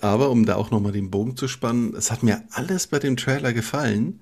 [0.00, 3.16] Aber um da auch nochmal den Bogen zu spannen, es hat mir alles bei dem
[3.16, 4.20] Trailer gefallen,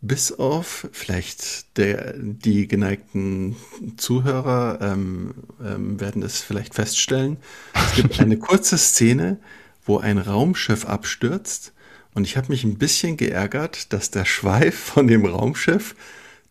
[0.00, 3.56] bis auf vielleicht der, die geneigten
[3.96, 7.36] Zuhörer ähm, ähm, werden es vielleicht feststellen.
[7.74, 9.38] Es gibt eine kurze Szene,
[9.84, 11.72] wo ein Raumschiff abstürzt
[12.14, 15.94] und ich habe mich ein bisschen geärgert, dass der Schweif von dem Raumschiff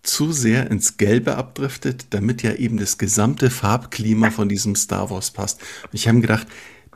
[0.04, 5.32] zu sehr ins Gelbe abdriftet, damit ja eben das gesamte Farbklima von diesem Star Wars
[5.32, 5.62] passt.
[5.84, 6.48] Und ich habe gedacht,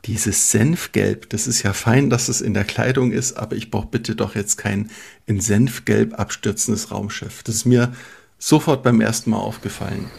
[0.06, 3.86] dieses Senfgelb, das ist ja fein, dass es in der Kleidung ist, aber ich brauche
[3.86, 4.90] bitte doch jetzt kein
[5.26, 7.42] in Senfgelb abstürzendes Raumschiff.
[7.42, 7.92] Das ist mir
[8.38, 10.10] sofort beim ersten Mal aufgefallen.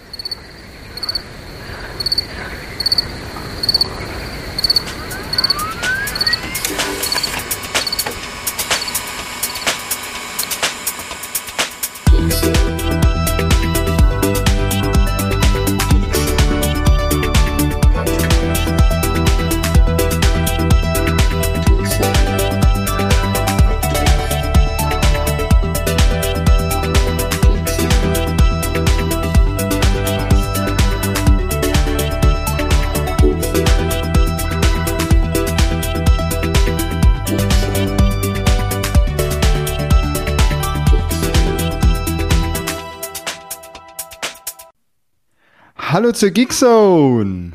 [46.15, 47.51] Zur Geekzone.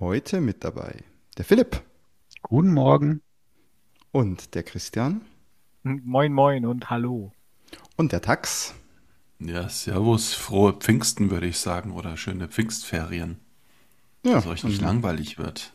[0.00, 1.04] Heute mit dabei
[1.38, 1.80] der Philipp.
[2.42, 3.22] Guten Morgen.
[4.10, 5.20] Und der Christian.
[5.84, 7.30] Moin, moin und hallo.
[7.94, 8.74] Und der Tax.
[9.38, 13.38] Ja, servus, frohe Pfingsten würde ich sagen oder schöne Pfingstferien.
[14.26, 14.32] Ja.
[14.32, 15.72] Dass euch nicht langweilig wird.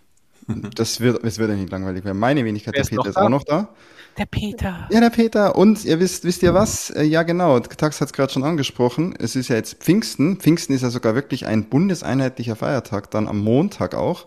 [0.75, 2.19] Das wird, es wird ja nicht langweilig werden.
[2.19, 3.73] Meine Wenigkeit, der Peter ist auch noch da.
[4.17, 4.88] Der Peter.
[4.91, 5.55] Ja, der Peter.
[5.58, 6.89] Und ihr wisst, wisst ihr was?
[6.89, 7.59] Äh, ja, genau.
[7.59, 9.13] Tax hat es gerade schon angesprochen.
[9.19, 10.38] Es ist ja jetzt Pfingsten.
[10.38, 14.25] Pfingsten ist ja sogar wirklich ein bundeseinheitlicher Feiertag, dann am Montag auch.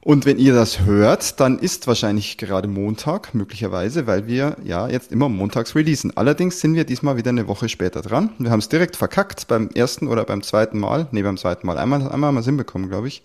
[0.00, 5.10] Und wenn ihr das hört, dann ist wahrscheinlich gerade Montag, möglicherweise, weil wir ja jetzt
[5.10, 6.16] immer montags releasen.
[6.16, 8.30] Allerdings sind wir diesmal wieder eine Woche später dran.
[8.38, 11.08] Wir haben es direkt verkackt beim ersten oder beim zweiten Mal.
[11.10, 11.78] Nee, beim zweiten Mal.
[11.78, 13.22] Einmal, einmal haben wir es hinbekommen, glaube ich.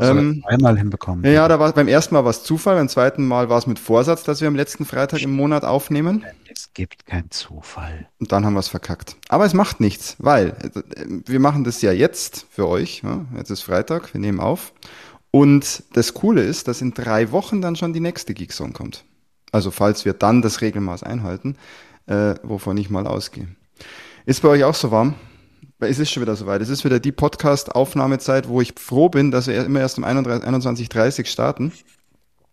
[0.00, 1.24] Ähm, einmal hinbekommen.
[1.30, 3.78] Ja, da war beim ersten Mal war es Zufall, beim zweiten Mal war es mit
[3.78, 6.24] Vorsatz, dass wir am letzten Freitag im Monat aufnehmen.
[6.50, 8.08] Es gibt keinen Zufall.
[8.18, 9.16] Und dann haben wir es verkackt.
[9.28, 13.02] Aber es macht nichts, weil äh, wir machen das ja jetzt für euch.
[13.04, 13.24] Ja?
[13.36, 14.72] Jetzt ist Freitag, wir nehmen auf.
[15.30, 19.04] Und das Coole ist, dass in drei Wochen dann schon die nächste Geekzone kommt.
[19.52, 21.56] Also falls wir dann das Regelmaß einhalten,
[22.06, 23.48] äh, wovon ich mal ausgehe.
[24.24, 25.14] Ist bei euch auch so warm?
[25.80, 26.62] Es ist schon wieder soweit.
[26.62, 31.18] Es ist wieder die Podcast-Aufnahmezeit, wo ich froh bin, dass wir immer erst um 21.30
[31.18, 31.72] Uhr starten,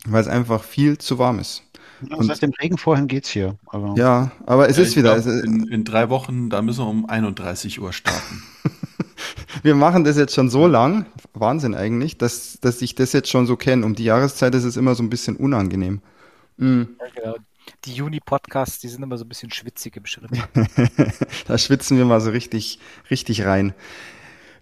[0.05, 1.63] weil es einfach viel zu warm ist.
[2.09, 3.57] Ja, und, seit dem Regen vorhin geht's hier.
[3.67, 5.19] Aber ja, aber es ja, ist wieder.
[5.19, 8.43] Glaub, in, in, drei Wochen, da müssen wir um 31 Uhr starten.
[9.63, 13.45] wir machen das jetzt schon so lang, Wahnsinn eigentlich, dass, dass ich das jetzt schon
[13.45, 13.85] so kenne.
[13.85, 16.01] Um die Jahreszeit ist es immer so ein bisschen unangenehm.
[16.57, 16.89] Mhm.
[16.99, 17.35] Ja, genau
[17.85, 20.31] die Juni-Podcasts, die sind immer so ein bisschen schwitzig im Schritt.
[21.47, 22.79] da schwitzen wir mal so richtig,
[23.09, 23.73] richtig rein.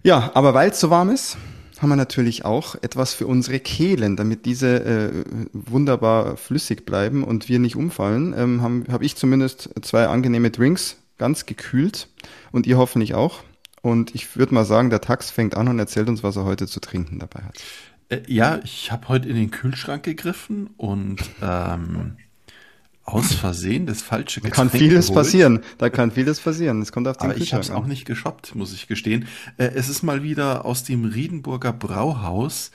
[0.02, 1.36] Ja, aber weil es so warm ist,
[1.80, 7.48] haben wir natürlich auch etwas für unsere Kehlen, damit diese äh, wunderbar flüssig bleiben und
[7.48, 8.34] wir nicht umfallen.
[8.36, 12.08] Ähm, Habe hab ich zumindest zwei angenehme Drinks, ganz gekühlt
[12.52, 13.42] und ihr hoffentlich auch.
[13.82, 16.68] Und ich würde mal sagen, der Tax fängt an und erzählt uns, was er heute
[16.68, 17.60] zu trinken dabei hat.
[18.08, 22.16] Äh, ja, ich habe heute in den Kühlschrank gegriffen und ähm,
[23.04, 25.24] aus Versehen das falsche Getränk Da kann vieles geholt.
[25.24, 25.60] passieren.
[25.78, 26.82] Da kann vieles passieren.
[26.82, 29.26] Es kommt auf den Aber ich habe es auch nicht geshoppt, muss ich gestehen.
[29.56, 32.70] Äh, es ist mal wieder aus dem Riedenburger Brauhaus.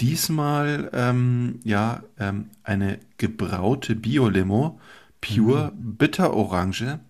[0.00, 4.80] Diesmal ähm, ja ähm, eine gebraute Bio-Limo,
[5.20, 5.96] pure mhm.
[5.96, 7.00] Bitterorange.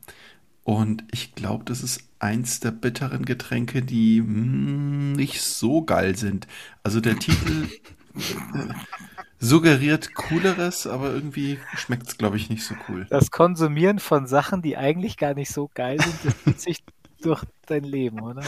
[0.64, 6.16] Und ich glaube, das ist eins der bitteren Getränke, die mh, hm, nicht so geil
[6.16, 6.46] sind.
[6.82, 7.68] Also der Titel
[9.42, 13.06] suggeriert Cooleres, aber irgendwie schmeckt es, glaube ich, nicht so cool.
[13.10, 16.84] Das Konsumieren von Sachen, die eigentlich gar nicht so geil sind, das zieht sich
[17.22, 18.42] durch dein Leben, oder?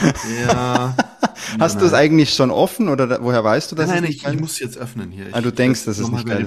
[0.46, 0.96] Ja.
[1.58, 3.88] Hast du es eigentlich schon offen oder woher weißt du das?
[3.88, 5.28] Nein, nein, ich, ich muss jetzt öffnen hier.
[5.28, 6.46] Ich ah, du denkst, das ist nicht geil.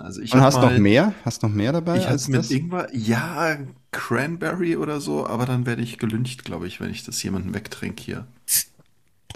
[0.00, 1.12] Also ich Und hast noch mehr?
[1.24, 1.98] Hast noch mehr dabei?
[1.98, 2.50] Ich hatte mit das?
[2.50, 3.56] Ingwer, ja,
[3.90, 8.02] Cranberry oder so, aber dann werde ich gelüncht, glaube ich, wenn ich das jemanden wegtrinke
[8.02, 8.26] hier.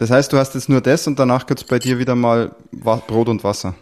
[0.02, 2.56] Das heißt, du hast jetzt nur das und danach gibt es bei dir wieder mal
[2.72, 3.76] Brot und Wasser.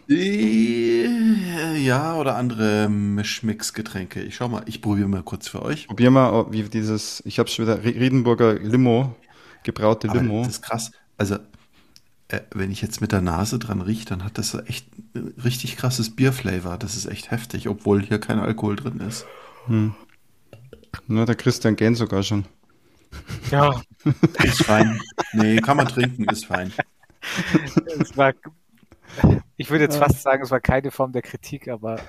[1.82, 4.20] Ja, oder andere Mischmix-Getränke.
[4.20, 5.86] Ich schau mal, ich probiere mal kurz für euch.
[5.86, 9.16] Probier mal, wie dieses, ich habe schon wieder Riedenburger Limo,
[9.62, 10.44] gebraute Aber Limo.
[10.44, 10.90] Das ist krass.
[11.16, 11.36] Also,
[12.28, 14.88] äh, wenn ich jetzt mit der Nase dran rieche, dann hat das echt
[15.42, 16.76] richtig krasses Bierflavor.
[16.76, 19.24] Das ist echt heftig, obwohl hier kein Alkohol drin ist.
[19.68, 19.94] Hm.
[21.06, 22.44] Na, der Christian gähnt sogar schon.
[23.50, 23.80] Ja.
[24.44, 25.00] Ist fein.
[25.32, 26.72] Nee, kann man trinken, ist fein.
[28.00, 28.32] Es war,
[29.56, 32.00] Ich würde jetzt fast sagen, es war keine Form der Kritik, aber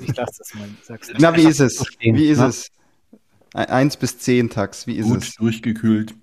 [0.00, 0.68] ich lasse das mal.
[0.82, 1.20] Sag's nicht.
[1.20, 1.84] Na, wie ist es?
[2.00, 2.46] Wie ist ne?
[2.46, 2.70] es?
[3.52, 5.34] Ein- Eins bis zehn Tax, wie ist Gut es?
[5.36, 6.14] durchgekühlt.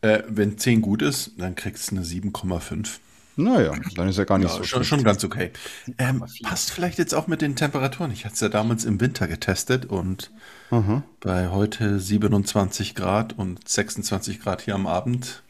[0.00, 2.98] Äh, wenn 10 gut ist, dann kriegst du eine 7,5.
[3.36, 4.88] Naja, dann ist ja gar nicht Ja, so schon, schlecht.
[4.90, 5.52] schon ganz okay.
[5.96, 8.10] Ähm, passt vielleicht jetzt auch mit den Temperaturen.
[8.10, 10.32] Ich hatte es ja damals im Winter getestet und
[10.70, 11.02] Aha.
[11.20, 15.42] bei heute 27 Grad und 26 Grad hier am Abend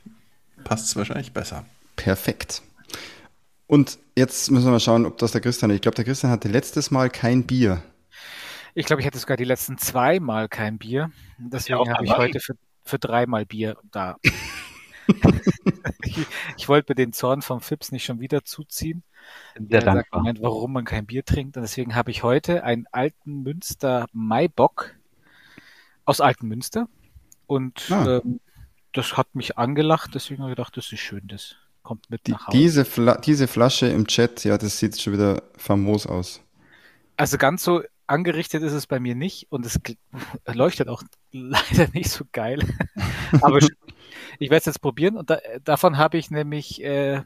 [0.65, 1.65] passt es wahrscheinlich besser.
[1.97, 2.63] Perfekt.
[3.67, 6.49] Und jetzt müssen wir mal schauen, ob das der Christian, ich glaube, der Christian hatte
[6.49, 7.83] letztes Mal kein Bier.
[8.75, 11.11] Ich glaube, ich hatte sogar die letzten zweimal kein Bier.
[11.39, 12.55] Deswegen habe ich heute für,
[12.85, 14.17] für dreimal Bier da.
[16.05, 16.27] ich,
[16.57, 19.03] ich wollte mir den Zorn vom Fips nicht schon wieder zuziehen.
[19.57, 20.23] Sehr Er sagt, dankbar.
[20.23, 21.57] meint, warum man kein Bier trinkt.
[21.57, 24.95] Und deswegen habe ich heute einen alten Münster Maibock
[26.05, 26.89] aus Alten Münster.
[27.47, 28.21] Und Ah.
[28.25, 28.41] ähm,
[28.93, 30.11] das hat mich angelacht.
[30.15, 31.27] Deswegen habe ich gedacht, das ist schön.
[31.29, 32.59] Das kommt mit Die, nach Hause.
[32.59, 36.43] diese, Fla diese Flasche im Chat, ja, das sieht schon wieder famos aus.
[37.17, 39.81] Also ganz so angerichtet ist es bei mir nicht und es
[40.47, 42.61] leuchtet auch leider nicht so geil.
[43.41, 47.23] Aber ich werde es jetzt probieren und da, davon habe ich nämlich äh,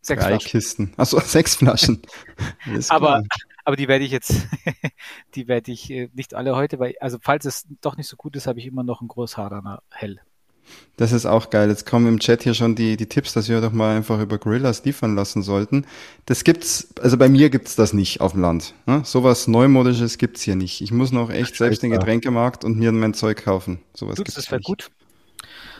[0.00, 0.50] sechs Drei Flaschen.
[0.50, 0.92] Kisten.
[0.96, 2.02] Achso, sechs Flaschen.
[2.88, 3.22] Aber,
[3.64, 4.46] aber die werde ich jetzt,
[5.34, 8.36] die werde ich äh, nicht alle heute, weil, also falls es doch nicht so gut
[8.36, 10.20] ist, habe ich immer noch einen Großhaderner hell.
[10.96, 11.70] Das ist auch geil.
[11.70, 14.36] Jetzt kommen im Chat hier schon die, die Tipps, dass wir doch mal einfach über
[14.36, 15.86] Gorillas liefern lassen sollten.
[16.26, 18.74] Das gibt's, also bei mir gibt's das nicht auf dem Land.
[18.84, 19.00] Ne?
[19.04, 20.82] Sowas Neumodisches gibt's hier nicht.
[20.82, 21.90] Ich muss noch echt selbst den.
[21.90, 23.80] Getränkemarkt und mir mein Zeug kaufen.
[23.94, 24.90] Sowas Du, gibt's das wäre gut.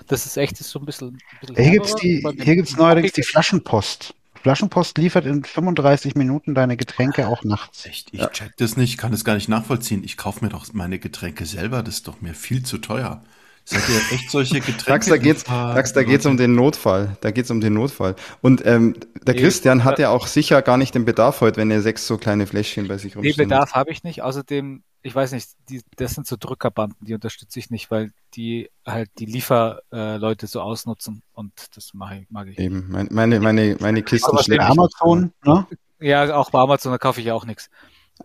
[0.06, 1.08] Das ist echt, das ist so ein bisschen.
[1.08, 4.14] ein bisschen Hier gibt's die, hier gibt's neuerdings die Flaschenpost.
[4.42, 7.84] Flaschenpost liefert in 35 Minuten deine Getränke auch nachts.
[7.84, 10.02] Echt, ich check das nicht, kann das gar nicht nachvollziehen.
[10.02, 13.22] Ich kaufe mir doch meine Getränke selber, das ist doch mir viel zu teuer.
[13.64, 14.84] Seid ihr echt solche Getränke?
[14.86, 17.16] Dax, da geht's, Dax, da geht's um den Notfall.
[17.20, 18.16] Da geht's um den Notfall.
[18.40, 18.94] Und ähm,
[19.26, 22.06] der Nee, Christian hat ja auch sicher gar nicht den Bedarf heute, wenn er sechs
[22.06, 23.48] so kleine Fläschchen bei sich rumstehen hat.
[23.48, 24.22] Bedarf habe ich nicht.
[24.22, 28.70] Außerdem, ich weiß nicht, die, das sind so Drückerbanden, die unterstütze ich nicht, weil die
[28.84, 32.58] halt die Lieferleute äh, so ausnutzen und das mache ich, mag ich.
[32.58, 32.66] nicht.
[32.66, 34.70] Eben, mein- meine, meine, meine Kisten bei auch.
[34.70, 35.66] Amazon, ne?
[36.00, 37.68] Ja, auch bei Amazon, da kaufe ich ja auch nichts.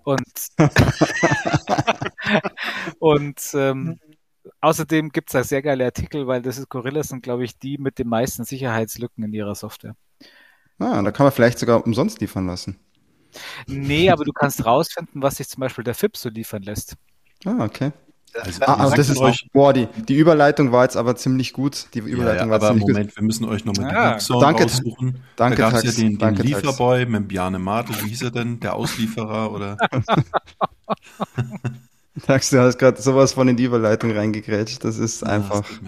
[0.04, 0.22] Und,
[3.00, 4.00] und ähm,
[4.62, 8.00] außerdem gibt's da sehr geile Artikel, weil das ist Gorillas sind, glaube ich, die mit
[8.00, 9.96] den meisten Sicherheitslücken in ihrer Software.
[10.80, 12.80] Ah, da kann man vielleicht sogar umsonst liefern lassen.
[13.68, 16.96] Nee, aber du kannst rausfinden, was sich zum Beispiel der FIP so liefern lässt.
[17.46, 17.92] Ah, okay.
[18.34, 21.88] Also, Ah, wir das ist euch, boah, die, die Überleitung war jetzt aber ziemlich gut.
[21.94, 22.94] Die ja, Überleitung ja, war aber ziemlich gut.
[22.94, 25.24] Moment, wir müssen euch nochmal Ah, die Geekzone danke, raussuchen.
[25.36, 26.64] danke, da gab's Tax, ja den, den danke, Tax.
[26.64, 28.60] Lieferboy mit dem Bjarne Martel, wie hieß er denn?
[28.60, 29.78] Der Auslieferer oder?
[32.24, 34.84] Tax, du hast gerade sowas von in die Überleitung reingegrätscht.
[34.84, 35.82] Das ist Ah, einfach,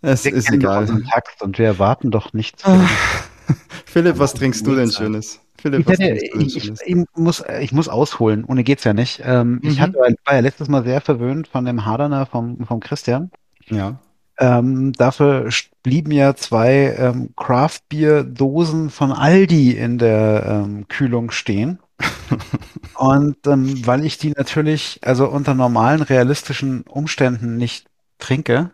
[0.00, 0.86] es ist egal.
[1.10, 2.62] Takt und wir erwarten doch nichts.
[3.86, 4.96] Philipp, was trinkst du denn Uhrzeit.
[4.96, 5.40] Schönes?
[5.56, 6.80] Philipp, Ich, denn ich, ich, Schönes?
[6.84, 9.22] ich, muss, ich muss ausholen, ohne geht's ja nicht.
[9.24, 9.80] Ähm, Ich Mhm.
[9.80, 13.30] hatte, war ja letztes Mal sehr verwöhnt von dem Haderner vom, vom Christian.
[13.70, 14.00] Ja.
[14.38, 15.48] Ähm, dafür
[15.82, 21.78] blieben ja zwei ähm, Craft-Bier-Dosen von Aldi in der ähm, Kühlung stehen.
[22.94, 27.86] Und ähm, weil ich die natürlich, also unter normalen, realistischen Umständen nicht
[28.18, 28.70] trinke,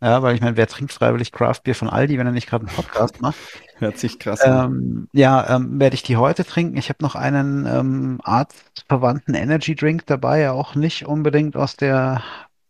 [0.00, 2.74] ja, weil ich meine, wer trinkt freiwillig Craft-Bier von Aldi, wenn er nicht gerade einen
[2.74, 3.36] Podcast macht?
[3.78, 4.72] Hört sich krass an.
[4.72, 6.76] Ähm, ja, ähm, werde ich die heute trinken.
[6.76, 12.22] Ich habe noch einen ähm, arztverwandten Energy Drink dabei, ja auch nicht unbedingt aus der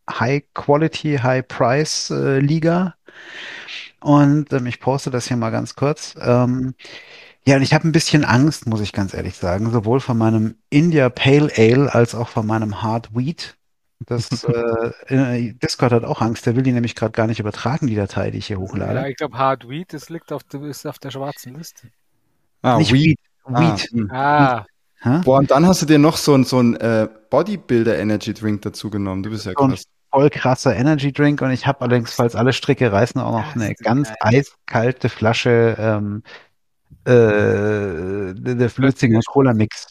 [0.09, 2.95] High Quality, High Price äh, Liga.
[4.01, 6.15] Und ähm, ich poste das hier mal ganz kurz.
[6.21, 6.75] Ähm,
[7.49, 10.57] ja, und ich habe ein bisschen Angst, muss ich ganz ehrlich sagen, sowohl von meinem
[10.69, 13.57] India Pale Ale als auch von meinem Hard Wheat.
[14.07, 17.87] Das äh, äh, Discord hat auch Angst, der will die nämlich gerade gar nicht übertragen,
[17.87, 18.95] die Datei, die ich hier hochlade.
[18.95, 21.89] Ja, ich glaube, Hard Wheat, das liegt auf der, ist auf der schwarzen Liste.
[22.61, 23.19] Ah, Nicht Weed.
[23.47, 24.11] Wheat, Ah, Wheat.
[24.11, 24.67] Ah,
[25.01, 25.21] Hä?
[25.25, 28.61] Boah, und dann hast du dir noch so ein, so ein äh, Bodybuilder Energy Drink
[28.63, 29.23] dazu genommen.
[29.23, 29.85] Du bist ja krass.
[30.11, 33.75] voll krasser Energy Drink und ich habe allerdings, falls alle Stricke reißen, auch noch eine
[33.77, 36.23] ganz eiskalte Flasche ähm,
[37.09, 39.87] äh, der der Flötzinger Cola Mix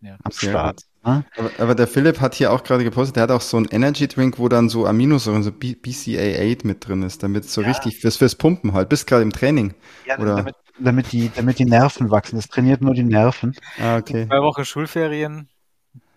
[0.00, 0.16] Ja.
[0.22, 0.80] am Start.
[1.04, 1.24] Ne?
[1.36, 4.06] Aber, aber der Philipp hat hier auch gerade gepostet, der hat auch so einen Energy
[4.06, 7.68] Drink, wo dann so Aminosäuren, so B BCA8 mit drin ist, damit so Ja.
[7.68, 8.88] richtig fürs, fürs Pumpen halt.
[8.88, 9.74] Bist gerade im Training.
[10.06, 12.36] Ja, Oder- damit, damit, die, damit die Nerven wachsen.
[12.36, 13.54] Das trainiert nur die Nerven.
[13.80, 14.26] Ah, okay.
[14.28, 15.48] zwei Wochen Schulferien.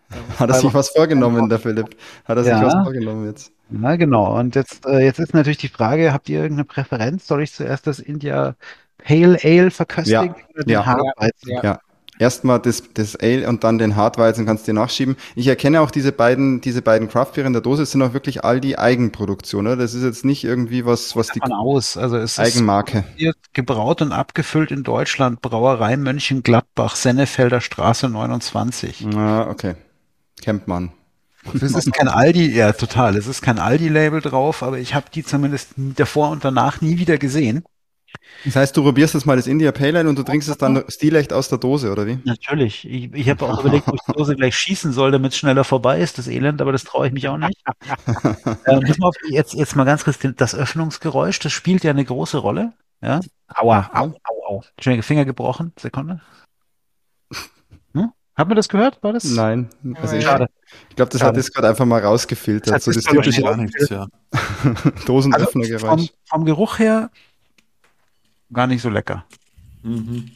[0.39, 1.95] Hat er sich was vorgenommen, der Philipp?
[2.25, 2.63] Hat er sich Ja.
[2.63, 3.51] was vorgenommen jetzt?
[3.69, 4.37] Na genau.
[4.39, 7.25] Und jetzt, äh, jetzt ist natürlich die Frage, habt ihr irgendeine Präferenz?
[7.25, 8.55] Soll ich zuerst das India
[8.97, 10.85] Pale Ale den Ja.
[10.85, 11.49] Hartweizen?
[11.49, 11.63] Ja.
[11.63, 11.79] Ja.
[12.17, 15.15] erstmal das, das Ale und dann den Hartweizen kannst du dir nachschieben.
[15.35, 18.61] Ich erkenne auch diese beiden, diese beiden Craftbeere in der Dose sind auch wirklich all
[18.61, 19.75] die Eigenproduktion, oder?
[19.75, 21.97] Das ist jetzt nicht irgendwie was, was die aus.
[21.97, 23.03] Also es Eigenmarke.
[23.17, 29.07] ist gebraut und abgefüllt in Deutschland, Brauerei Mönchengladbach, Sennefelder Straße 29.
[29.15, 29.75] Ah, okay.
[30.41, 30.91] Kennt man.
[31.53, 35.23] Es ist kein Aldi, ja total, es ist kein Aldi-Label drauf, aber ich habe die
[35.23, 37.63] zumindest davor und danach nie wieder gesehen.
[38.43, 40.83] Das heißt, du probierst jetzt mal das India Pale Ale und du trinkst es dann
[40.87, 42.19] stilecht aus der Dose, oder wie?
[42.23, 42.87] Natürlich.
[42.89, 45.63] Ich, ich habe auch überlegt, ob ich die Dose gleich schießen soll, damit es schneller
[45.63, 47.61] vorbei ist, das Elend, aber das traue ich mich auch nicht.
[48.67, 52.73] ähm, auf, jetzt, jetzt mal ganz kurz, das Öffnungsgeräusch, das spielt ja eine große Rolle.
[53.01, 53.19] Ja?
[53.53, 54.63] Aua, au, au, au.
[54.79, 56.21] Schnell Finger gebrochen, Sekunde.
[57.93, 58.11] Hm?
[58.35, 59.01] Hat man das gehört?
[59.01, 59.25] War das?
[59.25, 59.69] Nein.
[60.01, 60.47] Also ich Schade.
[60.89, 61.37] ich glaube, das hat Schade.
[61.37, 62.75] das gerade einfach mal rausgefiltert.
[62.75, 64.07] Das So hat das typische Gar nichts, ja.
[64.31, 65.81] Also Dosenöffnergeräusch.
[65.81, 67.11] vom, vom Geruch her
[68.51, 69.25] gar nicht so lecker.
[69.83, 70.31] Mhm.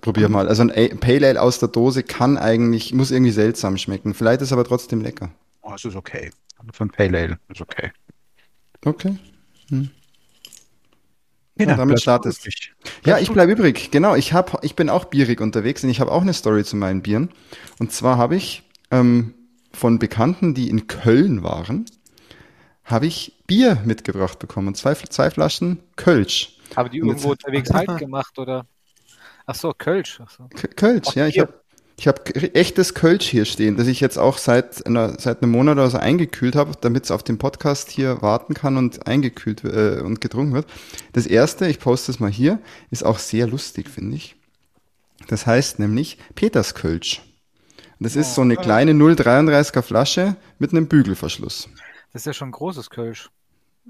[0.00, 0.48] Probier mal.
[0.48, 4.14] Also ein Pale Ale aus der Dose kann eigentlich, muss irgendwie seltsam schmecken.
[4.14, 5.30] Vielleicht ist aber trotzdem lecker.
[5.62, 6.30] Oh, es ist okay.
[6.72, 7.92] Für ein Pale Ale ist okay.
[8.84, 9.16] Okay.
[11.58, 12.72] Ja, damit bleib startest du übrig.
[13.04, 13.90] Ja, ich bleibe übrig.
[13.90, 16.76] Genau, ich hab, ich bin auch bierig unterwegs und ich habe auch eine Story zu
[16.76, 17.30] meinen Bieren.
[17.78, 19.34] Und zwar habe ich ähm,
[19.72, 21.86] von Bekannten, die in Köln waren,
[22.84, 24.74] habe ich Bier mitgebracht bekommen.
[24.74, 26.58] Zwei, zwei Flaschen Kölsch.
[26.76, 28.66] Haben die irgendwo jetzt- unterwegs halt gemacht oder?
[29.46, 30.20] Ach so, Kölsch.
[30.24, 30.48] Ach so.
[30.76, 31.26] Kölsch, ja.
[31.26, 31.54] Ich habe
[31.98, 35.74] ich hab echtes Kölsch hier stehen, das ich jetzt auch seit, einer, seit einem Monat
[35.74, 40.00] oder so eingekühlt habe, damit es auf den Podcast hier warten kann und eingekühlt äh,
[40.00, 40.66] und getrunken wird.
[41.12, 42.58] Das erste, ich poste es mal hier,
[42.90, 44.36] ist auch sehr lustig, finde ich.
[45.28, 47.20] Das heißt nämlich Peterskölsch.
[47.98, 51.68] Und das ist so eine kleine 0,33er Flasche mit einem Bügelverschluss.
[52.12, 53.30] Das ist ja schon ein großes Kölsch.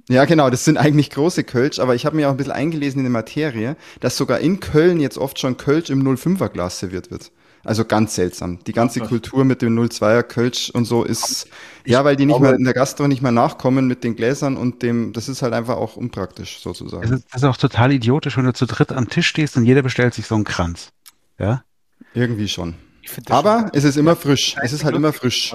[0.08, 3.00] Ja, genau, das sind eigentlich große Kölsch, aber ich habe mir auch ein bisschen eingelesen
[3.00, 7.10] in die Materie, dass sogar in Köln jetzt oft schon Kölsch im 05er Glas serviert
[7.10, 7.30] wird.
[7.64, 8.58] Also ganz seltsam.
[8.64, 9.08] Die ganze Ach.
[9.08, 11.46] Kultur mit dem 02er Kölsch und so ist,
[11.84, 14.82] ja, weil die nicht mehr in der Gastro nicht mehr nachkommen mit den Gläsern und
[14.82, 17.04] dem, das ist halt einfach auch unpraktisch sozusagen.
[17.04, 19.82] ist, es ist auch total idiotisch, wenn du zu dritt am Tisch stehst und jeder
[19.82, 20.88] bestellt sich so einen Kranz.
[21.38, 21.62] Ja?
[22.14, 22.74] Irgendwie schon.
[23.24, 24.56] Das Aber schon- es ist immer frisch.
[24.60, 25.54] Es ist halt immer frisch.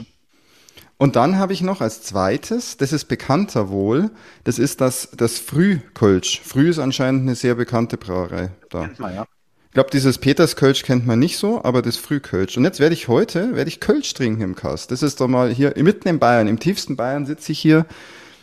[0.97, 4.09] Und dann habe ich noch als zweites, das ist bekannter wohl,
[4.43, 6.41] das ist das, das Frühkölsch.
[6.43, 8.89] Früh ist anscheinend eine sehr bekannte Brauerei da.
[8.99, 9.27] ja.
[9.67, 12.57] Ich glaube, dieses Peterskölsch kennt man nicht so, aber das Frühkölsch.
[12.57, 14.89] Und jetzt werde ich heute, werde ich Kölsch trinken im Cast.
[14.89, 17.85] Das ist doch mal hier mitten in Bayern, im tiefsten Bayern sitze ich hier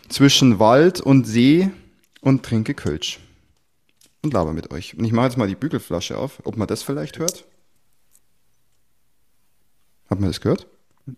[0.08, 1.70] zwischen Wald und See
[2.20, 3.18] und trinke Kölsch.
[4.22, 4.96] Und laber mit euch.
[4.96, 7.44] Und ich mache jetzt mal die Bügelflasche auf, ob man das vielleicht hört.
[10.08, 10.68] Hat man das gehört?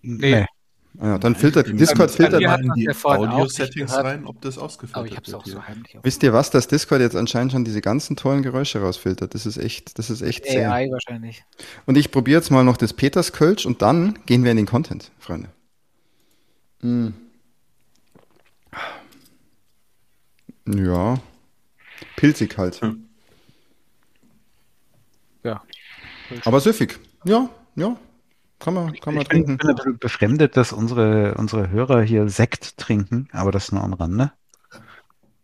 [0.00, 0.34] Nee.
[0.34, 0.55] Ah
[1.00, 5.16] ja, dann filtert, Discord filtert mal in die Audio-Settings rein, ob das ausgefiltert Aber ich
[5.16, 7.80] habe es wird auch so heimlich Wisst ihr was, dass Discord jetzt anscheinend schon diese
[7.80, 9.34] ganzen tollen Geräusche rausfiltert?
[9.34, 10.64] Das ist echt, das ist echt zäh.
[10.64, 11.44] AI wahrscheinlich.
[11.84, 15.10] Und ich probiere jetzt mal noch das Peterskölsch und dann gehen wir in den Content,
[15.18, 15.48] Freunde.
[16.80, 17.08] Mm.
[20.66, 21.20] Ja.
[22.16, 22.80] Pilzig halt.
[22.80, 23.06] Hm.
[25.42, 25.62] Ja.
[26.44, 26.98] Aber süffig.
[27.24, 27.96] Ja, ja.
[28.66, 29.58] Kann man, kann man Ich bin, trinken.
[29.58, 33.92] bin ein bisschen befremdet, dass unsere, unsere Hörer hier Sekt trinken, aber das nur am
[33.92, 34.32] Rande.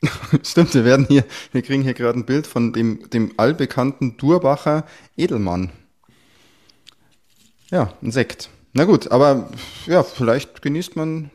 [0.42, 4.84] Stimmt, wir werden hier, wir kriegen hier gerade ein Bild von dem, dem allbekannten Durbacher
[5.16, 5.70] Edelmann.
[7.70, 8.50] Ja, ein Sekt.
[8.72, 9.48] Na gut, aber
[9.86, 11.30] ja, vielleicht genießt man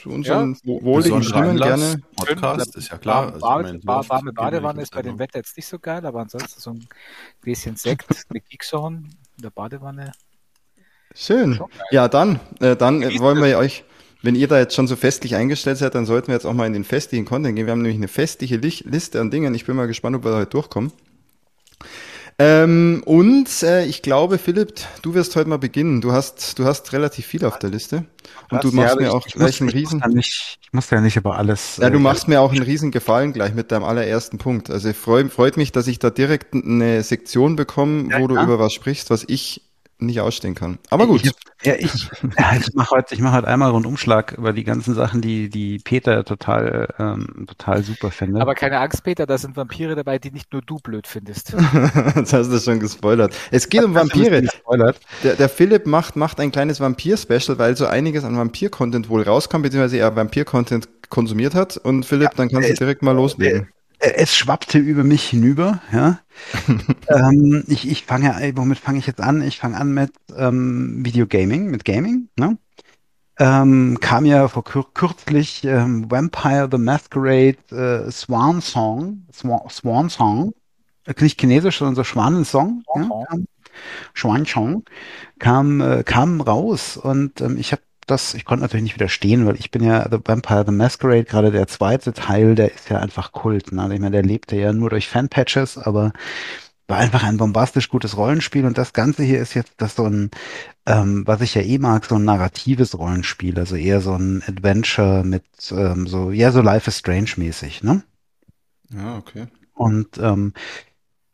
[0.00, 2.00] zu unseren wo- wohligen Stimmen gerne.
[2.14, 3.32] Podcast, ist ja klar.
[3.32, 5.18] Also, ich warme gehen wir Badewanne ist bei dem.
[5.18, 6.86] Wetter jetzt nicht so geil, aber ansonsten so ein
[7.42, 10.12] Gläschen Sekt mit Geekshorn in der Badewanne.
[11.20, 11.58] Schön.
[11.90, 13.84] Ja, dann, äh, dann äh, wollen wir euch,
[14.22, 16.66] wenn ihr da jetzt schon so festlich eingestellt seid, dann sollten wir jetzt auch mal
[16.66, 17.66] in den festlichen Content gehen.
[17.66, 19.54] Wir haben nämlich eine festliche Lich Liste an Dingen.
[19.54, 20.92] Ich bin mal gespannt, ob wir da heute durchkommen.
[22.40, 26.00] Ähm, und äh, ich glaube, Philipp, du wirst heute mal beginnen.
[26.00, 28.04] Du hast, du hast relativ viel auf der Liste.
[28.50, 30.00] Und du Ja, machst aber mir ich- auch ich gleich muss, einen ich muss riesen.
[30.00, 31.78] ja nicht, ich muss ja nicht über alles.
[31.78, 34.70] Ja, du äh, machst mir auch einen riesen Gefallen gleich mit deinem allerersten Punkt.
[34.70, 38.60] Also freu, freut mich, dass ich da direkt eine Sektion bekomme, Ja, wo du über
[38.60, 39.62] was sprichst, was ich
[40.00, 40.78] nicht ausstehen kann.
[40.90, 41.24] Aber gut.
[41.24, 44.94] Ich, ja, ich, ja, ich mache heute, ich mache heute einmal Rundumschlag über die ganzen
[44.94, 48.40] Sachen, die, die Peter total, ähm, total super findet.
[48.40, 51.54] Aber keine Angst, Peter, da sind Vampire dabei, die nicht nur du blöd findest.
[52.16, 53.34] Jetzt hast du schon gespoilert.
[53.50, 54.42] Es geht um Das Vampire.
[55.24, 59.64] Der, der Philipp macht, macht ein kleines Vampir-Special, weil so einiges an Vampir-Content wohl rauskommt,
[59.64, 61.76] beziehungsweise er Vampir-Content konsumiert hat.
[61.76, 63.68] Und Philipp, dann kannst du direkt mal loslegen.
[63.98, 66.20] Äh, Es schwappte über mich hinüber, ja.
[67.08, 69.42] ähm, ich, ich fange, ey, womit fange ich jetzt an?
[69.42, 72.58] Ich fange an mit ähm, Videogaming, mit Gaming, ne?
[73.40, 80.10] Ähm, kam ja vor kür kürzlich ähm, Vampire the Masquerade äh, Swan Song, Swan, Swan
[80.10, 80.52] Song
[81.20, 83.24] nicht chinesisch, sondern so Schwanensong, ja, Aha.
[83.28, 83.46] kam,
[84.14, 84.84] Schwanchong,
[85.38, 89.56] kam, äh, kam raus und ähm, ich habe das, ich konnte natürlich nicht widerstehen, weil
[89.56, 93.32] ich bin ja The Vampire the Masquerade, gerade der zweite Teil, der ist ja einfach
[93.32, 93.72] Kult.
[93.72, 93.82] Ne?
[93.94, 96.12] Ich meine, der lebte ja nur durch Fanpatches, aber
[96.88, 100.30] war einfach ein bombastisch gutes Rollenspiel und das Ganze hier ist jetzt das so ein,
[100.86, 105.22] ähm, was ich ja eh mag, so ein narratives Rollenspiel, also eher so ein Adventure
[105.22, 108.02] mit ähm, so, ja, so Life is Strange mäßig, ne?
[108.90, 109.48] Ja, okay.
[109.74, 110.54] Und ähm,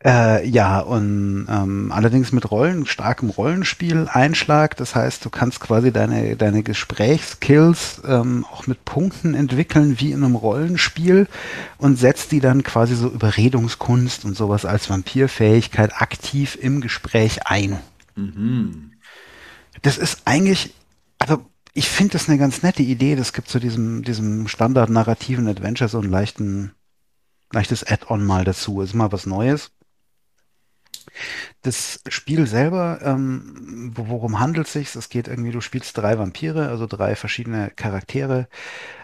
[0.05, 4.77] äh, ja, und ähm, allerdings mit Rollen, starkem Rollenspiel-Einschlag.
[4.77, 10.23] Das heißt, du kannst quasi deine, deine Gesprächskills ähm, auch mit Punkten entwickeln, wie in
[10.23, 11.27] einem Rollenspiel,
[11.79, 17.79] und setzt die dann quasi so Überredungskunst und sowas als Vampirfähigkeit aktiv im Gespräch ein.
[18.15, 18.91] Mhm.
[19.81, 20.75] Das ist eigentlich,
[21.17, 21.43] also
[21.73, 23.15] ich finde das eine ganz nette Idee.
[23.15, 26.73] Das gibt so diesem, diesem Standard-narrativen Adventure so einen leichten,
[27.51, 28.81] leichtes Add-on mal dazu.
[28.81, 29.71] Ist mal was Neues.
[31.63, 34.95] Das Spiel selber, ähm, wo- worum handelt es sich?
[34.95, 38.47] Es geht irgendwie, du spielst drei Vampire, also drei verschiedene Charaktere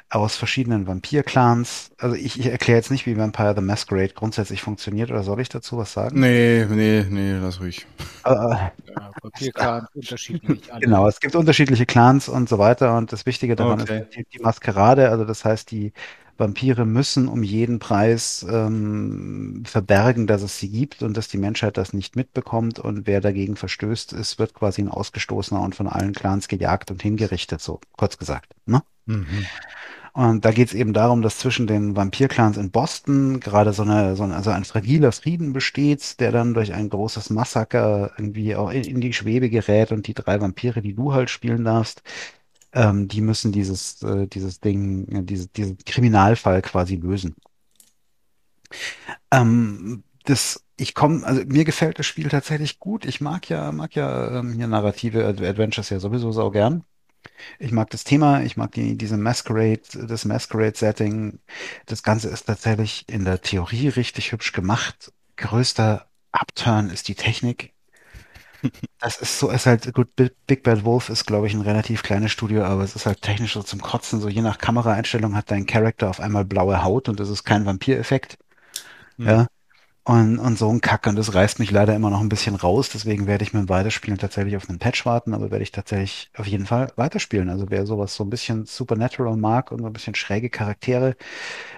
[0.09, 1.91] aus verschiedenen Vampir-Clans.
[1.99, 5.49] Also ich, ich erkläre jetzt nicht, wie Vampire the Masquerade grundsätzlich funktioniert, oder soll ich
[5.49, 6.21] dazu was sagen?
[6.21, 7.85] Nee, nee, nee, lass ruhig.
[8.23, 10.71] Äh, Ja, Papierkran, unterschiedlich.
[10.73, 10.83] alle.
[10.83, 13.81] Genau, es gibt unterschiedliche Clans und so weiter und das Wichtige daran Okay.
[13.81, 15.93] ist die, die Maskerade, also das heißt, die
[16.37, 21.77] Vampire müssen um jeden Preis ähm, verbergen, dass es sie gibt und dass die Menschheit
[21.77, 26.13] das nicht mitbekommt und wer dagegen verstößt ist, wird quasi ein Ausgestoßener und von allen
[26.13, 28.53] Clans gejagt und hingerichtet, so kurz gesagt.
[28.65, 28.81] Ne?
[29.05, 29.45] Mhm.
[30.13, 34.17] Und da geht es eben darum, dass zwischen den Vampir-Clans in Boston gerade so eine,
[34.17, 38.71] so ein, also ein fragiler Frieden besteht, der dann durch ein großes Massaker irgendwie auch
[38.71, 42.03] in, in die Schwebe gerät und die drei Vampire, die du halt spielen darfst,
[42.73, 47.35] ähm, die müssen dieses, äh, dieses Ding, äh, diese, diesen Kriminalfall quasi lösen.
[49.31, 53.05] Ähm, das, ich komme, also mir gefällt das Spiel tatsächlich gut.
[53.05, 56.83] Ich mag ja, mag ja ähm, hier narrative Ad- Adventures ja sowieso sau gern.
[57.59, 61.39] Ich mag das Thema, ich mag die, diese Masquerade, das Masquerade-Setting.
[61.85, 65.13] Das Ganze ist tatsächlich in der Theorie richtig hübsch gemacht.
[65.37, 67.70] Größter Upturn ist die Technik.
[68.99, 72.31] Das ist so, ist halt, gut, Big Bad Wolf ist, glaube ich, ein relativ kleines
[72.31, 74.21] Studio, aber es ist halt technisch so zum Kotzen.
[74.21, 77.65] So je nach Kameraeinstellung hat dein Charakter auf einmal blaue Haut und das ist kein
[77.65, 78.37] Vampireffekt.
[79.17, 79.27] Hm.
[79.27, 79.47] Ja.
[80.03, 82.89] Und, und so ein Kack, und das reißt mich leider immer noch ein bisschen raus.
[82.93, 86.31] Deswegen werde ich mit dem Weiterspielen tatsächlich auf einen Patch warten, aber werde ich tatsächlich
[86.37, 87.49] auf jeden Fall weiterspielen.
[87.49, 91.15] Also wer sowas so ein bisschen Supernatural mag und so ein bisschen schräge Charaktere,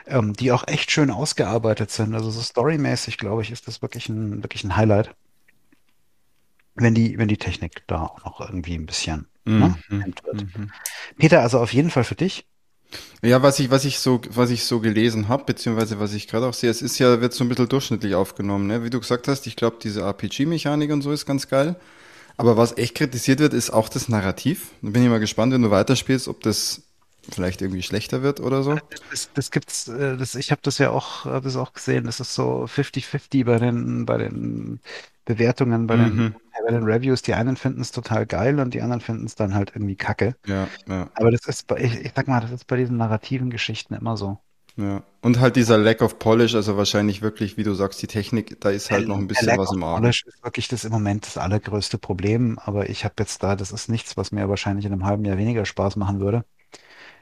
[0.08, 2.15] ähm, die auch echt schön ausgearbeitet sind.
[2.15, 5.15] Also so storymäßig, glaube ich, ist das wirklich ein, wirklich ein Highlight.
[6.76, 10.02] Wenn die, wenn die Technik da auch noch irgendwie ein bisschen ne, Mhm.
[10.02, 10.46] hemmt wird.
[10.58, 10.72] Mhm.
[11.18, 12.46] Peter, also auf jeden Fall für dich.
[13.24, 16.46] Ja, was ich, was ich so, was ich so gelesen habe, beziehungsweise was ich gerade
[16.46, 18.84] auch sehe, es ist ja, wird so ein bisschen durchschnittlich aufgenommen, ne?
[18.84, 21.76] Wie du gesagt hast, ich glaube, diese RPG-Mechanik und so ist ganz geil.
[22.38, 24.72] Aber was echt kritisiert wird, ist auch das Narrativ.
[24.82, 26.82] Da bin ich mal gespannt, wenn du weiterspielst, ob das
[27.32, 28.78] vielleicht irgendwie schlechter wird oder so.
[29.12, 32.20] Das, das gibt's, äh, das, ich habe das ja auch, hab das auch gesehen, das
[32.20, 34.80] ist so 50-50 bei den, bei den
[35.26, 36.36] Bewertungen, bei den, Mhm.
[36.66, 37.22] Bei den Reviews.
[37.22, 40.36] Die einen finden es total geil und die anderen finden es dann halt irgendwie kacke.
[40.46, 43.50] Ja, ja, Aber das ist bei, ich, ich sag mal, das ist bei diesen narrativen
[43.50, 44.39] Geschichten immer so.
[44.78, 45.04] ja.
[45.22, 48.70] Und halt dieser Lack of Polish, also wahrscheinlich wirklich, wie du sagst, die Technik, da
[48.72, 50.13] ist halt noch ein bisschen was im Argen.
[50.13, 53.72] Polish ist wirklich das im Moment das allergrößte Problem, aber ich habe jetzt da, das
[53.72, 56.46] ist nichts, was mir wahrscheinlich in einem halben Jahr weniger Spaß machen würde.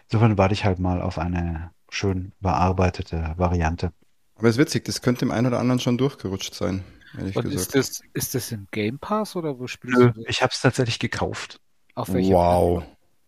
[0.10, 3.92] Insofern warte ich halt mal auf eine schön überarbeitete Variante.
[4.36, 7.48] Aber es ist witzig, das könnte dem einen oder anderen schon durchgerutscht sein, Und gesagt.
[7.48, 10.26] ist das, ist das im Game Pass oder wo spielst Nö, du das?
[10.30, 11.60] ich habe es tatsächlich gekauft.
[11.96, 12.84] Auf welcher Wow.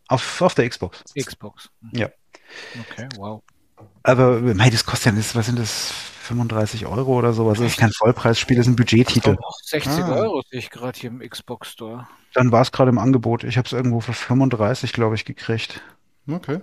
[0.08, 1.04] Auf, auf der Xbox.
[1.18, 1.70] Xbox.
[1.92, 2.10] Ja.
[2.80, 3.42] Okay, wow.
[4.04, 5.92] Aber mei, das kostet ja, das- was sind das,
[6.24, 7.58] 35 Euro oder sowas?
[7.60, 9.36] Das ist kein Vollpreisspiel, das ist ein Budgettitel.
[9.38, 10.16] Oh, 60 Ah.
[10.16, 12.08] Euro sehe ich gerade hier im Xbox Store.
[12.34, 13.44] Dann war es gerade im Angebot.
[13.44, 15.82] Ich habe es irgendwo für 35, glaube ich, gekriegt.
[16.30, 16.62] Okay.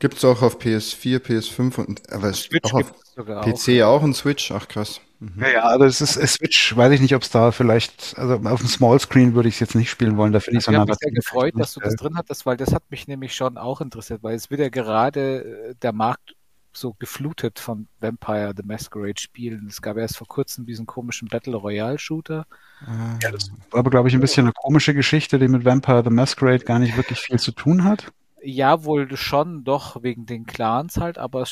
[0.00, 3.82] Gibt's auch auf PS4, PS5 und aber es Switch auch auf gibt es sogar PC
[3.82, 4.50] auch und Switch.
[4.50, 5.00] Ach krass.
[5.20, 5.34] Mhm.
[5.42, 8.36] Ja, ja, also es ist es Switch, weiß ich nicht, ob es da vielleicht, also
[8.36, 10.72] auf dem Small Screen würde ich es jetzt nicht spielen wollen, da finde ich so
[10.72, 13.34] Ich habe mich sehr gefreut, dass du das drin hattest, weil das hat mich nämlich
[13.34, 16.34] schon auch interessiert, weil es wird ja gerade äh, der Markt
[16.72, 19.66] so geflutet von Vampire the Masquerade Spielen.
[19.68, 22.46] Es gab erst vor kurzem diesen komischen Battle Royale Shooter.
[22.86, 23.32] Ah, äh,
[23.72, 26.96] aber glaube ich ein bisschen eine komische Geschichte, die mit Vampire the Masquerade gar nicht
[26.96, 28.10] wirklich viel zu tun hat.
[28.42, 31.44] Ja, wohl schon, doch, wegen den Clans halt, aber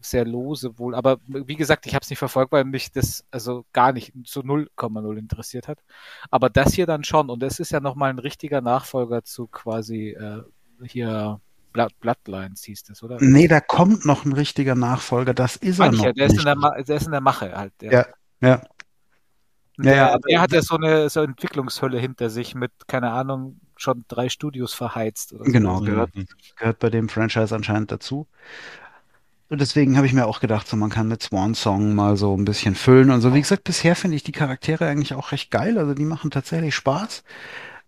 [0.00, 0.94] sehr lose wohl.
[0.94, 4.42] Aber wie gesagt, ich habe es nicht verfolgt, weil mich das also gar nicht zu
[4.42, 5.80] 0,0 interessiert hat.
[6.30, 7.30] Aber das hier dann schon.
[7.30, 10.42] Und das ist ja nochmal ein richtiger Nachfolger zu quasi äh,
[10.84, 11.40] hier
[11.72, 13.18] Blood, Bloodlines hieß das, oder?
[13.20, 16.36] Nee, da kommt noch ein richtiger Nachfolger, das ist er Mancher, noch der ist, in
[16.36, 16.46] nicht.
[16.46, 17.72] der, Ma- der ist in der Mache halt.
[17.80, 17.92] Der.
[17.92, 18.06] Ja.
[18.40, 18.62] Ja.
[19.78, 23.60] Ja, ja, aber er hat ja so eine so Entwicklungshölle hinter sich mit, keine Ahnung,
[23.76, 25.32] schon drei Studios verheizt.
[25.32, 25.52] Oder so.
[25.52, 26.10] Genau, gehört,
[26.56, 28.26] gehört bei dem Franchise anscheinend dazu.
[29.48, 32.36] Und deswegen habe ich mir auch gedacht, so man kann mit Swan Song mal so
[32.36, 33.32] ein bisschen füllen und so.
[33.32, 35.78] Wie gesagt, bisher finde ich die Charaktere eigentlich auch recht geil.
[35.78, 37.22] Also die machen tatsächlich Spaß.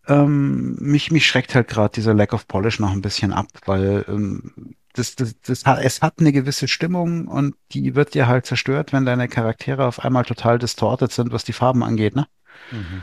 [0.06, 4.04] Ähm, mich, mich schreckt halt gerade dieser Lack of Polish noch ein bisschen ab, weil
[4.08, 8.92] ähm, das, das, das, es hat eine gewisse Stimmung und die wird dir halt zerstört,
[8.92, 12.26] wenn deine Charaktere auf einmal total distorted sind, was die Farben angeht, ne?
[12.70, 13.02] Mhm.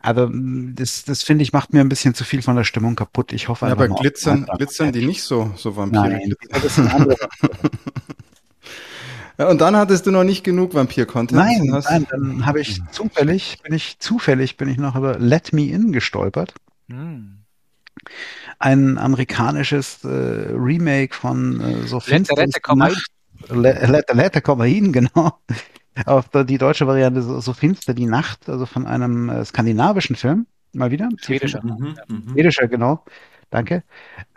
[0.00, 2.96] Aber mm, das, das finde ich, macht mir ein bisschen zu viel von der Stimmung
[2.96, 3.32] kaputt.
[3.32, 6.08] Ich hoffe ja, aber glitzern, glitzern die nicht so, so Vampire?
[6.08, 7.16] Nein, das sind andere
[9.38, 11.38] ja, und dann hattest du noch nicht genug Vampir-Content.
[11.38, 15.66] Nein, nein, dann habe ich zufällig, bin ich zufällig, bin ich noch über Let Me
[15.66, 16.54] In gestolpert.
[16.88, 17.36] Hm.
[18.58, 22.28] Ein amerikanisches äh, Remake von äh, so Let,
[23.50, 25.38] let, let, let, let, komm hin, genau.
[26.06, 30.46] Auf die deutsche Variante so, so finster die Nacht, also von einem äh, skandinavischen Film,
[30.72, 31.08] mal wieder.
[31.16, 31.62] Schwedischer.
[31.62, 33.04] Mhm, mhm, Schwedischer, genau.
[33.50, 33.82] Danke.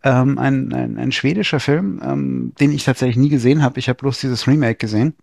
[0.04, 3.80] Ähm, ein, ein, ein schwedischer Film, ähm, den ich tatsächlich nie gesehen habe.
[3.80, 5.16] Ich habe bloß dieses Remake gesehen.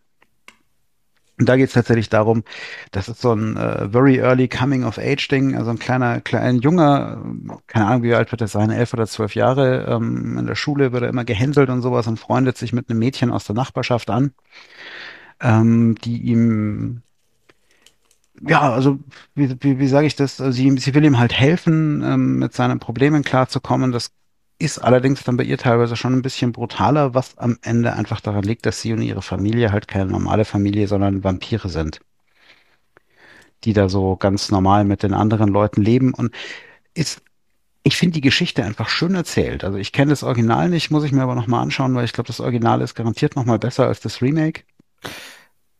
[1.40, 2.45] Und da geht es tatsächlich darum,
[2.90, 6.61] das ist so ein äh, very early coming of age Ding, also ein kleiner, kleiner
[6.61, 7.25] junger,
[7.66, 10.93] keine Ahnung, wie alt wird er sein, elf oder zwölf Jahre, ähm, in der Schule
[10.93, 14.11] wird er immer gehänselt und sowas und freundet sich mit einem Mädchen aus der Nachbarschaft
[14.11, 14.35] an
[15.40, 17.03] ähm, die ihm
[18.46, 18.98] ja, also
[19.35, 20.40] wie, wie, wie sage ich das?
[20.40, 23.92] Also sie, sie will ihm halt helfen, ähm, mit seinen Problemen klarzukommen.
[23.92, 24.12] Das
[24.59, 28.42] ist allerdings dann bei ihr teilweise schon ein bisschen brutaler, was am Ende einfach daran
[28.44, 32.00] liegt, dass sie und ihre Familie halt keine normale Familie, sondern Vampire sind,
[33.64, 36.35] die da so ganz normal mit den anderen Leuten leben und
[36.94, 37.22] ist
[37.83, 39.64] ich finde die Geschichte einfach schön erzählt.
[39.64, 42.26] Also ich kenne das Original nicht, muss ich mir aber nochmal anschauen, weil ich glaube,
[42.26, 44.64] das Original ist garantiert nochmal besser als das Remake.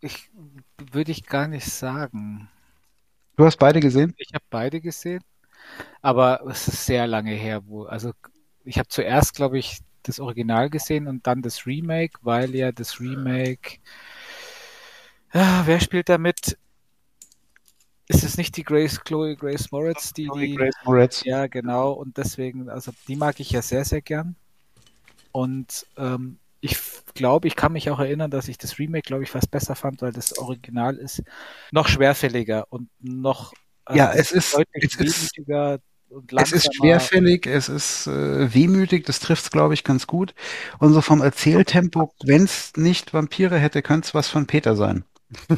[0.01, 0.31] Ich
[0.93, 2.49] würde ich gar nicht sagen.
[3.37, 4.15] Du hast beide gesehen?
[4.19, 5.23] Ich habe beide gesehen,
[6.03, 8.13] aber es ist sehr lange her, wo also
[8.65, 13.01] ich habe zuerst, glaube ich, das Original gesehen und dann das Remake, weil ja das
[13.01, 13.79] Remake
[15.33, 16.59] ja, wer spielt da mit?
[18.09, 21.25] Ist es nicht die Grace Chloe Grace Moritz, die, die Grace Moritz.
[21.25, 24.35] Ja, genau und deswegen also die mag ich ja sehr sehr gern.
[25.31, 26.77] Und ähm, ich
[27.15, 30.03] glaube, ich kann mich auch erinnern, dass ich das Remake, glaube ich, fast besser fand,
[30.03, 31.23] weil das Original ist
[31.73, 33.53] noch schwerfälliger und noch
[33.85, 34.55] also ja, es ist
[36.11, 36.57] und langsamer.
[36.59, 40.35] Es ist schwerfällig, es ist äh, wehmütig, das trifft es, glaube ich, ganz gut.
[40.79, 45.05] Und so vom Erzähltempo, wenn es nicht Vampire hätte, könnte es was von Peter sein.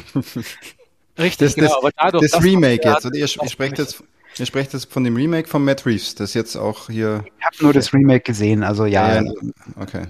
[1.17, 4.03] Richtig, das, genau, das, aber dadurch, das Remake jetzt, oder ihr, ihr sprecht jetzt
[4.39, 7.23] Ihr sprecht jetzt von dem Remake von Matt Reeves, das jetzt auch hier.
[7.37, 9.21] Ich habe nur das Remake gesehen, also ja.
[9.21, 9.31] ja
[9.79, 10.07] okay.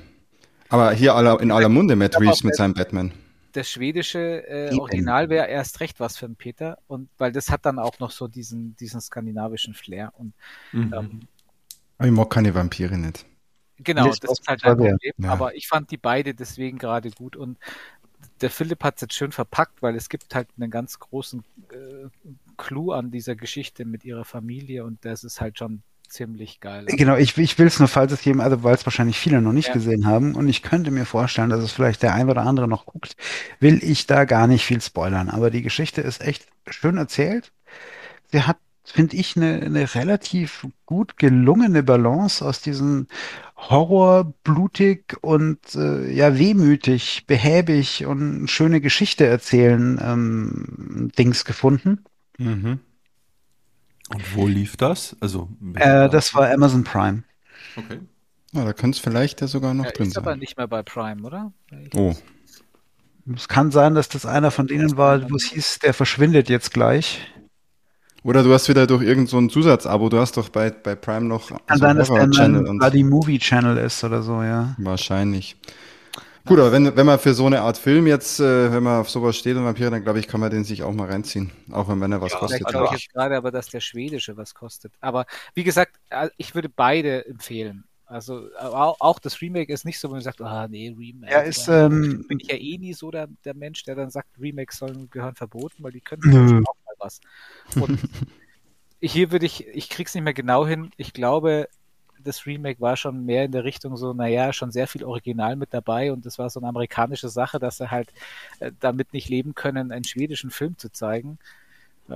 [0.74, 3.12] Aber hier aller, in aller Munde Matt Reeves mit seinem Batman.
[3.52, 7.68] Das schwedische äh, Original wäre erst recht was für einen Peter und weil das hat
[7.68, 10.34] dann auch noch so diesen, diesen skandinavischen Flair und
[10.72, 10.92] mhm.
[10.92, 11.20] ähm,
[12.00, 13.24] aber ich mag keine Vampire nicht.
[13.78, 15.14] Genau, das, das ist halt ein Problem.
[15.18, 15.30] Ja.
[15.30, 17.60] Aber ich fand die beide deswegen gerade gut und
[18.42, 22.32] der Philipp hat es jetzt schön verpackt, weil es gibt halt einen ganz großen äh,
[22.58, 25.84] Clou an dieser Geschichte mit ihrer Familie und das ist halt schon
[26.14, 26.86] ziemlich geil.
[26.88, 29.52] Genau, ich, ich will es nur, falls es jemand, also weil es wahrscheinlich viele noch
[29.52, 29.74] nicht ja.
[29.74, 32.86] gesehen haben und ich könnte mir vorstellen, dass es vielleicht der ein oder andere noch
[32.86, 33.16] guckt,
[33.60, 35.30] will ich da gar nicht viel spoilern.
[35.30, 37.52] Aber die Geschichte ist echt schön erzählt.
[38.32, 43.08] Sie hat, finde ich, eine, eine relativ gut gelungene Balance aus diesen
[43.56, 52.04] Horror, blutig und äh, ja wehmütig, behäbig und schöne Geschichte erzählen ähm, Dings gefunden.
[52.38, 52.80] Mhm.
[54.14, 55.16] Und wo lief das?
[55.20, 57.24] Also äh, das war Amazon Prime.
[57.76, 58.00] Okay.
[58.54, 60.24] Ja, da könnte es vielleicht ja sogar noch ja, drin ist sein.
[60.24, 61.52] Ist aber nicht mehr bei Prime, oder?
[61.96, 62.14] oh.
[63.36, 66.72] Es kann sein, dass das einer von denen war, wo es hieß, der verschwindet jetzt
[66.74, 67.20] gleich.
[68.24, 71.50] Oder du hast wieder durch irgendein so Zusatzabo, du hast doch bei, bei Prime noch
[71.50, 74.76] kann so sein, dass der ein Buddy Movie Channel ist oder so, ja.
[74.78, 75.58] Wahrscheinlich.
[76.46, 79.10] Gut, aber wenn, wenn man für so eine Art Film jetzt, äh, wenn man auf
[79.10, 81.52] sowas steht und Vampire, dann glaube ich, kann man den sich auch mal reinziehen.
[81.72, 82.62] Auch wenn, er was ja, kostet.
[82.62, 84.94] Ich glaube ich jetzt gerade aber, dass der schwedische was kostet.
[85.00, 87.86] Aber wie gesagt, äh, ich würde beide empfehlen.
[88.06, 91.32] Also auch das Remake ist nicht so, wenn man sagt, ah nee, Remake.
[91.32, 94.28] Ja, ist, ähm, bin ich ja eh nie so der, der Mensch, der dann sagt,
[94.40, 97.22] Remakes sollen gehören verboten, weil die können auch mal was.
[97.76, 98.00] Und
[99.02, 100.92] hier würde ich, ich krieg's nicht mehr genau hin.
[100.98, 101.70] Ich glaube,
[102.24, 105.74] das Remake war schon mehr in der Richtung so, naja, schon sehr viel Original mit
[105.74, 108.14] dabei und das war so eine amerikanische Sache, dass sie halt
[108.60, 111.38] äh, damit nicht leben können, einen schwedischen Film zu zeigen.
[112.10, 112.16] Äh,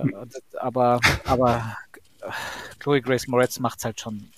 [0.58, 1.76] aber, aber
[2.20, 2.30] äh,
[2.78, 4.30] Chloe Grace Moretz macht es halt schon,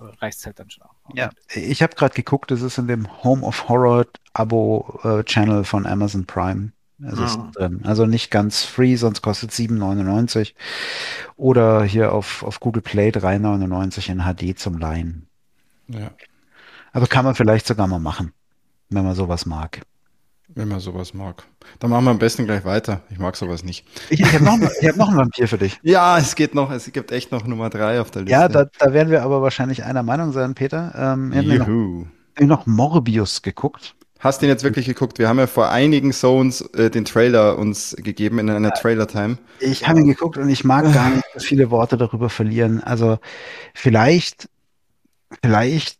[0.00, 0.94] reißt halt dann schon auch.
[1.14, 6.26] Ja, ich habe gerade geguckt, das ist in dem Home of Horror Abo-Channel von Amazon
[6.26, 6.72] Prime.
[7.02, 7.50] Also ist Ah.
[7.54, 7.80] drin.
[7.84, 10.54] Also nicht ganz free, sonst kostet 7,99.
[11.36, 15.26] Oder hier auf, auf Google Play 3,99 in HD zum Leihen.
[15.88, 16.10] Ja,
[16.92, 18.32] Also kann man vielleicht sogar mal machen,
[18.88, 19.82] wenn man sowas mag.
[20.48, 21.42] wenn man sowas mag.
[21.80, 23.02] Dann machen wir am besten gleich weiter.
[23.10, 23.86] Ich mag sowas nicht.
[24.08, 25.78] Ich, ich habe noch, ich hab noch einen Vampir für dich.
[25.82, 28.32] Ja, es geht noch, es gibt echt noch Nummer drei auf der Liste.
[28.32, 30.94] Ja, da, da werden wir aber wahrscheinlich einer Meinung sein, Peter.
[30.96, 31.58] Ähm, ich habe mir
[32.40, 33.94] noch, noch Morbius geguckt.
[34.18, 35.18] Hast du den jetzt wirklich geguckt?
[35.18, 39.38] Wir haben ja vor einigen Zones äh, den Trailer uns gegeben in einer Trailer-Time.
[39.60, 42.82] Ich habe ihn geguckt und ich mag gar nicht so viele Worte darüber verlieren.
[42.82, 43.18] Also
[43.74, 44.48] vielleicht,
[45.42, 45.98] vielleicht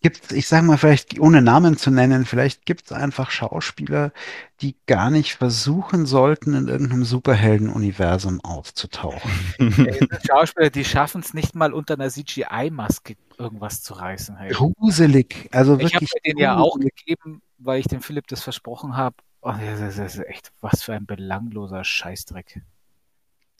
[0.00, 4.12] gibt's, ich sage mal, vielleicht ohne Namen zu nennen, vielleicht gibt's einfach Schauspieler,
[4.60, 9.30] die gar nicht versuchen sollten, in irgendeinem Superhelden-Universum aufzutauchen.
[10.10, 14.36] Es Schauspieler, die schaffen es nicht mal unter einer CGI-Maske irgendwas zu reißen.
[14.36, 14.52] Hey.
[14.52, 16.10] Gruselig, also Ich habe wirklich.
[16.14, 19.16] mir den ja auch gegeben, weil ich dem Philipp das versprochen habe.
[19.42, 22.62] Oh, das ist echt was für ein belangloser Scheißdreck.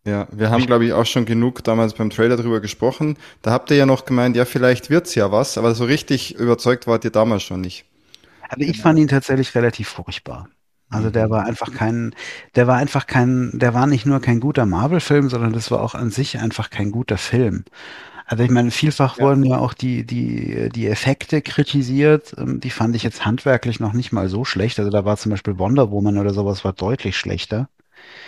[0.04, 3.16] Ja, wir haben, glaube ich, auch schon genug damals beim Trailer drüber gesprochen.
[3.42, 6.86] Da habt ihr ja noch gemeint, ja, vielleicht wird's ja was, aber so richtig überzeugt
[6.86, 7.84] wart ihr damals schon nicht.
[8.48, 10.48] Also ich fand ihn tatsächlich relativ furchtbar.
[10.90, 12.14] Also der war einfach kein,
[12.56, 15.94] der war einfach kein, der war nicht nur kein guter Marvel-Film, sondern das war auch
[15.94, 17.64] an sich einfach kein guter Film.
[18.26, 19.24] Also ich meine, vielfach Ja.
[19.26, 22.34] wurden ja auch die, die, die Effekte kritisiert.
[22.38, 24.78] Ähm, Die fand ich jetzt handwerklich noch nicht mal so schlecht.
[24.80, 27.68] Also da war zum Beispiel Wonder Woman oder sowas war deutlich schlechter.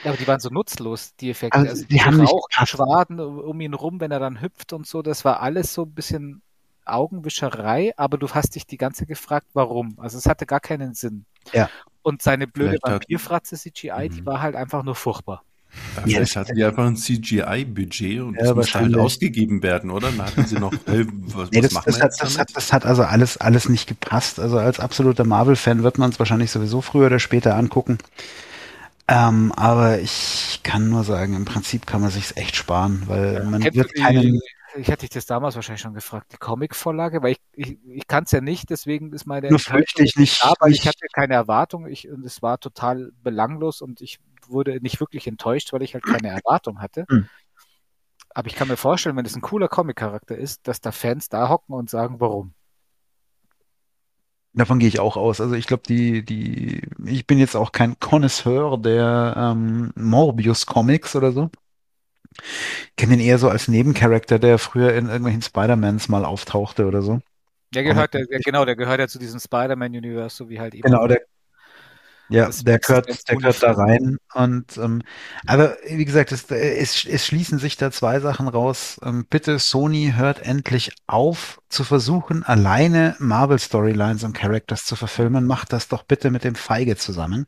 [0.05, 1.57] Ja, aber die waren so nutzlos, die Effekte.
[1.59, 2.79] Also, Also, die haben nicht gepasst.
[2.79, 5.93] Rauchschwaden um ihn rum, wenn er dann hüpft und so, das war alles so ein
[5.93, 6.43] bisschen
[6.85, 9.95] Augenwischerei, aber du hast dich die ganze gefragt, warum.
[9.99, 11.25] Also es hatte gar keinen Sinn.
[11.53, 11.69] Ja.
[12.03, 14.27] Und seine blöde Vampirfratze CGI, die Mhm.
[14.27, 15.43] war halt einfach nur furchtbar.
[15.97, 18.97] Ja, Ja, vielleicht das- hatten die einfach ein CGI-Budget und Ja, das musste halt wahrscheinlich.
[19.01, 20.11] ausgegeben werden, oder?
[20.11, 22.39] Dann hatten sie noch, hey, was, Nee, was das, machen das, wir hat, jetzt das,
[22.39, 24.39] hat, das hat also alles, alles nicht gepasst.
[24.39, 27.99] Also als absoluter Marvel-Fan wird man es wahrscheinlich sowieso früher oder später angucken.
[29.13, 33.61] Ähm, aber ich kann nur sagen, im Prinzip kann man sich's echt sparen, weil man
[33.61, 34.41] Kennst wird keinen.
[34.75, 38.25] ich hatte dich das damals wahrscheinlich schon gefragt, die Comic-Vorlage, weil ich, ich, ich kann
[38.25, 40.43] es ja nicht, deswegen ist meine Nur fürchte ich nicht.
[40.43, 44.81] Aber ich nicht hatte keine Erwartung ich, und es war total belanglos und ich wurde
[44.81, 47.05] nicht wirklich enttäuscht, weil ich halt keine Erwartung hatte.
[47.11, 47.29] Hm.
[48.31, 51.51] Aber ich kann mir vorstellen, wenn es ein cooler Comic-Charakter ist, dass da Fans da
[51.51, 52.55] hocken und sagen, warum.
[54.55, 55.41] Davon gehe ich auch aus.
[55.41, 61.33] Also ich glaube, die, die, ich bin jetzt auch kein Connoisseur der ähm, Morbius-Comics oder
[61.33, 61.51] so.
[62.39, 67.03] Ich kenne den eher so als Nebencharakter, der früher in irgendwelchen Spider-Mans mal auftauchte oder
[67.03, 67.21] so.
[67.75, 70.83] Der gehört, der, der, genau, der gehört ja zu diesem Spider-Man-Universe, so wie halt eben.
[70.83, 71.23] Genau, der,
[72.33, 74.19] ja, Das- der gehört, der gehört da rein.
[74.35, 75.03] Und ähm,
[75.47, 78.99] aber wie gesagt, es, es, es schließen sich da zwei Sachen raus.
[79.05, 85.47] Ähm, bitte, Sony hört endlich auf zu versuchen, alleine Marvel-Storylines und Characters zu verfilmen.
[85.47, 87.47] Macht das doch bitte mit dem Feige zusammen.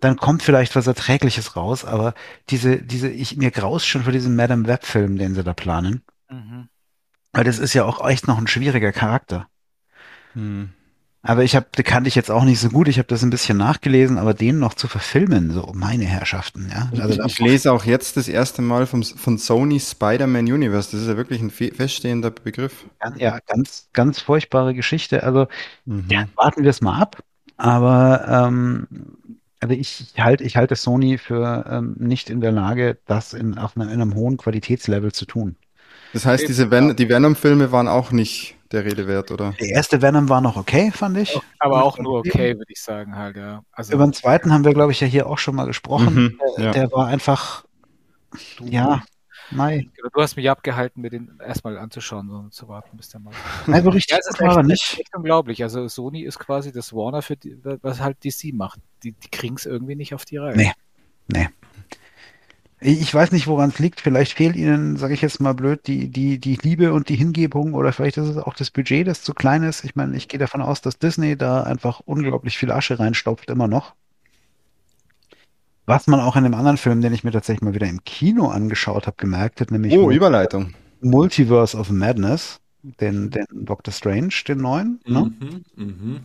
[0.00, 2.14] Dann kommt vielleicht was Erträgliches raus, aber
[2.50, 6.02] diese, diese, ich, mir graust schon vor diesem Madame Web-Film, den sie da planen.
[6.28, 6.68] Mhm.
[7.32, 9.48] Weil das ist ja auch echt noch ein schwieriger Charakter.
[10.34, 10.70] Hm.
[11.24, 12.88] Aber ich habe, kannte ich jetzt auch nicht so gut.
[12.88, 16.90] Ich habe das ein bisschen nachgelesen, aber den noch zu verfilmen, so meine Herrschaften, ja.
[17.00, 20.90] Also ich, ich lese auch jetzt das erste Mal vom, von Sony Spider-Man Universe.
[20.90, 22.84] Das ist ja wirklich ein fe- feststehender Begriff.
[23.16, 25.22] ja, ganz, ganz furchtbare Geschichte.
[25.22, 25.46] Also
[25.84, 26.06] Mhm.
[26.10, 27.22] ja, warten wir es mal ab.
[27.56, 28.88] Aber ähm,
[29.60, 33.58] also ich, ich halte, ich halte Sony für ähm, nicht in der Lage, das in,
[33.58, 35.54] auf einem, in einem hohen Qualitätslevel zu tun.
[36.12, 39.54] Das heißt, diese Ven die Venom-Filme waren auch nicht der Rede wert, oder?
[39.60, 41.38] Der erste Venom war noch okay, fand ich.
[41.58, 43.62] Aber auch nur okay, würde ich sagen, halt, ja.
[43.72, 46.14] Also, Über den zweiten haben wir, glaube ich, ja hier auch schon mal gesprochen.
[46.14, 46.70] Mhm, der, ja.
[46.72, 47.64] der war einfach,
[48.60, 49.02] ja,
[49.50, 49.90] nein.
[50.12, 53.32] du hast mich abgehalten, mir den erstmal anzuschauen, sondern zu warten, bis der mal.
[53.66, 54.98] Also richtig Ja, es ist echt, nicht.
[54.98, 55.62] echt unglaublich.
[55.62, 58.80] Also Sony ist quasi das Warner für die, was halt DC macht.
[59.02, 60.56] Die, die kriegen es irgendwie nicht auf die Reihe.
[60.56, 60.72] Nee.
[61.28, 61.48] Nee.
[62.84, 64.00] Ich weiß nicht, woran es liegt.
[64.00, 67.74] Vielleicht fehlt ihnen, sage ich jetzt mal blöd, die, die, die Liebe und die Hingebung
[67.74, 69.84] oder vielleicht ist es auch das Budget, das zu klein ist.
[69.84, 73.68] Ich meine, ich gehe davon aus, dass Disney da einfach unglaublich viel Asche reinstopft, immer
[73.68, 73.94] noch.
[75.86, 78.48] Was man auch in dem anderen Film, den ich mir tatsächlich mal wieder im Kino
[78.48, 80.74] angeschaut habe, gemerkt hat, nämlich Oh, Überleitung.
[81.00, 85.32] Multiverse of Madness, den, den Doctor Strange, den neuen, ne?
[85.38, 86.20] Mhm, mhm.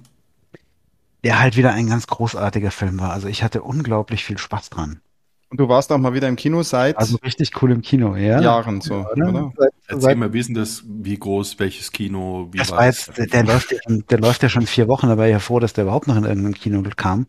[1.23, 3.11] der halt wieder ein ganz großartiger Film war.
[3.11, 5.01] Also ich hatte unglaublich viel Spaß dran.
[5.49, 8.41] Und du warst auch mal wieder im Kino seit Also richtig cool im Kino, ja.
[8.41, 9.29] Jahren so, Oder?
[9.29, 9.53] oder?
[9.57, 12.79] Seit, Erzähl seit, mal, wie ist denn das, wie groß, welches Kino, wie das war
[12.79, 13.07] war das?
[13.07, 15.31] jetzt, der, der läuft ja schon, der läuft ja schon vier Wochen, da war ich
[15.31, 17.27] ja froh, dass der überhaupt noch in irgendeinem Kino kam.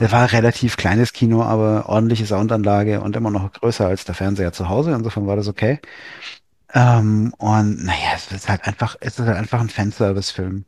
[0.00, 4.16] Der war ein relativ kleines Kino, aber ordentliche Soundanlage und immer noch größer als der
[4.16, 4.92] Fernseher zu Hause.
[4.92, 5.80] Insofern war das okay.
[6.74, 10.64] Ähm, und naja, es ist halt einfach, es ist halt einfach ein Fanservice-Film.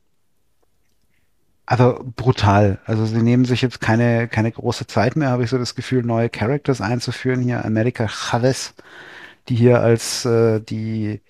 [1.66, 2.78] Also brutal.
[2.84, 6.02] Also sie nehmen sich jetzt keine, keine große Zeit mehr, habe ich so das Gefühl,
[6.02, 7.40] neue Characters einzuführen.
[7.40, 8.74] Hier America Chavez,
[9.48, 11.20] die hier als äh, die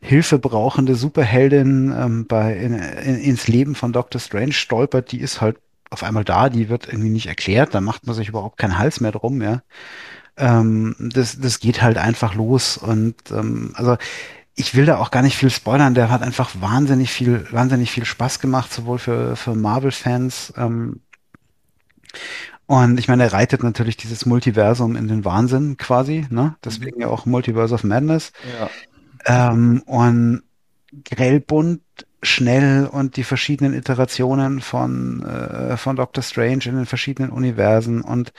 [0.00, 5.40] Hilfe brauchende Superheldin ähm, bei in, in, ins Leben von Doctor Strange stolpert, die ist
[5.40, 5.58] halt
[5.90, 9.00] auf einmal da, die wird irgendwie nicht erklärt, da macht man sich überhaupt keinen Hals
[9.00, 9.62] mehr drum, ja.
[10.38, 13.98] Ähm, das, das geht halt einfach los und ähm, also
[14.54, 15.94] ich will da auch gar nicht viel spoilern.
[15.94, 20.54] Der hat einfach wahnsinnig viel, wahnsinnig viel Spaß gemacht, sowohl für, für Marvel-Fans.
[20.56, 21.00] Ähm,
[22.66, 26.56] und ich meine, er reitet natürlich dieses Multiversum in den Wahnsinn quasi, ne?
[26.64, 28.32] Deswegen ja auch Multiverse of Madness.
[29.26, 29.50] Ja.
[29.52, 30.42] Ähm, und
[31.04, 31.82] grellbunt,
[32.22, 38.32] schnell und die verschiedenen Iterationen von, äh, von Doctor Strange in den verschiedenen Universen und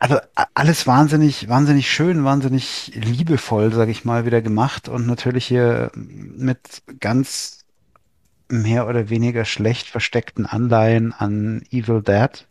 [0.00, 0.18] also
[0.54, 6.82] alles wahnsinnig, wahnsinnig schön, wahnsinnig liebevoll, sage ich mal, wieder gemacht und natürlich hier mit
[7.00, 7.66] ganz
[8.48, 12.48] mehr oder weniger schlecht versteckten Anleihen an Evil Dead.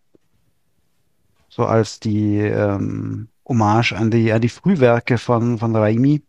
[1.50, 6.22] So als die ähm, Hommage an die, an die Frühwerke von, von Raimi.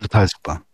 [0.00, 0.65] Total super.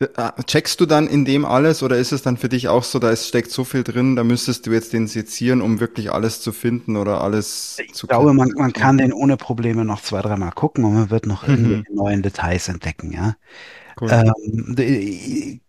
[0.00, 2.98] Äh, checkst du dann in dem alles oder ist es dann für dich auch so,
[2.98, 6.40] da ist, steckt so viel drin, da müsstest du jetzt den sezieren, um wirklich alles
[6.40, 10.02] zu finden oder alles ich zu Ich glaube, man, man kann den ohne Probleme noch
[10.02, 11.84] zwei, dreimal gucken und man wird noch mhm.
[11.92, 13.36] neuen Details entdecken, ja.
[14.00, 14.10] Cool.
[14.10, 15.60] Ähm, die,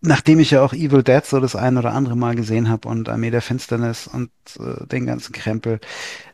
[0.00, 3.10] nachdem ich ja auch Evil Dead so das ein oder andere Mal gesehen habe und
[3.10, 5.80] Armee der Finsternis und äh, den ganzen Krempel,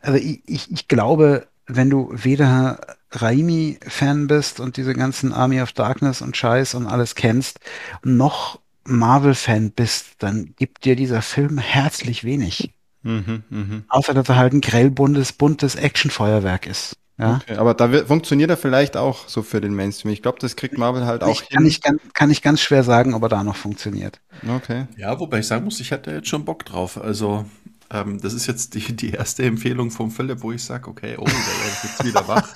[0.01, 2.79] also ich, ich, ich glaube, wenn du weder
[3.11, 7.59] Raimi-Fan bist und diese ganzen Army of Darkness und Scheiß und alles kennst,
[8.03, 12.73] noch Marvel-Fan bist, dann gibt dir dieser Film herzlich wenig.
[13.03, 13.81] Mhm, mh.
[13.89, 16.97] Außer dass er halt ein grellbuntes, buntes Actionfeuerwerk ist.
[17.17, 17.41] Ja?
[17.43, 20.11] Okay, aber da wird, funktioniert er vielleicht auch so für den Mainstream.
[20.11, 21.57] Ich glaube, das kriegt Marvel halt auch ich, hin.
[21.57, 24.19] Kann ich, kann, kann ich ganz schwer sagen, ob er da noch funktioniert.
[24.47, 24.87] Okay.
[24.97, 26.99] Ja, wobei ich sagen muss, ich hatte jetzt schon Bock drauf.
[26.99, 27.45] Also
[27.93, 31.25] ähm, das ist jetzt die, die erste Empfehlung vom Philipp, wo ich sage, okay, oh,
[31.25, 32.53] da werde ich jetzt wieder wach.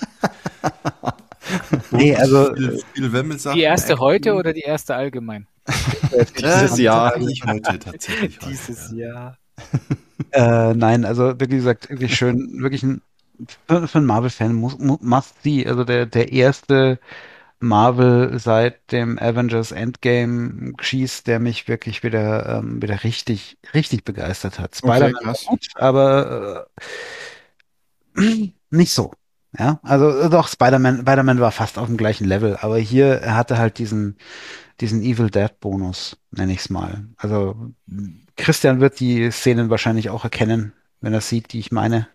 [1.92, 5.46] nee, also viel, viel Die erste heute oder die erste allgemein?
[6.38, 7.18] Dieses Jahr.
[7.18, 8.38] Nicht heute tatsächlich.
[8.38, 9.38] Dieses Jahr.
[10.32, 13.02] äh, nein, also wie gesagt, wirklich schön, wirklich ein
[13.68, 15.66] für, für einen Marvel-Fan muss, muss, must see.
[15.66, 16.98] Also der, der erste
[17.60, 24.58] Marvel seit dem Avengers Endgame schießt, der mich wirklich wieder, ähm, wieder richtig, richtig begeistert
[24.58, 24.76] hat.
[24.76, 26.68] Spider-Man okay, war gut, aber
[28.16, 29.12] äh, nicht so.
[29.58, 33.34] Ja, also äh, doch, Spider-Man, Spider-Man war fast auf dem gleichen Level, aber hier er
[33.34, 34.18] hatte halt diesen,
[34.80, 37.08] diesen Evil Dead Bonus, nenne ich es mal.
[37.16, 37.72] Also
[38.36, 42.08] Christian wird die Szenen wahrscheinlich auch erkennen, wenn er sieht, die ich meine.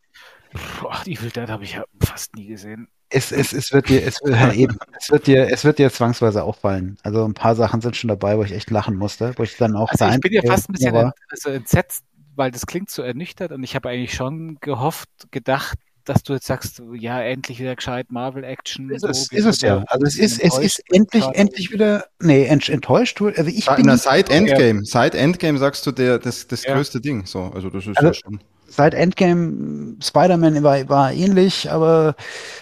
[0.87, 4.19] Ach, Evil Dead habe ich ja fast nie gesehen es, es, es wird dir, es,
[4.25, 6.97] ja, eben, es wird dir, es wird dir zwangsweise auffallen.
[7.03, 9.75] Also ein paar Sachen sind schon dabei, wo ich echt lachen musste, wo ich dann
[9.75, 12.03] auch also ich bin ja fast ein bisschen also entsetzt,
[12.35, 16.47] weil das klingt so ernüchtert und ich habe eigentlich schon gehofft, gedacht, dass du jetzt
[16.47, 18.89] sagst, ja, endlich wieder gescheit Marvel Action.
[18.89, 19.85] Ist es, ist es ja.
[19.87, 23.21] Also es ist, es ist endlich, endlich wieder, nee, enttäuscht.
[23.21, 23.85] Also ich bin.
[23.85, 26.73] Na, seit Endgame, seit Endgame sagst du der, das, das ja.
[26.73, 27.43] größte Ding, so.
[27.43, 28.39] Also das ist also, ja schon
[28.75, 32.15] seit Endgame Spider-Man war, war ähnlich, aber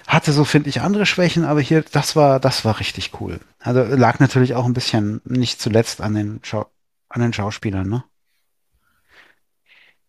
[0.07, 3.39] hatte so, finde ich, andere Schwächen, aber hier, das war, das war richtig cool.
[3.59, 6.67] Also lag natürlich auch ein bisschen nicht zuletzt an den, Schau
[7.09, 8.03] an den Schauspielern, ne?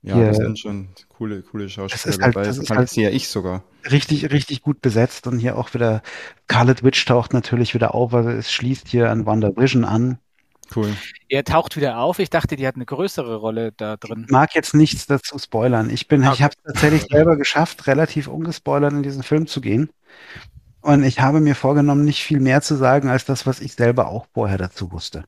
[0.02, 2.46] Ja, hier, das sind schon coole, coole Schauspieler halt, dabei.
[2.46, 3.62] Das, das halt ja ich sogar.
[3.90, 6.02] Richtig, richtig gut besetzt und hier auch wieder
[6.44, 10.18] Scarlet Witch taucht natürlich wieder auf, also es schließt hier an WandaVision an.
[10.74, 10.96] Cool.
[11.28, 12.18] Er taucht wieder auf.
[12.18, 14.24] Ich dachte, die hat eine größere Rolle da drin.
[14.26, 15.90] Ich mag jetzt nichts dazu spoilern.
[15.90, 16.34] Ich bin, okay.
[16.34, 19.90] ich habe es tatsächlich selber geschafft, relativ ungespoilert in diesen Film zu gehen.
[20.80, 24.08] Und ich habe mir vorgenommen, nicht viel mehr zu sagen als das, was ich selber
[24.08, 25.24] auch vorher dazu wusste.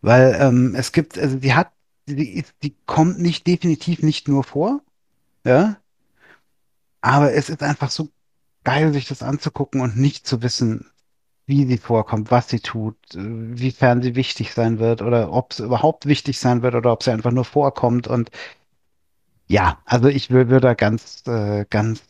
[0.00, 1.72] Weil ähm, es gibt, also die hat,
[2.06, 4.80] die, die kommt nicht definitiv nicht nur vor,
[5.44, 5.78] ja.
[7.00, 8.10] Aber es ist einfach so
[8.62, 10.90] geil, sich das anzugucken und nicht zu wissen,
[11.46, 16.06] wie sie vorkommt, was sie tut, wiefern sie wichtig sein wird oder ob es überhaupt
[16.06, 18.06] wichtig sein wird oder ob sie einfach nur vorkommt.
[18.08, 18.30] Und
[19.46, 22.02] ja, also ich würde da ganz, äh, ganz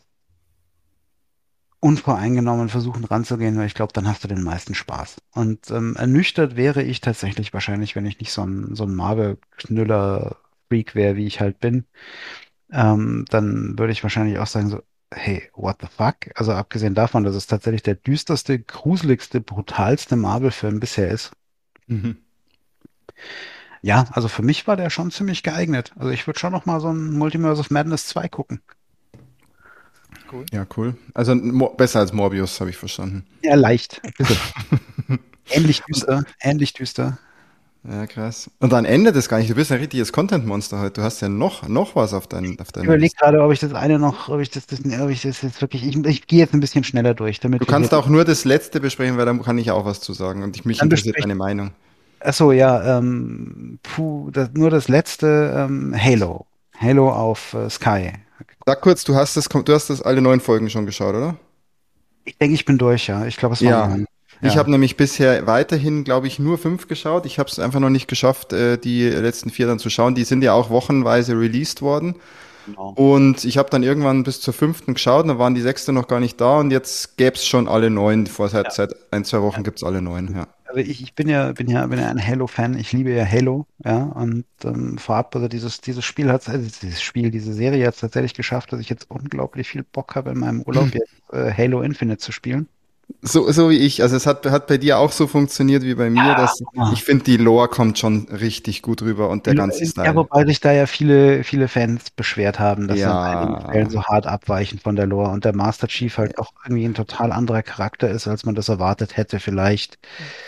[1.80, 5.16] unvoreingenommen versuchen ranzugehen, weil ich glaube, dann hast du den meisten Spaß.
[5.32, 10.94] Und ähm, ernüchtert wäre ich tatsächlich wahrscheinlich, wenn ich nicht so ein, so ein Marvel-Knüller-Freak
[10.94, 11.84] wäre, wie ich halt bin.
[12.72, 14.82] Ähm, dann würde ich wahrscheinlich auch sagen, so,
[15.14, 16.16] hey, what the fuck?
[16.34, 21.32] Also abgesehen davon, dass es tatsächlich der düsterste, gruseligste, brutalste Marvel-Film bisher ist.
[21.86, 22.18] Mhm.
[23.82, 25.92] Ja, also für mich war der schon ziemlich geeignet.
[25.96, 28.60] Also ich würde schon noch mal so ein Multiverse of Madness 2 gucken.
[30.32, 30.46] Cool.
[30.52, 30.96] Ja, cool.
[31.12, 31.34] Also
[31.76, 33.26] besser als Morbius, habe ich verstanden.
[33.42, 34.00] Ja, leicht.
[35.50, 37.18] ähnlich düster, ähnlich düster.
[37.86, 38.50] Ja, krass.
[38.60, 39.50] Und dann endet es gar nicht.
[39.50, 41.00] Du bist ein richtiges Content-Monster heute.
[41.00, 43.60] Du hast ja noch, noch was auf deinem auf Ich deinem überlege gerade, ob ich
[43.60, 46.38] das eine noch, ob ich das, das, ob ich das jetzt wirklich, ich, ich gehe
[46.38, 49.34] jetzt ein bisschen schneller durch, damit Du kannst auch nur das letzte besprechen, weil da
[49.34, 50.42] kann ich auch was zu sagen.
[50.42, 51.72] Und ich, mich Dann interessiert deine Meinung.
[52.20, 56.46] Ach so, ja, ähm, puh, das, nur das letzte, ähm, Halo.
[56.78, 58.12] Halo auf äh, Sky.
[58.64, 61.36] Sag kurz, du hast das, du hast das alle neun Folgen schon geschaut, oder?
[62.24, 63.26] Ich denke, ich bin durch, ja.
[63.26, 63.96] Ich glaube, es war Ja.
[64.40, 64.50] Neun.
[64.50, 64.58] Ich Ja.
[64.58, 67.26] habe nämlich bisher weiterhin, glaube ich, nur fünf geschaut.
[67.26, 70.14] Ich habe es einfach noch nicht geschafft, äh, die letzten vier dann zu schauen.
[70.14, 72.16] Die sind ja auch wochenweise released worden.
[72.66, 72.94] Genau.
[72.94, 76.20] Und ich habe dann irgendwann bis zur fünften geschaut, dann waren die sechste noch gar
[76.20, 78.26] nicht da und jetzt gäbe es schon alle neun.
[78.26, 80.48] Vor seit, seit ein, zwei Wochen gibt's alle neun, ja.
[80.64, 82.78] Also ich, ich bin ja, bin ja, bin ja ein Halo-Fan.
[82.78, 84.04] Ich liebe ja Halo, ja.
[84.04, 88.00] Und ähm, vorab, also dieses, dieses Spiel hat, also dieses Spiel, diese Serie hat es
[88.00, 91.82] tatsächlich geschafft, dass ich jetzt unglaublich viel Bock habe, in meinem Urlaub jetzt äh, Halo
[91.82, 92.68] Infinite zu spielen.
[93.22, 94.02] So, so wie ich.
[94.02, 96.34] Also es hat, hat bei dir auch so funktioniert wie bei mir.
[96.34, 96.90] dass ja.
[96.92, 100.14] Ich finde, die Lore kommt schon richtig gut rüber und der ganze Ja, Style.
[100.16, 103.60] wobei sich da ja viele, viele Fans beschwert haben, dass Ja.
[103.68, 106.94] Stellen so hart abweichen von der Lore und der Master Chief halt auch irgendwie ein
[106.94, 109.98] total anderer Charakter ist, als man das erwartet hätte vielleicht.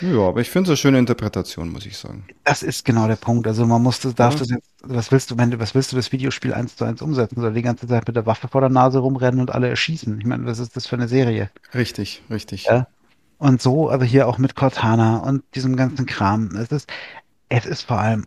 [0.01, 2.25] Ja, aber ich finde es eine schöne Interpretation, muss ich sagen.
[2.43, 3.47] Das ist genau der Punkt.
[3.47, 4.39] Also man muss das, darf Ja.
[4.39, 7.01] das jetzt, was willst du, wenn du, was willst du das Videospiel eins zu eins
[7.01, 7.41] umsetzen?
[7.41, 10.19] Soll die ganze Zeit mit der Waffe vor der Nase rumrennen und alle erschießen?
[10.19, 11.49] Ich meine, was ist das für eine Serie?
[11.73, 12.65] Richtig, richtig.
[12.65, 12.87] Ja.
[13.37, 16.55] Und so, aber hier auch mit Cortana und diesem ganzen Kram.
[16.55, 16.89] Es ist,
[17.49, 18.25] es ist vor allem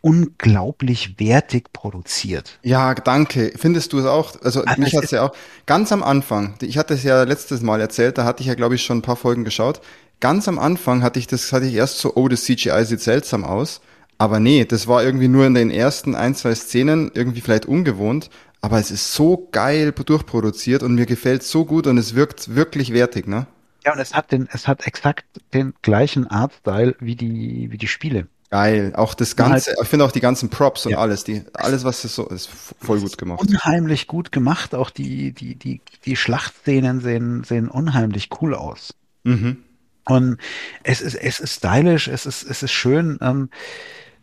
[0.00, 2.58] unglaublich wertig produziert.
[2.62, 3.52] Ja, danke.
[3.56, 4.34] Findest du es auch?
[4.42, 5.34] Also Also mich es hat's ja auch
[5.64, 6.54] ganz am Anfang.
[6.60, 9.02] Ich hatte es ja letztes Mal erzählt, da hatte ich ja glaube ich schon ein
[9.02, 9.80] paar Folgen geschaut.
[10.20, 13.44] Ganz am Anfang hatte ich das, hatte ich erst so, oh, das CGI sieht seltsam
[13.44, 13.80] aus.
[14.18, 18.30] Aber nee, das war irgendwie nur in den ersten ein, zwei Szenen irgendwie vielleicht ungewohnt.
[18.60, 22.92] Aber es ist so geil durchproduziert und mir gefällt so gut und es wirkt wirklich
[22.94, 23.46] wertig, ne?
[23.84, 27.88] Ja, und es hat den, es hat exakt den gleichen Artstyle wie die, wie die
[27.88, 28.28] Spiele.
[28.48, 28.92] Geil.
[28.96, 30.98] Auch das Halt- Ganze, ich finde auch die ganzen Props und Ja.
[30.98, 32.48] alles, die, alles, was es so ist,
[32.80, 33.40] voll gut gemacht.
[33.40, 34.74] Unheimlich gut gemacht.
[34.74, 38.94] Auch die, die, die, die Schlachtszenen sehen, sehen unheimlich cool aus.
[39.24, 39.58] Mhm.
[40.06, 40.38] Und
[40.84, 43.18] es ist, es ist stylisch, es ist, es ist schön.
[43.20, 43.50] Ähm,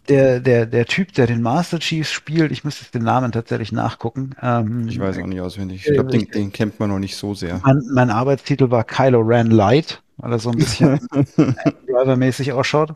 [0.09, 4.31] der, der, der Typ, der den Master Chief spielt, ich müsste den Namen tatsächlich nachgucken.
[4.41, 5.85] Ähm, Ich weiß auch nicht auswendig.
[5.85, 7.61] Ich glaube, den, den kennt man noch nicht so sehr.
[7.63, 10.99] Mein, mein Arbeitstitel war Kylo Ren Light, weil er so ein bisschen
[11.87, 12.93] Driver-mäßig ausschaut.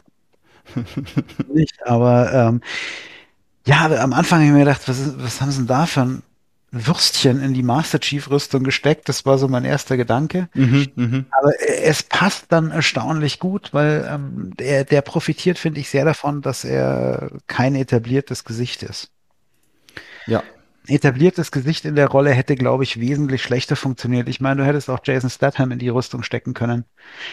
[1.53, 2.61] Nicht, aber ähm,
[3.67, 6.01] ja, am Anfang habe ich mir gedacht, was, ist, was haben sie denn da für
[6.01, 6.23] ein
[6.75, 9.07] Würstchen in die Master Chief Rüstung gesteckt?
[9.07, 10.49] Das war so mein erster Gedanke.
[10.53, 11.25] Mhm, mhm.
[11.31, 16.41] Aber es passt dann erstaunlich gut, weil ähm, der, der profitiert, finde ich, sehr davon,
[16.41, 19.11] dass er kein etabliertes Gesicht ist.
[20.27, 20.43] Ja.
[20.87, 24.27] Etabliertes Gesicht in der Rolle hätte, glaube ich, wesentlich schlechter funktioniert.
[24.27, 26.85] Ich meine, du hättest auch Jason Statham in die Rüstung stecken können.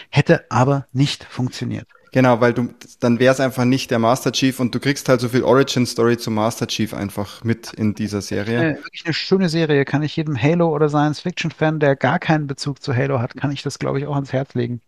[0.09, 1.87] Hätte aber nicht funktioniert.
[2.13, 5.19] Genau, weil du, dann wäre es einfach nicht der Master Chief und du kriegst halt
[5.19, 8.59] so viel Origin Story zum Master Chief einfach mit in dieser Serie.
[8.59, 9.83] Äh, wirklich eine schöne Serie.
[9.83, 13.63] Kann ich jedem Halo- oder Science-Fiction-Fan, der gar keinen Bezug zu Halo hat, kann ich
[13.63, 14.79] das, glaube ich, auch ans Herz legen.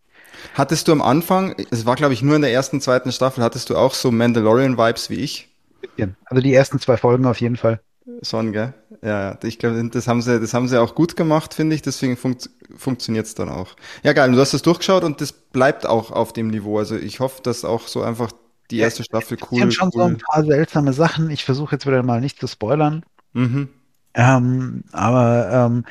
[0.54, 3.72] Hattest du am Anfang, es war glaube ich nur in der ersten, zweiten Staffel, hattest
[3.72, 5.50] du auch so Mandalorian-Vibes wie ich?
[6.26, 7.80] Also die ersten zwei Folgen auf jeden Fall.
[8.22, 8.74] Son, gell?
[9.02, 9.40] Ja, ja.
[9.44, 11.82] Ich glaube, das haben sie, das haben sie auch gut gemacht, finde ich.
[11.82, 13.76] Deswegen funkt, funktioniert's dann auch.
[14.04, 14.32] Ja, geil.
[14.32, 16.78] Du hast das durchgeschaut und das bleibt auch auf dem Niveau.
[16.78, 18.32] Also ich hoffe, dass auch so einfach
[18.72, 19.60] die erste Staffel Es cool.
[19.60, 20.06] sind schon so cool.
[20.06, 21.30] ein paar seltsame Sachen.
[21.30, 23.04] Ich versuche jetzt wieder mal nicht zu spoilern.
[23.34, 23.70] Mhm.
[24.14, 25.86] Ähm, aber ähm,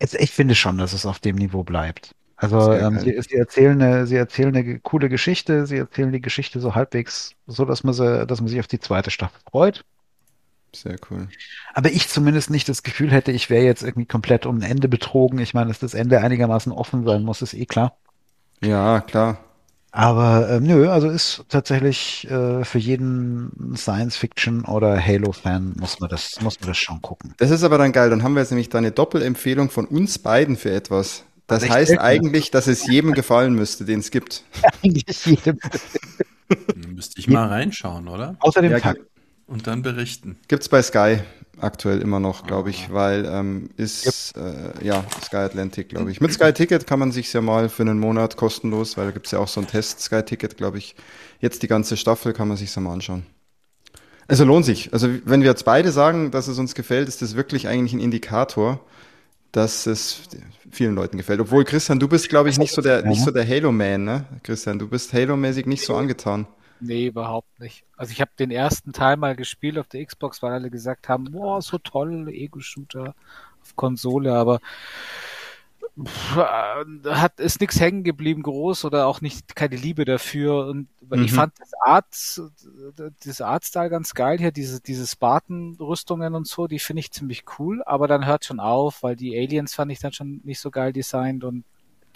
[0.00, 2.14] jetzt, ich finde schon, dass es auf dem Niveau bleibt.
[2.36, 6.58] Also ähm, sie, sie erzählen eine, sie erzählen eine coole Geschichte, sie erzählen die Geschichte
[6.58, 9.84] so halbwegs so, dass man sie, dass man sich auf die zweite Staffel freut.
[10.74, 11.28] Sehr cool.
[11.74, 14.88] Aber ich zumindest nicht das Gefühl hätte, ich wäre jetzt irgendwie komplett um ein Ende
[14.88, 15.38] betrogen.
[15.40, 17.96] Ich meine, dass das Ende einigermaßen offen sein muss, ist eh klar.
[18.62, 19.38] Ja, klar.
[19.92, 26.40] Aber ähm, nö, also ist tatsächlich äh, für jeden Science-Fiction oder Halo-Fan muss man das,
[26.40, 27.34] muss man das schon gucken.
[27.38, 28.08] Das ist aber dann geil.
[28.08, 31.24] Dann haben wir jetzt nämlich da eine Doppelempfehlung von uns beiden für etwas.
[31.48, 34.44] Das echt heißt eigentlich, dass es jedem gefallen müsste, den es gibt.
[34.84, 35.58] Eigentlich jedem.
[36.94, 38.36] Müsste ich mal reinschauen, oder?
[38.38, 38.94] Außer dem Ja.
[39.50, 40.38] Und dann berichten.
[40.46, 41.18] Gibt's bei Sky
[41.58, 46.20] aktuell immer noch, glaube ich, weil ähm, ist äh, ja Sky Atlantic, glaube ich.
[46.20, 49.32] Mit Sky Ticket kann man sich ja mal für einen Monat kostenlos, weil da gibt's
[49.32, 50.94] ja auch so ein Test Sky Ticket, glaube ich.
[51.40, 53.26] Jetzt die ganze Staffel kann man sich ja mal anschauen.
[54.28, 54.92] Also lohnt sich.
[54.92, 58.00] Also wenn wir jetzt beide sagen, dass es uns gefällt, ist das wirklich eigentlich ein
[58.00, 58.78] Indikator,
[59.50, 60.20] dass es
[60.70, 61.40] vielen Leuten gefällt.
[61.40, 64.26] Obwohl Christian, du bist, glaube ich, nicht so der nicht so der Halo Man, ne?
[64.44, 66.46] Christian, du bist Halo-mäßig nicht so angetan.
[66.80, 67.84] Nee, überhaupt nicht.
[67.96, 71.32] Also ich habe den ersten Teil mal gespielt auf der Xbox, weil alle gesagt haben,
[71.32, 73.14] boah, so toll, Ego-Shooter
[73.62, 74.60] auf Konsole, aber
[77.04, 81.24] hat ist nichts hängen geblieben groß oder auch nicht keine Liebe dafür und mhm.
[81.24, 82.06] ich fand das Art
[83.24, 87.44] das Artstyle ganz geil hier diese diese Spartan Rüstungen und so die finde ich ziemlich
[87.58, 90.70] cool aber dann hört schon auf weil die Aliens fand ich dann schon nicht so
[90.70, 91.64] geil designt und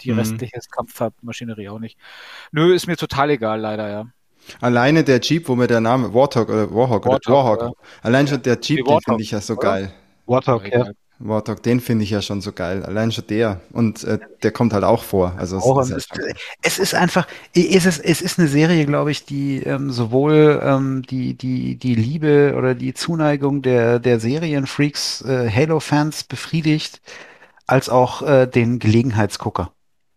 [0.01, 0.19] die mhm.
[0.19, 1.97] restliche Kampfmaschinerie auch nicht
[2.51, 4.07] nö ist mir total egal leider ja
[4.61, 7.61] Alleine der Jeep, wo mir der Name Warthog oder Warhawk, Warthog, oder Warhawk.
[7.61, 7.71] Ja.
[8.01, 9.61] Allein schon der Jeep, den finde ich ja so oder?
[9.61, 9.93] geil.
[10.25, 10.87] Warthog, ja.
[11.19, 12.83] Warthog, den finde ich ja schon so geil.
[12.83, 13.61] Allein schon der.
[13.71, 15.33] Und äh, der kommt halt auch vor.
[15.37, 16.09] Also auch es, ist,
[16.61, 21.03] es ist einfach, es ist, es ist eine Serie, glaube ich, die ähm, sowohl ähm,
[21.03, 27.01] die, die, die Liebe oder die Zuneigung der, der Serienfreaks, äh, Halo-Fans befriedigt,
[27.65, 29.71] als auch äh, den Gelegenheitsgucker.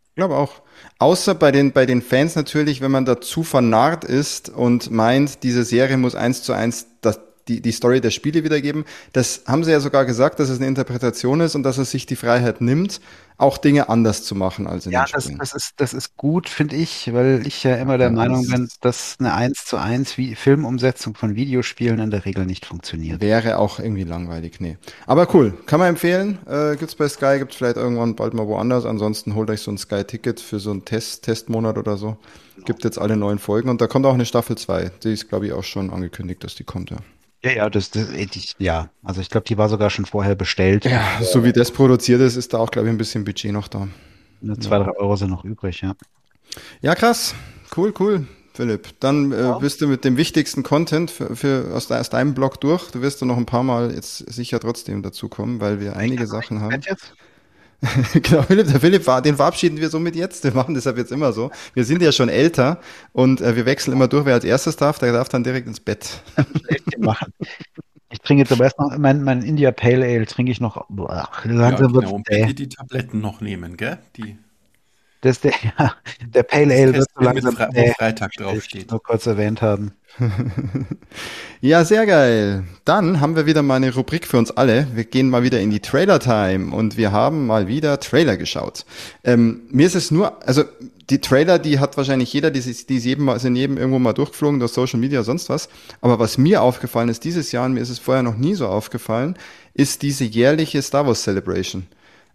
[0.09, 0.63] Ich glaube auch.
[0.99, 5.65] Außer bei den, bei den Fans natürlich, wenn man dazu vernarrt ist und meint, diese
[5.65, 8.85] Serie muss eins zu eins das, die, die Story der Spiele wiedergeben.
[9.13, 12.07] Das haben sie ja sogar gesagt, dass es eine Interpretation ist und dass er sich
[12.07, 13.01] die Freiheit nimmt,
[13.39, 15.35] auch Dinge anders zu machen als in ja, den Spielen.
[15.35, 18.13] Ja, das, das, ist, das ist gut, finde ich, weil ich ja immer der ja,
[18.13, 23.21] Meinung bin, dass eine 1 zu 1 Filmumsetzung von Videospielen in der Regel nicht funktioniert.
[23.21, 24.77] Wäre auch irgendwie langweilig, nee.
[25.07, 26.39] Aber cool, kann man empfehlen.
[26.47, 28.85] Äh, gibt's bei Sky, gibt's vielleicht irgendwann bald mal woanders.
[28.85, 32.17] Ansonsten holt euch so ein Sky-Ticket für so einen Test, Testmonat oder so.
[32.65, 34.91] Gibt jetzt alle neuen Folgen und da kommt auch eine Staffel 2.
[35.05, 36.97] Die ist, glaube ich, auch schon angekündigt, dass die kommt, ja.
[37.43, 38.91] Ja, ja, das, das ich, ja.
[39.03, 40.85] Also ich glaube, die war sogar schon vorher bestellt.
[40.85, 43.69] Ja, so wie das produziert ist, ist da auch, glaube ich, ein bisschen Budget noch
[43.69, 43.89] da.
[44.41, 44.85] Nur zwei, ja.
[44.85, 45.95] drei Euro sind noch übrig, ja.
[46.81, 47.35] Ja, krass.
[47.77, 48.89] Cool, cool, Philipp.
[49.01, 49.59] Dann äh, ja.
[49.59, 52.91] bist du mit dem wichtigsten Content für, für aus, aus, deinem Blog durch.
[52.91, 56.27] Du wirst du noch ein paar Mal jetzt sicher trotzdem dazu kommen, weil wir einige
[56.27, 56.81] Sachen haben.
[56.81, 57.13] Jetzt?
[58.13, 60.43] genau, Philipp, der Philipp war, den verabschieden wir somit jetzt.
[60.43, 61.51] Wir machen das ab jetzt immer so.
[61.75, 62.81] Wir sind ja schon älter
[63.13, 65.81] und äh, wir wechseln immer durch, wer als erstes darf, der darf dann direkt ins
[65.81, 66.23] Bett.
[66.99, 67.33] machen.
[68.11, 70.89] Ich trinke jetzt aber erst noch, mein, mein India Pale Ale trinke ich noch.
[70.89, 73.99] Langsam ja, genau, und bitte die Tabletten noch nehmen, gell?
[74.17, 74.39] Die.
[75.21, 77.55] Das der, ja, der Pale Ale wird so langsam.
[77.55, 78.91] Fre wo Freitag draufsteht.
[78.91, 79.93] Nur kurz erwähnt haben.
[81.61, 82.65] Ja, sehr geil.
[82.85, 84.87] Dann haben wir wieder mal eine Rubrik für uns alle.
[84.95, 88.85] Wir gehen mal wieder in die Trailer-Time und wir haben mal wieder Trailer geschaut.
[89.25, 90.65] Ähm, mir ist es nur, also
[91.11, 94.61] die Trailer, die hat wahrscheinlich jeder, die, die ist jedem, sind jedem irgendwo mal durchgeflogen
[94.61, 95.69] durch Social Media, sonst was.
[96.01, 98.69] Aber was mir aufgefallen ist dieses Jahr, und mir ist es vorher noch nie so
[98.69, 99.37] aufgefallen,
[99.75, 101.87] ist diese jährliche Star Wars Celebration,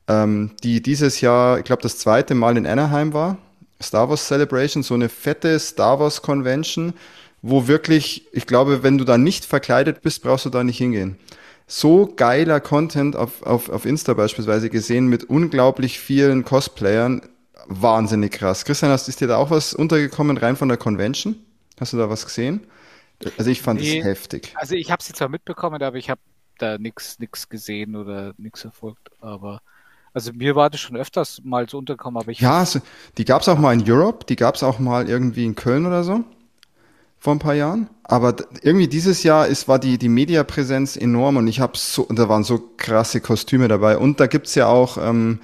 [0.07, 3.37] ähm, die dieses Jahr, ich glaube, das zweite Mal in Anaheim war.
[3.81, 6.93] Star Wars Celebration, so eine fette Star Wars Convention,
[7.43, 11.17] wo wirklich, ich glaube, wenn du da nicht verkleidet bist, brauchst du da nicht hingehen.
[11.67, 17.21] So geiler Content auf, auf, auf Insta beispielsweise gesehen mit unglaublich vielen Cosplayern.
[17.67, 18.63] Wahnsinnig krass.
[18.63, 21.35] Christian, hast, ist dir da auch was untergekommen rein von der Convention?
[21.79, 22.65] Hast du da was gesehen?
[23.37, 24.53] Also ich fand es nee, heftig.
[24.55, 26.21] Also ich habe sie zwar mitbekommen, aber ich habe
[26.59, 29.11] da nichts nix gesehen oder nichts erfolgt.
[29.19, 29.61] Aber
[30.13, 32.39] also mir war das schon öfters mal so untergekommen, aber ich.
[32.39, 32.79] Ja, also,
[33.17, 36.23] die gab's auch mal in Europe, die gab's auch mal irgendwie in Köln oder so
[37.23, 37.87] vor ein paar Jahren.
[38.03, 42.27] Aber irgendwie dieses Jahr ist, war die, die Mediapräsenz enorm und ich habe so, da
[42.27, 43.97] waren so krasse Kostüme dabei.
[43.97, 45.39] Und da gibt's ja auch, ähm,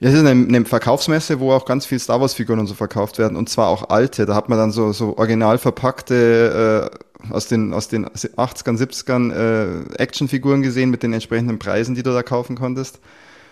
[0.00, 3.18] ja, ist eine, eine Verkaufsmesse, wo auch ganz viel Star Wars Figuren und so verkauft
[3.18, 4.24] werden und zwar auch alte.
[4.24, 9.30] Da hat man dann so, so original verpackte, äh, aus den, aus den 80ern, 70ern,
[9.30, 13.00] äh, Actionfiguren gesehen mit den entsprechenden Preisen, die du da kaufen konntest.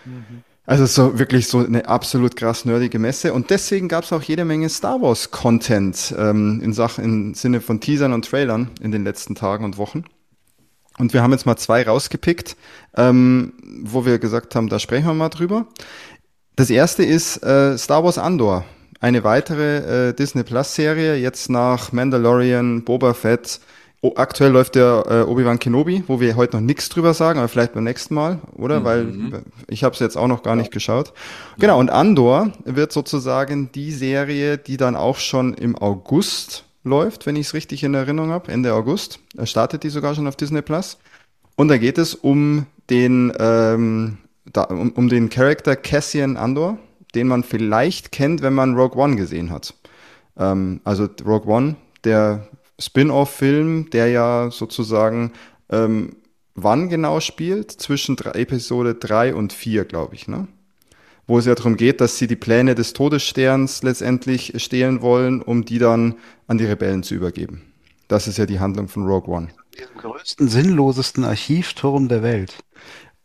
[0.03, 0.41] Mhm.
[0.67, 3.33] Also so wirklich so eine absolut krass nerdige Messe.
[3.33, 7.61] Und deswegen gab es auch jede Menge Star Wars Content ähm, in Sachen im Sinne
[7.61, 10.03] von Teasern und Trailern in den letzten Tagen und Wochen.
[10.97, 12.57] Und wir haben jetzt mal zwei rausgepickt,
[12.97, 13.53] ähm,
[13.83, 15.67] wo wir gesagt haben, da sprechen wir mal drüber.
[16.57, 18.65] Das erste ist äh, Star Wars Andor,
[18.99, 23.61] eine weitere äh, Disney Plus Serie, jetzt nach Mandalorian, Boba Fett,
[24.01, 27.47] Oh, aktuell läuft der äh, Obi-Wan Kenobi, wo wir heute noch nichts drüber sagen, aber
[27.47, 28.81] vielleicht beim nächsten Mal, oder?
[28.81, 28.83] Mhm.
[28.83, 30.61] Weil ich habe es jetzt auch noch gar ja.
[30.61, 31.13] nicht geschaut.
[31.57, 37.35] Genau, und Andor wird sozusagen die Serie, die dann auch schon im August läuft, wenn
[37.35, 39.19] ich es richtig in Erinnerung habe, Ende August.
[39.35, 40.99] Er startet die sogar schon auf Disney Plus.
[41.55, 46.77] Und da geht es um den, ähm, da, um, um den Charakter Cassian Andor,
[47.15, 49.73] den man vielleicht kennt, wenn man Rogue One gesehen hat.
[50.37, 52.47] Ähm, also Rogue One, der
[52.79, 55.33] Spin-off-Film, der ja sozusagen
[55.69, 56.15] ähm,
[56.57, 57.71] wann genau spielt?
[57.71, 60.47] Zwischen drei, Episode 3 und 4, glaube ich, ne?
[61.25, 65.65] Wo es ja darum geht, dass sie die Pläne des Todessterns letztendlich stehlen wollen, um
[65.65, 66.15] die dann
[66.47, 67.73] an die Rebellen zu übergeben.
[68.07, 69.49] Das ist ja die Handlung von Rogue One.
[69.77, 72.55] Dem größten, sinnlosesten Archivturm der Welt.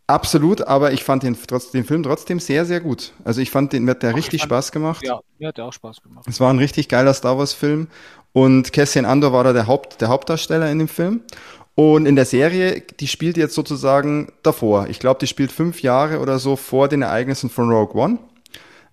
[0.09, 3.13] Absolut, aber ich fand den, trotz, den Film trotzdem sehr, sehr gut.
[3.25, 5.07] Also ich fand den, mir hat der richtig fand, Spaß gemacht.
[5.07, 6.27] Ja, mir hat der auch Spaß gemacht.
[6.29, 7.87] Es war ein richtig geiler Star Wars Film
[8.33, 11.23] und Cassian Andor war da der, Haupt, der Hauptdarsteller in dem Film.
[11.75, 14.89] Und in der Serie, die spielt jetzt sozusagen davor.
[14.89, 18.19] Ich glaube, die spielt fünf Jahre oder so vor den Ereignissen von Rogue One.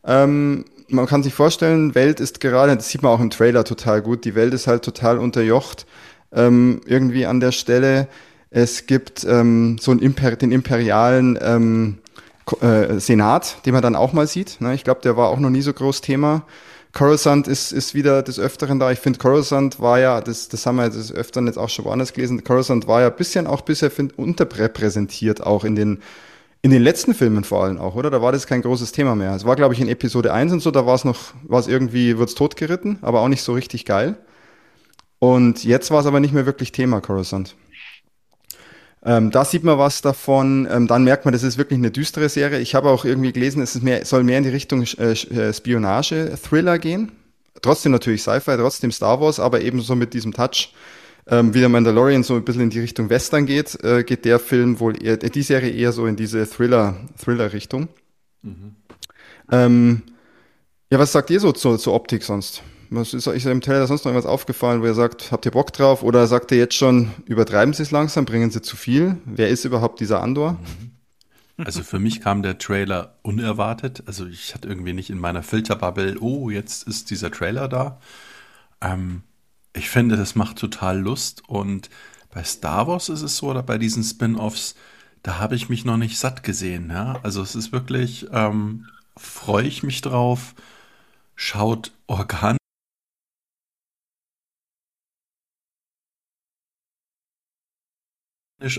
[0.06, 4.02] Ähm, man kann sich vorstellen, Welt ist gerade, das sieht man auch im Trailer total
[4.02, 5.86] gut, die Welt ist halt total unterjocht
[6.32, 8.08] ähm, irgendwie an der Stelle.
[8.50, 11.98] Es gibt ähm, so einen Imper den imperialen ähm,
[12.62, 14.60] äh, Senat, den man dann auch mal sieht.
[14.62, 14.74] Ne?
[14.74, 16.44] Ich glaube, der war auch noch nie so groß Thema.
[16.92, 18.92] Coruscant ist, ist wieder des Öfteren da.
[18.92, 22.14] Ich finde, Coruscant war ja, das, das haben wir des Öfteren jetzt auch schon woanders
[22.14, 26.02] gelesen, Coruscant war ja ein bisschen auch bisher find, unterrepräsentiert, auch in den,
[26.62, 28.10] in den letzten Filmen vor allem auch, oder?
[28.10, 29.36] Da war das kein großes Thema mehr.
[29.36, 31.68] Es war, glaube ich, in Episode 1 und so, da war es noch, war es
[31.68, 34.18] irgendwie, wird's totgeritten, aber auch nicht so richtig geil.
[35.20, 37.56] Und jetzt war es aber nicht mehr wirklich Thema, Coruscant.
[39.04, 40.68] Ähm, da sieht man was davon.
[40.70, 42.60] Ähm, dann merkt man, das ist wirklich eine düstere Serie.
[42.60, 46.80] Ich habe auch irgendwie gelesen, es mehr, soll mehr in die Richtung äh, äh, Spionage-Thriller
[46.80, 47.12] gehen.
[47.62, 50.74] Trotzdem natürlich Sci-Fi, trotzdem Star Wars, aber ebenso mit diesem Touch.
[51.28, 54.40] Ähm, wie der Mandalorian so ein bisschen in die Richtung Western geht, äh, geht der
[54.40, 57.88] Film wohl eher, äh, die Serie eher so in diese Thriller, Thriller-Richtung.
[58.42, 58.76] Mhm.
[59.52, 60.02] Ähm,
[60.92, 62.64] ja, was sagt ihr so zur, zur Optik sonst?
[62.92, 65.72] Was ist euch im Trailer sonst noch irgendwas aufgefallen, wo ihr sagt, habt ihr Bock
[65.74, 66.02] drauf?
[66.02, 69.18] Oder sagt ihr jetzt schon, übertreiben Sie es langsam, bringen Sie zu viel?
[69.26, 70.54] Wer ist überhaupt dieser Andor?
[70.54, 70.92] Mhm.
[71.66, 74.04] Also für mich kam der Trailer unerwartet.
[74.08, 78.00] Also ich hatte irgendwie nicht in meiner Filterbubble, oh, jetzt ist dieser Trailer da.
[78.82, 79.24] Ähm,
[79.74, 81.44] ich finde, das macht total Lust.
[81.48, 81.90] Und
[82.34, 84.76] bei Star Wars ist es so, oder bei diesen Spin-offs,
[85.22, 86.90] da habe ich mich noch nicht satt gesehen.
[86.90, 87.20] Ja?
[87.24, 88.88] Also es ist wirklich, ähm,
[89.18, 90.56] freue ich mich drauf,
[91.36, 92.59] schaut organisch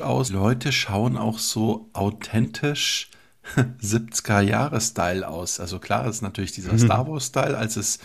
[0.00, 0.30] aus.
[0.30, 3.10] Leute schauen auch so authentisch
[3.56, 5.60] 70er-Jahre-Style aus.
[5.60, 6.78] Also klar ist natürlich dieser mhm.
[6.78, 7.98] Star Wars-Style, als es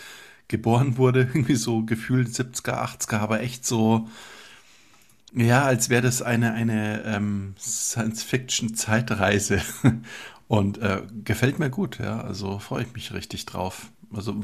[0.48, 4.08] geboren wurde, irgendwie so gefühlt 70er, 80er, aber echt so,
[5.34, 9.60] ja, als wäre das eine, eine ähm, Science-Fiction-Zeitreise.
[10.48, 12.20] Und äh, gefällt mir gut, ja.
[12.20, 13.90] Also freue ich mich richtig drauf.
[14.14, 14.40] Also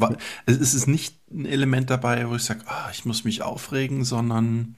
[0.46, 4.74] es ist nicht ein Element dabei, wo ich sage, ah, ich muss mich aufregen, sondern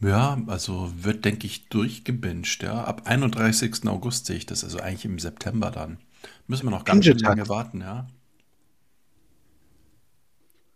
[0.00, 2.84] ja, also wird, denke ich, durchgebinged, ja.
[2.84, 3.86] Ab 31.
[3.86, 5.98] August sehe ich das, also eigentlich im September dann.
[6.46, 8.06] Müssen wir noch ganz schön lange warten, ja.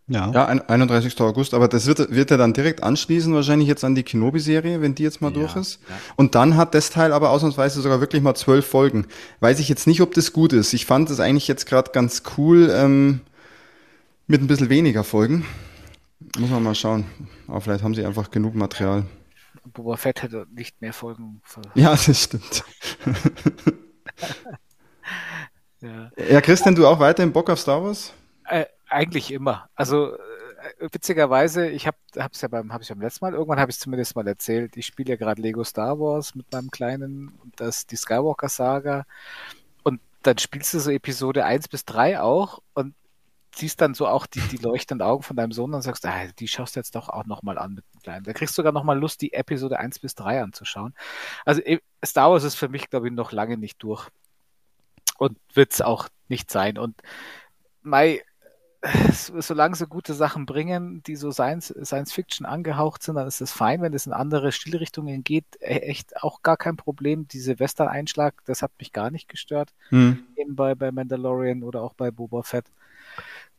[0.08, 0.30] Ja.
[0.32, 1.18] Ja, 31.
[1.20, 4.94] August, aber das wird, wird er dann direkt anschließen, wahrscheinlich jetzt an die Kenobi-Serie, wenn
[4.94, 5.80] die jetzt mal ja, durch ist.
[5.88, 5.94] Ja.
[6.16, 9.06] Und dann hat das Teil aber ausnahmsweise sogar wirklich mal zwölf Folgen.
[9.40, 10.74] Weiß ich jetzt nicht, ob das gut ist.
[10.74, 13.20] Ich fand das eigentlich jetzt gerade ganz cool ähm,
[14.26, 15.46] mit ein bisschen weniger Folgen.
[16.38, 17.04] Muss man mal schauen.
[17.48, 19.04] Aber vielleicht haben sie einfach genug Material.
[19.64, 21.40] Boba Fett hätte nicht mehr Folgen.
[21.74, 22.64] Ja, das stimmt.
[25.80, 26.10] ja.
[26.30, 28.12] ja, Christian, du auch weiterhin Bock auf Star Wars?
[28.44, 29.68] Äh, eigentlich immer.
[29.74, 33.70] Also äh, witzigerweise, ich habe es ja beim, habe ich beim letzten Mal, irgendwann habe
[33.70, 37.58] ich zumindest mal erzählt, ich spiele ja gerade Lego Star Wars mit meinem Kleinen und
[37.60, 39.04] das die Skywalker Saga.
[39.82, 42.94] Und dann spielst du so Episode 1 bis 3 auch und
[43.54, 46.48] siehst dann so auch die, die leuchtenden Augen von deinem Sohn und sagst, ah, die
[46.48, 48.24] schaust du jetzt doch auch nochmal an mit dem Kleinen.
[48.24, 50.94] Da kriegst du sogar nochmal Lust, die Episode 1 bis 3 anzuschauen.
[51.44, 54.08] Also e, Star Wars ist für mich, glaube ich, noch lange nicht durch.
[55.18, 56.78] Und wird es auch nicht sein.
[56.78, 57.00] Und
[57.82, 58.22] Mai,
[59.38, 63.52] solange sie gute Sachen bringen, die so Science, Science Fiction angehaucht sind, dann ist es
[63.52, 63.82] fein.
[63.82, 67.28] Wenn es in andere Stilrichtungen geht, e, echt auch gar kein Problem.
[67.28, 69.74] Diese Western-Einschlag, das hat mich gar nicht gestört.
[69.90, 70.24] Hm.
[70.36, 72.64] Eben bei, bei Mandalorian oder auch bei Boba Fett.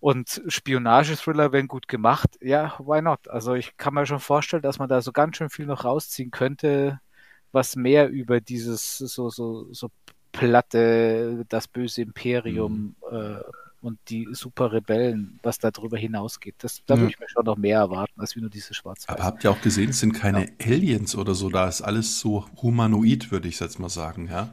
[0.03, 3.29] Und Spionage-Thriller, wenn gut gemacht, ja, why not?
[3.29, 6.29] Also ich kann mir schon vorstellen, dass man da so ganz schön viel noch rausziehen
[6.29, 6.99] könnte,
[7.53, 9.87] was mehr über dieses so, so, so
[10.33, 13.17] platte, das böse Imperium mhm.
[13.17, 13.39] äh,
[13.79, 16.55] und die super Rebellen, was da drüber hinausgeht.
[16.57, 16.99] Das, da ja.
[16.99, 19.51] würde ich mir schon noch mehr erwarten, als wie nur diese schwarz Aber habt ihr
[19.51, 20.51] auch gesehen, es sind keine ja.
[20.65, 24.49] Aliens oder so, da ist alles so humanoid, würde ich jetzt mal sagen, ja.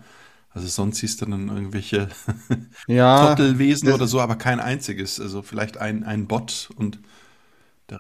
[0.53, 2.09] Also sonst siehst du dann irgendwelche
[2.87, 5.21] ja, Trottelwesen oder so, aber kein einziges.
[5.21, 6.99] Also vielleicht ein, ein Bot und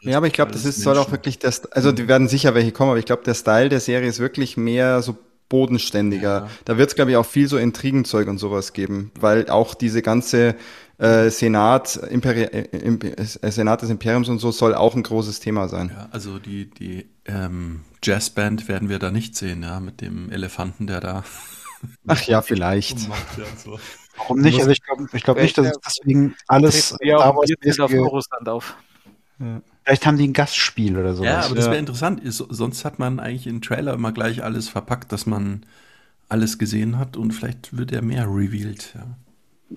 [0.02, 2.70] ja, aber ich glaube, das ist, soll auch wirklich das, also die werden sicher welche
[2.70, 6.42] kommen, aber ich glaube, der Style der Serie ist wirklich mehr so bodenständiger.
[6.42, 6.48] Ja.
[6.64, 10.00] Da wird es, glaube ich, auch viel so Intrigenzeug und sowas geben, weil auch diese
[10.00, 10.54] ganze
[10.98, 15.90] äh, Senat, Imperi äh, Senat des Imperiums und so soll auch ein großes Thema sein.
[15.92, 20.86] Ja, also die, die ähm, Jazzband werden wir da nicht sehen, ja, mit dem Elefanten,
[20.86, 21.24] der da
[22.06, 22.98] Ach ja, vielleicht.
[24.16, 24.58] Warum nicht?
[24.58, 28.48] Also ich glaube ich glaub nicht, dass es deswegen alles ja, Star Wars auf Russland
[28.48, 28.76] auf.
[29.38, 29.62] Ja.
[29.84, 31.24] Vielleicht haben die ein Gastspiel oder so.
[31.24, 32.20] Ja, aber das wäre interessant.
[32.24, 35.64] Sonst hat man eigentlich im Trailer immer gleich alles verpackt, dass man
[36.28, 38.92] alles gesehen hat und vielleicht wird er mehr revealed.
[38.94, 39.06] Ja.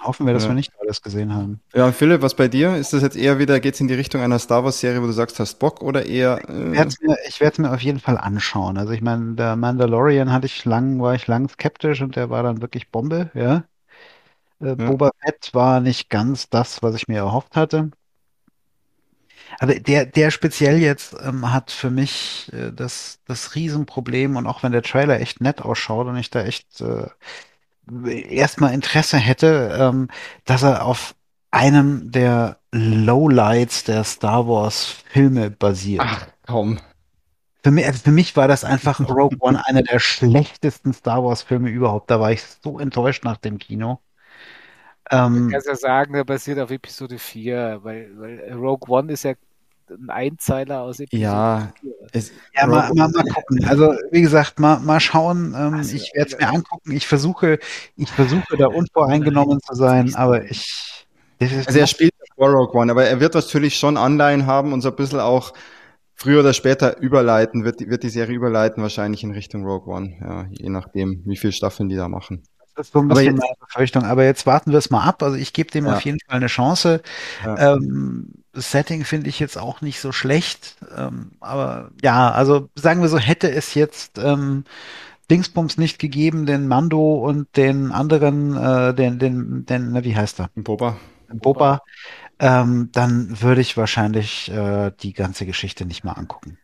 [0.01, 0.49] Hoffen wir, dass ja.
[0.49, 1.59] wir nicht alles gesehen haben.
[1.73, 2.75] Ja, Philipp, was bei dir?
[2.75, 5.11] Ist das jetzt eher wieder, geht es in die Richtung einer Star Wars-Serie, wo du
[5.11, 6.39] sagst, hast Bock oder eher.
[6.49, 6.77] Äh ich
[7.39, 8.77] werde es mir, mir, auf jeden Fall anschauen.
[8.77, 12.41] Also ich meine, der Mandalorian hatte ich lang, war ich lang skeptisch und der war
[12.43, 13.65] dann wirklich Bombe, ja.
[14.59, 17.91] Äh, Boba Fett war nicht ganz das, was ich mir erhofft hatte.
[19.59, 24.63] Aber der, der speziell jetzt ähm, hat für mich äh, das, das Riesenproblem und auch
[24.63, 27.07] wenn der Trailer echt nett ausschaut und ich da echt äh,
[28.05, 30.09] erstmal Interesse hätte, ähm,
[30.45, 31.15] dass er auf
[31.51, 36.01] einem der Lowlights der Star Wars Filme basiert.
[36.03, 36.79] Ach, komm.
[37.63, 41.43] Für mich, also für mich war das einfach Rogue One einer der schlechtesten Star Wars
[41.43, 42.11] Filme überhaupt.
[42.11, 43.99] Da war ich so enttäuscht nach dem Kino.
[45.11, 49.33] Ähm, kannst ja sagen, der basiert auf Episode 4, weil, weil Rogue One ist ja
[49.99, 51.91] ein Einzeiler aus Episode ja, 4.
[52.11, 53.65] Es, ja, mal, mal, mal, gucken.
[53.65, 55.53] Also, wie gesagt, mal, mal schauen.
[55.57, 56.91] Ähm, also, ich werde es mir angucken.
[56.91, 57.59] Ich versuche,
[57.95, 61.05] ich versuche da unvoreingenommen zu sein, aber ich.
[61.39, 64.89] Also, er spielt vor Rogue One, aber er wird natürlich schon Anleihen haben und so
[64.89, 65.53] ein bisschen auch
[66.15, 70.45] früher oder später überleiten, wird, wird die Serie überleiten, wahrscheinlich in Richtung Rogue One, ja,
[70.51, 72.43] je nachdem, wie viele Staffeln die da machen.
[72.75, 74.03] Das ist so ein bisschen meine Befürchtung.
[74.03, 75.21] Aber jetzt warten wir es mal ab.
[75.21, 75.93] Also ich gebe dem ja.
[75.93, 77.01] auf jeden Fall eine Chance.
[77.45, 77.73] Ja.
[77.73, 80.77] Ähm, das Setting finde ich jetzt auch nicht so schlecht.
[80.95, 84.63] Ähm, aber ja, also sagen wir so, hätte es jetzt ähm,
[85.29, 90.49] Dingsbums nicht gegeben, den Mando und den anderen, äh, den, den, den, wie heißt er?
[90.55, 90.97] Boba.
[91.29, 91.81] Boba.
[92.39, 96.59] Ähm, dann würde ich wahrscheinlich äh, die ganze Geschichte nicht mal angucken.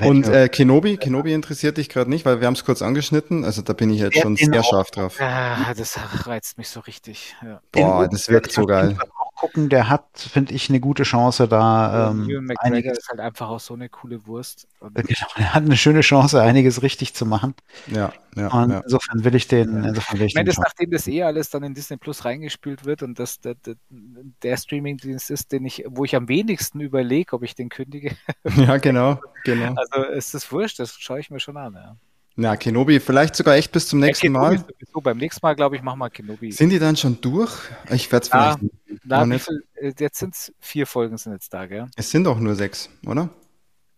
[0.00, 3.44] Und äh, Kenobi, Kenobi interessiert dich gerade nicht, weil wir haben es kurz angeschnitten.
[3.44, 5.20] Also da bin ich jetzt schon sehr scharf drauf.
[5.20, 7.36] Ah, das reizt mich so richtig.
[7.44, 7.60] Ja.
[7.70, 8.96] Boah, das wirkt so geil
[9.36, 12.10] gucken, der hat, finde ich, eine gute Chance da.
[12.10, 14.66] Ähm, Ewan McGregor ist halt einfach auch so eine coole Wurst.
[14.94, 17.54] Genau, er hat eine schöne Chance, einiges richtig zu machen.
[17.86, 18.48] Ja, ja.
[18.48, 18.80] Und ja.
[18.80, 19.84] insofern will ich den.
[19.84, 22.84] Insofern will ich, ich meine, das, nachdem das eh alles dann in Disney Plus reingespült
[22.84, 27.34] wird und das der, der, der Streamingdienst ist, den ich, wo ich am wenigsten überlege,
[27.34, 28.16] ob ich den kündige.
[28.56, 29.74] Ja, genau, genau.
[29.74, 31.74] Also ist das wurscht, das schaue ich mir schon an.
[31.74, 31.96] Ja.
[32.38, 34.58] Na, Kenobi, vielleicht sogar echt bis zum nächsten ja, Mal.
[34.58, 35.00] Sowieso.
[35.00, 36.52] Beim nächsten Mal, glaube ich, machen wir Kenobi.
[36.52, 37.50] Sind die dann schon durch?
[37.90, 38.58] Ich werde es vielleicht.
[39.04, 41.86] Na, na viel, äh, jetzt sind es vier Folgen sind jetzt da, gell?
[41.96, 43.30] Es sind auch nur sechs, oder?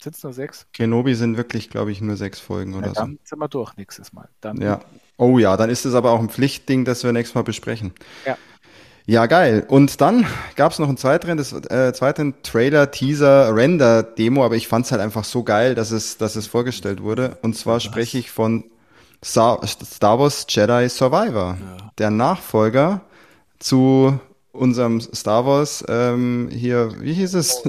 [0.00, 0.68] Sind es nur sechs?
[0.72, 3.00] Kenobi sind wirklich, glaube ich, nur sechs Folgen oder ja, dann so.
[3.00, 4.28] Dann sind wir durch nächstes Mal.
[4.40, 4.80] Dann ja.
[5.16, 7.92] Oh ja, dann ist es aber auch ein Pflichtding, das wir nächstes Mal besprechen.
[8.24, 8.38] Ja.
[9.08, 9.64] Ja, geil.
[9.68, 14.68] Und dann gab es noch einen zweiten, das, äh, zweiten Trailer, Teaser, Render-Demo, aber ich
[14.68, 17.38] fand es halt einfach so geil, dass es, dass es vorgestellt wurde.
[17.40, 17.84] Und zwar Was?
[17.84, 18.64] spreche ich von
[19.24, 21.90] Star, Star Wars Jedi Survivor, ja.
[21.96, 23.00] der Nachfolger
[23.58, 24.20] zu
[24.52, 27.62] unserem Star Wars ähm, hier, wie hieß es?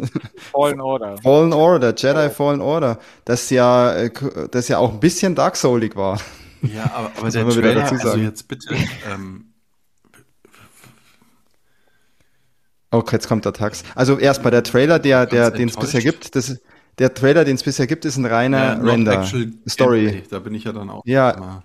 [0.52, 1.20] Fallen Order.
[1.20, 2.30] Fallen Order, Jedi oh.
[2.32, 4.12] Fallen Order, das ja, äh,
[4.52, 6.20] das ja auch ein bisschen Dark Soulig war.
[6.64, 8.76] Ja, aber, aber der Trailer, also jetzt bitte,
[9.10, 9.49] ähm,
[12.92, 13.84] Oh, jetzt kommt der Tax.
[13.96, 16.60] Also erstmal der Trailer, der, der, den es bisher gibt, das,
[16.98, 19.24] der Trailer, den es bisher gibt, ist ein reiner ja, Render
[19.68, 20.06] Story.
[20.06, 20.24] Gameplay.
[20.30, 21.04] Da bin ich ja dann auch.
[21.06, 21.32] Ja.
[21.32, 21.64] Immer.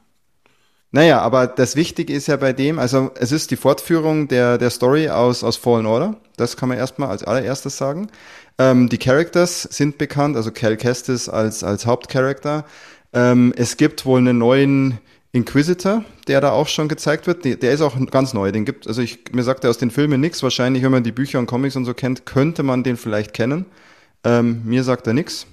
[0.95, 4.71] Naja, aber das Wichtige ist ja bei dem, also es ist die Fortführung der, der
[4.71, 6.19] Story aus, aus Fallen Order.
[6.37, 8.07] Das kann man erstmal als allererstes sagen.
[8.59, 12.65] Ähm, die Characters sind bekannt, also Cal Kestis als, als Hauptcharakter.
[13.13, 14.99] Ähm, es gibt wohl einen neuen
[15.35, 18.53] Inquisitor, der da auch schon gezeigt wird, der, ist auch ganz neu.
[18.53, 20.45] Den gibt, also ich, mir sagt er aus den Filmen nichts.
[20.45, 23.67] Wahrscheinlich, wenn man die Bücher und Comics und so kennt, könnte man den vielleicht kennen.
[24.23, 25.49] Ähm, mir sagt er nichts.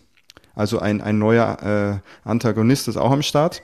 [0.54, 3.64] Also ein, ein neuer äh, Antagonist ist auch am Start.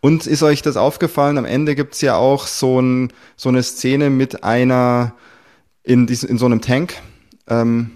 [0.00, 1.38] Und ist euch das aufgefallen?
[1.38, 5.14] Am Ende gibt's ja auch so, ein, so eine Szene mit einer
[5.82, 6.92] in, diesem, in so einem Tank,
[7.48, 7.90] ähm,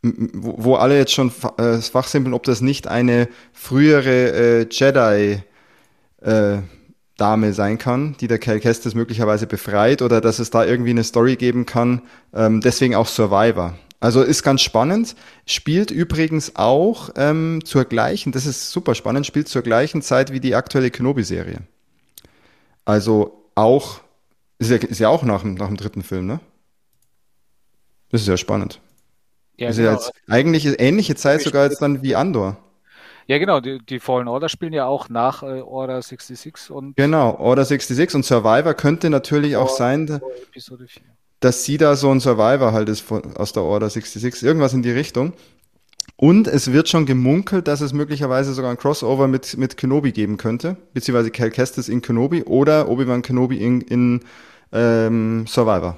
[0.00, 5.42] wo, wo alle jetzt schon äh, fachsimpeln, ob das nicht eine frühere äh, Jedi
[6.22, 6.58] äh,
[7.16, 11.04] Dame sein kann, die der Cal Kestis möglicherweise befreit oder dass es da irgendwie eine
[11.04, 12.02] Story geben kann.
[12.34, 13.74] Ähm, deswegen auch Survivor.
[14.00, 15.14] Also ist ganz spannend.
[15.46, 20.40] Spielt übrigens auch ähm, zur gleichen, das ist super spannend, spielt zur gleichen Zeit wie
[20.40, 21.60] die aktuelle Kenobi-Serie.
[22.84, 24.00] Also auch,
[24.58, 26.40] ist ja, ist ja auch nach, nach dem dritten Film, ne?
[28.10, 28.80] Das ist ja spannend.
[29.56, 29.90] Ja, ist genau.
[29.90, 32.56] ja jetzt eigentlich ähnliche Zeit sogar jetzt dann wie Andor.
[33.26, 36.96] Ja, genau, die, die Fallen Order spielen ja auch nach äh, Order 66 und.
[36.96, 40.20] Genau, Order 66 und Survivor könnte natürlich auch sein,
[41.40, 44.82] dass sie da so ein Survivor halt ist von, aus der Order 66, irgendwas in
[44.82, 45.32] die Richtung.
[46.16, 50.36] Und es wird schon gemunkelt, dass es möglicherweise sogar ein Crossover mit, mit Kenobi geben
[50.36, 54.20] könnte, beziehungsweise Cal Kestis in Kenobi oder Obi-Wan Kenobi in, in
[54.72, 55.96] ähm, Survivor.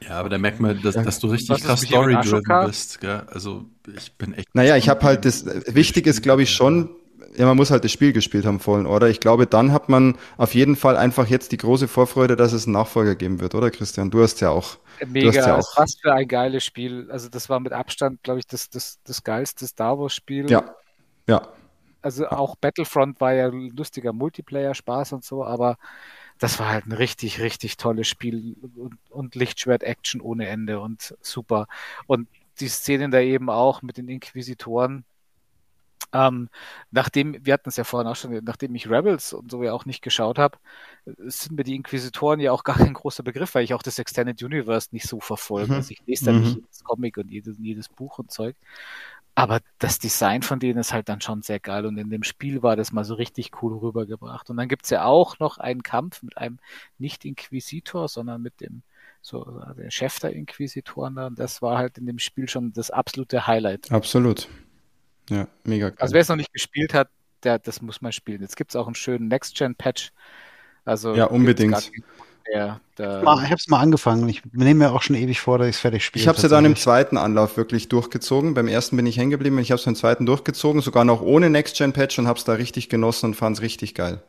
[0.00, 3.00] Ja, aber da merkt man, dass, dass du richtig krass story-driven bist.
[3.00, 3.22] Gell?
[3.28, 3.64] Also
[3.96, 4.54] ich bin echt.
[4.54, 5.46] Naja, ich habe halt das.
[5.74, 6.90] Wichtig ist, glaube ich, schon.
[7.36, 9.08] Ja, man muss halt das Spiel gespielt haben wollen, oder?
[9.08, 12.64] Ich glaube, dann hat man auf jeden Fall einfach jetzt die große Vorfreude, dass es
[12.64, 14.10] einen Nachfolger geben wird, oder Christian?
[14.10, 14.78] Du hast ja auch.
[15.06, 15.76] Mega, ja auch.
[15.76, 17.08] was für ein geiles Spiel.
[17.10, 20.50] Also das war mit Abstand, glaube ich, das, das, das geilste Star Wars-Spiel.
[20.50, 20.74] Ja,
[21.26, 21.46] ja.
[22.00, 25.76] Also auch Battlefront war ja lustiger Multiplayer-Spaß und so, aber
[26.38, 31.66] das war halt ein richtig, richtig tolles Spiel und, und Lichtschwert-Action ohne Ende und super.
[32.06, 32.28] Und
[32.60, 35.04] die Szenen da eben auch mit den Inquisitoren,
[36.12, 36.48] ähm,
[36.90, 39.86] nachdem, wir hatten es ja vorhin auch schon, nachdem ich Rebels und so ja auch
[39.86, 40.58] nicht geschaut habe,
[41.18, 44.42] sind mir die Inquisitoren ja auch gar kein großer Begriff, weil ich auch das Extended
[44.42, 45.72] Universe nicht so verfolge.
[45.72, 45.76] Mhm.
[45.76, 46.40] Also ich lese da mhm.
[46.40, 48.56] nicht jedes Comic und jedes, jedes Buch und Zeug.
[49.38, 52.62] Aber das Design von denen ist halt dann schon sehr geil und in dem Spiel
[52.62, 54.48] war das mal so richtig cool rübergebracht.
[54.48, 56.58] Und dann gibt's ja auch noch einen Kampf mit einem
[56.98, 58.80] nicht Inquisitor, sondern mit dem
[59.20, 59.44] so
[59.76, 61.26] der Chef der Inquisitoren da.
[61.26, 63.92] Und das war halt in dem Spiel schon das absolute Highlight.
[63.92, 64.48] Absolut.
[65.28, 65.98] Ja, mega geil.
[66.00, 67.10] Also wer es noch nicht gespielt hat,
[67.42, 68.40] der, das muss man spielen.
[68.40, 70.12] Jetzt gibt's auch einen schönen Next-Gen-Patch.
[70.86, 71.92] Also ja, unbedingt.
[72.52, 74.28] Der, der ich habe es mal angefangen.
[74.28, 76.22] Ich nehme mir auch schon ewig vor, dass ich es fertig spiele.
[76.22, 78.54] Ich habe es ja dann im zweiten Anlauf wirklich durchgezogen.
[78.54, 79.58] Beim ersten bin ich hängen geblieben.
[79.58, 82.88] Ich habe es im zweiten durchgezogen, sogar noch ohne Next-Gen-Patch und habe es da richtig
[82.88, 84.22] genossen und fand es richtig geil.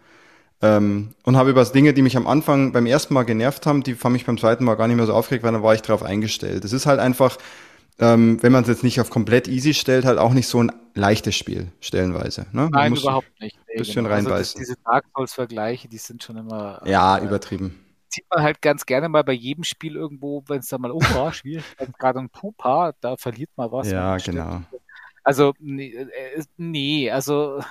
[0.62, 3.94] Ähm, und habe über Dinge, die mich am Anfang beim ersten Mal genervt haben, die
[3.94, 6.02] fand mich beim zweiten Mal gar nicht mehr so aufgeregt, weil dann war ich drauf
[6.02, 6.66] eingestellt.
[6.66, 7.38] Es ist halt einfach,
[8.00, 10.72] ähm, wenn man es jetzt nicht auf komplett easy stellt, halt auch nicht so ein
[10.96, 12.48] leichtes Spiel, stellenweise.
[12.54, 12.70] Ne?
[12.72, 13.56] Nein, überhaupt nicht.
[13.56, 14.16] Ein bisschen genau.
[14.16, 14.38] reinbeißen.
[14.38, 16.82] Also das, diese Dark Souls-Vergleiche, die sind schon immer.
[16.86, 17.76] Ja, äh, übertrieben
[18.10, 21.00] sieht man halt ganz gerne mal bei jedem Spiel irgendwo, wenn es da mal, oh,
[21.14, 21.64] war schwierig,
[21.98, 23.92] gerade ein Pupa, da verliert man was.
[23.92, 24.62] Ja, genau.
[25.24, 27.62] Also, nee, äh, nee, also.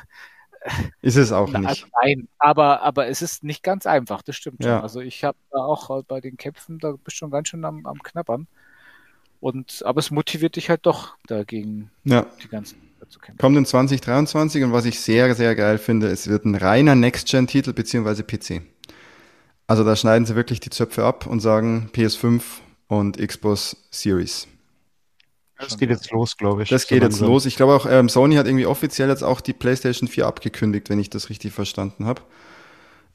[1.01, 1.66] Ist es auch nicht.
[1.66, 4.72] Also nein, aber, aber es ist nicht ganz einfach, das stimmt schon.
[4.72, 7.87] Also ich habe da auch bei den Kämpfen, da bist du schon ganz schön am,
[7.87, 8.49] am Knabbern.
[9.39, 12.26] Und, aber es motiviert dich halt doch dagegen, ja.
[12.43, 13.39] die ganzen zu kämpfen.
[13.39, 17.72] Kommt in 2023 und was ich sehr, sehr geil finde, es wird ein reiner Next-Gen-Titel
[17.72, 18.62] beziehungsweise PC.
[19.66, 22.42] Also da schneiden sie wirklich die Zöpfe ab und sagen PS5
[22.88, 24.46] und Xbox Series.
[25.58, 26.68] Das geht jetzt los, glaube ich.
[26.68, 27.46] Das geht so jetzt los.
[27.46, 30.98] Ich glaube auch, ähm, Sony hat irgendwie offiziell jetzt auch die PlayStation 4 abgekündigt, wenn
[30.98, 32.22] ich das richtig verstanden habe,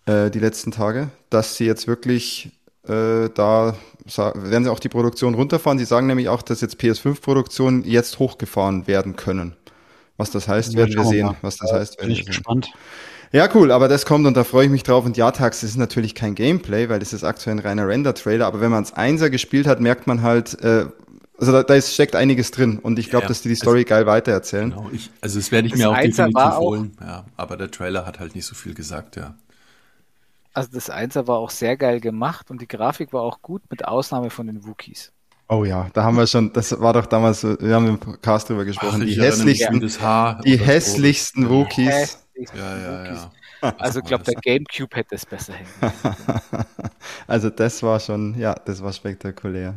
[0.08, 2.52] äh, die letzten Tage, dass sie jetzt wirklich
[2.88, 3.76] äh, da
[4.18, 5.78] werden sie auch die Produktion runterfahren.
[5.78, 9.56] Sie sagen nämlich auch, dass jetzt PS5-Produktionen jetzt hochgefahren werden können.
[10.18, 11.36] Was das heißt, ja, werden wir sehen.
[11.42, 12.66] Was das heißt, werden bin ich gespannt.
[12.66, 12.74] Sehen.
[13.34, 15.06] Ja, cool, aber das kommt und da freue ich mich drauf.
[15.06, 18.60] Und ja, Tax, ist natürlich kein Gameplay, weil das ist aktuell ein reiner Render-Trailer, aber
[18.60, 20.88] wenn man es Einser gespielt hat, merkt man halt, äh,
[21.38, 23.80] also da, da ist, steckt einiges drin und ich glaube, ja, dass die die Story
[23.80, 24.72] also, geil weitererzählen.
[24.72, 27.72] Genau, ich, also das werde ich das mir auch Einser definitiv holen, ja, aber der
[27.72, 29.36] Trailer hat halt nicht so viel gesagt, ja.
[30.54, 33.86] Also das Einser war auch sehr geil gemacht und die Grafik war auch gut, mit
[33.86, 35.14] Ausnahme von den Wookies.
[35.48, 38.66] Oh ja, da haben wir schon, das war doch damals, wir haben im Cast drüber
[38.66, 42.18] gesprochen, Ach, die hässlichsten, die hässlichsten Wookies.
[42.54, 43.32] Ja, ja, ja.
[43.78, 45.70] Also ich glaube, der Gamecube hätte es besser hängen.
[47.28, 49.76] also das war schon, ja, das war spektakulär.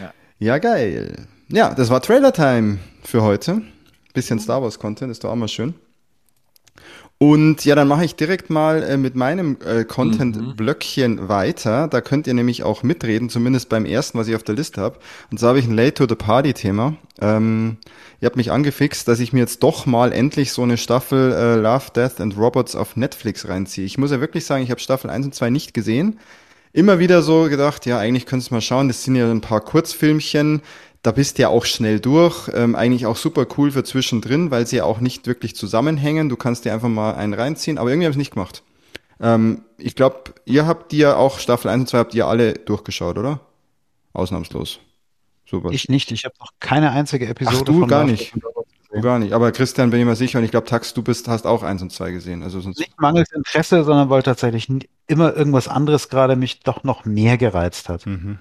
[0.00, 0.12] Ja.
[0.38, 1.26] ja, geil.
[1.48, 3.62] Ja, das war Trailer Time für heute.
[4.12, 5.74] Bisschen Star Wars Content, ist doch auch mal schön.
[7.22, 11.28] Und ja, dann mache ich direkt mal äh, mit meinem äh, Content-Blöckchen mhm.
[11.28, 11.86] weiter.
[11.86, 14.98] Da könnt ihr nämlich auch mitreden, zumindest beim ersten, was ich auf der Liste habe.
[15.30, 16.96] Und so habe ich ein Late to the Party-Thema.
[17.20, 17.76] Ähm,
[18.20, 21.54] ihr habt mich angefixt, dass ich mir jetzt doch mal endlich so eine Staffel äh,
[21.54, 23.86] Love, Death and Robots auf Netflix reinziehe.
[23.86, 26.18] Ich muss ja wirklich sagen, ich habe Staffel 1 und 2 nicht gesehen.
[26.72, 29.60] Immer wieder so gedacht, ja, eigentlich könntest du mal schauen, das sind ja ein paar
[29.60, 30.60] Kurzfilmchen
[31.02, 32.50] da bist du ja auch schnell durch.
[32.54, 36.28] Ähm, eigentlich auch super cool für zwischendrin, weil sie ja auch nicht wirklich zusammenhängen.
[36.28, 38.62] Du kannst dir einfach mal einen reinziehen, aber irgendwie habe ich es nicht gemacht.
[39.20, 43.18] Ähm, ich glaube, ihr habt ja auch Staffel 1 und 2 habt ihr alle durchgeschaut,
[43.18, 43.40] oder?
[44.12, 44.78] Ausnahmslos.
[45.44, 45.70] Super.
[45.70, 48.32] Ich nicht, ich habe noch keine einzige Episode Ach, du von gar nicht.
[48.92, 49.32] Du gar nicht.
[49.32, 51.82] Aber Christian, bin ich mir sicher und ich glaube, Tax, du bist, hast auch 1
[51.82, 52.42] und 2 gesehen.
[52.42, 54.68] Also sonst nicht mangels Interesse, sondern weil tatsächlich
[55.06, 58.06] immer irgendwas anderes gerade mich doch noch mehr gereizt hat.
[58.06, 58.38] Mhm.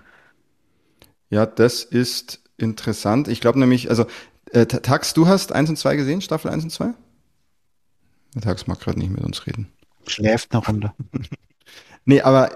[1.29, 3.27] Ja, das ist interessant.
[3.27, 4.05] Ich glaube nämlich, also
[4.51, 6.93] äh, Tax, du hast 1 und 2 gesehen, Staffel 1 und 2?
[8.35, 9.67] Der Tax mag gerade nicht mit uns reden.
[10.07, 10.93] Schläft noch runter.
[12.05, 12.51] nee, aber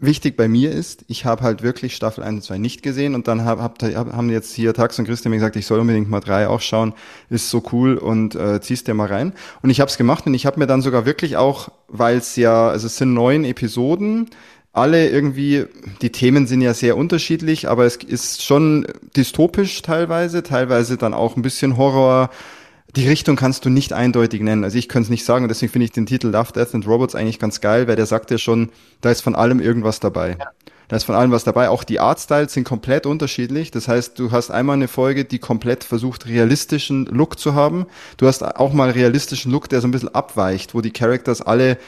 [0.00, 3.28] wichtig bei mir ist, ich habe halt wirklich Staffel 1 und 2 nicht gesehen und
[3.28, 6.20] dann hab, hab, haben jetzt hier Tax und Christian mir gesagt, ich soll unbedingt mal
[6.20, 6.94] 3 auch schauen,
[7.30, 9.32] ist so cool und äh, ziehst dir mal rein.
[9.62, 12.36] Und ich habe es gemacht und ich habe mir dann sogar wirklich auch, weil es
[12.36, 14.30] ja, also es sind neun Episoden,
[14.76, 15.64] alle irgendwie,
[16.02, 21.36] die Themen sind ja sehr unterschiedlich, aber es ist schon dystopisch teilweise, teilweise dann auch
[21.36, 22.30] ein bisschen Horror.
[22.94, 24.64] Die Richtung kannst du nicht eindeutig nennen.
[24.64, 26.86] Also ich könnte es nicht sagen und deswegen finde ich den Titel Love, Death and
[26.86, 28.70] Robots eigentlich ganz geil, weil der sagt ja schon,
[29.00, 30.36] da ist von allem irgendwas dabei.
[30.38, 30.50] Ja.
[30.88, 31.68] Da ist von allem was dabei.
[31.68, 33.70] Auch die Artstyles sind komplett unterschiedlich.
[33.70, 37.86] Das heißt, du hast einmal eine Folge, die komplett versucht, realistischen Look zu haben.
[38.18, 41.78] Du hast auch mal realistischen Look, der so ein bisschen abweicht, wo die Characters alle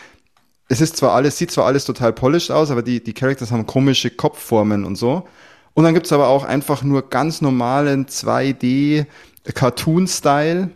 [0.69, 3.67] es ist zwar alles, sieht zwar alles total polished aus, aber die, die Characters haben
[3.67, 5.27] komische Kopfformen und so.
[5.75, 9.07] Und dann gibt's aber auch einfach nur ganz normalen 2D
[9.55, 10.71] Cartoon-Style.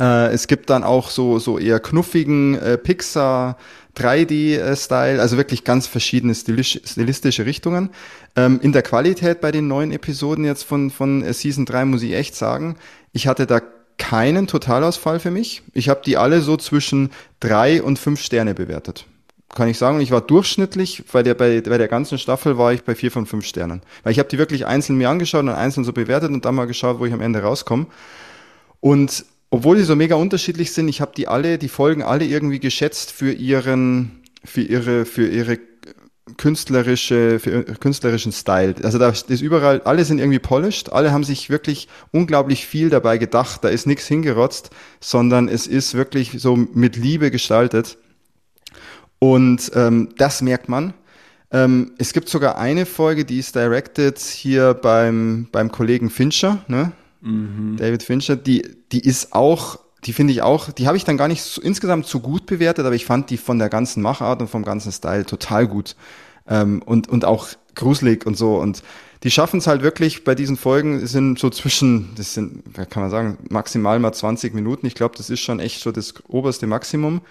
[0.00, 3.56] Äh, es gibt dann auch so, so eher knuffigen äh, Pixar
[3.96, 7.90] 3D-Style, also wirklich ganz verschiedene stilisch, stilistische Richtungen.
[8.34, 12.02] Ähm, in der Qualität bei den neuen Episoden jetzt von, von äh, Season 3 muss
[12.02, 12.76] ich echt sagen,
[13.12, 13.60] ich hatte da
[13.98, 15.62] keinen Totalausfall für mich.
[15.72, 19.06] Ich habe die alle so zwischen drei und fünf Sterne bewertet.
[19.54, 22.82] Kann ich sagen, ich war durchschnittlich, bei der, bei, bei der ganzen Staffel war ich
[22.82, 23.80] bei vier von fünf Sternen.
[24.02, 26.66] Weil ich habe die wirklich einzeln mir angeschaut und einzeln so bewertet und dann mal
[26.66, 27.86] geschaut, wo ich am Ende rauskomme.
[28.80, 32.58] Und obwohl die so mega unterschiedlich sind, ich habe die alle, die Folgen alle irgendwie
[32.58, 35.58] geschätzt für ihren, für ihre, für ihre
[36.36, 38.74] künstlerische, für künstlerischen Style.
[38.82, 43.16] Also da ist überall, alle sind irgendwie polished, alle haben sich wirklich unglaublich viel dabei
[43.18, 44.70] gedacht, da ist nichts hingerotzt,
[45.00, 47.98] sondern es ist wirklich so mit Liebe gestaltet.
[49.18, 50.94] Und ähm, das merkt man.
[51.52, 56.92] Ähm, es gibt sogar eine Folge, die ist directed hier beim, beim Kollegen Fincher, ne?
[57.20, 57.76] Mhm.
[57.76, 58.62] David Fincher, die,
[58.92, 62.06] die ist auch, die finde ich auch, die habe ich dann gar nicht so, insgesamt
[62.06, 65.26] so gut bewertet, aber ich fand die von der ganzen Machart und vom ganzen Style
[65.26, 65.96] total gut.
[66.48, 68.56] Ähm, und, und auch gruselig und so.
[68.56, 68.84] Und
[69.24, 73.10] die schaffen es halt wirklich bei diesen Folgen, sind so zwischen, das sind, kann man
[73.10, 74.86] sagen, maximal mal 20 Minuten.
[74.86, 77.22] Ich glaube, das ist schon echt so das oberste Maximum.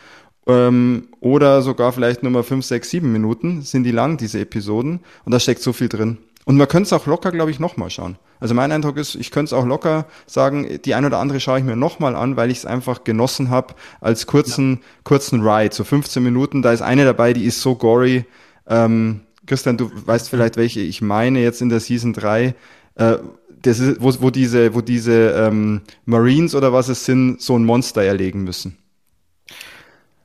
[0.47, 4.99] Ähm, oder sogar vielleicht nur mal 5, 6, 7 Minuten sind die lang, diese Episoden.
[5.23, 6.17] Und da steckt so viel drin.
[6.45, 8.17] Und man könnte es auch locker, glaube ich, nochmal schauen.
[8.39, 11.57] Also mein Eindruck ist, ich könnte es auch locker sagen, die ein oder andere schaue
[11.57, 14.79] ich mir nochmal an, weil ich es einfach genossen habe als kurzen, ja.
[15.03, 16.61] kurzen Ride, so 15 Minuten.
[16.61, 18.25] Da ist eine dabei, die ist so gory.
[18.67, 22.53] Ähm, Christian, du weißt vielleicht, welche ich meine jetzt in der Season 3.
[22.95, 23.17] Äh,
[23.61, 27.65] das ist, wo, wo diese, wo diese ähm, Marines oder was es sind, so ein
[27.65, 28.77] Monster erlegen müssen.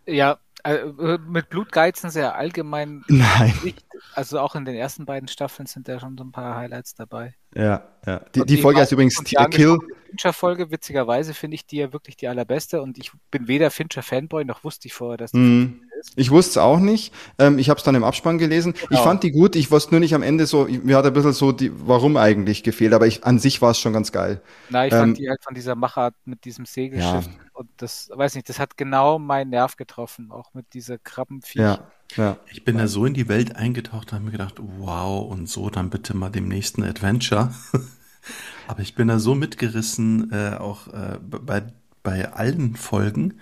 [0.06, 3.04] Ja, äh, mit Blutgeizen sehr allgemein.
[3.08, 3.54] Nein.
[3.62, 3.84] Nicht.
[4.14, 7.34] Also auch in den ersten beiden Staffeln sind da schon so ein paar Highlights dabei.
[7.54, 8.20] Ja, ja.
[8.34, 9.78] Die, die Folge heißt übrigens die Kill.
[10.10, 14.64] Fincher-Folge, witzigerweise, finde ich die ja wirklich die allerbeste und ich bin weder Fincher-Fanboy noch
[14.64, 15.82] wusste ich vorher, dass die mm.
[16.00, 16.12] ist.
[16.16, 17.14] Ich wusste es auch nicht.
[17.38, 18.72] Ähm, ich habe es dann im Abspann gelesen.
[18.72, 18.86] Genau.
[18.90, 19.54] Ich fand die gut.
[19.54, 22.64] Ich wusste nur nicht am Ende so, mir hat ein bisschen so die, warum eigentlich
[22.64, 24.40] gefehlt, aber ich, an sich war es schon ganz geil.
[24.68, 27.32] Na, ich ähm, fand die halt von dieser Machart mit diesem Segelschiff ja.
[27.60, 31.60] Und das, weiß nicht, das hat genau meinen Nerv getroffen, auch mit dieser Krabbenviech.
[31.60, 31.90] Ja.
[32.16, 32.38] Ja.
[32.50, 35.68] Ich bin da so in die Welt eingetaucht und habe mir gedacht, wow, und so
[35.68, 37.52] dann bitte mal dem nächsten Adventure.
[38.66, 41.64] Aber ich bin da so mitgerissen, äh, auch äh, bei,
[42.02, 43.34] bei allen Folgen.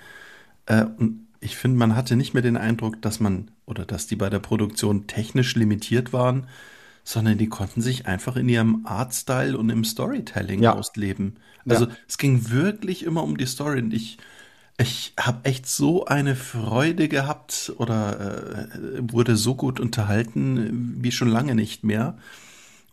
[0.66, 4.16] Äh, und ich finde, man hatte nicht mehr den Eindruck, dass man oder dass die
[4.16, 6.48] bei der Produktion technisch limitiert waren,
[7.08, 10.74] sondern die konnten sich einfach in ihrem Artstyle und im Storytelling ja.
[10.74, 11.36] ausleben.
[11.66, 11.92] Also ja.
[12.06, 14.18] es ging wirklich immer um die Story und ich
[14.76, 21.28] ich habe echt so eine Freude gehabt oder äh, wurde so gut unterhalten wie schon
[21.28, 22.18] lange nicht mehr.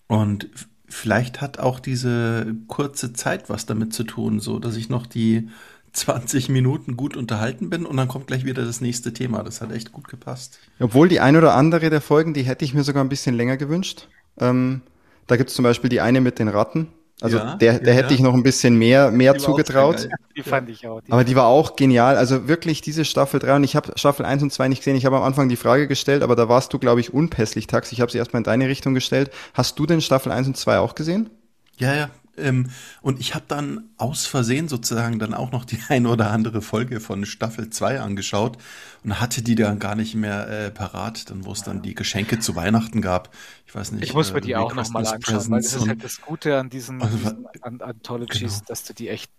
[0.08, 0.48] Und
[0.88, 5.50] vielleicht hat auch diese kurze Zeit was damit zu tun, so dass ich noch die
[5.96, 9.44] 20 Minuten gut unterhalten bin und dann kommt gleich wieder das nächste Thema.
[9.44, 10.60] Das hat echt gut gepasst.
[10.80, 13.58] Obwohl die ein oder andere der Folgen, die hätte ich mir sogar ein bisschen länger
[13.58, 14.08] gewünscht.
[14.40, 14.82] Ähm,
[15.28, 16.90] da gibt es zum Beispiel die eine mit den Ratten.
[17.22, 20.10] Also ja, der, der ja, hätte ich noch ein bisschen mehr, mehr zugetraut.
[20.36, 21.00] Die fand ich auch.
[21.00, 22.18] Die aber die war auch genial.
[22.18, 24.98] Also wirklich diese Staffel 3 und ich habe Staffel 1 und 2 nicht gesehen.
[24.98, 27.94] Ich habe am Anfang die Frage gestellt, aber da warst du, glaube ich, unpässlich, Tax.
[27.94, 29.32] Ich habe sie erstmal in deine Richtung gestellt.
[29.54, 31.30] Hast du denn Staffel 1 und 2 auch gesehen?
[31.78, 32.70] Ja, ja, ähm,
[33.02, 37.00] und ich habe dann aus Versehen sozusagen dann auch noch die ein oder andere Folge
[37.00, 38.58] von Staffel 2 angeschaut
[39.04, 42.40] und hatte die dann gar nicht mehr äh, parat, dann wo es dann die Geschenke
[42.40, 43.34] zu Weihnachten gab.
[43.68, 44.04] Ich weiß nicht.
[44.04, 46.70] Ich muss mir äh, die auch nochmal anschauen, weil das ist halt das Gute an
[46.70, 48.66] diesen, also, diesen an Anthologies, genau.
[48.68, 49.32] dass du die echt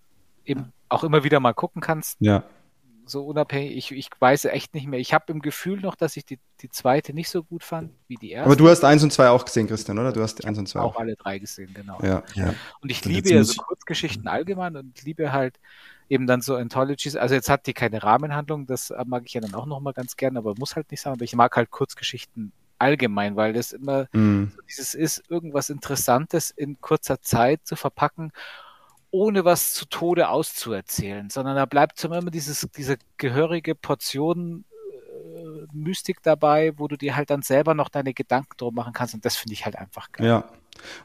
[0.45, 2.17] eben auch immer wieder mal gucken kannst.
[2.21, 2.45] Ja
[3.09, 3.77] so unabhängig.
[3.77, 5.01] Ich, ich weiß echt nicht mehr.
[5.01, 8.17] Ich habe im Gefühl noch, dass ich die, die zweite nicht so gut fand wie
[8.17, 8.47] die erste.
[8.47, 10.13] Aber du hast eins und zwei auch gesehen, Christian, oder?
[10.13, 10.95] Du hast eins und zwei auch.
[10.95, 11.99] Auch alle drei gesehen, genau.
[12.03, 12.55] Ja, ja.
[12.81, 15.59] Und ich liebe ja so Kurzgeschichten allgemein und liebe halt
[16.09, 17.17] eben dann so Anthologies.
[17.17, 20.37] Also jetzt hat die keine Rahmenhandlung, das mag ich ja dann auch nochmal ganz gern,
[20.37, 21.13] aber muss halt nicht sein.
[21.13, 24.53] Aber ich mag halt Kurzgeschichten allgemein, weil das immer mm.
[24.55, 28.33] so dieses ist, irgendwas Interessantes in kurzer Zeit zu verpacken
[29.17, 36.23] ohne was zu Tode auszuerzählen, sondern da bleibt immer dieses, diese gehörige Portion äh, Mystik
[36.23, 39.37] dabei, wo du dir halt dann selber noch deine Gedanken drum machen kannst und das
[39.37, 40.27] finde ich halt einfach geil.
[40.27, 40.45] Ja.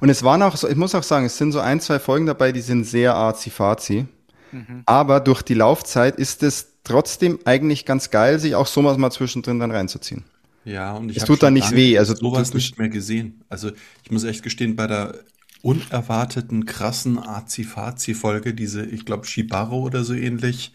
[0.01, 2.25] Und es waren auch so, ich muss auch sagen, es sind so ein, zwei Folgen
[2.25, 4.05] dabei, die sind sehr arzi-fazi.
[4.51, 4.83] Mhm.
[4.85, 9.59] Aber durch die Laufzeit ist es trotzdem eigentlich ganz geil, sich auch sowas mal zwischendrin
[9.59, 10.25] dann reinzuziehen.
[10.65, 11.97] Ja, und ich es tut dann nicht weh.
[11.97, 13.43] Also sowas nicht mehr gesehen.
[13.49, 13.71] Also
[14.03, 15.15] ich muss echt gestehen, bei der
[15.61, 20.73] unerwarteten, krassen Azi-Fazi-Folge, diese, ich glaube, Shibaro oder so ähnlich.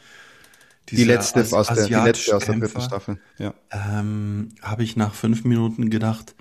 [0.89, 3.55] Die letzte, As aus der, die letzte aus der dritten Staffel, ja.
[3.72, 6.37] Ähm, Habe ich nach fünf Minuten gedacht,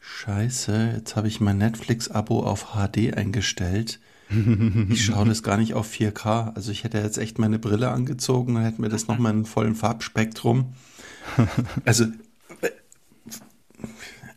[0.00, 4.00] Scheiße, jetzt habe ich mein Netflix-Abo auf HD eingestellt.
[4.90, 6.54] Ich schaue das gar nicht auf 4K.
[6.54, 9.74] Also ich hätte jetzt echt meine Brille angezogen und hätte mir das nochmal in vollem
[9.74, 10.74] Farbspektrum.
[11.84, 12.06] Also,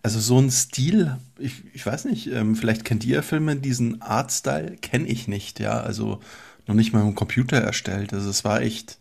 [0.04, 4.78] also so ein Stil, ich, ich weiß nicht, ähm, vielleicht kennt ihr Filme, diesen Artstyle
[4.78, 5.80] kenne ich nicht, ja.
[5.82, 6.20] Also
[6.68, 8.14] noch nicht mal im Computer erstellt.
[8.14, 8.98] Also es war echt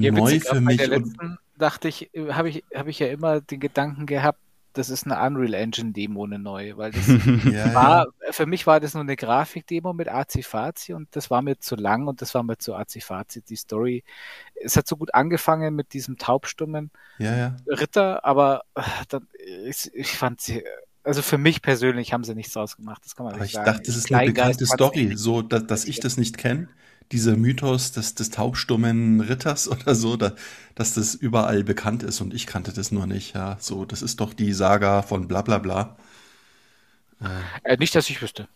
[0.00, 0.86] Ja, neu witzig, für bei mich.
[0.86, 4.40] der Und, letzten dachte ich, habe ich, habe ich ja immer den Gedanken gehabt,
[4.72, 8.78] das ist eine Unreal Engine Demo, eine neue, weil das ja, war, für mich war
[8.80, 12.42] das nur eine Grafikdemo mit Azifazi und das war mir zu lang und das war
[12.44, 13.42] mir zu Azifazi.
[13.42, 14.04] Die Story,
[14.54, 17.56] es hat so gut angefangen mit diesem taubstummen ja, ja.
[17.66, 19.28] Ritter, aber äh, dann,
[19.66, 20.64] ich, ich fand sie,
[21.04, 23.52] also für mich persönlich haben sie nichts draus gemacht, das kann man Aber nicht ich
[23.52, 23.64] sagen.
[23.64, 26.68] dachte, das ist eine bekannte Story, so dass, dass ich das nicht kenne.
[27.12, 30.34] Dieser Mythos des, des taubstummen Ritters oder so, da,
[30.74, 33.34] dass das überall bekannt ist und ich kannte das nur nicht.
[33.34, 35.96] Ja, so, das ist doch die Saga von bla bla bla.
[37.64, 38.48] Äh, nicht, dass ich wüsste.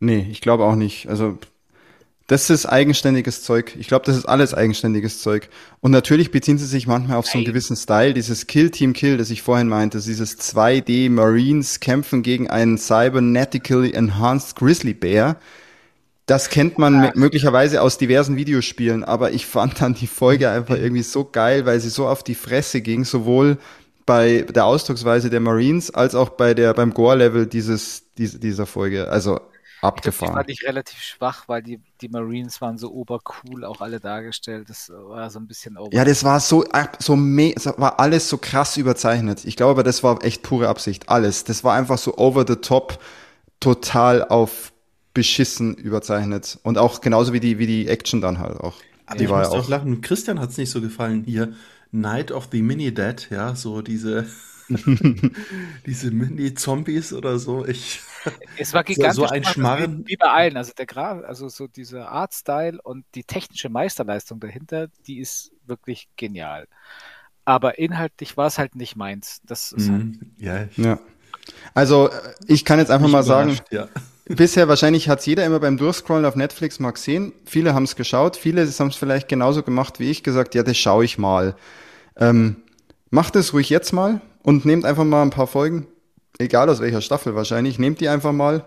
[0.00, 1.08] Nee, ich glaube auch nicht.
[1.08, 1.38] Also,
[2.26, 3.76] das ist eigenständiges Zeug.
[3.78, 5.50] Ich glaube, das ist alles eigenständiges Zeug.
[5.80, 8.14] Und natürlich beziehen sie sich manchmal auf so einen gewissen Style.
[8.14, 13.92] Dieses Kill Team Kill, das ich vorhin meinte, dieses 2D Marines kämpfen gegen einen cybernetically
[13.92, 15.36] enhanced Grizzly Bear.
[16.24, 21.02] Das kennt man möglicherweise aus diversen Videospielen, aber ich fand dann die Folge einfach irgendwie
[21.02, 23.58] so geil, weil sie so auf die Fresse ging, sowohl
[24.06, 29.10] bei der Ausdrucksweise der Marines als auch bei der beim Gore-Level dieses, diese, dieser Folge.
[29.10, 29.38] Also
[30.20, 30.30] Die abgefahren.
[30.30, 34.68] fand ich relativ schwach, weil die, die Marines waren so obercool auch alle dargestellt.
[34.70, 35.92] Das war so ein bisschen over.
[35.92, 39.44] Ja, das war so, ab- so me es war alles so krass überzeichnet.
[39.44, 41.08] Ich glaube aber, das war echt pure Absicht.
[41.08, 41.44] Alles.
[41.44, 42.98] Das war einfach so over the top,
[43.60, 44.72] total auf
[45.14, 46.58] beschissen überzeichnet.
[46.64, 48.84] Und auch genauso wie die, wie die Action dann halt auch.
[49.06, 49.68] Aber die ich war ja musste auch auch.
[49.68, 50.00] lachen.
[50.00, 51.54] Christian hat es nicht so gefallen hier.
[51.90, 54.26] Night of the Mini Dead, ja, so diese,
[55.86, 57.66] diese Mini-Zombies oder so.
[57.66, 58.00] Ich,
[58.56, 59.14] Es war so, gigantisch.
[59.14, 60.04] so ein gemacht, Schmarren.
[60.06, 60.56] Wie, wie bei allen.
[60.56, 66.08] Also der Graf, also so dieser Artstyle und die technische Meisterleistung dahinter, die ist wirklich
[66.16, 66.68] genial.
[67.44, 69.42] Aber inhaltlich war es halt nicht meins.
[69.46, 70.34] Das ist halt, Mhm.
[70.38, 70.98] Ja, ich Ja.
[71.74, 73.88] Also, äh, ich kann jetzt einfach mal sagen, ja.
[74.26, 77.34] Bisher wahrscheinlich hat jeder immer beim Durchscrollen auf Netflix mal gesehen.
[77.44, 80.78] Viele haben es geschaut, viele haben es vielleicht genauso gemacht wie ich, gesagt, ja, das
[80.78, 81.56] schaue ich mal.
[82.16, 82.56] Ähm,
[83.10, 85.86] macht es ruhig jetzt mal und nehmt einfach mal ein paar Folgen,
[86.38, 88.64] egal aus welcher Staffel wahrscheinlich, nehmt die einfach mal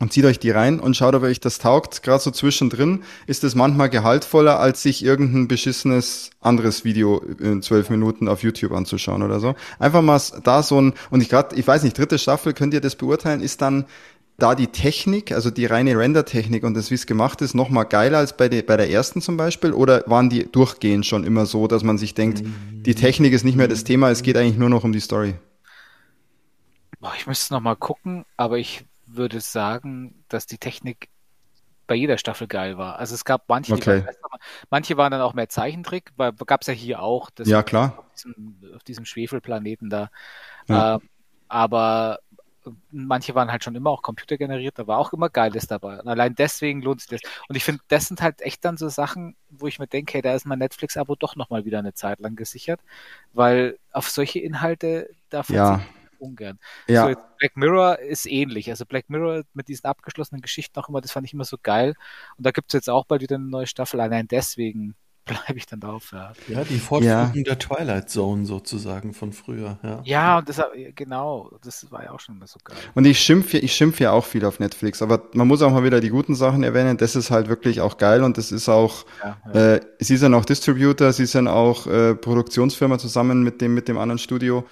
[0.00, 2.02] und zieht euch die rein und schaut, ob euch das taugt.
[2.02, 7.90] Gerade so zwischendrin ist es manchmal gehaltvoller, als sich irgendein beschissenes anderes Video in zwölf
[7.90, 9.54] Minuten auf YouTube anzuschauen oder so.
[9.78, 12.80] Einfach mal da so ein, und ich gerade, ich weiß nicht, dritte Staffel, könnt ihr
[12.80, 13.86] das beurteilen, ist dann
[14.36, 17.82] da die Technik, also die reine Render-Technik und das, wie es gemacht ist, noch mal
[17.82, 19.72] geiler als bei, de, bei der ersten zum Beispiel?
[19.72, 23.56] Oder waren die durchgehend schon immer so, dass man sich denkt, die Technik ist nicht
[23.56, 25.34] mehr das Thema, es geht eigentlich nur noch um die Story?
[27.00, 31.08] Boah, ich müsste noch mal gucken, aber ich würde sagen, dass die Technik
[31.86, 32.98] bei jeder Staffel geil war.
[32.98, 34.04] Also es gab manche, Okay.
[34.04, 34.40] waren
[34.70, 37.30] manche waren dann auch mehr Zeichentrick, weil gab es ja hier auch.
[37.30, 37.98] Das Ja, klar.
[37.98, 40.10] Auf diesem, auf diesem Schwefelplaneten da.
[40.68, 40.96] Ja.
[40.96, 41.08] Ähm,
[41.48, 42.18] aber
[42.90, 46.00] manche waren halt schon immer auch computergeneriert, da war auch immer Geiles dabei.
[46.00, 47.20] Und allein deswegen lohnt sich das.
[47.48, 50.22] Und ich finde, das sind halt echt dann so Sachen, wo ich mir denke, hey,
[50.22, 52.80] da ist mein Netflix-Abo doch nochmal wieder eine Zeit lang gesichert,
[53.32, 55.80] weil auf solche Inhalte, da Ja.
[56.18, 56.58] Ungern.
[56.86, 57.08] Ja.
[57.08, 58.70] So, Black Mirror ist ähnlich.
[58.70, 61.94] Also Black Mirror mit diesen abgeschlossenen Geschichten auch immer, das fand ich immer so geil.
[62.36, 64.00] Und da gibt es jetzt auch bald wieder eine neue Staffel.
[64.00, 64.94] Allein deswegen
[65.28, 66.10] bleibe ich dann drauf.
[66.12, 70.00] Ja, Ja, die Fortführung der Twilight Zone sozusagen von früher, ja.
[70.04, 70.60] ja und das
[70.94, 72.76] genau, das war ja auch schon immer so geil.
[72.94, 75.84] Und ich schimpfe, ich schimpfe ja auch viel auf Netflix, aber man muss auch mal
[75.84, 76.96] wieder die guten Sachen erwähnen.
[76.96, 79.74] Das ist halt wirklich auch geil und das ist auch, Ja, ja.
[79.74, 83.98] äh, sie sind auch Distributor, sie sind auch äh, Produktionsfirma zusammen mit dem, mit dem
[83.98, 84.64] anderen Studio,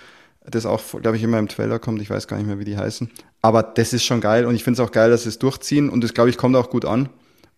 [0.51, 2.01] das auch, glaube ich, immer im Trailer kommt.
[2.03, 3.11] Ich weiß gar nicht mehr, wie die heißen.
[3.43, 5.89] Aber das ist schon geil und ich finde es auch geil, dass sie es durchziehen
[5.89, 7.09] und das, glaube ich, kommt auch gut an.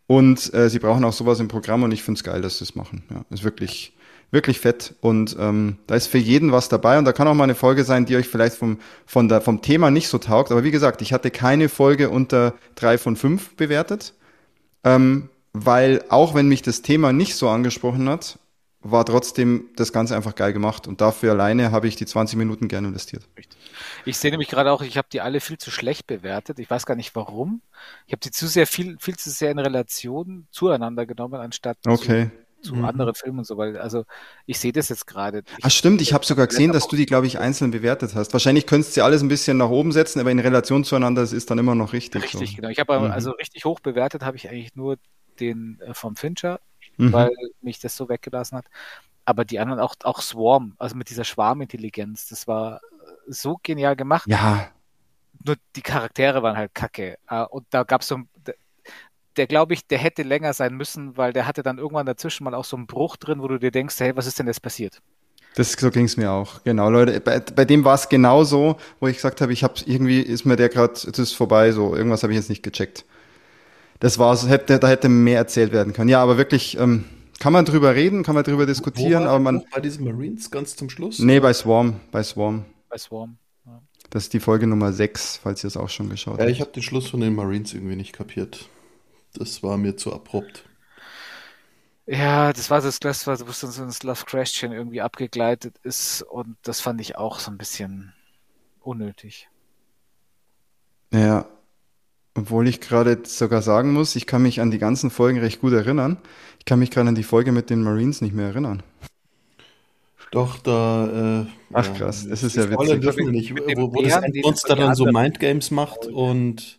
[0.07, 2.65] Und äh, sie brauchen auch sowas im Programm und ich finde es geil, dass sie
[2.65, 3.03] es machen.
[3.11, 3.95] Ja, ist wirklich,
[4.31, 4.95] wirklich fett.
[5.01, 7.85] Und ähm, da ist für jeden was dabei und da kann auch mal eine Folge
[7.85, 10.51] sein, die euch vielleicht vom, von der, vom Thema nicht so taugt.
[10.51, 14.15] Aber wie gesagt, ich hatte keine Folge unter drei von fünf bewertet.
[14.83, 18.39] Ähm, weil auch wenn mich das Thema nicht so angesprochen hat,
[18.81, 20.87] war trotzdem das Ganze einfach geil gemacht.
[20.87, 23.29] Und dafür alleine habe ich die 20 Minuten gerne investiert.
[24.05, 26.59] Ich sehe nämlich gerade auch, ich habe die alle viel zu schlecht bewertet.
[26.59, 27.63] Ich weiß gar nicht warum.
[28.07, 32.31] Ich habe die zu sehr viel, viel zu sehr in Relation zueinander genommen, anstatt Okay.
[32.63, 32.85] zu, zu Mhm.
[32.85, 34.05] anderen Filmen und so, weil, also
[34.47, 35.43] ich sehe das jetzt gerade.
[35.63, 38.33] Ah, stimmt, ich habe sogar gesehen, dass du die, glaube ich, einzeln bewertet hast.
[38.33, 41.51] Wahrscheinlich könntest du alles ein bisschen nach oben setzen, aber in Relation zueinander, das ist
[41.51, 42.23] dann immer noch richtig.
[42.25, 42.57] Richtig, so.
[42.57, 42.69] genau.
[42.69, 43.11] Ich habe Mhm.
[43.11, 44.99] also richtig hoch bewertet, habe ich eigentlich nur
[45.41, 46.61] den äh, vom Fincher,
[46.99, 47.13] Mhm.
[47.13, 47.31] weil
[47.61, 48.67] mich das so weggelassen hat.
[49.25, 52.81] Aber die anderen auch, auch Swarm, also mit dieser Schwarmintelligenz, das war
[53.29, 54.29] so genial gemacht.
[54.29, 54.71] Ja,
[55.45, 57.19] Nur die Charaktere waren halt kacke.
[57.29, 58.29] Äh, Und da gab es so ein,
[59.37, 62.55] der, glaube ich, der hätte länger sein müssen, weil der hatte dann irgendwann dazwischen mal
[62.55, 65.01] auch so einen Bruch drin, wo du dir denkst, hey, was ist denn jetzt passiert?
[65.55, 66.63] Das, so ging's mir auch.
[66.65, 67.21] Genau, Leute.
[67.21, 70.57] Bei, bei dem war es genauso, wo ich gesagt habe, ich habe irgendwie ist mir
[70.57, 73.05] der gerade, jetzt ist vorbei, so irgendwas habe ich jetzt nicht gecheckt.
[74.01, 76.09] Das war's, hätte, da hätte mehr erzählt werden können.
[76.09, 77.05] Ja, aber wirklich, ähm,
[77.41, 79.65] kann man drüber reden, kann man drüber diskutieren, Wo war aber man.
[79.73, 81.19] bei diesen Marines ganz zum Schluss?
[81.19, 82.65] Nee, bei Swarm, bei Swarm.
[82.89, 83.39] Bei Swarm.
[83.67, 83.81] Ja.
[84.11, 86.51] Das ist die Folge Nummer 6, falls ihr es auch schon geschaut Ja, habt.
[86.53, 88.69] ich habe den Schluss von den Marines irgendwie nicht kapiert.
[89.35, 90.65] Das war mir zu abrupt.
[92.07, 96.57] Ja, das war das, das war, wo so ein Love Question irgendwie abgegleitet ist und
[96.63, 98.15] das fand ich auch so ein bisschen
[98.81, 99.49] unnötig.
[101.13, 101.47] Ja,
[102.39, 105.73] obwohl ich gerade sogar sagen muss, ich kann mich an die ganzen Folgen recht gut
[105.73, 106.17] erinnern.
[106.59, 108.83] Ich kann mich gerade an die Folge mit den Marines nicht mehr erinnern.
[110.31, 111.43] Doch, da.
[111.43, 113.01] Äh, Ach, ja, krass, das ist ja witzig.
[113.01, 114.43] dürfen wir nicht, wo, wo das die
[114.77, 116.79] dann so Mindgames macht und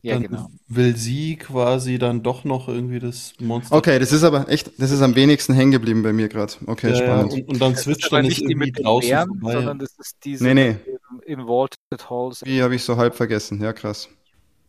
[0.00, 0.50] Ja, dann genau.
[0.68, 3.76] will sie quasi dann doch noch irgendwie das Monster.
[3.76, 6.54] Okay, das ist aber echt, das ist am wenigsten hängen geblieben bei mir gerade.
[6.66, 7.32] Okay, Ja, spannend.
[7.34, 9.52] und, und dann switcht dann nicht die mit draußen Bären, vorbei.
[9.52, 10.76] sondern das ist diese Nee, nee.
[11.26, 11.76] in Vaulted
[12.08, 12.40] Halls.
[12.40, 13.60] Die habe ich so halb vergessen.
[13.62, 14.08] Ja, krass.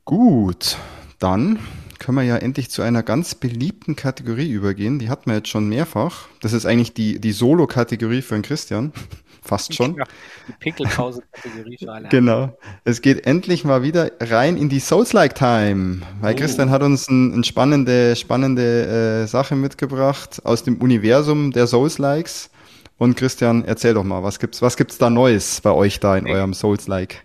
[0.06, 0.78] Gut,
[1.20, 1.60] dann
[2.00, 5.00] können wir ja endlich zu einer ganz beliebten Kategorie übergehen.
[5.00, 6.28] Die hatten wir jetzt schon mehrfach.
[6.42, 8.92] Das ist eigentlich die, die Solo-Kategorie für den Christian.
[9.42, 9.96] Fast schon.
[9.96, 10.06] Ja,
[10.48, 12.08] die Pinkelpause-Kategorie für alle.
[12.10, 12.58] Genau.
[12.86, 16.02] Es geht endlich mal wieder rein in die Souls-like-Time.
[16.22, 16.38] Weil Oh.
[16.38, 22.50] Christian hat uns eine ein spannende, spannende äh, Sache mitgebracht aus dem Universum der Souls-likes.
[22.98, 26.28] Und Christian, erzähl doch mal, was gibt's, was gibt's da Neues bei euch da in
[26.28, 27.22] eurem Souls-like?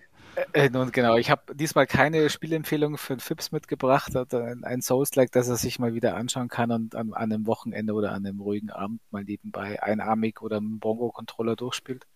[0.52, 5.32] Äh, nun genau, ich habe diesmal keine Spielempfehlung für den Fips mitgebracht, ein, ein Souls-like,
[5.32, 8.40] dass er sich mal wieder anschauen kann und an, an einem Wochenende oder an einem
[8.40, 12.06] ruhigen Abend mal nebenbei einarmig oder mit dem Bongo-Controller durchspielt.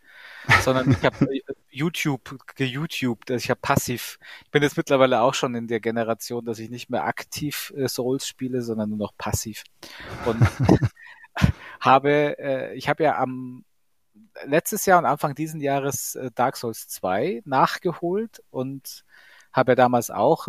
[0.61, 1.27] Sondern ich habe
[1.71, 4.19] YouTube geYouTubed, also ich habe passiv.
[4.45, 7.89] Ich bin jetzt mittlerweile auch schon in der Generation, dass ich nicht mehr aktiv äh,
[7.89, 9.65] Souls spiele, sondern nur noch passiv.
[10.27, 10.39] Und
[11.81, 13.65] habe, äh, ich habe ja am
[14.47, 19.05] letztes Jahr und Anfang diesen Jahres äh, Dark Souls 2 nachgeholt und
[19.53, 20.49] habe ja damals auch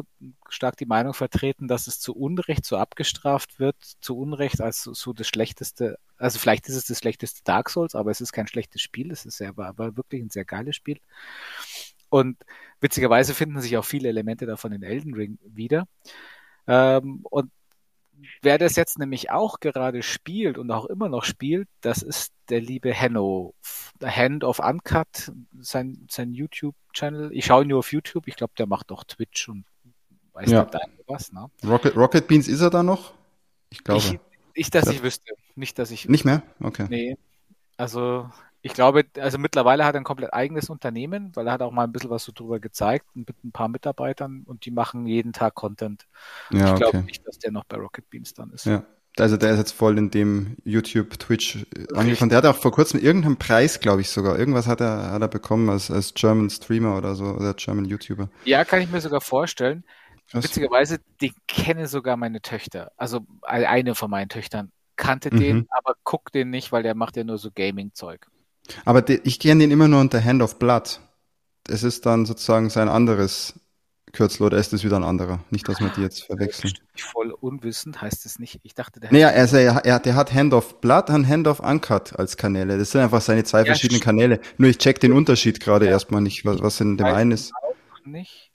[0.50, 5.12] stark die Meinung vertreten, dass es zu Unrecht so abgestraft wird, zu Unrecht als so,
[5.14, 8.82] das schlechteste, also vielleicht ist es das schlechteste Dark Souls, aber es ist kein schlechtes
[8.82, 11.00] Spiel, es ist aber, aber wirklich ein sehr geiles Spiel.
[12.10, 12.38] Und
[12.80, 15.88] witzigerweise finden sich auch viele Elemente davon in Elden Ring wieder.
[16.68, 17.52] Ähm, und
[18.42, 22.62] wer das jetzt nämlich auch gerade spielt und auch immer noch spielt, das ist der
[22.62, 23.54] liebe Henno.
[24.04, 27.32] Hand of Uncut, sein, sein YouTube-Channel.
[27.34, 28.28] Ich schaue ihn nur auf YouTube.
[28.28, 29.66] Ich glaube, der macht auch Twitch und
[30.34, 30.62] weiß Ja.
[30.64, 31.32] nicht da was.
[31.32, 31.50] Ne?
[31.66, 33.14] Rocket, Rocket Beans ist er da noch?
[33.70, 34.00] Ich glaube.
[34.00, 34.20] Ich,
[34.54, 35.34] ich, dass ich wüsste.
[35.56, 36.08] Nicht, dass ich.
[36.10, 36.44] Nicht mehr?
[36.60, 36.88] Okay.
[36.90, 37.18] Nee.
[37.78, 38.30] Also,
[38.66, 41.84] ich glaube, also mittlerweile hat er ein komplett eigenes Unternehmen, weil er hat auch mal
[41.84, 45.54] ein bisschen was so drüber gezeigt mit ein paar Mitarbeitern und die machen jeden Tag
[45.54, 46.08] Content.
[46.50, 47.06] Ja, ich glaube okay.
[47.06, 48.66] nicht, dass der noch bei Rocket Beans dann ist.
[48.66, 48.86] Ja.
[49.20, 52.30] Also der ist jetzt voll in dem YouTube, Twitch äh, angefangen.
[52.30, 54.40] Der hat auch vor kurzem irgendeinen Preis, glaube ich sogar.
[54.40, 58.30] Irgendwas hat er, hat er bekommen als, als German Streamer oder so, oder German YouTuber.
[58.46, 59.84] Ja, kann ich mir sogar vorstellen.
[60.32, 60.46] Krass.
[60.46, 62.94] Witzigerweise, den kennen sogar meine Töchter.
[62.96, 65.40] Also eine von meinen Töchtern kannte Mhm.
[65.40, 68.28] den, aber guckt den nicht, weil der macht ja nur so Gaming-Zeug.
[68.86, 71.00] Aber de, ich kenne den immer nur unter Hand of Blood.
[71.68, 73.54] Es ist dann sozusagen sein anderes
[74.12, 75.40] Kürzel oder ist es wieder ein anderer?
[75.50, 76.74] Nicht, dass wir die jetzt verwechseln.
[76.96, 78.60] Voll unwissend heißt es nicht.
[78.64, 81.60] Ich dachte, der Naja, also er, er, der hat Hand of Blood und Hand of
[81.60, 82.78] Uncut als Kanäle.
[82.78, 84.02] Das sind einfach seine zwei Ja, verschiedenen.
[84.02, 84.40] Kanäle.
[84.58, 85.92] Nur ich check den Unterschied gerade Ja.
[85.92, 87.54] erstmal nicht, was, was in dem einen ist.
[87.54, 87.76] auch
[88.06, 88.52] nicht.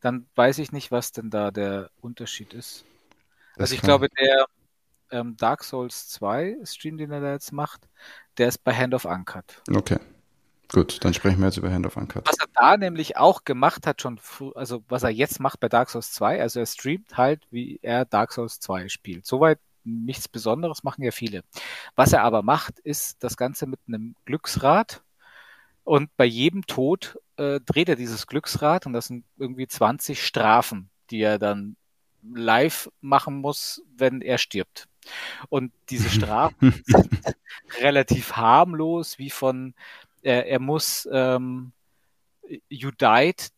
[0.00, 2.84] Dann weiß ich nicht, was denn da der Unterschied ist.
[3.56, 4.46] Das also ich glaube, der
[5.10, 7.88] ähm, Dark Souls 2 Stream, den er da jetzt macht,
[8.38, 9.62] der ist bei Hand of Uncut.
[9.74, 9.98] Okay.
[10.72, 12.26] Gut, dann sprechen wir jetzt über Hand of Uncut.
[12.26, 14.18] Was er da nämlich auch gemacht hat, schon,
[14.54, 18.04] also was er jetzt macht bei Dark Souls 2, also er streamt halt, wie er
[18.04, 19.26] Dark Souls 2 spielt.
[19.26, 21.42] Soweit nichts Besonderes, machen ja viele.
[21.94, 25.02] Was er aber macht, ist das Ganze mit einem Glücksrad
[25.84, 30.90] und bei jedem Tod äh, dreht er dieses Glücksrad und das sind irgendwie 20 Strafen,
[31.10, 31.76] die er dann
[32.34, 34.88] live machen muss, wenn er stirbt.
[35.48, 37.20] Und diese Strafen sind
[37.80, 39.74] relativ harmlos, wie von
[40.22, 41.72] er, er muss ähm,
[42.68, 43.48] You Died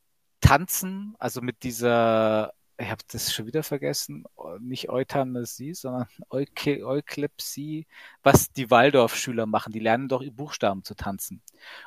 [0.40, 4.24] tanzen, also mit dieser, ich habe das schon wieder vergessen,
[4.60, 7.86] nicht Euthanasie, sondern Euke- Euklepsie,
[8.22, 9.72] was die Waldorfschüler machen.
[9.72, 11.42] Die lernen doch Buchstaben zu tanzen.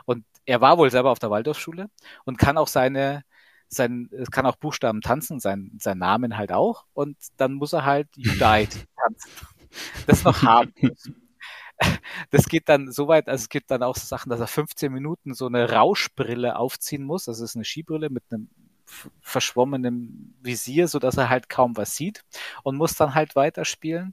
[0.06, 1.90] Und er war wohl selber auf der Waldorfschule
[2.26, 3.24] und kann auch seine
[3.74, 6.86] sein, es kann auch Buchstaben tanzen, sein, sein Namen halt auch.
[6.94, 9.32] Und dann muss er halt You Died tanzen.
[10.08, 11.10] Das noch harmlos.
[12.30, 14.92] das geht dann so weit, also es gibt dann auch so Sachen, dass er 15
[14.92, 17.26] Minuten so eine Rauschbrille aufziehen muss.
[17.26, 18.50] Das ist eine Skibrille mit einem
[19.22, 22.24] verschwommenen Visier, so dass er halt kaum was sieht
[22.64, 24.12] und muss dann halt weiterspielen.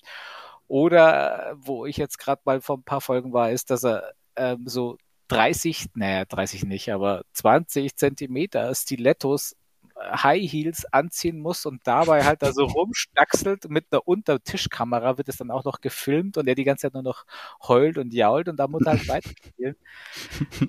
[0.69, 4.67] Oder wo ich jetzt gerade mal vor ein paar Folgen war, ist, dass er ähm,
[4.67, 4.99] so
[5.29, 9.57] 30, naja, 30 nicht, aber 20 Zentimeter Stilettos
[10.01, 15.37] High Heels anziehen muss und dabei halt da so rumstaxelt mit einer Untertischkamera wird es
[15.39, 17.25] dann auch noch gefilmt und er die ganze Zeit nur noch
[17.67, 19.77] heult und jault und da muss er halt weiterspielen.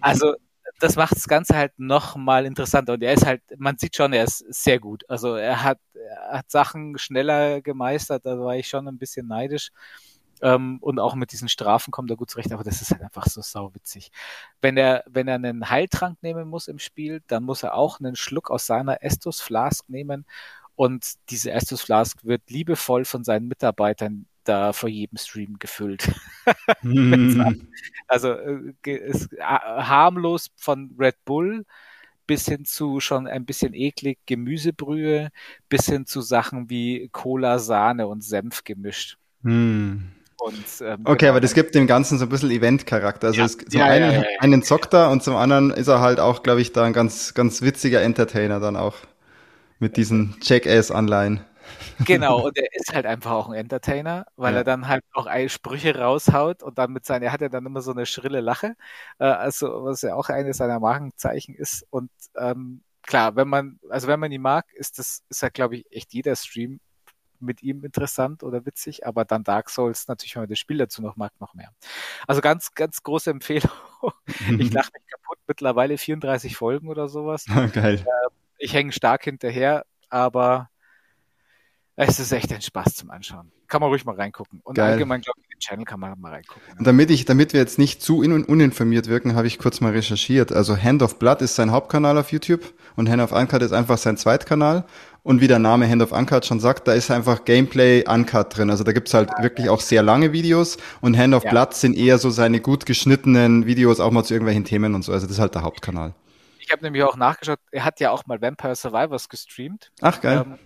[0.01, 0.35] Also
[0.79, 4.13] das macht das Ganze halt noch mal interessanter und er ist halt, man sieht schon,
[4.13, 5.03] er ist sehr gut.
[5.09, 9.71] Also er hat, er hat Sachen schneller gemeistert, da war ich schon ein bisschen neidisch.
[10.41, 13.25] Ähm, und auch mit diesen Strafen kommt er gut zurecht, aber das ist halt einfach
[13.25, 14.11] so sauwitzig.
[14.61, 18.15] Wenn er, wenn er einen Heiltrank nehmen muss im Spiel, dann muss er auch einen
[18.15, 20.25] Schluck aus seiner Estus Flask nehmen
[20.75, 26.09] und diese Estus Flask wird liebevoll von seinen Mitarbeitern da vor jedem Stream gefüllt.
[26.81, 27.67] Mm.
[28.07, 31.65] also äh, ist äh, harmlos von Red Bull
[32.25, 35.31] bis hin zu schon ein bisschen eklig Gemüsebrühe,
[35.67, 39.17] bis hin zu Sachen wie Cola, Sahne und Senf gemischt.
[39.41, 39.97] Mm.
[40.39, 41.31] Und, ähm, okay, genau.
[41.31, 43.27] aber das gibt dem Ganzen so ein bisschen Event-Charakter.
[43.27, 45.99] Also ja, es, zum ja, einen, ja, einen zockt er und zum anderen ist er
[45.99, 48.95] halt auch, glaube ich, da ein ganz, ganz witziger Entertainer dann auch.
[49.81, 51.39] Mit diesen Jackass-Anleihen.
[52.05, 54.59] Genau, und er ist halt einfach auch ein Entertainer, weil ja.
[54.59, 57.81] er dann halt auch Sprüche raushaut und dann mit seinen, er hat ja dann immer
[57.81, 58.75] so eine schrille Lache,
[59.19, 61.85] äh, also was ja auch eines seiner Markenzeichen ist.
[61.89, 65.77] Und ähm, klar, wenn man, also wenn man ihn mag, ist das, ist ja, glaube
[65.77, 66.79] ich, echt jeder Stream
[67.41, 71.01] mit ihm interessant oder witzig, aber dann Dark Souls natürlich, wenn man das Spiel dazu
[71.01, 71.71] noch mag, noch mehr.
[72.27, 73.71] Also ganz, ganz große Empfehlung.
[74.59, 77.45] ich lache mich kaputt, mittlerweile 34 Folgen oder sowas.
[77.73, 77.95] Geil.
[77.95, 80.69] Äh, ich hänge stark hinterher, aber
[82.01, 83.51] es ist echt ein Spaß zum Anschauen.
[83.67, 84.61] Kann man ruhig mal reingucken.
[84.63, 84.93] Und Geil.
[84.93, 86.77] allgemein, glaube ich, den Channel kann man mal reingucken.
[86.77, 90.53] Und damit ich, damit wir jetzt nicht zu uninformiert wirken, habe ich kurz mal recherchiert.
[90.53, 93.97] Also Hand of Blood ist sein Hauptkanal auf YouTube und Hand of Uncut ist einfach
[93.97, 94.85] sein Zweitkanal.
[95.23, 98.69] Und wie der Name Hand of Uncut schon sagt, da ist einfach Gameplay Uncut drin.
[98.69, 101.51] Also da gibt's halt wirklich auch sehr lange Videos und Hand of ja.
[101.51, 105.11] Blood sind eher so seine gut geschnittenen Videos auch mal zu irgendwelchen Themen und so.
[105.11, 106.13] Also das ist halt der Hauptkanal.
[106.59, 109.91] Ich habe nämlich auch nachgeschaut, er hat ja auch mal Vampire Survivors gestreamt.
[110.01, 110.45] Ach geil.
[110.45, 110.59] Ähm,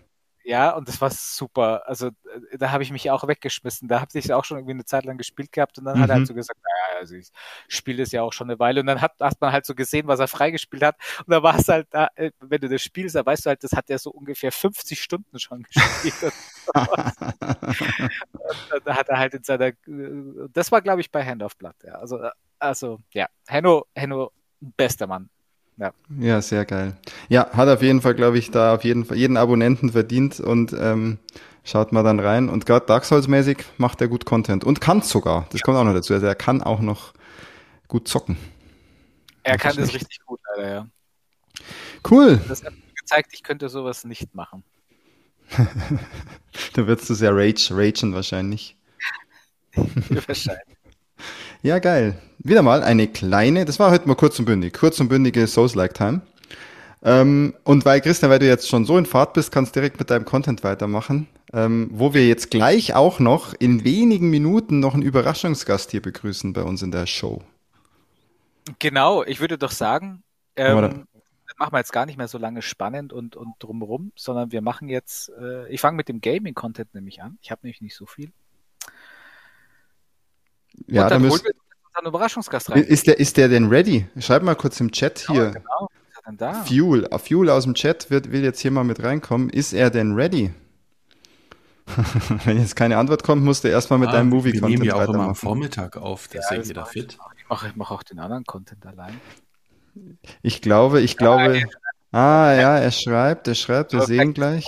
[0.44, 1.88] ja, und das war super.
[1.88, 3.88] Also äh, da habe ich mich auch weggeschmissen.
[3.88, 6.02] Da habe ich auch schon irgendwie eine Zeit lang gespielt gehabt und dann mhm.
[6.02, 6.28] hat er halt mhm.
[6.28, 7.32] so gesagt, naja, also ich
[7.68, 8.82] spiele das ja auch schon eine Weile.
[8.82, 10.98] Und dann hat, hat man halt so gesehen, was er freigespielt hat.
[11.20, 13.64] Und da war es halt, da, äh, wenn du das spielst, da weißt du halt,
[13.64, 16.34] das hat er so ungefähr 50 Stunden schon gespielt.
[18.74, 19.76] und da hat er halt in seiner, äh,
[20.52, 21.94] das war glaube ich bei Hand of Blood, ja.
[21.94, 22.20] Also,
[22.60, 25.30] also ja, Henno, Henno, bester Mann.
[25.78, 25.92] Ja.
[26.20, 26.96] ja, sehr geil.
[27.30, 30.74] Ja, hat auf jeden Fall, glaube ich, da auf jeden Fall jeden Abonnenten verdient und
[30.74, 31.18] ähm,
[31.64, 32.50] schaut mal dann rein.
[32.50, 35.48] Und gerade Dark Souls-mäßig macht er gut Content und kann sogar.
[35.50, 35.66] Das ja.
[35.66, 36.14] kommt auch noch dazu.
[36.14, 37.14] Also er kann auch noch
[37.88, 38.38] gut zocken.
[39.44, 40.88] Er kann das richtig gut, leider, ja.
[42.10, 42.40] Cool.
[42.48, 44.64] Das hat mir gezeigt, ich könnte sowas nicht machen.
[46.74, 48.78] da wirst du sehr rage, ragen wahrscheinlich.
[49.76, 50.78] wahrscheinlich.
[51.64, 52.20] Ja, geil.
[52.40, 56.20] Wieder mal eine kleine, das war heute mal kurz und bündig, kurz und bündige Souls-like-Time.
[57.02, 59.98] Ähm, und weil, Christian, weil du jetzt schon so in Fahrt bist, kannst du direkt
[59.98, 64.94] mit deinem Content weitermachen, ähm, wo wir jetzt gleich auch noch in wenigen Minuten noch
[64.94, 67.42] einen Überraschungsgast hier begrüßen bei uns in der Show.
[68.80, 70.22] Genau, ich würde doch sagen,
[70.58, 71.06] ähm,
[71.58, 74.90] machen wir jetzt gar nicht mehr so lange spannend und, und drumherum, sondern wir machen
[74.90, 77.38] jetzt, äh, ich fange mit dem Gaming-Content nämlich an.
[77.42, 78.34] Ich habe nämlich nicht so viel.
[80.88, 81.54] Ja, dann, dann holen wir
[81.94, 82.84] einen Überraschungsgast rein.
[82.84, 84.08] Ist der, ist der denn ready?
[84.20, 85.52] Schreib mal kurz im Chat hier.
[85.52, 85.90] Genau, genau.
[85.90, 86.54] Was ist er denn da?
[86.64, 89.50] Fuel, Fuel aus dem Chat wird, will jetzt hier mal mit reinkommen.
[89.50, 90.54] Ist er denn ready?
[92.46, 94.96] Wenn jetzt keine Antwort kommt, musst du erstmal mit ah, deinem Movie-Content Wir nehmen ja
[94.96, 97.18] auch immer am Vormittag auf, der ja, ist jeder fit.
[97.38, 99.20] Ich mache ich mach auch den anderen Content allein.
[100.42, 101.60] Ich glaube, ich glaube.
[101.60, 101.66] Ja,
[102.12, 104.68] ah, ja, er schreibt, er schreibt, wir sehen gleich.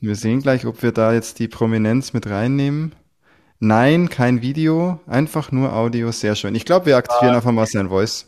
[0.00, 2.94] Wir sehen gleich, ob wir da jetzt die Prominenz mit reinnehmen.
[3.64, 6.56] Nein, kein Video, einfach nur Audio, sehr schön.
[6.56, 8.26] Ich glaube, wir aktivieren ah, einfach mal sein Voice.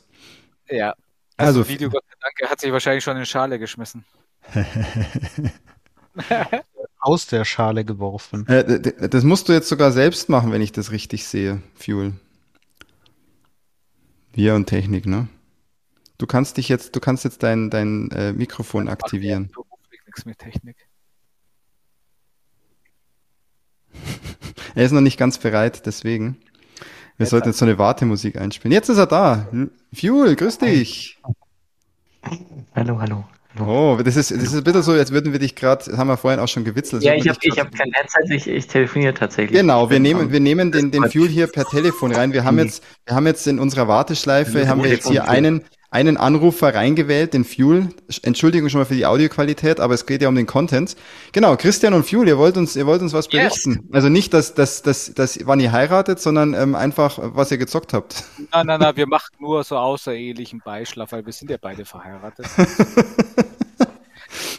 [0.70, 0.94] Ja.
[1.36, 4.04] Also, also Video, Gott sei Dank, er hat sich wahrscheinlich schon in Schale geschmissen.
[7.00, 8.46] Aus der Schale geworfen.
[8.46, 12.12] Äh, das musst du jetzt sogar selbst machen, wenn ich das richtig sehe, Fuel.
[14.34, 15.26] Wir und Technik, ne?
[16.16, 19.50] Du kannst dich jetzt, du kannst jetzt dein, dein äh, Mikrofon aktivieren.
[20.06, 20.76] Nichts mit Technik.
[24.74, 26.36] er ist noch nicht ganz bereit, deswegen.
[27.16, 28.72] Wir jetzt sollten jetzt so eine Wartemusik einspielen.
[28.72, 29.48] Jetzt ist er da.
[29.94, 31.18] Fuel, grüß dich.
[32.74, 33.24] Hallo, hallo.
[33.60, 36.08] Oh, das ist, das ist ein bisschen so, als würden wir dich gerade, das haben
[36.08, 37.04] wir vorhin auch schon gewitzelt.
[37.04, 39.60] Ja, ich habe hab kein Headset, ich, ich telefoniere tatsächlich.
[39.60, 42.32] Genau, wir bin nehmen, wir nehmen den, den Fuel hier per Telefon rein.
[42.32, 42.62] Wir haben Mhm.
[42.62, 45.62] jetzt, wir haben jetzt in unserer Warteschleife, haben wir jetzt hier einen,
[45.94, 47.88] einen Anrufer reingewählt, den Fuel.
[48.22, 50.96] Entschuldigung schon mal für die Audioqualität, aber es geht ja um den Content.
[51.30, 53.62] Genau, Christian und Fuel, ihr wollt uns, ihr wollt uns was Yes.
[53.62, 53.88] berichten.
[53.92, 57.92] Also nicht, dass, dass, dass, dass, wann ihr heiratet, sondern ähm, einfach, was ihr gezockt
[57.92, 58.24] habt.
[58.52, 62.44] Nein, nein, nein, wir machen nur so außerehelichen Beischlaf, weil wir sind ja beide verheiratet.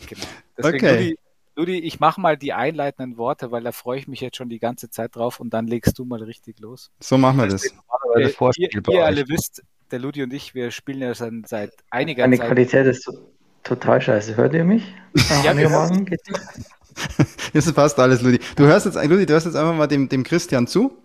[0.08, 0.26] genau.
[0.58, 0.98] Deswegen, Okay.
[0.98, 1.18] Ludi,
[1.58, 4.60] Ludi, ich mache mal die einleitenden Worte, weil da freue ich mich jetzt schon die
[4.60, 6.92] ganze Zeit drauf und dann legst du mal richtig los.
[7.02, 7.66] So machen wir das.
[8.16, 12.38] Ihr, ihr alle wisst, der Ludi und ich, wir spielen ja schon seit einiger Meine
[12.38, 12.48] Zeit.
[12.48, 13.32] Qualität ist to-
[13.64, 14.36] total scheiße.
[14.38, 14.94] Hört ihr mich?
[15.44, 16.24] Ja, wir Morgen geht's?
[17.54, 18.40] Jetzt passt alles, Ludi.
[18.56, 20.98] Du hörst jetzt, Ludi, du hörst jetzt einfach mal dem, dem Christian zu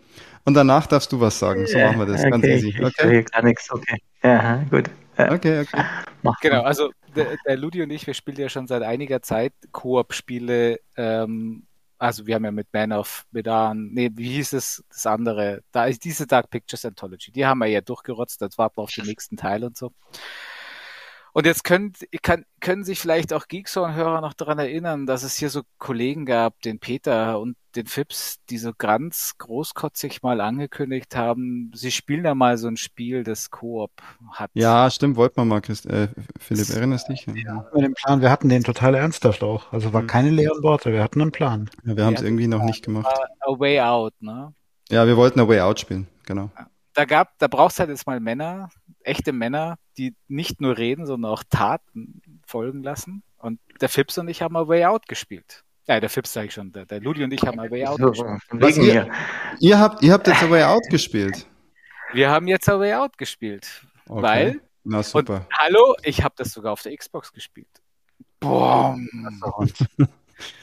[0.44, 1.66] und danach darfst du was sagen.
[1.66, 2.22] So machen wir das.
[2.22, 2.68] Ganz okay, easy.
[2.68, 3.10] Ich höre Okay?
[3.10, 3.96] hier gar nichts, okay.
[4.22, 4.88] Ja, gut.
[5.18, 5.84] Ja, Okay, okay.
[6.22, 9.52] mach Genau, also der, der Ludi und ich, wir spielen ja schon seit einiger Zeit
[9.72, 10.78] Koop-Spiele.
[10.96, 11.64] Ähm,
[12.00, 15.62] also wir haben ja mit Man of Medan, nee, wie hieß es, das andere?
[15.70, 17.30] Da ist diese Dark Pictures Anthology.
[17.30, 19.92] Die haben wir ja durchgerotzt, jetzt warten wir auf den nächsten Teil und so.
[21.40, 25.48] Und jetzt könnt, kann, können sich vielleicht auch Geekzone-Hörer noch daran erinnern, dass es hier
[25.48, 31.70] so Kollegen gab, den Peter und den Fips, die so ganz großkotzig mal angekündigt haben,
[31.74, 33.90] sie spielen da mal so ein Spiel, das Koop
[34.32, 34.50] hat.
[34.52, 36.08] Ja, stimmt, wollten wir mal, Christ äh,
[36.38, 37.24] Philipp, erinnerst dich?
[37.24, 37.70] Ja, ja.
[37.72, 39.72] Mit dem Plan, wir hatten den total ernsthaft auch.
[39.72, 40.08] Also war Mhm.
[40.08, 41.70] keine leeren Worte, wir hatten einen Plan.
[41.84, 43.06] wir haben es Ja, irgendwie noch nicht gemacht.
[43.40, 44.52] A Way Out, ne?
[44.90, 46.50] Ja, wir wollten A Way Out spielen, genau.
[46.92, 48.68] Da gab, da brauchst halt jetzt mal Männer,
[49.04, 53.22] echte Männer, die nicht nur reden, sondern auch Taten folgen lassen.
[53.36, 55.62] Und der Fips und ich haben A Way Out gespielt.
[55.86, 57.98] Ja, der Fips sage ich schon, der, der Ludi und ich haben A Way Out
[57.98, 58.40] So, gespielt.
[58.50, 59.10] Was wegen ihr-.
[59.60, 61.46] Ihr habt, ihr habt jetzt A Way Out gespielt.
[62.14, 63.84] Wir haben jetzt A Way Out gespielt.
[64.08, 64.22] Okay.
[64.22, 65.46] Weil, Na super.
[65.52, 67.68] hallo, ich habe das sogar auf der Xbox gespielt.
[68.40, 68.96] Boah.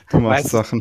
[0.10, 0.80] Du machst Sachen.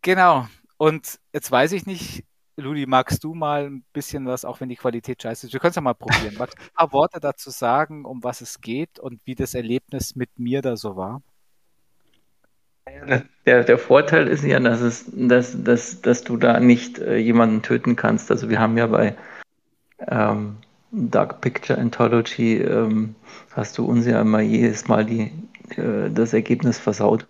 [0.00, 0.48] Genau.
[0.78, 2.24] Und jetzt weiß ich nicht,
[2.58, 5.52] Ludi, magst du mal ein bisschen was, auch wenn die Qualität scheiße ist?
[5.52, 6.34] Wir können es ja mal probieren.
[6.38, 10.16] Magst du ein paar Worte dazu sagen, um was es geht und wie das Erlebnis
[10.16, 11.22] mit mir da so war?
[13.46, 17.62] Der, der Vorteil ist ja, dass, es, dass, dass, dass du da nicht äh, jemanden
[17.62, 18.30] töten kannst.
[18.30, 19.14] Also wir haben ja bei
[20.06, 20.56] ähm,
[20.90, 23.14] Dark Picture Anthology, ähm,
[23.52, 25.32] hast du uns ja immer jedes Mal die,
[25.76, 27.26] äh, das Ergebnis versaut.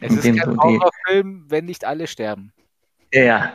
[0.00, 2.52] Es ist kein Horrorfilm, wenn nicht alle sterben.
[3.12, 3.52] Ja,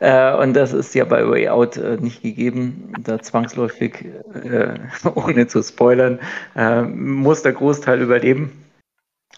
[0.00, 2.92] äh, und das ist ja bei Way Out äh, nicht gegeben.
[3.00, 4.04] Da zwangsläufig,
[4.34, 4.74] äh,
[5.14, 6.18] ohne zu spoilern,
[6.56, 8.64] äh, muss der Großteil überleben.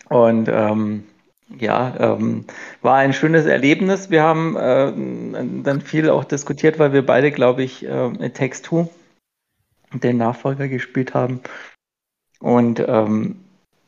[0.09, 1.05] Und ähm,
[1.59, 2.45] ja, ähm,
[2.81, 4.11] war ein schönes Erlebnis.
[4.11, 8.89] Wir haben äh, dann viel auch diskutiert, weil wir beide, glaube ich, äh, Takes Two,
[9.93, 11.41] den Nachfolger gespielt haben.
[12.41, 13.37] Und ähm,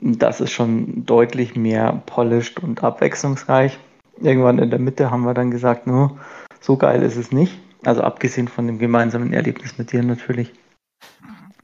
[0.00, 3.78] das ist schon deutlich mehr polished und abwechslungsreich.
[4.20, 6.18] Irgendwann in der Mitte haben wir dann gesagt, no,
[6.60, 7.58] so geil ist es nicht.
[7.84, 10.52] Also abgesehen von dem gemeinsamen Erlebnis mit dir natürlich.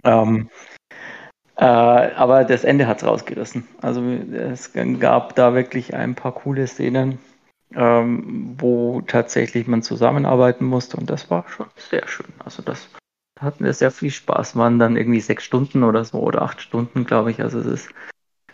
[0.04, 0.48] Ähm,
[1.56, 3.66] äh, aber das Ende hat es rausgerissen.
[3.82, 7.18] Also es gab da wirklich ein paar coole Szenen,
[7.74, 12.32] ähm, wo tatsächlich man zusammenarbeiten musste und das war schon sehr schön.
[12.44, 12.88] Also das
[13.38, 14.56] da hatten wir sehr viel Spaß.
[14.56, 17.42] Waren dann irgendwie sechs Stunden oder so oder acht Stunden, glaube ich.
[17.42, 17.88] Also es ist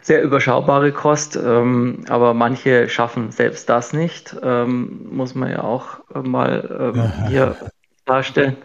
[0.02, 6.00] sehr überschaubare Kost, ähm, aber manche schaffen selbst das nicht, ähm, muss man ja auch
[6.14, 7.56] äh, mal ähm, hier
[8.04, 8.56] darstellen.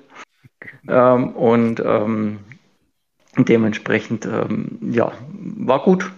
[0.88, 2.40] Ähm, und ähm,
[3.38, 6.12] dementsprechend, ähm, ja, war gut.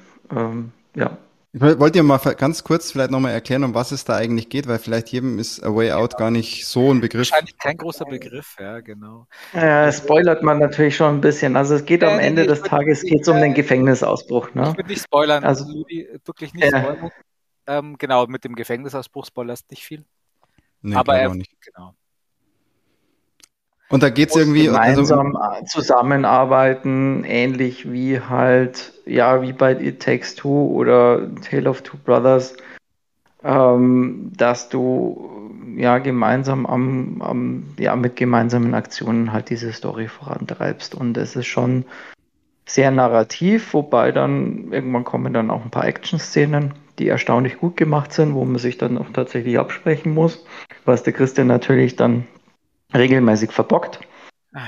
[0.96, 1.18] Ja,
[1.52, 4.50] Ich woll- wollte dir mal ganz kurz vielleicht nochmal erklären, um was es da eigentlich
[4.50, 7.32] geht, weil vielleicht jedem ist A Way Out gar nicht so ein Begriff.
[7.32, 9.26] Wahrscheinlich kein großer Begriff, ja, genau.
[9.54, 11.56] äh, spoilert man natürlich schon ein bisschen.
[11.56, 14.54] Also es geht Äh, am nee, Ende des Tages geht's um den Gefängnisausbruch.
[14.54, 14.70] Ne?
[14.70, 16.82] Ich würde nicht spoilern, Also- Ludi, wirklich nicht Ja.
[16.82, 17.12] spoilern.
[17.66, 20.06] Ähm, genau, mit dem Gefängnisausbruch spoilerst nicht viel.
[20.82, 21.52] Nee, aber er, auch nicht.
[21.62, 21.96] genau.
[23.90, 30.02] Und da geht's irgendwie, also, gemeinsam äh, zusammenarbeiten, ähnlich wie halt, ja, wie bei It
[30.02, 32.56] Takes Two oder Tale of Two Brothers,
[33.44, 40.94] ähm, dass du ja gemeinsam am, am, ja, mit gemeinsamen Aktionen halt diese Story vorantreibst.
[40.94, 41.86] Und es ist schon
[42.68, 48.14] sehr narrativ, wobei dann irgendwann kommen dann auch ein paar Action-Szenen, die erstaunlich gut gemacht
[48.14, 50.46] sind, wo man sich dann auch tatsächlich absprechen muss,
[50.86, 52.28] was der Christian natürlich dann
[52.94, 54.00] regelmäßig verbockt.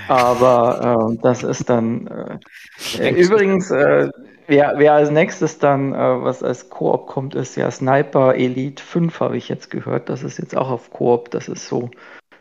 [0.07, 2.07] Aber äh, das ist dann
[2.99, 4.10] äh, übrigens, äh,
[4.48, 9.19] wer, wer als nächstes dann, äh, was als Koop kommt, ist ja Sniper Elite 5,
[9.19, 10.10] habe ich jetzt gehört.
[10.10, 11.89] Das ist jetzt auch auf Koop, das ist so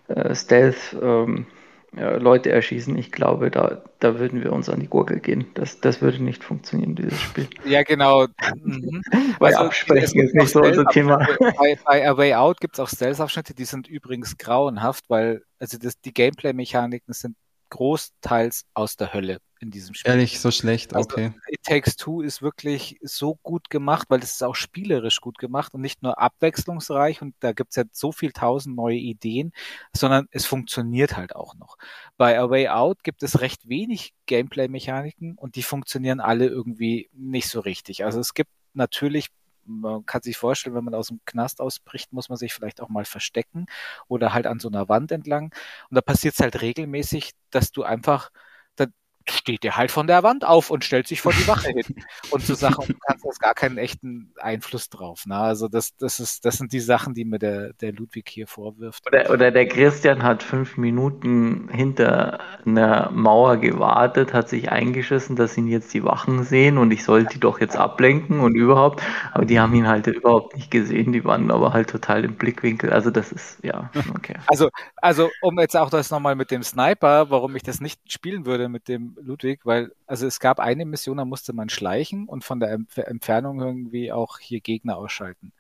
[0.09, 1.60] äh, Stealth, ähm, äh,
[1.93, 2.97] Leute erschießen.
[2.97, 5.47] Ich glaube, da, da würden wir uns an die Gurgel gehen.
[5.55, 7.49] Das, das würde nicht funktionieren, dieses Spiel.
[7.65, 8.27] Ja, genau.
[8.63, 9.03] Mhm.
[9.39, 11.27] Weil also, Absprechen ist nicht so unser Thema.
[11.39, 15.79] Bei, bei A Way Out gibt es auch Stealth-Abschnitte, die sind übrigens grauenhaft, weil also
[15.79, 17.37] das, die Gameplay-Mechaniken sind
[17.71, 20.11] großteils aus der Hölle in diesem Spiel.
[20.11, 21.33] Ehrlich, so schlecht, Also, okay.
[21.49, 25.75] It Takes Two ist wirklich so gut gemacht, weil es ist auch spielerisch gut gemacht
[25.75, 29.53] und nicht nur abwechslungsreich und da gibt's ja so viel tausend neue Ideen,
[29.95, 31.77] sondern es funktioniert halt auch noch.
[32.17, 37.49] Bei A Way Out gibt es recht wenig Gameplay-Mechaniken und die funktionieren alle irgendwie nicht
[37.49, 38.05] so richtig.
[38.05, 39.29] Also es gibt natürlich
[39.65, 42.89] man kann sich vorstellen, wenn man aus dem Knast ausbricht, muss man sich vielleicht auch
[42.89, 43.67] mal verstecken
[44.09, 45.55] oder halt an so einer Wand entlang.
[45.89, 48.31] Und da passiert es halt regelmäßig, dass du einfach,
[48.77, 48.87] da
[49.29, 52.05] steht der halt von der Wand auf und stellt sich vor die Wache hin.
[52.31, 52.99] Und so Sachen,
[53.31, 55.27] jetzt gar keinen echten Einfluss drauf.
[55.27, 55.37] Ne?
[55.37, 59.07] Also das, das ist, das sind die Sachen, die mir der, der Ludwig hier vorwirft.
[59.07, 65.57] Oder, oder der Christian hat fünf Minuten hinter einer Mauer gewartet, hat sich eingeschissen, dass
[65.57, 69.03] ihn jetzt die Wachen sehen und ich sollte die doch jetzt ablenken und überhaupt.
[69.33, 72.93] Aber die haben ihn halt überhaupt nicht gesehen, die waren aber halt total im Blickwinkel.
[72.93, 74.35] Also das ist, ja, okay.
[74.47, 78.47] Also, also um jetzt auch das nochmal mit dem Sniper, warum ich das nicht spielen
[78.47, 82.43] würde mit dem Ludwig, weil also es gab eine Mission, da musste man schleichen und
[82.43, 85.53] von der Entf Entfernung irgendwie auch hier Gegner ausschalten.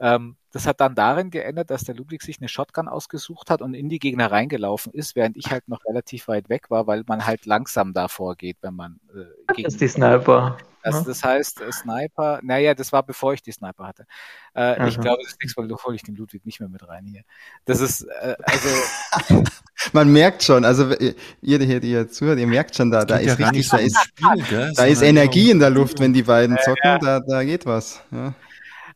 [0.00, 3.74] Ähm, das hat dann darin geändert, dass der Ludwig sich eine Shotgun ausgesucht hat und
[3.74, 7.24] in die Gegner reingelaufen ist, während ich halt noch relativ weit weg war, weil man
[7.24, 10.58] halt langsam da vorgeht, wenn man äh, gegen das ist die Sniper.
[10.82, 14.06] Also das heißt, äh, Sniper, naja, das war bevor ich die Sniper hatte.
[14.54, 17.22] Äh, ich glaube, das nächste Mal hole ich den Ludwig nicht mehr mit rein hier.
[17.64, 19.44] Das ist, äh, also.
[19.92, 23.38] Man merkt schon, also ihr, hier, die ihr zuhört, ihr merkt schon, da, da ist
[23.38, 27.00] ja richtig, da ist, Spiel, da ist Energie in der Luft, wenn die beiden zocken,
[27.00, 28.00] da, da geht was.
[28.12, 28.34] Ja.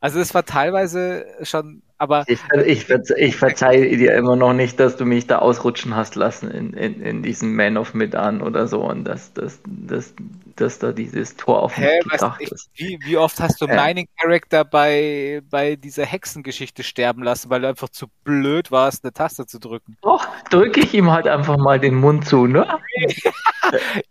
[0.00, 2.24] Also es war teilweise schon, aber.
[2.27, 6.14] Ich, ich, verze ich verzeihe dir immer noch nicht, dass du mich da ausrutschen hast
[6.14, 10.14] lassen in, in, in diesem Man of Medan oder so und dass, dass, dass,
[10.56, 12.70] dass da dieses Tor auf mich Hä, gedacht ich, ist.
[12.74, 13.77] wie, wie oft hast du Äh.
[13.77, 19.12] meinen Charakter bei, bei dieser Hexengeschichte sterben lassen, weil du einfach zu blöd warst, eine
[19.12, 19.97] Taste zu drücken?
[20.02, 22.66] Doch, drücke ich ihm halt einfach mal den Mund zu, ne?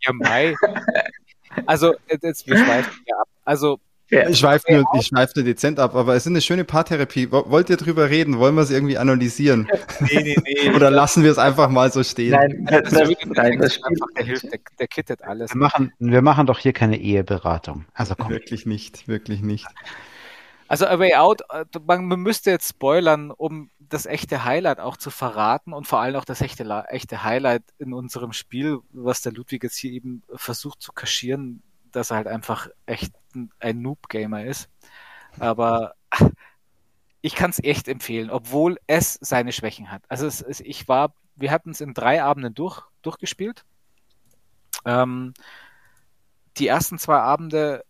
[0.01, 0.53] Ja, Mai.
[1.65, 2.57] Also, jetzt- jetzt, wir
[3.19, 3.27] ab.
[3.45, 3.79] Also,
[4.09, 4.29] Ja.
[4.29, 7.31] Ich schweife nur, ich schweife nur dezent ab, aber es ist eine schöne Paartherapie.
[7.31, 8.37] Wo- Wollt ihr drüber reden?
[8.37, 9.67] Wollen wir es irgendwie analysieren?
[9.99, 10.69] nee, nee, nee.
[10.75, 12.31] Oder lassen wir es einfach mal so stehen?
[12.31, 15.51] Nein, das, das, nein, das einfach, der hilft, der, der kittet alles.
[15.53, 17.85] Wir machen, wir machen doch hier keine Eheberatung.
[17.93, 18.29] Also komm.
[18.29, 19.65] Wirklich nicht, wirklich nicht.
[20.67, 21.41] Also A Way Out,
[21.85, 26.15] man, man müsste jetzt spoilern, um das echte Highlight auch zu verraten und vor allem
[26.15, 30.81] auch das echte, echte Highlight in unserem Spiel, was der Ludwig jetzt hier eben versucht
[30.81, 31.61] zu kaschieren,
[31.95, 33.13] dass er halt einfach echt
[33.59, 34.69] ein, Noob-Gamer ist.
[35.39, 35.95] Aber
[37.21, 40.03] ich kann es echt empfehlen, obwohl es seine Schwächen hat.
[40.07, 43.65] Also es, es, ich war, wir hatten es in drei Abenden durch, durchgespielt.
[44.85, 45.33] Ähm,
[46.57, 47.83] die ersten zwei Abende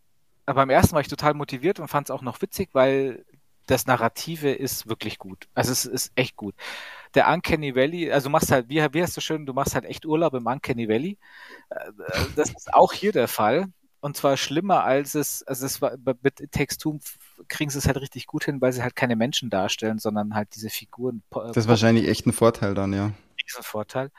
[0.46, 3.26] aber beim ersten war ich total motiviert und fand es auch noch witzig, weil
[3.68, 5.48] das Narrative ist wirklich gut.
[5.56, 6.54] Also es ist echt gut.
[7.16, 9.86] Der Uncanny Valley, also du machst halt, wie, wie hast du schön, du machst halt
[9.86, 11.18] echt Urlaub im Uncanny Valley.
[11.70, 11.92] Äh,
[12.36, 13.68] Das ist auch hier der Fall.
[14.06, 16.38] Und zwar schlimmer als es, also es war, mit
[16.80, 17.00] Two
[17.48, 20.50] kriegen sie es halt richtig gut hin, weil sie halt keine Menschen darstellen, sondern halt
[20.54, 21.24] diese Figuren.
[21.32, 23.14] Das ist wahrscheinlich echt ein Vorteil dann, ja.
[23.44, 24.12] diesen Vorteil.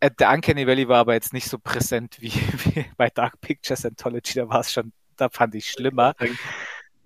[0.00, 2.32] Äh, Der Uncanny Valley war aber jetzt nicht so präsent wie,
[2.64, 6.14] wie bei Dark Pictures Anthology, da war es schon, da fand ich schlimmer,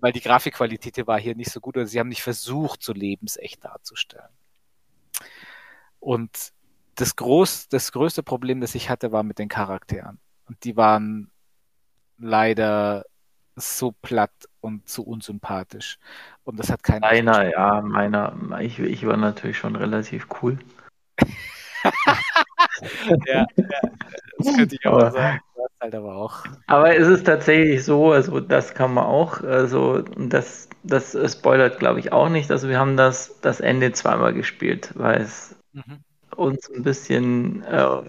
[0.01, 3.65] weil die Grafikqualität war hier nicht so gut oder sie haben nicht versucht, so lebensecht
[3.65, 4.35] darzustellen.
[6.01, 6.53] Und
[6.97, 10.19] das, groß, das größte Problem, das ich hatte, war mit den Charakteren.
[10.47, 11.29] Und die waren
[12.23, 13.05] leider
[13.57, 15.99] so platt und so unsympathisch.
[16.45, 17.07] Und das hat keiner.
[17.07, 20.59] meiner, ja, meiner, ich, ich war natürlich schon relativ cool.
[23.27, 23.81] ja, ja,
[24.39, 25.41] das könnte ich auch Aber- sagen.
[25.55, 26.45] Das halt aber auch.
[26.67, 32.01] Aber es ist tatsächlich so, also das kann man auch, also das, das spoilert glaube
[32.01, 32.51] ich auch nicht.
[32.51, 36.01] Also wir haben das, das Ende zweimal gespielt, weil es Mhm.
[36.37, 38.03] uns ein bisschen äh,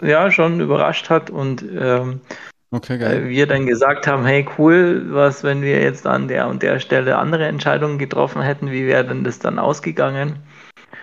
[0.00, 2.20] ja schon überrascht hat und ähm,
[2.72, 3.28] Okay, geil.
[3.28, 7.18] wir dann gesagt haben, hey cool, was wenn wir jetzt an der und der Stelle
[7.18, 10.38] andere Entscheidungen getroffen hätten, wie wäre denn das dann ausgegangen?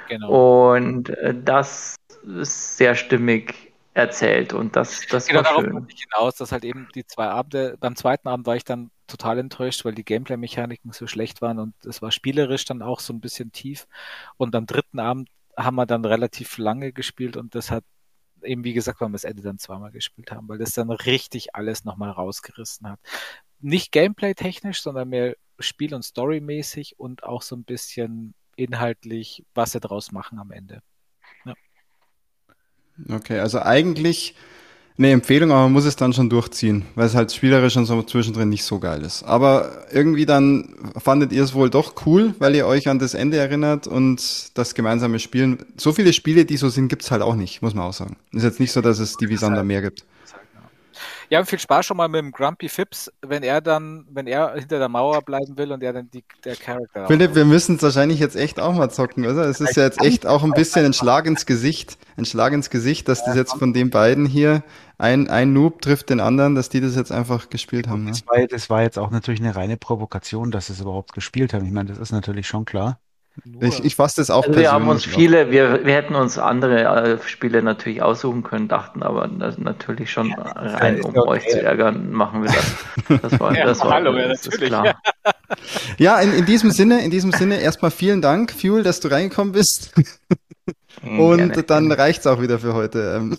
[0.07, 0.75] Genau.
[0.75, 5.87] Und äh, das ist sehr stimmig erzählt und das, das Genau war darauf schön.
[5.89, 9.39] ich hinaus, dass halt eben die zwei Abende, beim zweiten Abend war ich dann total
[9.39, 13.21] enttäuscht, weil die Gameplay-Mechaniken so schlecht waren und es war spielerisch dann auch so ein
[13.21, 13.87] bisschen tief.
[14.37, 17.83] Und am dritten Abend haben wir dann relativ lange gespielt und das hat
[18.43, 21.55] eben, wie gesagt, weil wir das Ende dann zweimal gespielt haben, weil das dann richtig
[21.55, 22.99] alles nochmal rausgerissen hat.
[23.59, 29.79] Nicht Gameplay-technisch, sondern mehr Spiel- und Story-mäßig und auch so ein bisschen inhaltlich, was sie
[29.79, 30.81] draus machen am Ende.
[33.09, 34.35] Okay, also eigentlich
[34.97, 38.01] eine Empfehlung, aber man muss es dann schon durchziehen, weil es halt spielerisch schon so
[38.01, 39.23] zwischendrin nicht so geil ist.
[39.23, 43.37] Aber irgendwie dann fandet ihr es wohl doch cool, weil ihr euch an das Ende
[43.37, 44.21] erinnert und
[44.55, 45.59] das gemeinsame Spielen.
[45.77, 48.15] So viele Spiele, die so sind, gibt's halt auch nicht, muss man auch sagen.
[48.31, 50.03] Ist jetzt nicht so, dass es die Visander mehr gibt.
[51.29, 54.79] Ja, viel Spaß schon mal mit dem Grumpy Phipps, wenn er dann, wenn er hinter
[54.79, 57.07] der Mauer bleiben will und er dann die, der Charakter.
[57.07, 59.43] Philipp, wir müssen es wahrscheinlich jetzt echt auch mal zocken, oder?
[59.43, 62.69] Es ist ja jetzt echt auch ein bisschen ein Schlag ins Gesicht, ein Schlag ins
[62.69, 64.63] Gesicht, dass das jetzt von den beiden hier
[64.97, 68.05] ein, ein Noob trifft den anderen, dass die das jetzt einfach gespielt haben.
[68.05, 68.11] Ne?
[68.11, 71.53] Das, war, das war jetzt auch natürlich eine reine Provokation, dass sie es überhaupt gespielt
[71.53, 71.65] haben.
[71.65, 72.99] Ich meine, das ist natürlich schon klar.
[73.59, 76.83] Ich, ich fasse das auch also Wir haben uns viele, wir, wir hätten uns andere
[76.83, 81.27] äh, Spiele natürlich aussuchen können, dachten aber natürlich schon rein, um okay.
[81.27, 83.21] euch zu ärgern, machen wir das.
[83.21, 84.69] Das war, ja, das war hallo, das ja, natürlich.
[84.69, 85.01] klar.
[85.97, 89.53] Ja, in, in diesem Sinne, in diesem Sinne erstmal vielen Dank, Fuel, dass du reingekommen
[89.53, 89.93] bist.
[91.03, 93.15] Und gerne, dann reicht's auch wieder für heute.
[93.17, 93.37] Ähm.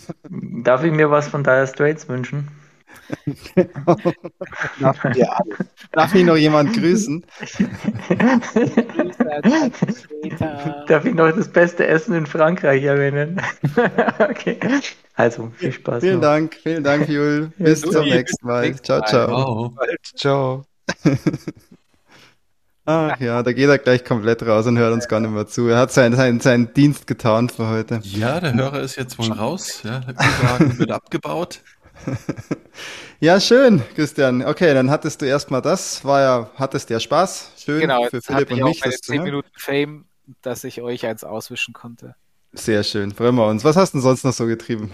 [0.64, 2.48] Darf ich mir was von Dire Straits wünschen?
[5.14, 5.39] Ja.
[5.93, 7.24] Darf mich noch jemand grüßen?
[10.86, 13.40] Darf ich noch das beste Essen in Frankreich erwähnen?
[14.18, 14.59] okay.
[15.14, 16.01] Also, viel Spaß.
[16.01, 16.22] Vielen noch.
[16.22, 17.51] Dank, vielen Dank, Jul.
[17.59, 18.74] Bis ja, zum nächsten Mal.
[18.82, 19.74] Ciao, ciao.
[20.14, 20.64] Ciao.
[22.90, 25.68] Ach ja, da geht er gleich komplett raus und hört uns gar nicht mehr zu.
[25.68, 28.01] Er hat seinen, seinen, seinen Dienst getan für heute.
[28.02, 29.82] Ja, der Hörer ist jetzt wohl raus.
[29.85, 31.60] Ja, der wird abgebaut.
[33.20, 34.44] ja, schön, Christian.
[34.44, 36.05] Okay, dann hattest du erstmal das.
[36.05, 37.52] War ja, hattest ja Spaß.
[37.59, 38.80] Schön genau, für Philipp und mich.
[38.80, 40.06] Das 10 Minuten Fame,
[40.43, 42.14] dass ich euch eins auswischen konnte.
[42.52, 43.64] Sehr schön, freuen wir uns.
[43.64, 44.93] Was hast du denn sonst noch so getrieben?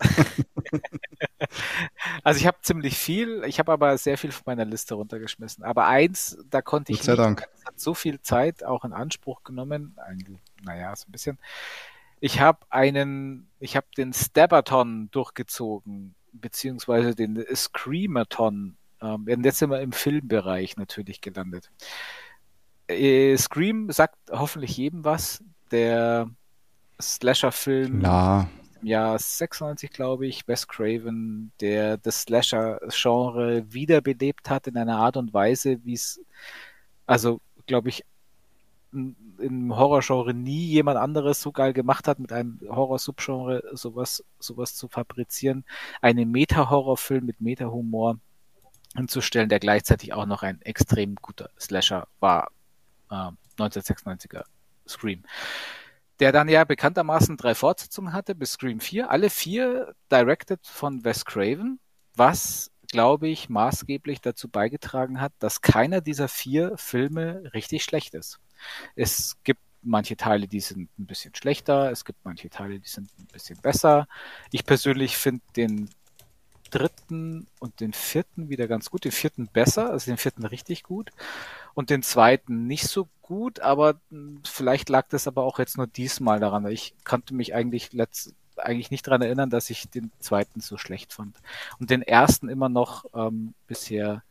[2.22, 5.64] also ich habe ziemlich viel, ich habe aber sehr viel von meiner Liste runtergeschmissen.
[5.64, 7.48] Aber eins, da konnte ich nicht, Dank.
[7.56, 11.38] Das hat so viel Zeit auch in Anspruch genommen, eigentlich, naja, so ein bisschen.
[12.20, 18.76] Ich habe einen, ich habe den Stabberton durchgezogen beziehungsweise den Screamathon.
[19.00, 21.70] Ähm, werden jetzt immer im Filmbereich natürlich gelandet.
[22.88, 25.42] Äh, Scream sagt hoffentlich jedem was.
[25.70, 26.28] Der
[27.00, 28.48] Slasher-Film ja.
[28.80, 35.16] im Jahr 96, glaube ich, Wes Craven, der das Slasher-Genre wiederbelebt hat in einer Art
[35.16, 36.20] und Weise, wie es,
[37.06, 38.04] also, glaube ich,
[38.92, 44.88] im Horrorgenre nie jemand anderes so geil gemacht hat, mit einem Horror-Subgenre sowas, sowas zu
[44.88, 45.64] fabrizieren.
[46.00, 48.18] Einen Meta-Horrorfilm mit Meta-Humor
[48.94, 52.50] hinzustellen, der gleichzeitig auch noch ein extrem guter Slasher war.
[53.10, 54.44] Äh, 1996er
[54.86, 55.24] Scream.
[56.20, 59.10] Der dann ja bekanntermaßen drei Fortsetzungen hatte bis Scream 4.
[59.10, 61.78] Alle vier directed von Wes Craven,
[62.14, 68.40] was glaube ich, maßgeblich dazu beigetragen hat, dass keiner dieser vier Filme richtig schlecht ist.
[68.94, 73.10] Es gibt manche Teile, die sind ein bisschen schlechter, es gibt manche Teile, die sind
[73.18, 74.08] ein bisschen besser.
[74.50, 75.88] Ich persönlich finde den
[76.70, 81.10] dritten und den vierten wieder ganz gut, den vierten besser, also den vierten richtig gut
[81.74, 85.86] und den zweiten nicht so gut, aber hm, vielleicht lag das aber auch jetzt nur
[85.86, 86.66] diesmal daran.
[86.66, 91.12] Ich konnte mich eigentlich letzt, eigentlich nicht daran erinnern, dass ich den zweiten so schlecht
[91.12, 91.36] fand
[91.78, 94.22] und den ersten immer noch ähm, bisher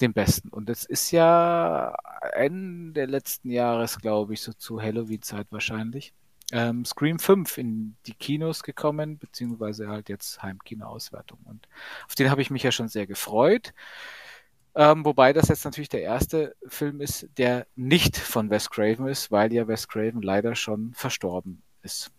[0.00, 0.48] den besten.
[0.48, 1.94] Und es ist ja
[2.32, 6.12] Ende letzten Jahres, glaube ich, so zu Halloween-Zeit wahrscheinlich,
[6.52, 11.38] ähm, Scream 5 in die Kinos gekommen, beziehungsweise halt jetzt Heimkino-Auswertung.
[11.44, 11.68] Und
[12.06, 13.72] auf den habe ich mich ja schon sehr gefreut.
[14.76, 19.30] Ähm, wobei das jetzt natürlich der erste Film ist, der nicht von Wes Craven ist,
[19.30, 22.10] weil ja Wes Craven leider schon verstorben ist.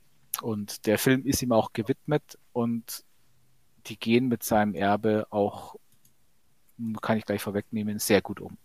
[0.41, 3.03] Und der Film ist ihm auch gewidmet und
[3.87, 5.75] die gehen mit seinem Erbe auch
[7.01, 8.57] kann ich gleich vorwegnehmen, sehr gut um.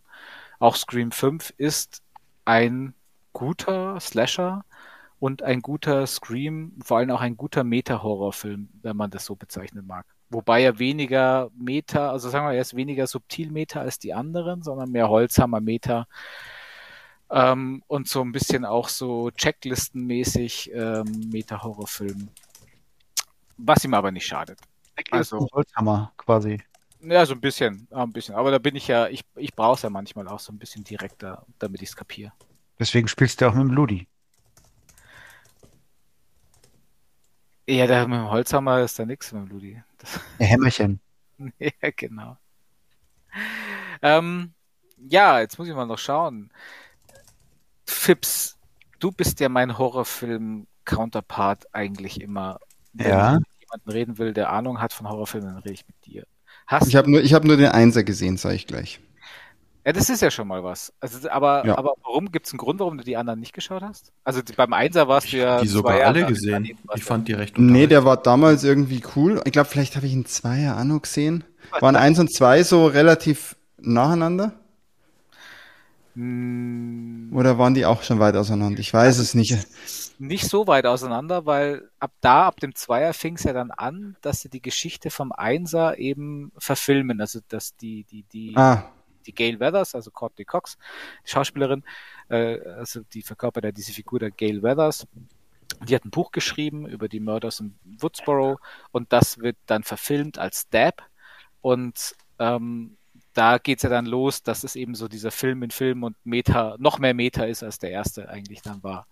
[0.59, 2.03] Auch Scream 5 ist
[2.45, 2.95] ein
[3.33, 4.65] guter Slasher
[5.19, 9.87] und ein guter Scream, vor allem auch ein guter Meta-Horrorfilm, wenn man das so bezeichnen
[9.87, 10.07] mag.
[10.31, 14.63] Wobei er weniger Meta, also sagen wir, er ist weniger subtil Meta als die anderen,
[14.63, 16.07] sondern mehr Holzhammer Meta.
[17.31, 22.29] Ähm, und so ein bisschen auch so Checklistenmäßig ähm, Meta-Horrorfilm.
[23.59, 24.59] Was ihm aber nicht schadet.
[25.11, 26.63] Also Holzhammer quasi.
[27.03, 28.35] Ja, so ein bisschen, ein bisschen.
[28.35, 30.85] Aber da bin ich ja, ich, ich brauche es ja manchmal auch so ein bisschen
[30.85, 32.33] direkter, damit ich es kapiere.
[32.79, 34.07] Deswegen spielst du auch mit dem Ludi.
[37.67, 39.83] Ja, da mit dem Holzhammer ist da nichts mit dem Ludi.
[39.99, 40.21] Das...
[40.39, 41.01] Ein Hämmerchen.
[41.59, 42.37] ja, genau.
[44.03, 44.53] Ähm,
[44.97, 46.51] ja, jetzt muss ich mal noch schauen.
[47.87, 48.59] Fips,
[48.99, 52.59] du bist ja mein Horrorfilm-Counterpart eigentlich immer.
[52.93, 53.33] Wenn ja.
[53.35, 56.27] ich mit jemandem reden will, der Ahnung hat von Horrorfilmen, dann rede ich mit dir.
[56.71, 59.01] Hast ich habe nur, hab nur den Einser gesehen, sage ich gleich.
[59.85, 60.93] Ja, das ist ja schon mal was.
[61.01, 61.77] Also, aber, Ja.
[61.77, 62.31] aber warum?
[62.31, 64.13] Gibt es einen Grund, warum du die anderen nicht geschaut hast?
[64.25, 65.61] Also die- beim Einser warst du ja.
[65.61, 66.71] Die zwei sogar Jahre alle gesehen.
[66.95, 69.41] Ich fand die recht Nee, der war damals irgendwie cool.
[69.47, 71.43] Ich glaube, vielleicht habe ich ihn Zweier auch noch gesehen.
[71.81, 74.53] Waren eins und zwei so relativ nacheinander?
[76.15, 78.79] Mm, Oder waren die auch schon weit auseinander?
[78.81, 79.57] Ich weiß es nicht.
[80.21, 84.17] Nicht so weit auseinander, weil ab da, ab dem Zweier fing es ja dann an,
[84.21, 87.21] dass sie die Geschichte vom Einser eben verfilmen.
[87.21, 88.93] Also dass die, die, die, Ah,
[89.27, 90.77] die Gail Weathers, also Courtney Cox,
[91.25, 91.85] die Schauspielerin,
[92.29, 95.07] äh, also die verkörpert ja diese Figur der Gail Weathers.
[95.89, 98.59] Die hat ein Buch geschrieben über die Murders in Woodsboro
[98.93, 101.03] und das wird dann verfilmt als Dab.
[101.63, 102.99] Und ähm,
[103.33, 106.77] da geht's ja dann los, dass es eben so dieser Film in Film und Meta,
[106.79, 109.07] noch mehr Meta ist, als der erste eigentlich dann war.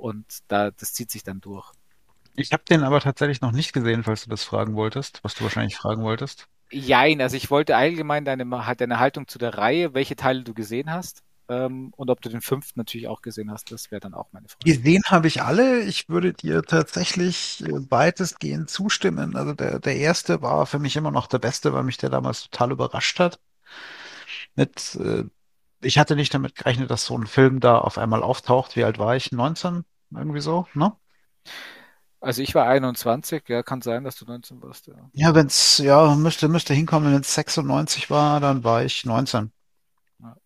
[0.00, 1.70] Und da, das zieht sich dann durch.
[2.34, 5.44] Ich habe den aber tatsächlich noch nicht gesehen, falls du das fragen wolltest, was du
[5.44, 6.46] wahrscheinlich fragen wolltest.
[6.70, 10.54] Jein, also ich wollte allgemein deine, halt deine Haltung zu der Reihe, welche Teile du
[10.54, 14.14] gesehen hast ähm, und ob du den fünften natürlich auch gesehen hast, das wäre dann
[14.14, 14.64] auch meine Frage.
[14.64, 15.80] Gesehen habe ich alle.
[15.80, 19.34] Ich würde dir tatsächlich äh, weitestgehend zustimmen.
[19.34, 22.48] Also der, der erste war für mich immer noch der beste, weil mich der damals
[22.48, 23.40] total überrascht hat.
[24.54, 25.24] Mit, äh,
[25.82, 28.76] ich hatte nicht damit gerechnet, dass so ein Film da auf einmal auftaucht.
[28.76, 29.32] Wie alt war ich?
[29.32, 29.84] 19?
[30.12, 30.92] Irgendwie so, ne?
[32.20, 34.94] Also ich war 21, ja, kann sein, dass du 19 warst, ja.
[35.14, 39.50] Ja, wenn's, ja, müsste, müsste hinkommen, wenn es 96 war, dann war ich 19.
[40.20, 40.36] Ja.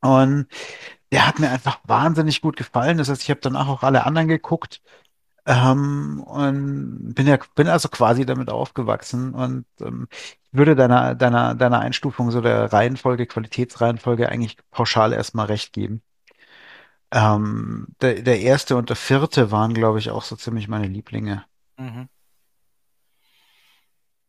[0.00, 0.48] Und
[1.12, 2.98] der hat mir einfach wahnsinnig gut gefallen.
[2.98, 4.82] Das heißt, ich habe danach auch alle anderen geguckt.
[5.46, 11.54] Ähm, und bin ja, bin also quasi damit aufgewachsen und ähm, ich würde deiner, deiner,
[11.56, 16.02] deiner Einstufung so der Reihenfolge, Qualitätsreihenfolge eigentlich pauschal erstmal recht geben.
[17.12, 21.44] Ähm, der, der erste und der vierte waren, glaube ich, auch so ziemlich meine Lieblinge.
[21.78, 22.08] Mhm.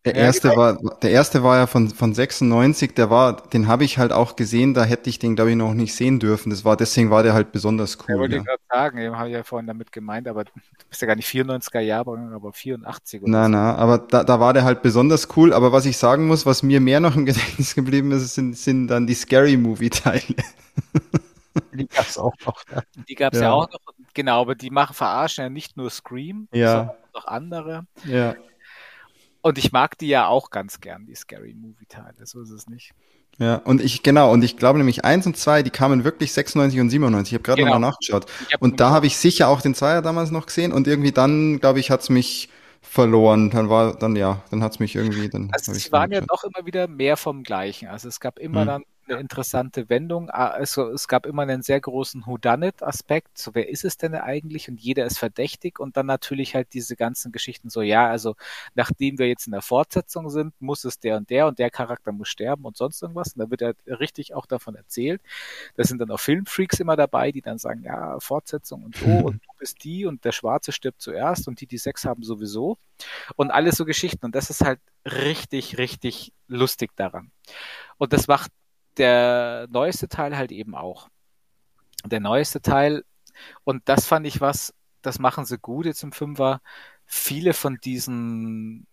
[0.05, 3.85] der Ja, erste war, der erste war ja von, von 96, der war, den habe
[3.85, 6.49] ich halt auch gesehen, da hätte ich den, glaube ich, noch nicht sehen dürfen.
[6.49, 8.17] Das war, deswegen war der halt besonders Ja, cool.
[8.17, 8.37] wollte Ja.
[8.37, 10.51] ich gerade sagen, eben habe ich ja vorhin damit gemeint, aber du
[10.89, 13.49] bist ja gar nicht 94er Jahrgang, aber 84 oder Na, so.
[13.49, 15.53] na, aber da, da war der halt besonders cool.
[15.53, 18.87] Aber was ich sagen muss, was mir mehr noch im Gedächtnis geblieben ist, sind, sind
[18.87, 20.23] dann die Scary Movie-Teile.
[21.73, 22.63] Die gab's auch noch.
[22.71, 22.81] Ja.
[23.07, 23.47] Die gab es ja.
[23.47, 23.51] Ja.
[23.53, 23.79] auch noch,
[24.13, 26.71] genau, aber die machen, verarschen ja nicht nur Scream, Ja.
[26.77, 27.85] sondern noch andere.
[28.05, 28.35] Ja.
[29.41, 32.91] Und ich mag die ja auch ganz gern, die Scary Movie-Teile, so ist es nicht.
[33.39, 36.79] Ja, und ich, genau, und ich glaube nämlich eins und zwei, die kamen wirklich 96
[36.79, 37.31] und 97.
[37.33, 37.73] Ich habe gerade Genau.
[37.73, 38.25] nochmal nachgeschaut.
[38.53, 41.59] Hab Und da habe ich sicher auch den Zweier damals noch gesehen und irgendwie dann,
[41.59, 42.49] glaube ich, hat's mich
[42.81, 43.49] verloren.
[43.49, 46.65] Dann war, dann ja, dann hat's mich irgendwie, dann Also ich's waren ja doch immer
[46.65, 47.87] wieder mehr vom Gleichen.
[47.89, 48.67] Also es gab immer Hm.
[48.67, 50.29] dann eine interessante Wendung.
[50.29, 53.37] Ah, Also es gab immer einen sehr großen Whodunit-Aspekt.
[53.37, 54.69] So, wer ist es denn eigentlich?
[54.69, 55.79] Und jeder ist verdächtig.
[55.79, 58.35] Und dann natürlich halt diese ganzen Geschichten so, ja, also
[58.75, 62.11] nachdem wir jetzt in der Fortsetzung sind, muss es der und der und der Charakter
[62.11, 63.33] muss sterben und sonst irgendwas.
[63.33, 65.21] Und da wird er richtig auch davon erzählt.
[65.75, 69.35] Da sind dann auch Filmfreaks immer dabei, die dann sagen, ja, Fortsetzung und so und
[69.35, 72.77] du bist die und der Schwarze stirbt zuerst und die, die Sex haben sowieso.
[73.35, 74.25] Und alles so Geschichten.
[74.25, 77.31] Und das ist halt richtig, richtig lustig daran.
[77.97, 78.51] Und das macht
[78.97, 81.09] der neueste Teil halt eben auch.
[82.05, 83.03] Der neueste Teil,
[83.63, 86.61] und das fand ich was, das machen sie gut jetzt im Fünfer.
[87.05, 88.87] Viele von diesen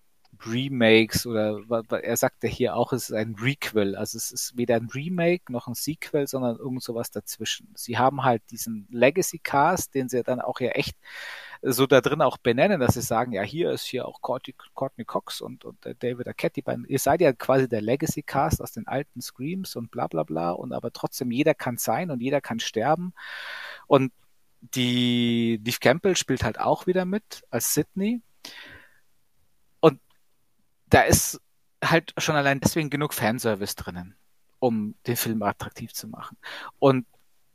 [0.47, 1.61] Remakes oder
[2.03, 3.97] er sagt ja hier auch, es ist ein Requel.
[3.97, 7.73] Also es ist weder ein Remake noch ein Sequel, sondern irgend sowas dazwischen.
[7.75, 10.97] Sie haben halt diesen Legacy Cast, den sie dann auch ja echt
[11.63, 15.05] so da drin auch benennen, dass sie sagen, ja, hier ist hier auch Courtney, Courtney
[15.05, 18.87] Cox und, und David Arquette, beiden, ihr seid ja quasi der Legacy Cast aus den
[18.87, 22.61] alten Screams und bla bla bla und aber trotzdem jeder kann sein und jeder kann
[22.61, 23.13] sterben
[23.87, 24.13] und
[24.61, 28.23] die Neve Campbell spielt halt auch wieder mit als Sydney
[30.91, 31.41] da ist
[31.85, 34.15] halt schon allein deswegen genug Fanservice drinnen,
[34.59, 36.37] um den Film attraktiv zu machen
[36.79, 37.07] und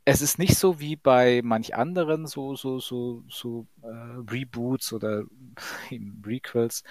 [0.06, 3.88] es ist nicht so wie bei manch anderen so so so so äh,
[4.30, 5.24] Reboots oder
[6.24, 6.84] Requels,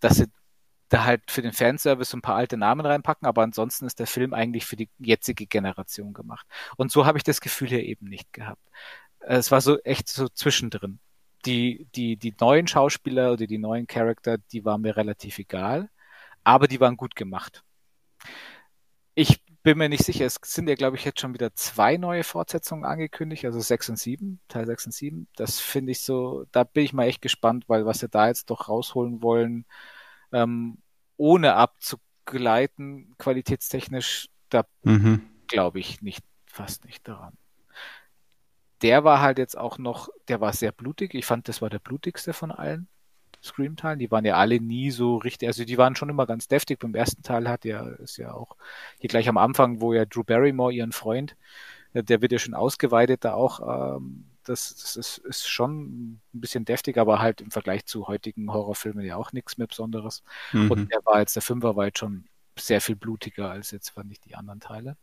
[0.00, 0.26] dass sie
[0.88, 4.34] da halt für den Fanservice ein paar alte Namen reinpacken, aber ansonsten ist der Film
[4.34, 6.46] eigentlich für die jetzige Generation gemacht.
[6.76, 8.62] Und so habe ich das Gefühl hier eben nicht gehabt.
[9.20, 11.00] Es war so echt so zwischendrin.
[11.46, 15.90] Die, die, die neuen Schauspieler oder die neuen Charakter, die waren mir relativ egal,
[16.44, 17.64] aber die waren gut gemacht.
[19.14, 22.22] Ich bin mir nicht sicher, es sind ja, glaube ich, jetzt schon wieder zwei neue
[22.24, 25.28] Fortsetzungen angekündigt, also 6 und 7, Teil 6 und 7.
[25.36, 28.50] Das finde ich so, da bin ich mal echt gespannt, weil was sie da jetzt
[28.50, 29.64] doch rausholen wollen,
[30.32, 30.78] ähm,
[31.16, 35.22] ohne abzugleiten, qualitätstechnisch, da Mhm.
[35.48, 37.36] glaube ich nicht, fast nicht daran.
[38.82, 41.14] Der war halt jetzt auch noch, der war sehr blutig.
[41.14, 42.88] Ich fand, das war der blutigste von allen.
[43.42, 43.98] Scream-Teilen.
[43.98, 46.78] Die waren ja alle nie so richtig, also die waren schon immer ganz deftig.
[46.78, 48.56] Beim ersten Teil hat ja, ist ja auch
[48.98, 51.36] hier gleich am Anfang, wo ja Drew Barrymore, ihren Freund,
[51.92, 53.96] äh, der wird ja schon ausgeweitet da auch.
[53.96, 58.52] Ähm, das, das ist, ist schon ein bisschen deftig, aber halt im Vergleich zu heutigen
[58.52, 60.22] Horrorfilmen ja auch nichts mehr Besonderes.
[60.52, 60.70] Mhm.
[60.70, 62.26] Und der war jetzt, der Fünfer war jetzt schon
[62.58, 64.96] sehr viel blutiger als jetzt fand ich die anderen Teile.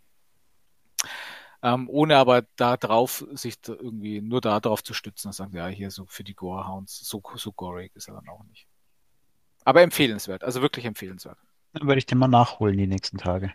[1.63, 5.55] Ähm, ohne aber da drauf, sich da irgendwie nur da drauf zu stützen und sagen,
[5.55, 8.67] ja, hier so für die Gorehounds, so, so gorig ist er dann auch nicht.
[9.63, 11.37] Aber empfehlenswert, also wirklich empfehlenswert.
[11.71, 13.53] Dann werde ich den mal nachholen die nächsten Tage.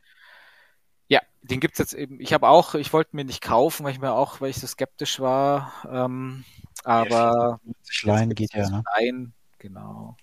[1.08, 2.18] Ja, den gibt's jetzt eben.
[2.20, 4.66] Ich habe auch, ich wollte mir nicht kaufen, weil ich mir auch, weil ich so
[4.66, 5.72] skeptisch war.
[5.90, 6.44] Ähm,
[6.84, 8.84] aber Sich leihen geht ja, ne?
[8.96, 10.16] Nein, genau.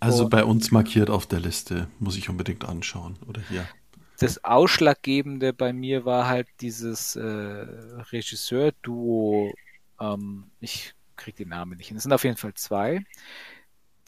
[0.00, 3.16] Also Und- bei uns markiert auf der Liste, muss ich unbedingt anschauen.
[3.26, 3.66] Oder hier.
[4.24, 9.52] Das Ausschlaggebende bei mir war halt dieses äh, Regisseur-Duo.
[10.00, 11.98] Ähm, ich krieg den Namen nicht hin.
[11.98, 13.04] Es sind auf jeden Fall zwei.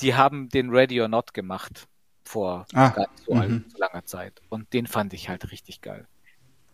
[0.00, 1.86] Die haben den Ready or Not gemacht
[2.24, 4.40] vor Ah, gar nicht so, so langer Zeit.
[4.48, 6.06] Und den fand ich halt richtig geil.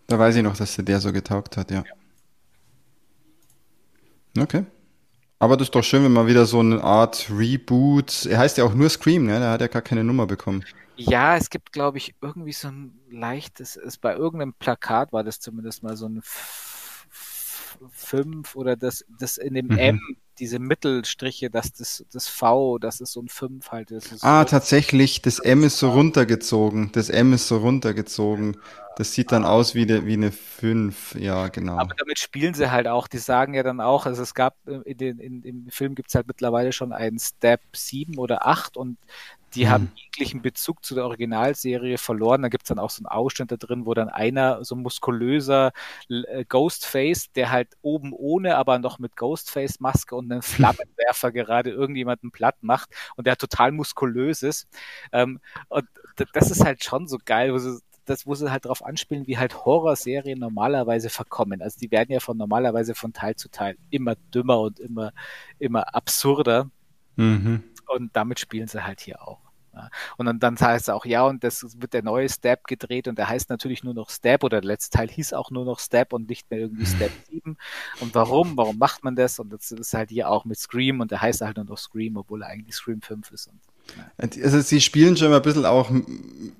[0.06, 1.82] Da weiß ich noch, dass dir der so getaugt hat, ja.
[4.38, 4.66] Okay.
[5.40, 8.26] Aber das ist doch schön, wenn man wieder so eine Art Reboot.
[8.26, 9.40] Er heißt ja auch nur Scream, ne?
[9.40, 10.64] Der hat ja gar keine Nummer bekommen.
[10.96, 15.40] Ja, es gibt, glaube ich, irgendwie so ein leichtes, ist bei irgendeinem Plakat war das
[15.40, 16.22] zumindest mal so ein
[17.90, 19.78] fünf oder das, das in dem Mhm.
[19.78, 20.00] M,
[20.38, 23.90] diese Mittelstriche, dass das, das V, das ist so ein fünf halt.
[23.90, 26.90] Ist Ah, so, tatsächlich, das M ist so runtergezogen.
[26.92, 28.56] Das M ist so runtergezogen.
[28.96, 31.14] Das sieht dann aus wie, eine wie eine 5.
[31.16, 31.78] Ja, genau.
[31.78, 33.08] aber damit spielen sie halt auch.
[33.08, 36.14] Die sagen ja dann auch, also es gab äh, in den, in, im Film gibt's
[36.14, 38.98] halt mittlerweile schon einen Step 7 oder 8 und
[39.54, 39.70] die Hm.
[39.70, 42.42] haben jeglichen Bezug zu der Originalserie verloren.
[42.42, 45.72] Da gibt's dann auch so einen Ausschnitt da drin, wo dann einer so muskulöser
[46.08, 52.30] äh, Ghostface, der halt oben ohne, aber noch mit Ghostface-Maske und einem Flammenwerfer gerade irgendjemanden
[52.32, 54.68] platt macht und der total muskulös ist.
[55.12, 55.86] Ähm, und
[56.32, 59.38] das ist halt schon so geil, wo sie, das, wo sie halt darauf anspielen, wie
[59.38, 61.62] halt Horrorserien normalerweise verkommen.
[61.62, 65.12] Also die werden ja von normalerweise von Teil zu Teil immer dümmer und immer,
[65.58, 66.70] immer absurder.
[67.16, 67.64] Mhm.
[67.88, 69.41] Und damit spielen sie halt hier auch.
[69.74, 69.88] Ja.
[70.18, 73.16] Und dann, dann heißt es auch, ja, und das wird der neue Stab gedreht und
[73.18, 76.12] der heißt natürlich nur noch Stab oder der letzte Teil hieß auch nur noch Stab
[76.12, 77.56] und nicht mehr irgendwie Stab 7.
[78.00, 78.56] Und warum?
[78.56, 79.38] Warum macht man das?
[79.38, 82.16] Und das ist halt hier auch mit Scream und der heißt halt nur noch Scream,
[82.16, 83.48] obwohl er eigentlich Scream 5 ist.
[83.48, 83.60] Und,
[84.42, 85.90] Also sie spielen schon mal ein bisschen auch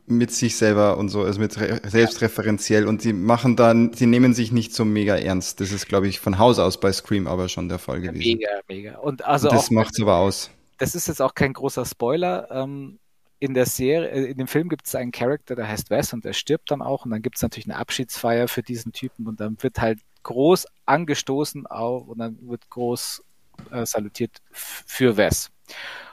[0.07, 4.35] mit sich selber und so, also mit re selbstreferenziell und die machen dann, sie nehmen
[4.35, 5.61] sich nicht so mega ernst.
[5.61, 8.39] Das ist, glaube ich, von Haus aus bei Scream aber schon der Fall gewesen.
[8.39, 8.99] mega, mega.
[8.99, 10.51] Und also Und das auch, macht's aber aus.
[10.79, 12.49] das ist jetzt auch kein großer Spoiler.
[12.51, 12.99] Ähm,
[13.43, 16.24] in der Serie, äh, in dem Film gibt es einen Charakter, der heißt Wes und
[16.24, 19.40] der stirbt dann auch und dann gibt es natürlich eine Abschiedsfeier für diesen Typen und
[19.40, 23.24] dann wird halt groß angestoßen auf und dann wird groß
[23.73, 25.51] äh, salutiert für Wes.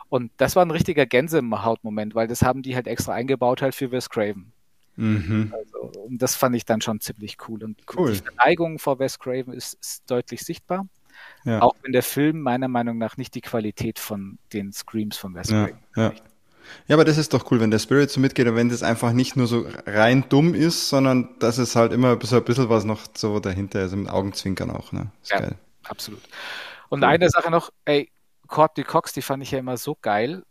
[0.09, 3.91] Und das war ein richtiger Gänsehautmoment, weil das haben die halt extra eingebaut halt für
[3.91, 4.51] Wes Craven.
[4.95, 5.53] Mhm.
[5.55, 7.63] Also, und das fand ich dann schon ziemlich cool.
[7.63, 8.13] Und Cool.
[8.13, 10.87] die Verneigung vor Wes Craven ist, ist deutlich sichtbar.
[11.43, 11.61] Ja.
[11.61, 15.51] Auch wenn der Film meiner Meinung nach nicht die Qualität von den Screams von Wes
[15.51, 16.13] Ja, Craven ja.
[16.87, 19.11] Ja, aber das ist doch cool, wenn der Spirit so mitgeht und wenn das einfach
[19.11, 22.83] nicht nur so rein dumm ist, sondern dass es halt immer so ein bisschen was
[22.83, 25.11] noch so dahinter ist, mit Augenzwinkern auch, ne?
[25.21, 25.39] Ist Ja.
[25.39, 25.55] geil.
[25.83, 26.21] Absolut.
[26.89, 28.11] Und eine Sache noch, ey,
[28.47, 30.43] Courtney Cox, die fand ich ja immer so geil.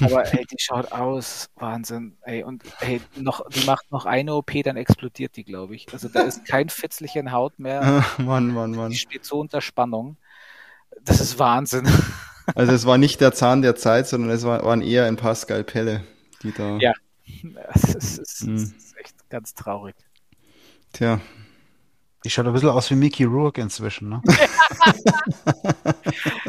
[0.00, 2.16] Aber ey, die schaut aus, Wahnsinn.
[2.22, 5.86] Ey, und ey, noch, die macht noch eine OP, dann explodiert die, glaube ich.
[5.92, 8.04] Also da ist kein Fitzlichen Haut mehr.
[8.18, 8.90] Mann, Mann, Mann.
[8.90, 10.16] Die steht so unter Spannung.
[11.02, 11.88] Das ist Wahnsinn.
[12.54, 15.34] Also es war nicht der Zahn der Zeit, sondern es war, waren eher ein paar
[15.34, 16.04] Skalpelle,
[16.42, 16.76] die da.
[16.78, 16.92] Ja.
[17.72, 19.96] Das ist, das ist, ist echt ganz traurig.
[20.92, 21.20] Tja.
[22.24, 24.22] Die schaut ein bisschen aus wie Mickey Rourke inzwischen, ne?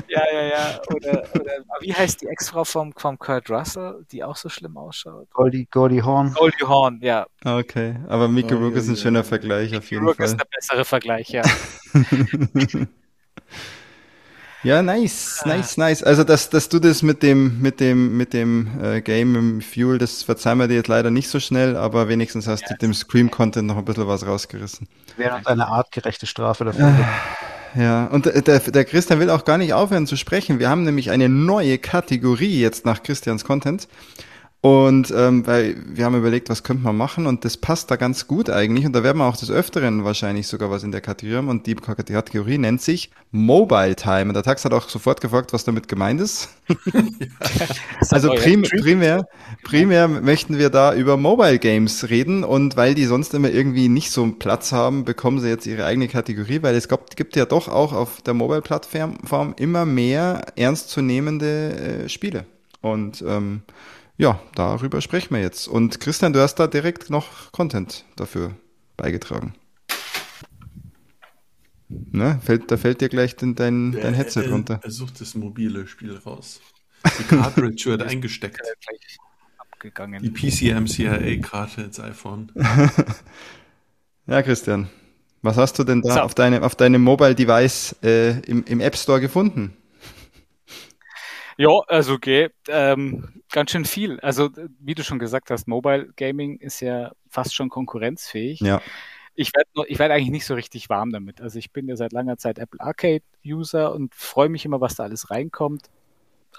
[0.07, 0.79] Ja, ja, ja.
[0.93, 1.51] Oder, oder
[1.81, 5.29] wie heißt die Ex-Frau vom, vom Kurt Russell, die auch so schlimm ausschaut?
[5.31, 6.33] Goldie, Goldie Horn.
[6.33, 7.27] Goldie Hawn, ja.
[7.45, 7.97] Okay.
[8.07, 9.23] Aber Mickey Oh, Rourke ist ein schöner.
[9.23, 10.25] Vergleich auf jeden Rourke Fall.
[10.27, 11.43] ist der bessere Vergleich, ja.
[14.63, 16.03] Ja, nice, nice, nice.
[16.03, 19.97] Also, dass, dass du das mit dem, mit dem, mit dem äh, Game im Fuel,
[19.97, 23.67] das verzeihen wir dir jetzt leider nicht so schnell, aber wenigstens hast du dem Scream-Content
[23.67, 24.87] noch ein bisschen was rausgerissen.
[25.15, 26.93] Wäre uns eine artgerechte Strafe dafür.
[27.75, 30.57] Ja, und der, der, der Christian will auch gar nicht aufhören zu sprechen.
[30.57, 33.87] Wir haben nämlich eine neue Kategorie jetzt nach Christians Content.
[34.61, 38.25] Und ähm, weil wir haben überlegt, was könnte man machen und das passt da ganz
[38.25, 38.87] gut eigentlich.
[38.87, 41.49] Und da werden wir auch des Öfteren wahrscheinlich sogar was in der Kategorie haben.
[41.49, 44.23] Und die Kategorie nennt sich Mobile Time.
[44.23, 46.49] Und der Tax hat auch sofort gefragt, was damit gemeint ist.
[48.09, 49.27] also prim primär,
[49.63, 52.43] primär möchten wir da über Mobile Games reden.
[52.43, 55.85] Und weil die sonst immer irgendwie nicht so einen Platz haben, bekommen sie jetzt ihre
[55.85, 62.05] eigene Kategorie, weil es gibt, gibt ja doch auch auf der Mobile-Plattform immer mehr ernstzunehmende
[62.05, 62.45] äh, Spiele.
[62.81, 63.61] Und ähm,
[64.17, 65.67] ja, darüber sprechen wir jetzt.
[65.67, 68.55] Und Christian, du hast da direkt noch Content dafür
[68.97, 69.53] beigetragen.
[71.89, 72.39] Ne?
[72.43, 74.79] Fällt, da fällt dir gleich dein, dein, dein Headset er, runter.
[74.83, 76.59] Er sucht das mobile Spiel raus.
[77.19, 78.59] Die Cartridge wird eingesteckt.
[79.57, 80.21] Abgegangen.
[80.21, 82.51] Die PCMCIA-Karte ins iPhone.
[84.27, 84.89] ja, Christian,
[85.41, 86.19] was hast du denn da So.
[86.21, 89.77] auf, deine, auf deinem Mobile Device äh, im, im App Store gefunden?
[91.57, 94.19] Ja, also okay, ähm, ganz schön viel.
[94.19, 98.59] Also wie du schon gesagt hast, Mobile Gaming ist ja fast schon konkurrenzfähig.
[98.61, 98.81] Ja.
[99.33, 101.41] Ich werde ich werd eigentlich nicht so richtig warm damit.
[101.41, 104.95] Also ich bin ja seit langer Zeit Apple Arcade User und freue mich immer, was
[104.95, 105.89] da alles reinkommt.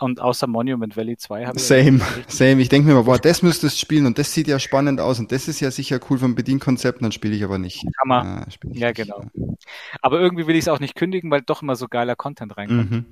[0.01, 2.61] Und außer Monument Valley 2 habe ich Same, ja same.
[2.61, 5.19] Ich denke mir mal, boah, das müsstest du spielen und das sieht ja spannend aus
[5.19, 7.85] und das ist ja sicher cool vom Bedienkonzept, dann spiele ich aber nicht.
[8.01, 8.47] Hammer.
[8.49, 8.97] Ich Ja, nicht.
[8.97, 9.25] genau.
[10.01, 12.91] Aber irgendwie will ich es auch nicht kündigen, weil doch immer so geiler Content reinkommt.
[12.91, 13.05] Mhm.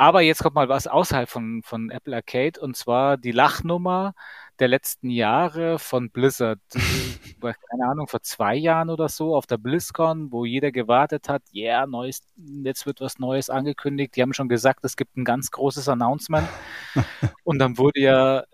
[0.00, 4.14] Aber jetzt kommt mal was außerhalb von, von Apple Arcade und zwar die Lachnummer
[4.58, 6.58] der letzten Jahre von Blizzard.
[7.42, 11.80] Keine Ahnung, vor zwei Jahren oder so auf der BlizzCon, wo jeder gewartet hat, ja,
[11.80, 12.22] yeah, neues,
[12.64, 14.16] jetzt wird was Neues angekündigt.
[14.16, 16.48] Die haben schon gesagt, es gibt ein ganz großes Announcement.
[17.44, 18.44] und dann wurde ja äh,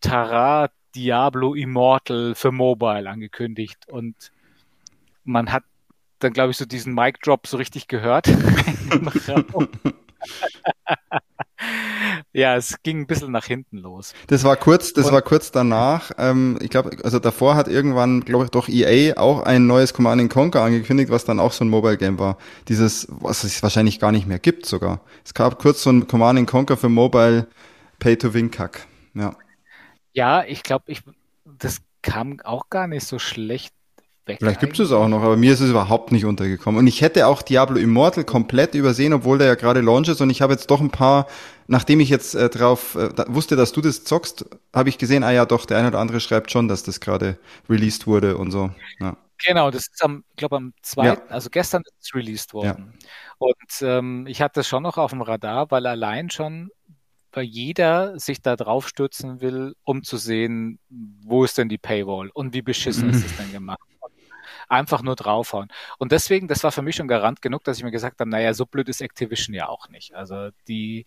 [0.00, 4.32] Tara Diablo Immortal für Mobile angekündigt und
[5.22, 5.62] man hat
[6.18, 8.26] dann, glaube ich, so diesen Mic Drop so richtig gehört.
[12.32, 14.14] ja, es ging ein bisschen nach hinten los.
[14.26, 16.10] Das war kurz, das Und- war kurz danach.
[16.18, 20.28] Ähm, ich glaube, also davor hat irgendwann, glaube ich, doch EA auch ein neues Command
[20.30, 22.38] Conquer angekündigt, was dann auch so ein Mobile Game war.
[22.68, 25.00] Dieses, was es wahrscheinlich gar nicht mehr gibt sogar.
[25.24, 27.46] Es gab kurz so ein Command Conquer für Mobile
[27.98, 28.86] Pay to Win Kack.
[29.14, 29.36] Ja.
[30.14, 31.02] Ja, ich glaube, ich,
[31.44, 33.72] das kam auch gar nicht so schlecht
[34.26, 34.38] weg.
[34.40, 36.78] Vielleicht gibt es auch noch, aber mir ist es überhaupt nicht untergekommen.
[36.78, 40.20] Und ich hätte auch Diablo Immortal komplett übersehen, obwohl der ja gerade launch ist.
[40.20, 41.26] Und ich habe jetzt doch ein paar,
[41.66, 45.24] nachdem ich jetzt äh, drauf äh, da, wusste, dass du das zockst, habe ich gesehen,
[45.24, 47.38] ah ja doch, der eine oder andere schreibt schon, dass das gerade
[47.68, 48.70] released wurde und so.
[49.00, 49.16] Ja.
[49.44, 52.94] Genau, das ist am, ich glaube am zweiten, also gestern ist es released worden.
[53.38, 56.70] Und ähm, ich hatte das schon noch auf dem Radar, weil allein schon,
[57.32, 60.78] weil jeder sich da drauf stürzen will, um zu sehen,
[61.24, 63.80] wo ist denn die Paywall und wie beschissen ist es denn gemacht.
[64.72, 65.68] Einfach nur draufhauen.
[65.98, 68.54] Und deswegen, das war für mich schon Garant genug, dass ich mir gesagt habe, naja,
[68.54, 70.14] so blöd ist Activision ja auch nicht.
[70.14, 71.04] Also die,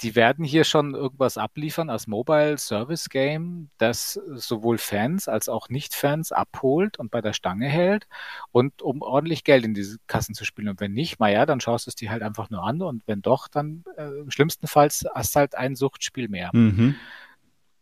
[0.00, 5.68] die werden hier schon irgendwas abliefern als Mobile Service Game, das sowohl Fans als auch
[5.68, 8.08] Nicht-Fans abholt und bei der Stange hält
[8.50, 10.70] und um ordentlich Geld in diese Kassen zu spielen.
[10.70, 13.20] Und wenn nicht, naja, dann schaust du es dir halt einfach nur an und wenn
[13.20, 16.48] doch, dann äh, schlimmstenfalls hast du halt ein Suchtspiel mehr.
[16.54, 16.94] Mhm.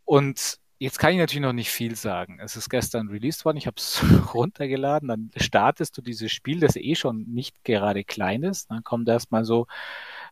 [0.05, 2.39] Und jetzt kann ich natürlich noch nicht viel sagen.
[2.41, 4.03] Es ist gestern released worden, ich habe es
[4.35, 8.71] runtergeladen, dann startest du dieses Spiel, das eh schon nicht gerade klein ist.
[8.71, 9.67] Dann kommt erstmal so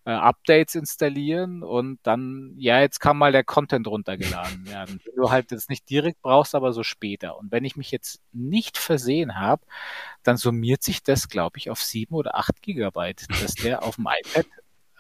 [0.06, 5.00] äh, Updates installieren und dann, ja, jetzt kann mal der Content runtergeladen werden.
[5.04, 7.38] Den du halt jetzt nicht direkt brauchst, aber so später.
[7.38, 9.62] Und wenn ich mich jetzt nicht versehen habe,
[10.22, 14.08] dann summiert sich das, glaube ich, auf sieben oder acht Gigabyte, dass der auf dem
[14.08, 14.46] iPad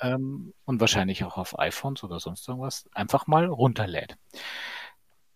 [0.02, 4.18] ähm, und wahrscheinlich auch auf iPhones oder sonst irgendwas einfach mal runterlädt.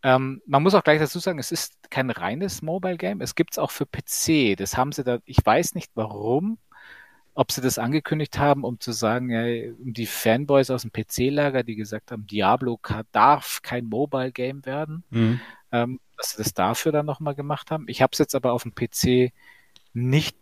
[0.02, 3.20] Ähm, man muss auch gleich dazu sagen, es ist kein reines Mobile Game.
[3.20, 4.56] Es gibt es auch für PC.
[4.56, 6.58] Das haben sie da, ich weiß nicht warum,
[7.34, 9.42] ob sie das angekündigt haben, um zu sagen, ja,
[9.78, 12.78] um die Fanboys aus dem PC-Lager, die gesagt haben, Diablo
[13.12, 15.40] darf kein Mobile Game werden, Mhm.
[15.72, 17.86] ähm, dass sie das dafür dann nochmal gemacht haben.
[17.88, 19.32] Ich habe es jetzt aber auf dem PC
[19.94, 20.36] nicht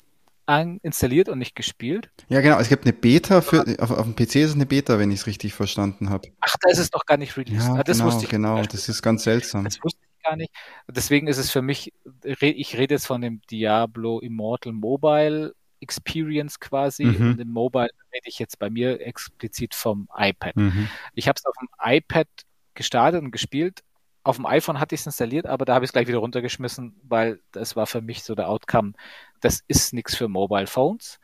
[0.59, 2.10] installiert und nicht gespielt.
[2.28, 2.59] Ja, genau.
[2.59, 5.20] Es gibt eine Beta für, auf, auf dem PC ist es eine Beta, wenn ich
[5.20, 6.28] es richtig verstanden habe.
[6.40, 7.68] Ach, da ist es noch gar nicht released.
[7.68, 8.62] Ja, ah, das genau, wusste ich zum genau.
[8.62, 9.64] Das ist ganz seltsam.
[9.64, 10.52] Das wusste ich gar nicht.
[10.89, 11.93] Deswegen ist es für mich,
[12.24, 17.05] ich rede jetzt von dem Diablo Immortal Mobile Experience quasi.
[17.05, 17.31] Mhm.
[17.31, 20.56] Und im Mobile rede ich jetzt bei mir explizit vom iPad.
[20.56, 20.89] Mhm.
[21.14, 22.28] Ich habe es auf dem iPad
[22.74, 23.81] gestartet und gespielt.
[24.23, 26.95] Auf dem iPhone hatte ich es installiert, aber da habe ich es gleich wieder runtergeschmissen,
[27.09, 28.93] weil das war für mich so der Outcome.
[29.41, 31.19] Das ist nichts für Mobile Phones,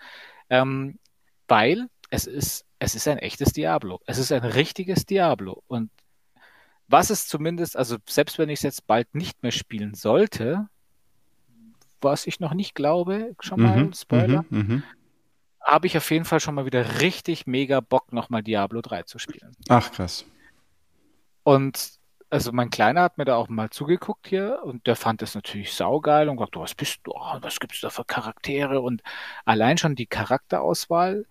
[0.48, 0.98] ähm,
[1.48, 4.00] weil es ist, es ist ein echtes Diablo.
[4.06, 5.62] Es ist ein richtiges Diablo.
[5.66, 5.90] Und
[6.88, 10.68] was es zumindest, also selbst wenn ich es jetzt bald nicht mehr spielen sollte,
[12.00, 13.92] was ich noch nicht glaube, schon mal Mhm.
[13.92, 14.58] Spoiler, Mhm.
[14.58, 14.82] Mhm.
[15.60, 19.18] habe ich auf jeden Fall schon mal wieder richtig mega Bock, nochmal Diablo 3 zu
[19.18, 19.52] spielen.
[19.68, 20.24] Ach, krass.
[21.42, 21.95] Und
[22.30, 25.72] also mein Kleiner hat mir da auch mal zugeguckt hier und der fand das natürlich
[25.74, 29.02] saugeil und gesagt, was bist du, oh, was gibt's da für Charaktere und
[29.44, 31.26] allein schon die Charakterauswahl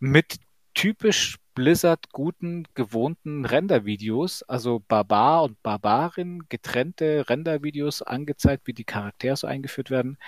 [0.00, 0.38] mit
[0.74, 9.36] typisch Blizzard guten, gewohnten Rendervideos, also Barbar und Barbarin, getrennte Rendervideos angezeigt, wie die Charaktere
[9.36, 10.18] so eingeführt werden.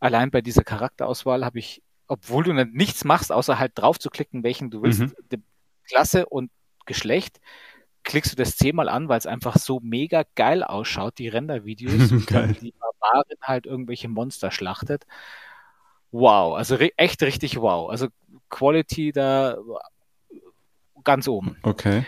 [0.00, 4.42] Allein bei dieser Charakterauswahl habe ich, obwohl du nichts machst, außer halt drauf zu klicken,
[4.44, 5.14] welchen du willst, Mhm.
[5.88, 6.50] Klasse und
[6.86, 7.40] Geschlecht,
[8.04, 12.74] klickst du das zehnmal an, weil es einfach so mega geil ausschaut, die Rendervideos, die
[12.78, 15.06] Barbarin halt irgendwelche Monster schlachtet.
[16.10, 17.90] Wow, also echt richtig wow.
[17.90, 18.08] Also
[18.48, 19.58] Quality da
[21.04, 21.56] ganz oben.
[21.62, 22.04] Okay.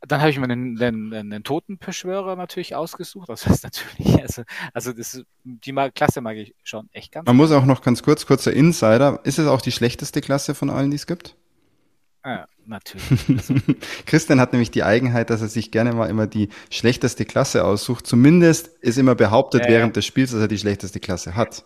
[0.00, 3.28] Dann habe ich mir einen, einen, einen Totenbeschwörer natürlich ausgesucht.
[3.28, 4.42] Das heißt natürlich, also,
[4.72, 7.26] also das, ist- die Klasse mag ich schon echt ganz.
[7.26, 9.20] Man muss auch noch ganz kurz, kurzer Insider.
[9.24, 11.36] Ist es auch die schlechteste Klasse von allen, die es gibt?
[12.24, 13.04] Ja, natürlich.
[14.06, 18.06] Christian hat nämlich die Eigenheit, dass er sich gerne mal immer die schlechteste Klasse aussucht.
[18.06, 19.68] Zumindest ist immer behauptet ja.
[19.68, 21.64] während des Spiels, dass er die schlechteste Klasse hat.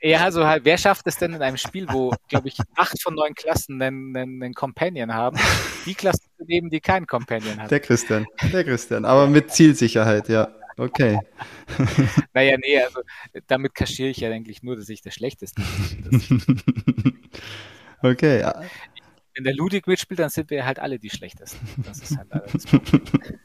[0.00, 3.14] Ja, also halt, wer schafft es denn in einem Spiel, wo, glaube ich, acht von
[3.14, 5.38] neun Klassen einen, einen, einen Companion haben,
[5.86, 7.70] die Klasse zu nehmen, die keinen Companion hat?
[7.70, 9.04] Der Christian, der Christian.
[9.04, 10.48] Aber mit Zielsicherheit, ja.
[10.76, 11.18] Okay.
[12.34, 13.00] Naja, nee, also
[13.48, 17.18] damit kaschiere ich ja eigentlich nur, dass ich das Schlechteste bin.
[18.00, 18.44] Okay.
[19.38, 21.64] Wenn der Ludwig mitspielt, dann sind wir halt alle die Schlechtesten.
[21.86, 23.38] Das ist halt Problem.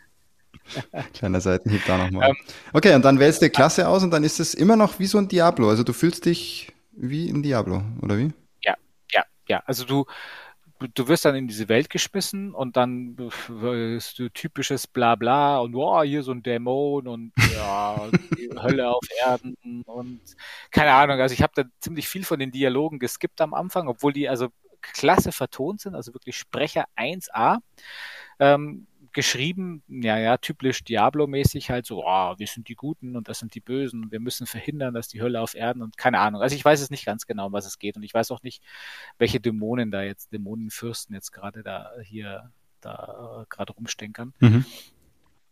[1.13, 2.29] Kleiner Seitenhieb da nochmal.
[2.29, 2.35] Ähm,
[2.73, 5.19] Okay, und dann wählst du Klasse aus und dann ist es immer noch wie so
[5.19, 5.69] ein Diablo.
[5.69, 8.31] Also du fühlst dich wie ein Diablo, oder wie?
[8.63, 8.73] Ja,
[9.11, 9.61] ja, ja.
[9.67, 10.05] Also du,
[10.95, 16.03] du- wirst dann in diese Welt geschmissen und dann wirst du typisches Blabla und wow,
[16.03, 19.55] hier so ein Dämon und ja, die Hölle auf Erden
[19.85, 20.21] und
[20.71, 21.19] keine Ahnung.
[21.19, 24.49] Also ich habe da ziemlich viel von den Dialogen geskippt am Anfang, obwohl die also
[24.83, 27.59] klasse vertont sind, also wirklich Sprecher 1A.
[28.39, 33.39] Ähm, geschrieben, ja, ja, typisch Diablo-mäßig halt so, oh, wir sind die Guten und das
[33.39, 36.41] sind die Bösen und wir müssen verhindern, dass die Hölle auf Erden und keine Ahnung.
[36.41, 38.41] Also ich weiß es nicht ganz genau, um was es geht und ich weiß auch
[38.41, 38.63] nicht,
[39.19, 42.51] welche Dämonen da jetzt, Dämonenfürsten jetzt gerade da hier
[42.81, 44.33] da äh, gerade rumstenkern.
[44.39, 44.65] Mhm.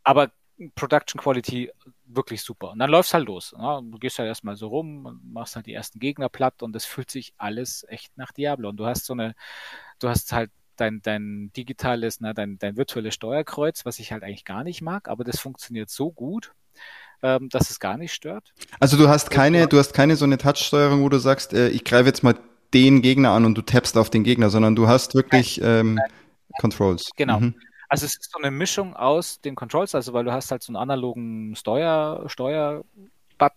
[0.04, 0.32] Aber
[0.76, 1.72] Production Quality
[2.06, 2.72] wirklich super.
[2.72, 3.54] Und dann läuft's halt los.
[3.58, 3.82] Ja?
[3.82, 6.86] Du gehst halt erstmal so rum und machst halt die ersten Gegner platt und es
[6.86, 8.70] fühlt sich alles echt nach Diablo.
[8.70, 9.34] Und du hast so eine,
[10.00, 14.46] du hast halt dein, dein digitales, na, dein, dein virtuelles Steuerkreuz, was ich halt eigentlich
[14.46, 16.54] gar nicht mag, aber das funktioniert so gut,
[17.22, 18.54] ähm, dass es gar nicht stört.
[18.80, 21.84] Also du hast keine, du hast keine so eine Touch-Steuerung, wo du sagst, äh, ich
[21.84, 22.36] greife jetzt mal
[22.74, 26.00] den Gegner an und du tappst auf den Gegner, sondern du hast wirklich ähm,
[26.60, 27.12] Controls.
[27.16, 27.40] Genau.
[27.40, 27.56] Mhm.
[27.92, 30.70] Also es ist so eine Mischung aus den Controls, also weil du hast halt so
[30.72, 32.86] einen analogen Steuer, Steuer,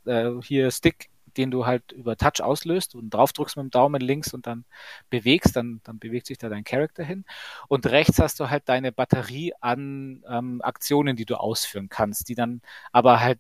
[0.07, 4.01] äh, hier Stick, den du halt über Touch auslöst und drauf drückst mit dem Daumen
[4.01, 4.65] links und dann
[5.09, 7.25] bewegst, dann, dann bewegt sich da dein Charakter hin.
[7.69, 12.35] Und rechts hast du halt deine Batterie an ähm, Aktionen, die du ausführen kannst, die
[12.35, 12.61] dann
[12.93, 13.39] aber halt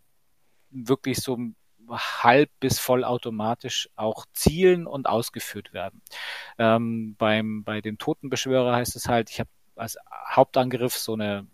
[0.70, 1.38] wirklich so
[1.90, 6.02] halb bis vollautomatisch auch zielen und ausgeführt werden.
[6.58, 9.98] Ähm, beim, bei dem Totenbeschwörer heißt es halt, ich habe als
[10.30, 11.46] Hauptangriff so eine,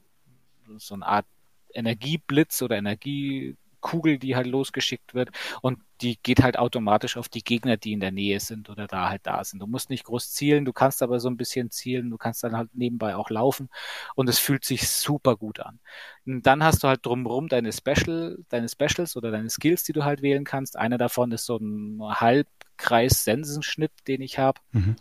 [0.79, 1.27] so eine Art
[1.73, 5.31] Energieblitz oder Energiekugel, die halt losgeschickt wird
[5.63, 9.11] und die geht halt automatisch auf die Gegner, die in der Nähe sind oder da
[9.11, 9.61] halt da sind.
[9.61, 12.57] Du musst nicht groß zielen, du kannst aber so ein bisschen zielen, du kannst dann
[12.57, 13.69] halt nebenbei auch laufen
[14.15, 15.79] und es fühlt sich super gut an.
[16.25, 20.05] Und dann hast du halt drumherum deine Special, deine Specials oder deine Skills, die du
[20.05, 20.79] halt wählen kannst.
[20.79, 24.61] Einer davon ist so ein Halbkreis-Sensenschnitt, den ich habe.
[24.73, 24.97] Mhm.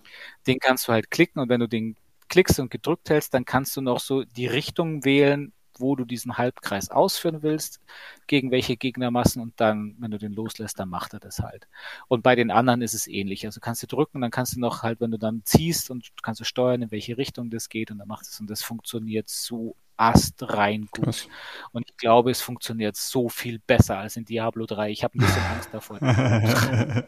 [0.48, 1.96] Den kannst du halt klicken und wenn du den
[2.30, 6.38] klickst und gedrückt hältst, dann kannst du noch so die Richtung wählen, wo du diesen
[6.38, 7.80] Halbkreis ausführen willst,
[8.28, 11.68] gegen welche Gegnermassen und dann, wenn du den loslässt, dann macht er das halt.
[12.08, 13.46] Und bei den anderen ist es ähnlich.
[13.46, 16.42] Also kannst du drücken, dann kannst du noch halt, wenn du dann ziehst und kannst
[16.42, 19.76] du steuern, in welche Richtung das geht und dann macht es und das funktioniert so
[19.98, 21.06] astrein gut.
[21.06, 21.28] Krass.
[21.72, 24.92] Und ich glaube, es funktioniert so viel besser als in Diablo 3.
[24.92, 26.00] Ich habe ein bisschen Angst davor.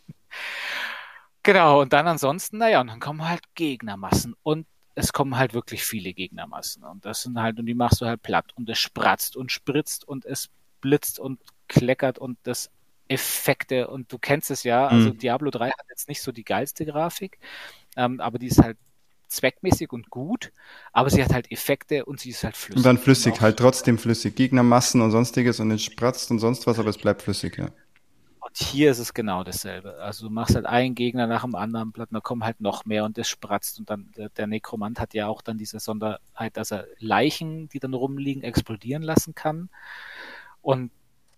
[1.42, 5.82] Genau, und dann ansonsten, naja, und dann kommen halt Gegnermassen und es kommen halt wirklich
[5.84, 9.36] viele Gegnermassen und das sind halt, und die machst du halt platt und es spratzt
[9.36, 10.48] und spritzt und es
[10.82, 12.70] blitzt und kleckert und das
[13.08, 15.18] Effekte und du kennst es ja, also Mhm.
[15.18, 17.38] Diablo 3 hat jetzt nicht so die geilste Grafik,
[17.96, 18.76] ähm, aber die ist halt
[19.28, 20.52] zweckmäßig und gut,
[20.92, 22.76] aber sie hat halt Effekte und sie ist halt flüssig.
[22.78, 24.34] Und dann flüssig, Und auch- halt trotzdem flüssig.
[24.36, 27.70] Gegnermassen und sonstiges und es spratzt und sonst was, aber es bleibt flüssig, ja.
[28.50, 29.96] Und hier ist es genau dasselbe.
[30.00, 32.84] Also du machst halt einen Gegner nach dem anderen platt, und da kommen halt noch
[32.84, 36.56] mehr und das spratzt und dann der, der Nekromant hat ja auch dann diese Sonderheit,
[36.56, 39.70] dass er Leichen, die dann rumliegen, explodieren lassen kann.
[40.62, 40.90] Und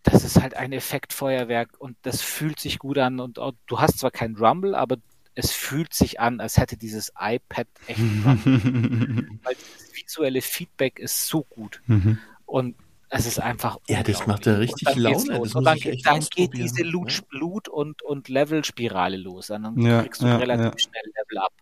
[0.03, 3.99] das ist halt ein Effektfeuerwerk und das fühlt sich gut an und auch, du hast
[3.99, 4.97] zwar kein Rumble, aber
[5.35, 8.01] es fühlt sich an, als hätte dieses iPad echt.
[8.25, 11.83] Weil das visuelle Feedback ist so gut.
[11.87, 12.19] Mhm.
[12.47, 12.77] Und
[13.15, 13.79] es ist einfach.
[13.89, 15.41] Ja, das macht ja richtig Und Laune.
[15.41, 19.51] Das Und dann, dann geht diese Loot, Loot und, und Level-Spirale los.
[19.51, 20.79] Und dann Ja, kriegst du ja, relativ ja.
[20.79, 21.53] schnell Level up.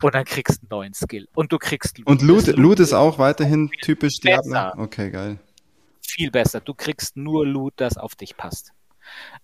[0.00, 1.28] Und dann kriegst du einen neuen Skill.
[1.34, 4.20] Und du kriegst Und Loot, das Loot ist auch weiterhin typisch.
[4.20, 4.72] Diablo.
[4.76, 5.38] Okay, geil.
[6.02, 6.60] viel besser.
[6.60, 8.72] Du kriegst nur Loot, das auf dich passt.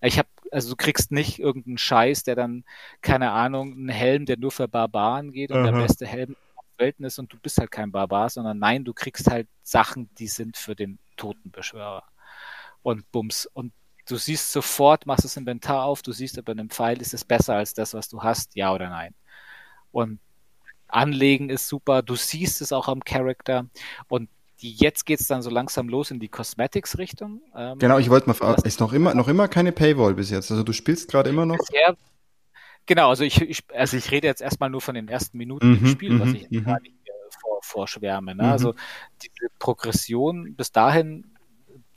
[0.01, 2.63] Ich habe, also du kriegst nicht irgendeinen Scheiß, der dann,
[3.01, 5.81] keine Ahnung, einen Helm, der nur für Barbaren geht und der Aha.
[5.83, 6.35] beste Helm
[6.81, 10.27] Welten ist und du bist halt kein Barbar, sondern nein, du kriegst halt Sachen, die
[10.27, 12.03] sind für den Totenbeschwörer.
[12.83, 13.45] Und Bums.
[13.45, 13.71] Und
[14.07, 17.55] du siehst sofort, machst das Inventar auf, du siehst über einem Pfeil, ist es besser
[17.55, 19.15] als das, was du hast, ja oder nein.
[19.91, 20.19] Und
[20.87, 23.67] Anlegen ist super, du siehst es auch am Charakter
[24.09, 24.29] und
[24.61, 27.41] die, jetzt geht's dann so langsam los in die Cosmetics-Richtung.
[27.55, 30.51] Ähm, Genau, ich wollte mal fragen, ist noch immer, noch immer keine Paywall bis jetzt?
[30.51, 31.57] Also du spielst gerade immer noch?
[31.57, 31.95] bisher,
[32.85, 35.77] genau, also ich, ich, also ich rede jetzt erstmal nur von den ersten Minuten Mhm,
[35.77, 36.63] im Spiel, was mhm, ich mhm.
[36.63, 38.35] gerade hier vor, vorschwärme.
[38.35, 38.43] Ne?
[38.43, 38.49] Mhm.
[38.49, 38.75] Also
[39.21, 41.31] diese Progression bis dahin,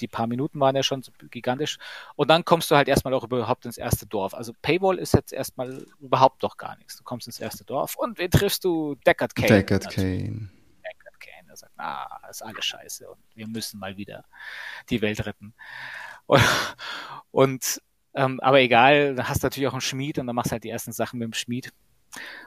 [0.00, 1.78] die paar Minuten waren ja schon so gigantisch.
[2.16, 4.34] Und dann kommst du halt erstmal auch überhaupt ins erste Dorf.
[4.34, 6.96] Also Paywall ist jetzt erstmal überhaupt doch gar nichts.
[6.96, 8.96] Du kommst ins erste Dorf und wen triffst du?
[9.06, 9.48] Deckard Kane.
[9.48, 9.90] Deckard.
[9.90, 10.50] Kane.
[10.84, 11.48] Deckard Kane.
[11.48, 14.24] Er sagt, na, ist alles scheiße und wir müssen mal wieder
[14.90, 15.54] die Welt retten.
[16.26, 16.42] Und,
[17.30, 17.82] und
[18.14, 20.64] ähm, aber egal, da hast du natürlich auch einen Schmied und dann machst du halt
[20.64, 21.72] die ersten Sachen mit dem Schmied.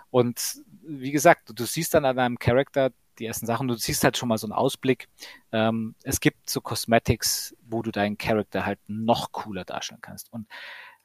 [0.09, 4.03] Und wie gesagt, du, du siehst dann an deinem Charakter die ersten Sachen, du siehst
[4.03, 5.07] halt schon mal so einen Ausblick.
[5.51, 10.31] Ähm, es gibt so Cosmetics, wo du deinen Charakter halt noch cooler darstellen kannst.
[10.31, 10.47] Und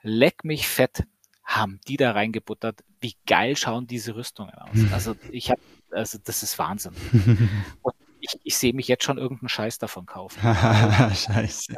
[0.03, 1.05] leck mich fett,
[1.45, 2.85] haben die da reingebuttert.
[3.01, 4.77] Wie geil schauen diese Rüstungen aus.
[4.93, 5.61] Also ich habe,
[5.91, 6.93] also das ist Wahnsinn.
[7.83, 10.41] Und ich, ich sehe mich jetzt schon irgendeinen Scheiß davon kaufen.
[10.43, 11.75] Scheiße.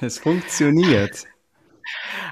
[0.00, 1.26] Es funktioniert.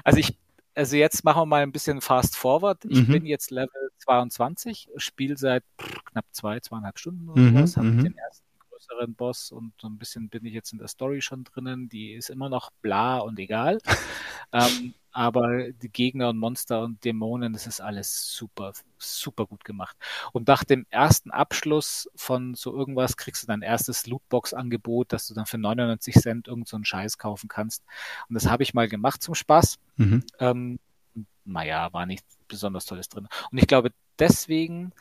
[0.03, 0.37] Also ich,
[0.75, 2.85] also jetzt machen wir mal ein bisschen fast forward.
[2.85, 3.11] Ich Mhm.
[3.11, 5.63] bin jetzt Level 22, spiele seit
[6.05, 8.03] knapp zwei, zweieinhalb Stunden oder Mhm, sowas, habe mhm.
[8.03, 11.43] den ersten größeren Boss und so ein bisschen bin ich jetzt in der Story schon
[11.43, 11.89] drinnen.
[11.89, 13.79] Die ist immer noch bla und egal.
[14.53, 19.95] ähm, aber die Gegner und Monster und Dämonen, das ist alles super, super gut gemacht.
[20.33, 25.33] Und nach dem ersten Abschluss von so irgendwas kriegst du dein erstes Lootbox-Angebot, dass du
[25.33, 27.85] dann für 99 Cent irgend so einen Scheiß kaufen kannst.
[28.27, 29.77] Und das habe ich mal gemacht zum Spaß.
[29.95, 30.25] Mhm.
[30.39, 30.79] Ähm,
[31.45, 33.29] naja, war nichts besonders Tolles drin.
[33.51, 34.91] Und ich glaube, deswegen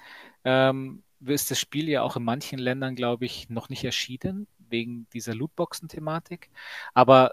[0.44, 5.08] ähm, ist das Spiel ja auch in manchen Ländern, glaube ich, noch nicht erschienen, wegen
[5.12, 6.50] dieser Lootboxen-Thematik.
[6.92, 7.32] Aber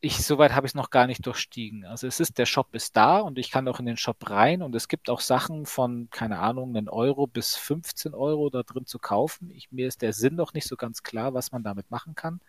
[0.00, 1.84] ich, soweit habe ich es noch gar nicht durchstiegen.
[1.84, 4.62] Also es ist, der Shop ist da und ich kann auch in den Shop rein
[4.62, 8.86] und es gibt auch Sachen von, keine Ahnung, einen Euro bis 15 Euro da drin
[8.86, 9.50] zu kaufen.
[9.50, 12.40] Ich, mir ist der Sinn noch nicht so ganz klar, was man damit machen kann.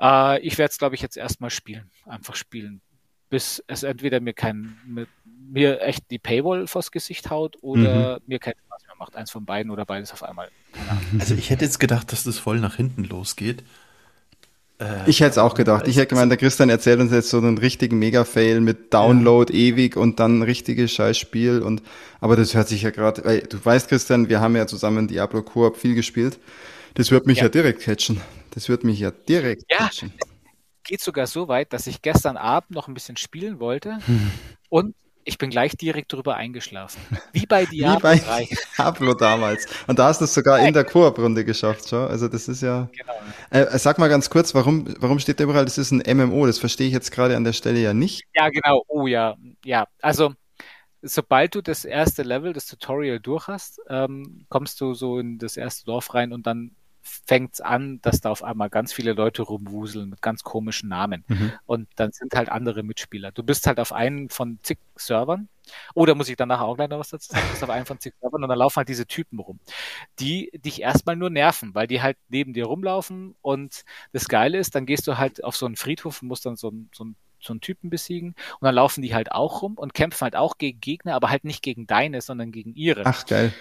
[0.00, 1.90] Äh, ich werde es, glaube ich, jetzt erstmal spielen.
[2.06, 2.80] Einfach spielen.
[3.28, 8.40] Bis es entweder mir kein, mit, mir echt die Paywall vors Gesicht haut oder mir
[8.40, 9.14] keinen Spaß mehr macht.
[9.14, 10.50] Eins von beiden oder beides auf einmal.
[11.20, 13.62] Also ich hätte jetzt gedacht, dass das voll nach hinten losgeht.
[14.80, 15.86] Äh, Ich hätte es auch gedacht.
[15.86, 19.96] Ich hätte gemeint, der Christian erzählt uns jetzt so einen richtigen Mega-Fail mit Download ewig
[19.96, 21.82] und dann ein richtiges Scheißspiel und,
[22.20, 25.42] aber das hört sich ja gerade, weil du weißt, Christian, wir haben ja zusammen Diablo
[25.42, 26.38] Coop viel gespielt.
[26.94, 27.48] Das wird mich ja, Ja.
[27.50, 28.20] direkt catchen.
[28.52, 29.78] Das wird mich ja direkt Ja.
[29.78, 30.12] catchen.
[30.84, 33.98] geht sogar so weit, dass ich gestern Abend noch ein bisschen spielen wollte
[34.70, 37.00] und ich bin gleich direkt drüber eingeschlafen.
[37.32, 38.48] Wie bei Diablo Wie bei 3.
[38.76, 39.66] Diablo damals.
[39.86, 42.08] Und da hast du es sogar in der Koop-Runde geschafft, schon.
[42.08, 42.88] Also das ist ja.
[42.96, 43.12] Genau.
[43.50, 46.46] Äh, sag mal ganz kurz, warum, warum steht da überall, das ist ein MMO?
[46.46, 48.22] Das verstehe ich jetzt gerade an der Stelle ja nicht.
[48.34, 48.82] Ja, genau.
[48.88, 49.86] Oh ja, ja.
[50.00, 50.34] Also
[51.02, 55.56] sobald du das erste Level, das Tutorial durch hast, ähm, kommst du so in das
[55.56, 56.72] erste Dorf rein und dann
[57.02, 61.24] fängt's an, dass da auf einmal ganz viele Leute rumwuseln mit ganz komischen Namen.
[61.28, 61.52] Mhm.
[61.66, 63.32] Und dann sind halt andere Mitspieler.
[63.32, 65.48] Du bist halt auf einen von zig Servern.
[65.94, 67.44] Oder muss ich dann nachher auch gleich noch was dazu sagen?
[67.46, 69.60] Du bist auf einen von zig Servern und dann laufen halt diese Typen rum,
[70.18, 73.36] die dich erstmal nur nerven, weil die halt neben dir rumlaufen.
[73.40, 76.56] Und das Geile ist, dann gehst du halt auf so einen Friedhof und musst dann
[76.56, 78.30] so so einen, so einen Typen besiegen.
[78.30, 81.44] Und dann laufen die halt auch rum und kämpfen halt auch gegen Gegner, aber halt
[81.44, 83.06] nicht gegen deine, sondern gegen ihre.
[83.06, 83.52] Ach, geil.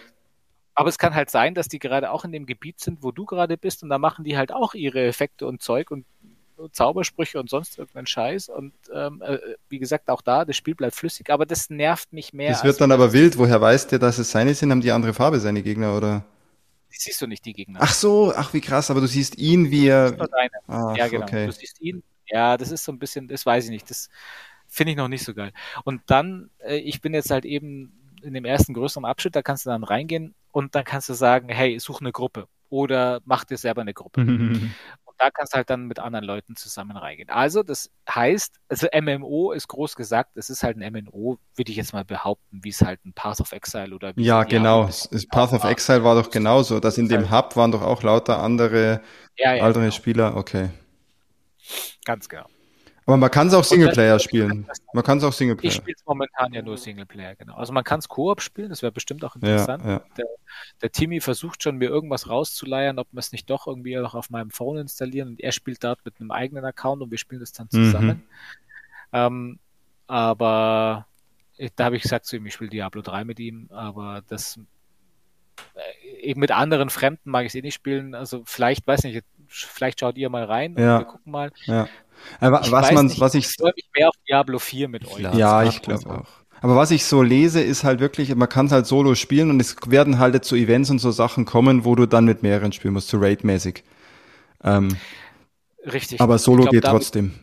[0.80, 3.26] Aber es kann halt sein, dass die gerade auch in dem Gebiet sind, wo du
[3.26, 6.06] gerade bist, und da machen die halt auch ihre Effekte und Zeug und
[6.72, 8.48] Zaubersprüche und sonst irgendeinen Scheiß.
[8.48, 12.32] Und ähm, äh, wie gesagt, auch da, das Spiel bleibt flüssig, aber das nervt mich
[12.32, 12.52] mehr.
[12.52, 13.38] Das wird dann aber wild.
[13.38, 14.72] Woher weißt du, dass es seine sind?
[14.72, 16.24] Haben die andere Farbe, seine Gegner, oder?
[16.90, 17.80] siehst du nicht die Gegner.
[17.82, 20.16] Ach so, ach wie krass, aber du siehst ihn, wie er.
[20.68, 21.26] Ach, ja, genau.
[21.26, 21.46] okay.
[21.46, 22.04] Du siehst ihn.
[22.26, 23.90] Ja, das ist so ein bisschen, das weiß ich nicht.
[23.90, 24.10] Das
[24.66, 25.52] finde ich noch nicht so geil.
[25.84, 29.66] Und dann, äh, ich bin jetzt halt eben in dem ersten größeren Abschnitt, da kannst
[29.66, 33.58] du dann reingehen und dann kannst du sagen, hey, such eine Gruppe oder mach dir
[33.58, 34.22] selber eine Gruppe.
[35.06, 37.30] Und da kannst du halt dann mit anderen Leuten zusammen reingehen.
[37.30, 41.78] Also das heißt, also MMO ist groß gesagt, es ist halt ein MMO, würde ich
[41.78, 44.90] jetzt mal behaupten, wie es halt ein Path of Exile oder wie Ja, genau.
[45.32, 49.02] Path of Exile war doch genauso, dass in dem Hub waren doch auch lauter andere,
[49.36, 49.96] Ja, ja, andere genau.
[49.96, 50.38] Spieler.
[50.38, 50.70] Okay.
[52.06, 52.46] Ganz genau.
[53.10, 54.68] Aber man kann es auch Singleplayer spielen.
[54.94, 55.72] Man kann es auch Ich Singleplayer.
[55.72, 57.56] spiele es momentan ja nur Singleplayer, genau.
[57.56, 59.84] Also man kann es Koop spielen, das wäre bestimmt auch Ja, interessant.
[59.84, 60.04] ja.
[60.16, 60.26] Der,
[60.84, 64.30] der Timmy versucht schon, mir irgendwas rauszuleiern, ob wir es nicht doch irgendwie noch auf
[64.30, 67.52] meinem Phone installieren und er spielt dort mit einem eigenen Account und wir spielen das
[67.52, 67.84] dann Mhm.
[67.86, 68.24] zusammen.
[69.12, 69.60] Ähm,
[70.06, 71.08] aber
[71.58, 74.60] ich, da habe ich gesagt zu ihm, ich spiele Diablo 3 mit ihm, aber das
[75.74, 78.14] äh, eben mit anderen Fremden mag ich es eh nicht spielen.
[78.14, 81.00] Also vielleicht, weiß nicht, vielleicht schaut ihr mal rein und Ja.
[81.00, 81.52] wir gucken mal.
[81.66, 81.88] Ja.
[82.40, 84.88] Aber Ich was weiß man, nicht, was ich, ich freue mich mehr auf Diablo 4
[84.90, 85.20] mit euch.
[85.20, 86.28] Ja, ja, ich glaube auch.
[86.62, 89.62] Aber was ich so lese, ist halt wirklich, man kann es halt solo spielen und
[89.62, 92.74] es werden halt jetzt so Events und so Sachen kommen, wo du dann mit mehreren
[92.74, 93.84] spielen musst, so raidmäßig.
[94.64, 94.98] Ähm,
[95.86, 96.20] Richtig.
[96.20, 97.34] aber solo glaub, geht damit, trotzdem.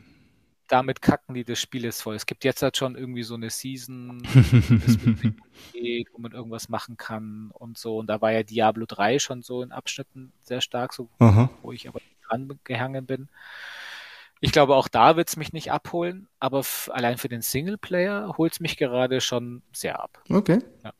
[0.68, 2.14] Damit kacken die das Spiel jetzt voll.
[2.14, 4.22] Es gibt jetzt halt schon irgendwie so eine Season,
[5.72, 7.98] geht, wo man irgendwas machen kann und so.
[7.98, 11.50] Und da war ja Diablo 3 schon so in Abschnitten sehr stark, so, Aha.
[11.62, 13.28] wo ich aber dran gehangen bin.
[14.40, 18.52] Ich glaube, auch da wird es mich nicht abholen, aber allein für den Singleplayer holt
[18.52, 20.22] es mich gerade schon sehr ab.
[20.28, 20.58] Okay.
[20.84, 20.92] Ja.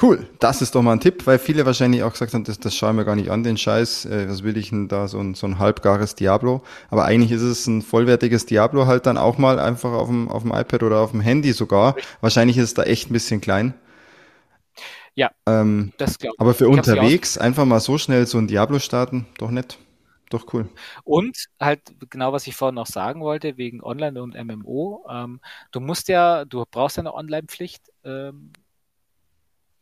[0.00, 2.74] Cool, das ist doch mal ein Tipp, weil viele wahrscheinlich auch gesagt haben, das, das
[2.74, 4.06] schauen wir gar nicht an, den Scheiß.
[4.06, 6.62] Äh, was will ich denn da, so ein, so ein halbgares Diablo?
[6.90, 10.42] Aber eigentlich ist es ein vollwertiges Diablo halt dann auch mal einfach auf dem, auf
[10.42, 11.96] dem iPad oder auf dem Handy sogar.
[12.22, 13.74] Wahrscheinlich ist es da echt ein bisschen klein.
[15.14, 15.30] Ja.
[15.46, 16.40] Ähm, Das glaube ich.
[16.40, 19.78] aber für Ich ja unterwegs einfach mal so schnell so ein Diablo starten, doch nett.
[20.30, 20.68] Doch cool.
[21.04, 25.04] Und halt genau, was ich vorhin noch sagen wollte, wegen Online und MMO.
[25.10, 25.40] Ähm,
[25.72, 27.90] du musst ja, du brauchst ja eine Online-Pflicht.
[28.04, 28.52] Ähm,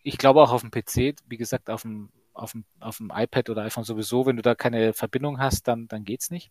[0.02, 3.50] ich glaube auch auf dem PC, wie gesagt, auf dem, auf dem, auf dem iPad
[3.50, 6.50] oder iPhone sowieso, wenn du da keine Verbindung hast, dann, dann geht's nicht.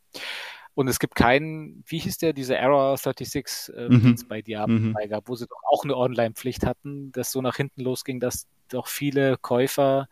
[0.76, 4.02] Und es gibt keinen, wie hieß der, dieser Error 36, äh, Mhm.
[4.02, 4.96] den es bei Diablo Mhm.
[5.10, 8.88] gab, wo sie doch auch eine Online-Pflicht hatten, das so nach hinten losging, dass doch
[8.88, 10.08] viele Käufer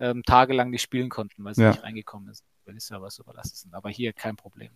[0.00, 1.70] ähm, tagelang nicht spielen konnten, weil sie Ja.
[1.70, 3.74] nicht reingekommen sind, weil die Servers überlastet sind.
[3.74, 4.70] Aber hier kein Problem.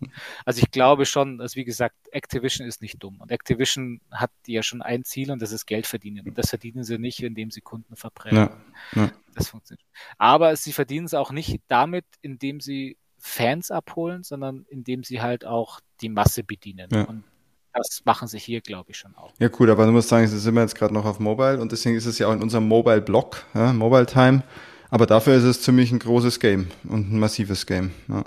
[0.45, 3.21] Also ich glaube schon, dass wie gesagt, Activision ist nicht dumm.
[3.21, 6.27] Und Activision hat ja schon ein Ziel und das ist Geld verdienen.
[6.27, 8.51] Und das verdienen sie nicht, indem sie Kunden verbrennen.
[8.95, 9.13] Ja, ja.
[9.35, 9.87] Das funktioniert.
[10.19, 15.45] Aber sie verdienen es auch nicht damit, indem sie Fans abholen, sondern indem sie halt
[15.45, 16.89] auch die Masse bedienen.
[16.91, 17.05] Ja.
[17.05, 17.23] Und
[17.73, 19.33] das machen sie hier, glaube ich, schon auch.
[19.39, 21.71] Ja, cool, aber du musst sagen, es sind wir jetzt gerade noch auf Mobile und
[21.71, 24.43] deswegen ist es ja auch in unserem Mobile-Blog, ja, Mobile Time.
[24.95, 27.91] Aber dafür ist es ziemlich ein großes Game und ein massives Game.
[28.07, 28.23] Ja.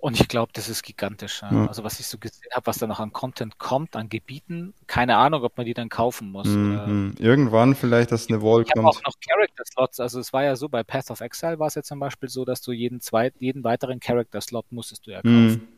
[0.00, 1.42] Und ich glaube, das ist gigantisch.
[1.42, 1.52] Ja.
[1.52, 1.66] Ja.
[1.68, 5.16] Also was ich so gesehen habe, was da noch an Content kommt, an Gebieten, keine
[5.18, 6.48] Ahnung, ob man die dann kaufen muss.
[6.48, 7.14] Mhm.
[7.20, 8.96] Irgendwann vielleicht, dass eine Wall Ich habe kommt.
[8.96, 10.00] auch noch Character-Slots.
[10.00, 12.44] Also es war ja so, bei Path of Exile war es ja zum Beispiel so,
[12.44, 15.46] dass du jeden zweit, jeden weiteren Character-Slot musstest du ja kaufen.
[15.46, 15.68] Mhm.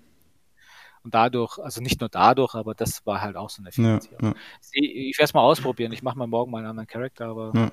[1.03, 4.19] Und dadurch, also nicht nur dadurch, aber das war halt auch so eine Ja, Finanzierung.
[4.23, 4.35] ja.
[4.73, 5.93] Ich, ich werde es mal ausprobieren.
[5.93, 7.71] Ich mache mal morgen mal einen anderen Charakter, aber Ja.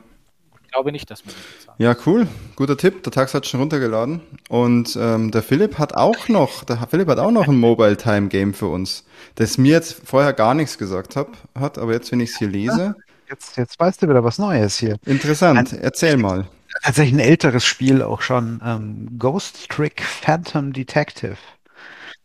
[0.72, 1.80] Glaube nicht, dass man bezahlt.
[1.80, 2.28] ja, cool.
[2.56, 3.04] Guter Tipp.
[3.04, 4.22] Der Tax hat schon runtergeladen.
[4.50, 8.28] Und ähm, der Philipp hat auch noch, der Philipp hat auch noch ein Mobile Time
[8.30, 12.20] Game für uns, das mir jetzt vorher gar nichts gesagt hab, hat, aber jetzt, wenn
[12.20, 12.96] ich es hier lese,
[13.30, 14.98] Jetzt, jetzt weißt du wieder was Neues hier.
[15.06, 15.72] interessant.
[15.72, 16.50] Erzähl mal.
[16.84, 18.60] Tatsächlich ein älteres Spiel auch schon.
[18.66, 21.38] Ähm, Ghost Trick Phantom Detective.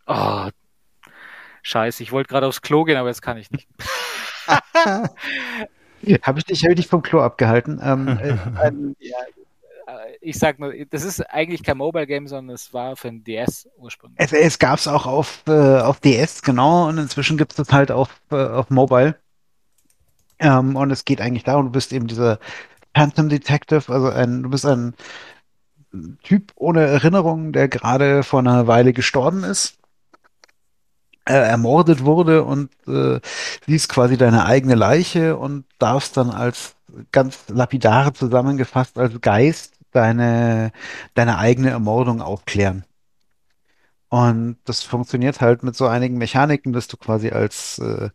[0.09, 0.48] Oh,
[1.62, 3.68] scheiße, ich wollte gerade aufs Klo gehen, aber jetzt kann ich nicht.
[6.22, 7.80] Habe ich dich, hab ich dich vom Klo abgehalten?
[7.82, 9.16] Ähm, äh, ein, Ja,
[9.86, 13.24] äh, ich sag nur, das ist eigentlich kein Mobile Game, sondern es war für ein
[13.24, 14.18] DS ursprünglich.
[14.20, 17.72] es es gab es auch auf, äh, auf DS, genau, und inzwischen gibt es das
[17.72, 19.16] halt auf, äh, auf Mobile.
[20.38, 22.38] Ähm, und es geht eigentlich darum, du bist eben dieser
[22.94, 24.94] Phantom Detective, also ein, du bist ein
[26.22, 29.75] Typ ohne Erinnerung, der gerade vor einer Weile gestorben ist,
[31.26, 33.20] ermordet wurde und äh,
[33.66, 36.76] siehst quasi deine eigene Leiche und darfst dann als
[37.12, 40.72] ganz lapidare zusammengefasst als Geist deine,
[41.14, 42.84] deine eigene Ermordung aufklären.
[44.08, 48.10] Und das funktioniert halt mit so einigen Mechaniken, dass du quasi als äh,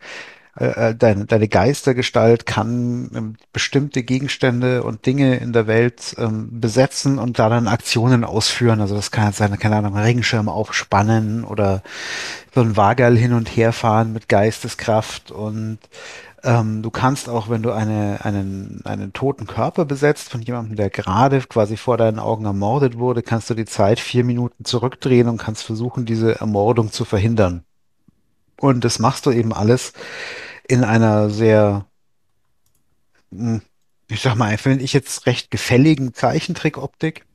[0.55, 7.19] äh, deine, deine Geistergestalt kann ähm, bestimmte Gegenstände und Dinge in der Welt ähm, besetzen
[7.19, 8.81] und da dann Aktionen ausführen.
[8.81, 11.83] Also das kann jetzt sein, keine Ahnung, Regenschirm aufspannen oder
[12.53, 15.79] so ein Wagerl hin und her fahren mit Geisteskraft und
[16.43, 20.89] ähm, du kannst auch, wenn du eine, einen, einen toten Körper besetzt von jemandem, der
[20.89, 25.37] gerade quasi vor deinen Augen ermordet wurde, kannst du die Zeit vier Minuten zurückdrehen und
[25.37, 27.63] kannst versuchen, diese Ermordung zu verhindern.
[28.61, 29.91] Und das machst du eben alles
[30.67, 31.87] in einer sehr,
[33.31, 33.63] hm,
[34.07, 37.25] ich sag mal, finde ich jetzt recht gefälligen Zeichentrickoptik.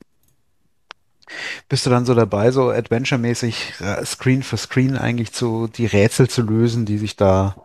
[1.67, 6.29] bist du dann so dabei, so Adventure-mäßig äh, Screen für Screen eigentlich zu die Rätsel
[6.29, 7.57] zu lösen, die sich da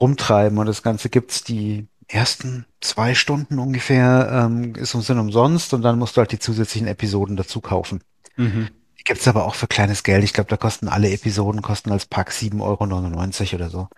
[0.00, 0.56] rumtreiben.
[0.56, 5.82] Und das Ganze gibt's die ersten zwei Stunden ungefähr, ähm, ist um sind umsonst und
[5.82, 8.00] dann musst du halt die zusätzlichen Episoden dazu kaufen.
[8.36, 8.70] Mhm.
[9.06, 10.24] Gibt's aber auch für kleines Geld.
[10.24, 13.88] Ich glaube, da kosten alle Episoden kosten als Pack 7,99 Euro oder so.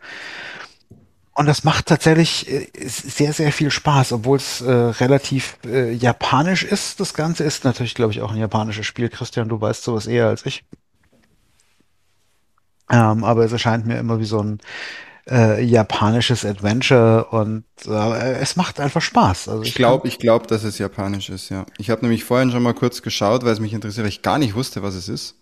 [1.32, 6.62] Und das macht tatsächlich äh, sehr, sehr viel Spaß, obwohl es äh, relativ äh, japanisch
[6.62, 7.00] ist.
[7.00, 9.08] Das Ganze ist natürlich, glaube ich, auch ein japanisches Spiel.
[9.08, 10.64] Christian, du weißt sowas eher als ich.
[12.90, 14.58] Ähm, aber es erscheint mir immer wie so ein
[15.30, 19.48] äh, japanisches Adventure und äh, es macht einfach Spaß.
[19.48, 21.66] Also Ich glaube, ich glaube, dass es japanisch ist, ja.
[21.78, 24.38] Ich habe nämlich vorhin schon mal kurz geschaut, weil es mich interessiert, weil ich gar
[24.38, 25.36] nicht wusste, was es ist.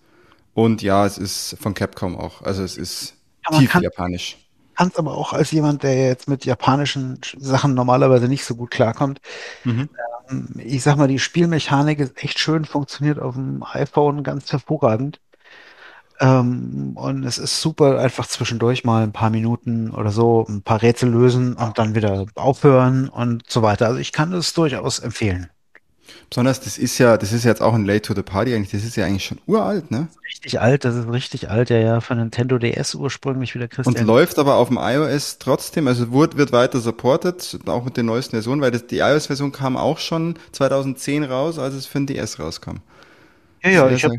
[0.55, 2.43] Und ja, es ist von Capcom auch.
[2.43, 3.15] Also es ist
[3.51, 4.39] Ja, tief kann- japanisch.
[4.75, 8.71] kann es aber auch als jemand, der jetzt mit japanischen Sachen normalerweise nicht so gut
[8.71, 9.21] klarkommt.
[9.65, 9.89] Mhm.
[10.31, 15.21] Ähm, Ich sag mal, die Spielmechanik ist echt schön, funktioniert auf dem iPhone ganz hervorragend.
[16.21, 20.81] Ähm, und es ist super, einfach zwischendurch mal ein paar Minuten oder so ein paar
[20.83, 23.87] Rätsel lösen und dann wieder aufhören und so weiter.
[23.87, 25.51] Also ich kann das durchaus empfehlen.
[26.31, 28.71] Besonders, das ist ja, das ist jetzt auch ein Late to the Party eigentlich.
[28.71, 30.09] Das ist ja eigentlich schon uralt, ne?
[30.29, 34.07] Richtig alt, das ist richtig alt, ja, ja, von Nintendo DS ursprünglich wieder Und Christian.
[34.07, 38.33] läuft aber auf dem iOS trotzdem, also wird, wird weiter supported, auch mit den neuesten
[38.33, 42.39] Versionen, weil das, die iOS-Version kam auch schon 2010 raus, als es für den DS
[42.39, 42.77] rauskam.
[43.73, 44.15] Ja, ja, ich habe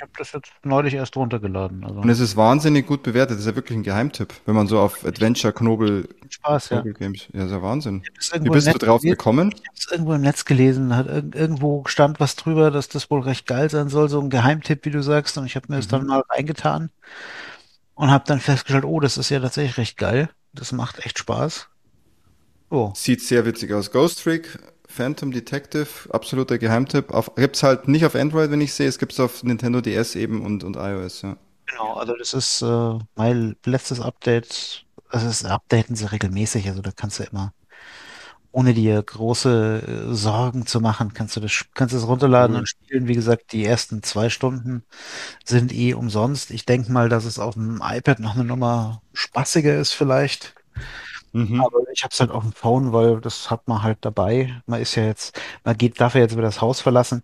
[0.00, 1.84] hab das jetzt neulich erst runtergeladen.
[1.84, 3.36] Also Und es ist wahnsinnig gut bewertet.
[3.36, 6.76] Das ist ja wirklich ein Geheimtipp, wenn man so auf Adventure Knobel, Spaß, ja.
[6.76, 7.28] Knobel Games.
[7.32, 8.02] Ja, ist ja Wahnsinn.
[8.02, 9.18] Wie bist du drauf gelesen.
[9.18, 9.50] gekommen?
[9.54, 13.10] Ich habe es irgendwo im Netz gelesen, hat irg irgendwo stand was drüber, dass das
[13.10, 15.76] wohl recht geil sein soll, so ein Geheimtipp, wie du sagst, und ich habe mir
[15.76, 15.90] das Mhm.
[15.90, 16.90] dann mal reingetan
[17.94, 20.28] und habe dann festgestellt, oh, das ist ja tatsächlich recht geil.
[20.52, 21.68] Das macht echt Spaß.
[22.70, 23.90] Oh, Sieht sehr witzig aus.
[23.90, 24.58] Ghost Trick,
[24.94, 27.10] Phantom Detective, absoluter Geheimtipp.
[27.12, 28.88] Auf, gibt's halt nicht auf Android, wenn ich sehe.
[28.88, 31.36] Es gibt's auf Nintendo DS eben und, und iOS, ja.
[31.66, 34.84] genau, also das ist äh, mein letztes Update.
[35.08, 37.52] Also das updaten sie regelmäßig, also da kannst du immer,
[38.52, 42.60] ohne dir große äh, Sorgen zu machen, kannst du das, kannst du es runterladen Cool.
[42.60, 43.08] und spielen.
[43.08, 44.84] Wie gesagt, die ersten zwei Stunden
[45.44, 46.50] sind eh umsonst.
[46.52, 50.54] Ich denke mal, dass es auf dem iPad noch eine Nummer spaßiger ist vielleicht.
[51.34, 51.60] Mhm.
[51.60, 54.62] Aber ich habe es halt auf dem Phone, weil das hat man halt dabei.
[54.66, 57.22] Man ist ja jetzt, man geht, darf ja jetzt wieder das Haus verlassen.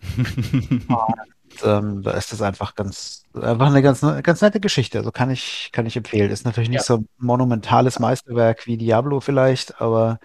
[0.88, 4.98] Und, ähm, da ist das einfach ganz, einfach eine ganz, ganz nette Geschichte.
[4.98, 6.30] Also kann ich, kann ich empfehlen.
[6.30, 10.20] Ist natürlich nicht so ein monumentales Meisterwerk wie Diablo vielleicht, aber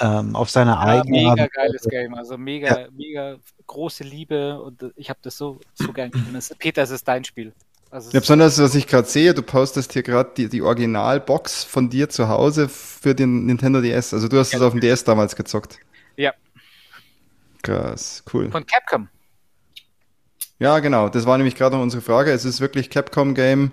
[0.00, 1.82] ähm, auf seine Ja, eigene mega geiles.
[1.88, 3.36] Game, also mega, mega
[3.66, 6.10] große Liebe und äh, ich habe das so, so gern
[6.58, 7.54] Peter, es ist dein Spiel.
[7.92, 11.90] Also Ja, besonders, was ich gerade sehe, du postest hier gerade die, die Originalbox von
[11.90, 14.14] dir zu Hause für den Nintendo DS.
[14.14, 14.66] Also du hast es Ja.
[14.66, 15.78] auf dem DS damals gezockt.
[16.16, 16.32] Ja.
[17.62, 18.50] Krass, cool.
[18.50, 19.08] von Capcom.
[20.58, 21.10] Ja, genau.
[21.10, 22.30] Das war nämlich gerade noch unsere Frage.
[22.32, 23.72] Es ist wirklich Capcom-Game,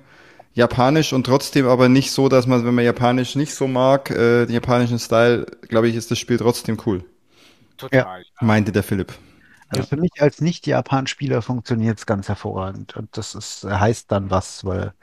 [0.53, 4.45] japanisch und trotzdem aber nicht so, dass man, wenn man japanisch nicht so mag, äh,
[4.45, 7.05] den japanischen Style, glaube ich, ist das Spiel trotzdem cool.
[7.77, 8.23] Total.
[8.41, 9.13] Meinte der Philipp.
[9.69, 12.95] Also für mich als Nicht-Japan-Spieler funktioniert es ganz hervorragend.
[12.97, 14.93] Und das ist, heißt dann was, weil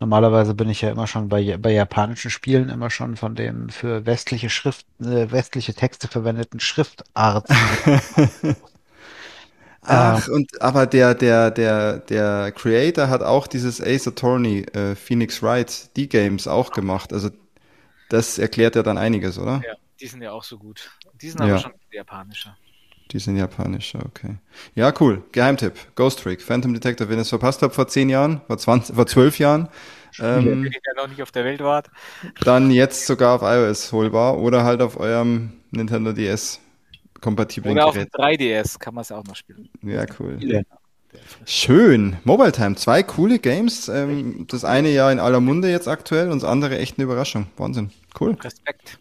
[0.00, 4.06] normalerweise bin ich ja immer schon bei, bei japanischen Spielen immer schon von dem für
[4.06, 7.48] westliche Schrift, äh, westliche Texte verwendeten Schriftart.
[9.82, 15.42] Ach, und aber der, der, der, der Creator hat auch dieses Ace Attorney, äh, Phoenix
[15.42, 17.12] Wright, die Games auch gemacht.
[17.12, 17.30] Also
[18.10, 19.62] das erklärt ja dann einiges, oder?
[19.62, 20.90] Ja, die sind ja auch so gut.
[21.14, 21.46] Die sind Ja.
[21.46, 22.56] aber schon japanischer.
[23.10, 24.36] Die sind japanisch, okay.
[24.74, 25.24] Ja, cool.
[25.32, 25.74] Geheimtipp.
[25.96, 27.08] Ghost Trick, Phantom Detector.
[27.08, 29.68] Wenn ihr es verpasst habt vor zehn Jahren, vor 20, vor zwölf Jahren,
[30.18, 31.90] Wenn ähm, ihr ja noch nicht auf der Welt wart.
[32.44, 36.60] dann jetzt sogar auf iOS holbar oder halt auf eurem Nintendo DS
[37.20, 38.40] kompatiblen Oder auf dem Gerät.
[38.40, 39.68] 3DS kann man es auch noch spielen.
[39.82, 40.38] Ja, cool.
[40.40, 40.60] Ja.
[41.44, 42.16] Schön.
[42.24, 42.76] Mobile Time.
[42.76, 43.88] Zwei coole Games.
[43.88, 47.46] Ähm, das eine ja in aller Munde jetzt aktuell und das andere echt eine Überraschung.
[47.56, 47.90] Wahnsinn.
[48.18, 48.36] Cool.
[48.40, 48.98] Respekt.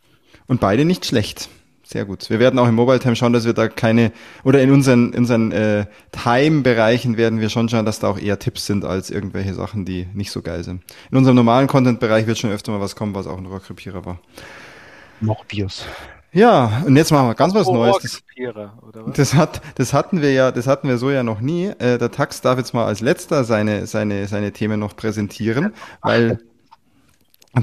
[0.47, 1.49] Und beide nicht schlecht.
[1.91, 2.29] Sehr gut.
[2.29, 4.11] Wir werden auch im Mobile Time schauen, dass wir da keine,
[4.43, 8.37] oder in unseren, in unseren äh, Time-Bereichen werden wir schon schauen, dass da auch eher
[8.37, 10.83] Tipps sind als irgendwelche Sachen, die nicht so geil sind.
[11.09, 14.19] In unserem normalen Content-Bereich wird schon öfter mal was kommen, was auch ein Rohrkrepierer war.
[15.19, 15.83] Morbius.
[16.31, 17.97] Ja, und jetzt machen wir ganz was Neues.
[18.03, 19.15] Das, Rohrkrepierer, oder was?
[19.15, 21.69] das, hat, das hatten wir ja, das hatten wir so ja noch nie.
[21.79, 26.37] Äh, der Tax darf jetzt mal als letzter seine, seine, seine Themen noch präsentieren, weil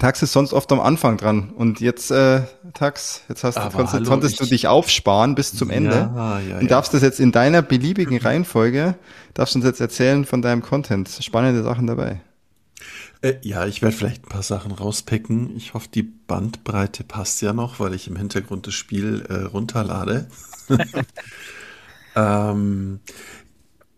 [0.00, 1.50] der Tax ist sonst oft am Anfang dran.
[1.50, 2.42] Und jetzt, äh,
[2.74, 6.10] Tax, jetzt hast du, konntest, hallo, konntest du ich- dich aufsparen bis zum Ende.
[6.14, 6.68] Ja, ja, Und ja.
[6.68, 8.94] darfst das jetzt in deiner beliebigen Reihenfolge,
[9.34, 11.08] darfst du uns jetzt erzählen von deinem Content.
[11.20, 12.20] Spannende Sachen dabei.
[13.22, 15.56] Äh, ja, ich werde vielleicht ein paar Sachen rauspicken.
[15.56, 20.26] Ich hoffe, die Bandbreite passt ja noch, weil ich im Hintergrund das Spiel äh, runterlade.
[22.14, 23.00] ähm,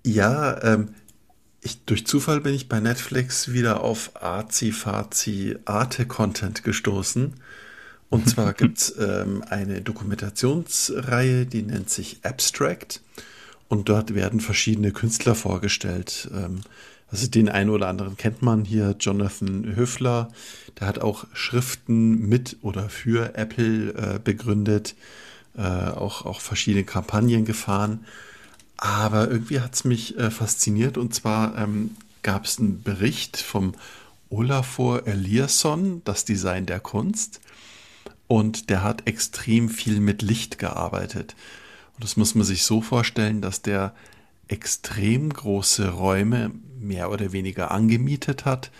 [0.04, 0.94] Ja, ähm,
[1.60, 7.35] ich, durch Zufall bin ich bei Netflix wieder auf Azi-Fazi Arte-Content gestoßen.
[8.10, 13.02] Und zwar gibt's ähm, eine Dokumentationsreihe, die nennt sich Abstract.
[13.68, 16.30] Und dort werden verschiedene Künstler vorgestellt.
[16.32, 16.62] Ähm,
[17.10, 20.30] also den einen oder anderen kennt man hier, Jonathan Höfler.
[20.78, 24.94] Der hat auch Schriften mit oder für Apple äh, begründet,
[25.56, 28.05] äh, auch, auch verschiedene Kampagnen gefahren.
[28.78, 33.74] Aber irgendwie hat's mich äh, fasziniert und zwar ähm, gab es einen Bericht vom
[34.30, 37.40] Olafur Eliasson, das Design der Kunst.
[38.28, 41.34] Und der hat extrem viel mit Licht gearbeitet.
[41.94, 43.94] Und das muss man sich so vorstellen, dass der
[44.46, 48.70] extrem große Räume mehr oder weniger angemietet hat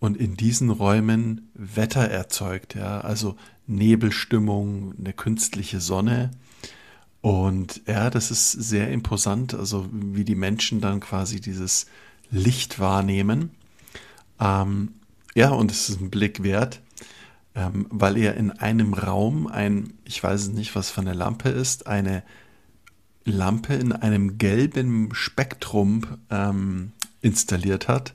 [0.00, 3.36] und in diesen Räumen Wetter erzeugt, ja, also
[3.66, 6.30] Nebelstimmung, eine künstliche Sonne.
[7.24, 11.86] Und ja, das ist sehr imposant, also wie die Menschen dann quasi dieses
[12.30, 13.52] Licht wahrnehmen.
[14.38, 14.96] Ähm,
[15.34, 16.82] ja, und es ist ein Blick wert,
[17.54, 21.86] ähm, weil er in einem Raum ein, ich weiß nicht, was für eine Lampe ist,
[21.86, 22.24] eine
[23.24, 26.92] Lampe in einem gelben Spektrum ähm,
[27.22, 28.12] installiert hat.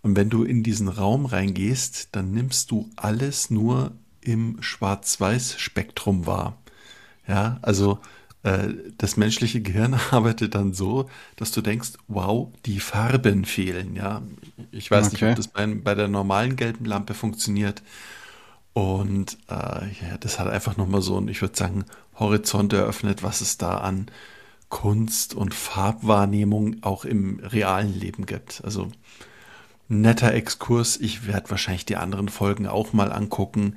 [0.00, 3.92] Und wenn du in diesen Raum reingehst, dann nimmst du alles nur
[4.22, 6.56] im Schwarz-Weiß-Spektrum wahr.
[7.26, 7.98] Ja, also
[8.42, 13.96] das menschliche Gehirn arbeitet dann so, dass du denkst, wow, die Farben fehlen.
[13.96, 14.22] Ja,
[14.70, 15.14] ich weiß okay.
[15.14, 17.82] nicht, ob das bei, bei, der normalen gelben Lampe funktioniert.
[18.72, 21.84] Und äh, ja, das hat einfach nochmal so einen, ich würde sagen,
[22.18, 24.06] Horizont eröffnet, was es da an
[24.68, 28.62] Kunst und Farbwahrnehmung auch im realen Leben gibt.
[28.64, 28.88] Also
[29.88, 30.96] netter Exkurs.
[30.98, 33.76] Ich werde wahrscheinlich die anderen Folgen auch mal angucken.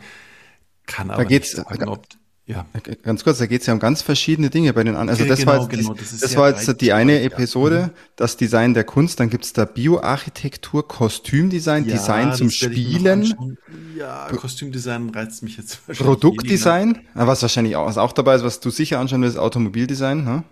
[0.86, 2.06] Kann aber da geht's, nicht sagen, ob
[2.52, 2.66] ja.
[3.04, 5.10] Ganz kurz, da geht es ja um ganz verschiedene Dinge bei den anderen.
[5.10, 7.90] Also das genau, war jetzt, genau, das, das war jetzt die eine Episode, ja.
[8.16, 13.58] das Design der Kunst, dann gibt es da Bioarchitektur, Kostümdesign, ja, Design zum Spielen.
[13.98, 18.70] Ja, Kostümdesign reizt mich jetzt Produktdesign, was wahrscheinlich auch, was auch dabei ist, was du
[18.70, 20.24] sicher anschauen willst, Automobildesign.
[20.24, 20.44] Ne?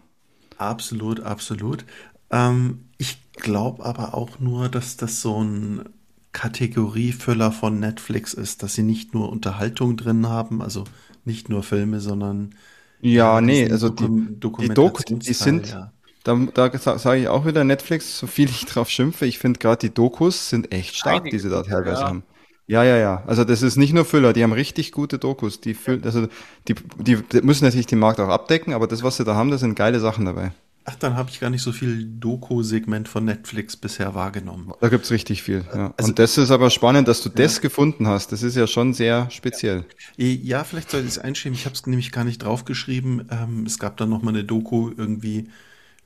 [0.58, 1.86] Absolut, absolut.
[2.32, 5.84] Ähm, ich glaube aber auch nur, dass das so ein
[6.32, 10.84] Kategoriefüller von Netflix ist, dass sie nicht nur Unterhaltung drin haben, also
[11.30, 12.56] nicht nur Filme, sondern
[13.02, 15.94] ja, nee, also die, die Doku, die sind, ja.
[16.24, 19.80] da, da sage ich auch wieder Netflix, so viel ich drauf schimpfe, ich finde gerade
[19.88, 22.08] die Dokus sind echt stark, Einige, die sie da teilweise ja.
[22.08, 22.24] haben.
[22.68, 23.24] Ja, ja, ja.
[23.26, 25.60] Also das ist nicht nur Füller, die haben richtig gute Dokus.
[25.60, 26.28] Die füllen, also
[26.68, 29.50] die, die, die müssen natürlich den Markt auch abdecken, aber das, was sie da haben,
[29.50, 30.52] da sind geile Sachen dabei.
[30.92, 34.74] Ach, dann habe ich gar nicht so viel Doku-Segment von Netflix bisher wahrgenommen.
[34.82, 35.64] Da gibt's richtig viel.
[35.72, 35.94] Ja.
[35.96, 37.36] Also, Und das ist aber spannend, dass du ja.
[37.36, 38.32] das gefunden hast.
[38.32, 39.86] Das ist ja schon sehr speziell.
[40.18, 41.56] Ja, vielleicht soll ich es einschieben.
[41.56, 43.28] Ich habe es nämlich gar nicht draufgeschrieben.
[43.30, 45.50] Ähm, es gab dann noch mal eine Doku irgendwie.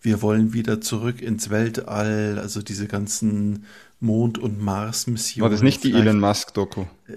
[0.01, 2.37] Wir wollen wieder zurück ins Weltall.
[2.37, 3.65] Also diese ganzen
[4.01, 5.43] Mond- und Mars-Missionen.
[5.43, 6.81] War das nicht die Elon Musk-Doku?
[7.07, 7.13] Äh,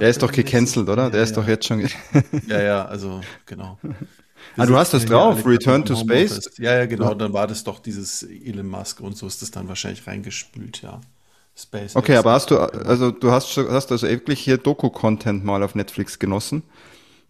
[0.00, 1.08] der ist doch gecancelt, oder?
[1.08, 1.80] Der ja, ist doch jetzt schon.
[2.46, 3.78] ja, ja, also genau.
[4.56, 6.50] Ah, du hast das drauf, Return to Space?
[6.58, 9.68] Ja, ja, genau, dann war das doch dieses Elon Musk und so ist das dann
[9.68, 11.00] wahrscheinlich reingespült, ja.
[11.58, 11.96] Space.
[11.96, 16.18] Okay, aber hast du, also du hast, hast also wirklich hier Doku-Content mal auf Netflix
[16.18, 16.62] genossen.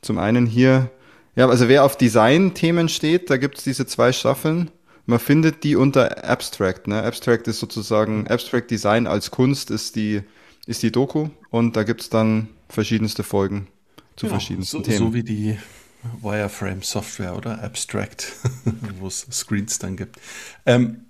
[0.03, 0.91] Zum einen hier,
[1.35, 4.71] ja, also wer auf Design-Themen steht, da gibt es diese zwei Staffeln.
[5.07, 7.03] Man findet die unter Abstract, ne?
[7.03, 10.21] Abstract ist sozusagen, Abstract Design als Kunst ist die,
[10.67, 13.69] ist die Doku und da gibt es dann verschiedenste Folgen
[14.17, 14.99] zu genau, verschiedensten so, Themen.
[14.99, 15.59] So wie die
[16.21, 18.33] Wireframe Software oder Abstract,
[18.99, 20.19] wo es Screens dann gibt.
[20.67, 21.07] Ähm,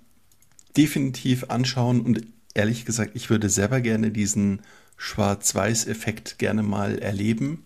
[0.75, 4.61] definitiv anschauen und ehrlich gesagt, ich würde selber gerne diesen
[4.97, 7.63] Schwarz-Weiß-Effekt gerne mal erleben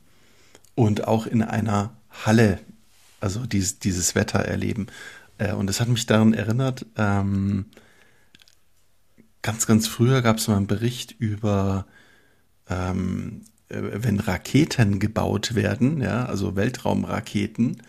[0.76, 2.60] und auch in einer Halle,
[3.20, 4.88] also dieses, dieses Wetter erleben.
[5.38, 7.66] Äh, und es hat mich daran erinnert, ähm,
[9.42, 11.86] ganz, ganz früher gab es mal einen Bericht über
[12.70, 17.82] ähm, äh, wenn Raketen gebaut werden, ja, also Weltraumraketen,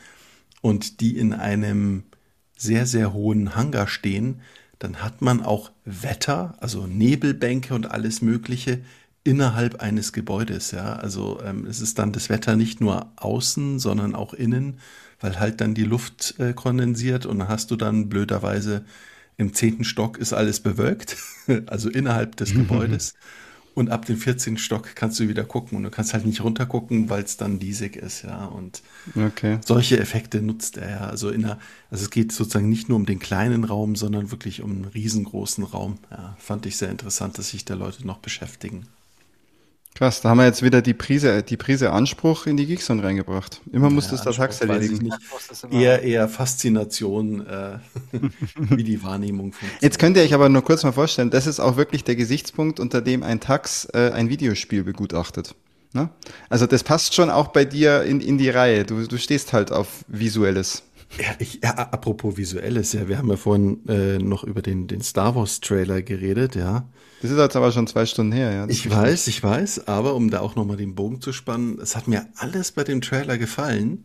[0.61, 2.05] und die in einem
[2.57, 4.41] sehr, sehr hohen Hangar stehen,
[4.79, 8.81] dann hat man auch Wetter, also Nebelbänke und alles Mögliche
[9.25, 10.71] innerhalb eines Gebäudes.
[10.71, 14.79] Ja, also ähm, es ist dann das Wetter nicht nur außen, sondern auch innen,
[15.21, 18.85] weil halt dann die Luft äh, kondensiert und dann hast du dann blöderweise
[19.37, 21.17] im zehnten Stock ist alles bewölkt,
[21.67, 23.15] also innerhalb des Gebäudes.
[23.75, 24.57] Und ab dem 14.
[24.57, 27.97] Stock kannst du wieder gucken und du kannst halt nicht runtergucken, weil es dann diesig
[27.97, 28.45] ist, ja.
[28.45, 28.83] Und
[29.17, 29.59] okay.
[29.65, 31.01] solche Effekte nutzt er ja.
[31.01, 31.59] Also in einer,
[31.91, 35.65] also es geht sozusagen nicht nur um den kleinen Raum, sondern wirklich um einen riesengroßen
[35.65, 35.99] Raum.
[36.11, 38.87] Ja, fand ich sehr interessant, dass sich da Leute noch beschäftigen.
[39.95, 43.61] Krass, da haben wir jetzt wieder die Prise, die Prise Anspruch in die Geekzone reingebracht.
[43.71, 45.05] Immer muss das der Tax erledigen.
[45.05, 45.17] nicht.
[45.71, 47.79] Eher, eher Faszination, äh,
[48.57, 49.83] wie die Wahrnehmung funktioniert.
[49.83, 52.81] Jetzt könnt ihr euch aber nur kurz mal vorstellen, das ist auch wirklich der Gesichtspunkt,
[52.81, 55.55] unter dem ein Tax äh, ein Videospiel begutachtet.
[55.93, 56.11] Ne?
[56.49, 58.83] Also das passt schon auch bei dir in, in die Reihe.
[58.83, 60.83] Du, du stehst halt auf Visuelles.
[61.19, 65.01] Ja, ich, ja, apropos Visuelles, ja, wir haben ja vorhin äh, noch über den, den
[65.01, 66.89] Star Wars Trailer geredet, ja.
[67.23, 68.69] Das ist jetzt aber schon zwei Stunden her, ja.
[68.69, 72.09] Ich weiß, ich weiß, aber um da auch nochmal den Bogen zu spannen, es hat
[72.09, 74.05] mir alles bei dem Trailer gefallen,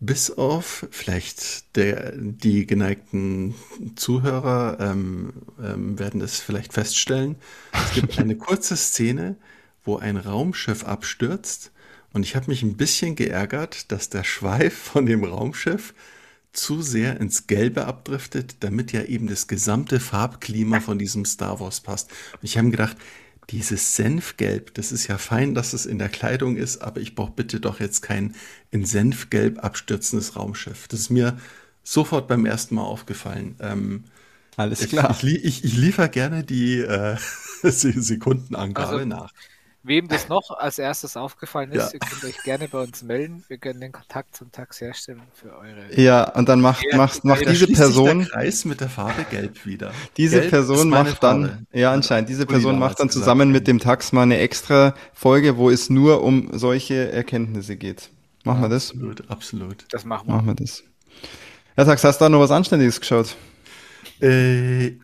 [0.00, 3.54] bis auf vielleicht der, die geneigten
[3.96, 7.36] Zuhörer ähm, ähm, werden es vielleicht feststellen.
[7.72, 9.36] Es gibt eine kurze Szene,
[9.84, 11.70] wo ein Raumschiff abstürzt
[12.12, 15.94] und ich habe mich ein bisschen geärgert, dass der Schweif von dem Raumschiff
[16.52, 21.80] zu sehr ins Gelbe abdriftet, damit ja eben das gesamte Farbklima von diesem Star Wars
[21.80, 22.10] passt.
[22.32, 22.96] Und ich habe mir gedacht,
[23.50, 27.32] dieses Senfgelb, das ist ja fein, dass es in der Kleidung ist, aber ich brauche
[27.32, 28.34] bitte doch jetzt kein
[28.70, 30.86] in Senfgelb abstürzendes Raumschiff.
[30.88, 31.38] Das ist mir
[31.82, 33.56] sofort beim ersten Mal aufgefallen.
[33.60, 34.04] Ähm,
[34.56, 35.10] Alles ich, klar.
[35.10, 37.16] ich, lie- ich, ich liefere gerne die äh,
[37.62, 39.32] Se- Sekundenangabe Also- nach.
[39.82, 41.90] Wem das noch als erstes aufgefallen ist, Ja.
[41.94, 43.44] ihr könnt euch gerne bei uns melden.
[43.48, 45.98] Wir können den Kontakt zum Tax herstellen für eure.
[45.98, 49.64] Ja, und dann macht, Ja, macht, macht diese Person, der Kreis mit der Farbe Gelb
[49.64, 49.92] wieder.
[50.18, 51.66] diese Gelb Person macht dann, Farbe.
[51.72, 53.24] ja anscheinend, diese Person macht dann gesagt.
[53.24, 58.10] zusammen mit dem Tax mal eine extra Folge, wo es nur um solche Erkenntnisse geht.
[58.44, 58.90] Machen wir das?
[58.90, 59.84] Absolut, absolut.
[59.90, 60.34] Das machen wir.
[60.34, 60.82] Machen wir das.
[61.78, 63.34] Ja, Tax, hast du da noch was Anständiges geschaut?
[64.20, 64.98] Äh,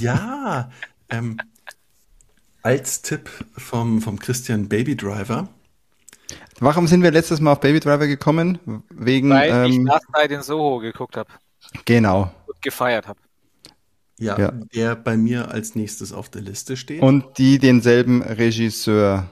[0.00, 0.70] ja,
[1.10, 1.36] ähm,
[2.64, 5.48] als Tipp vom, vom Christian Baby Driver.
[6.60, 8.58] Warum sind wir letztes Mal auf Baby Driver gekommen?
[8.90, 11.28] Wegen, Weil ich ähm, Last Night in Soho geguckt habe
[11.84, 12.32] genau.
[12.46, 13.20] und gefeiert habe.
[14.18, 14.50] Ja, Ja.
[14.74, 17.02] der bei mir als nächstes auf der Liste steht.
[17.02, 19.28] Und die denselben Regisseur.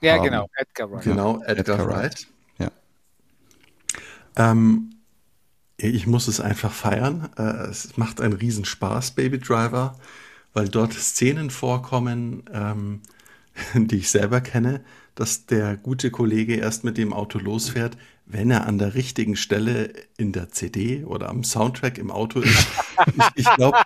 [0.00, 0.24] Ja, haben.
[0.24, 1.04] genau, Edgar Wright.
[1.04, 1.96] genau, Edgar, Edgar Wright.
[1.96, 2.26] Wright.
[2.58, 2.70] Ja.
[4.36, 4.90] Ähm,
[5.78, 7.30] ich muss es einfach feiern.
[7.38, 9.96] Äh, es macht einen Riesenspaß, Baby Driver,
[10.54, 13.02] weil dort Szenen vorkommen, ähm,
[13.74, 14.82] die ich selber kenne,
[15.14, 19.92] dass der gute Kollege erst mit dem Auto losfährt, wenn er an der richtigen Stelle
[20.16, 22.66] in der CD oder am Soundtrack im Auto ist.
[23.16, 23.78] ich ich glaube,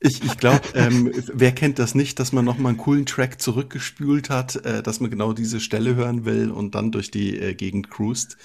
[0.00, 4.28] ich, ich glaub, ähm, wer kennt das nicht, dass man nochmal einen coolen Track zurückgespült
[4.28, 7.90] hat, äh, dass man genau diese Stelle hören will und dann durch die äh, Gegend
[7.90, 8.36] cruist.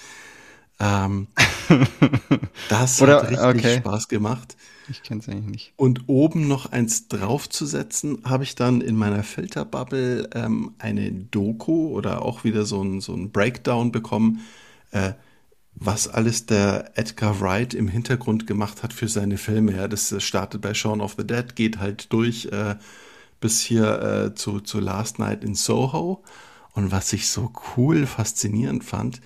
[0.78, 1.26] Ähm,
[2.70, 3.78] das Oder- hat richtig okay.
[3.80, 4.56] Spaß gemacht.
[4.90, 5.72] Ich kenne es eigentlich nicht.
[5.76, 12.22] Und oben noch eins draufzusetzen, habe ich dann in meiner Filterbubble ähm, eine Doku oder
[12.22, 14.40] auch wieder so ein, so ein Breakdown bekommen,
[14.90, 15.12] äh,
[15.74, 19.76] was alles der Edgar Wright im Hintergrund gemacht hat für seine Filme.
[19.76, 22.74] Ja, das startet bei Shaun of the Dead, geht halt durch äh,
[23.40, 26.22] bis hier äh, zu, zu Last Night in Soho.
[26.72, 29.20] Und was ich so cool, faszinierend fand,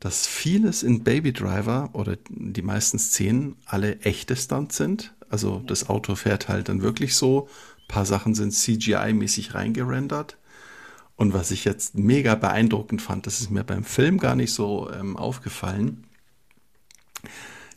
[0.00, 5.14] dass vieles in Baby Driver oder die meisten Szenen alle echte Stunts sind.
[5.28, 7.48] Also das Auto fährt halt dann wirklich so.
[7.82, 10.36] Ein paar Sachen sind CGI-mäßig reingerendert.
[11.16, 14.90] Und was ich jetzt mega beeindruckend fand, das ist mir beim Film gar nicht so
[14.92, 16.04] ähm, aufgefallen.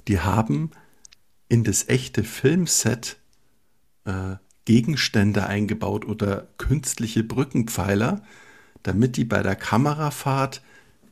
[0.07, 0.71] Die haben
[1.47, 3.17] in das echte Filmset
[4.05, 4.35] äh,
[4.65, 8.21] Gegenstände eingebaut oder künstliche Brückenpfeiler,
[8.83, 10.61] damit die bei der Kamerafahrt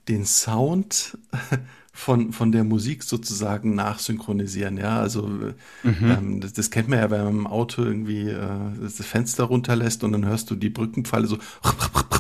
[0.07, 1.17] den Sound
[1.93, 4.77] von, von der Musik sozusagen nachsynchronisieren.
[4.77, 5.53] Ja, also
[5.83, 10.03] ähm, das, das kennt man ja, wenn man im Auto irgendwie äh, das Fenster runterlässt
[10.03, 11.37] und dann hörst du die Brückenpfeile so,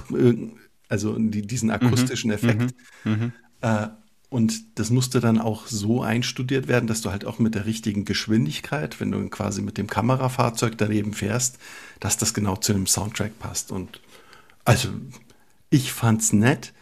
[0.89, 2.73] also die, diesen akustischen Effekt.
[3.61, 3.87] Äh,
[4.29, 8.03] und das musste dann auch so einstudiert werden, dass du halt auch mit der richtigen
[8.03, 11.59] Geschwindigkeit, wenn du quasi mit dem Kamerafahrzeug daneben fährst,
[12.01, 13.71] dass das genau zu dem Soundtrack passt.
[13.71, 14.01] Und
[14.65, 14.89] also
[15.69, 16.73] ich fand's nett.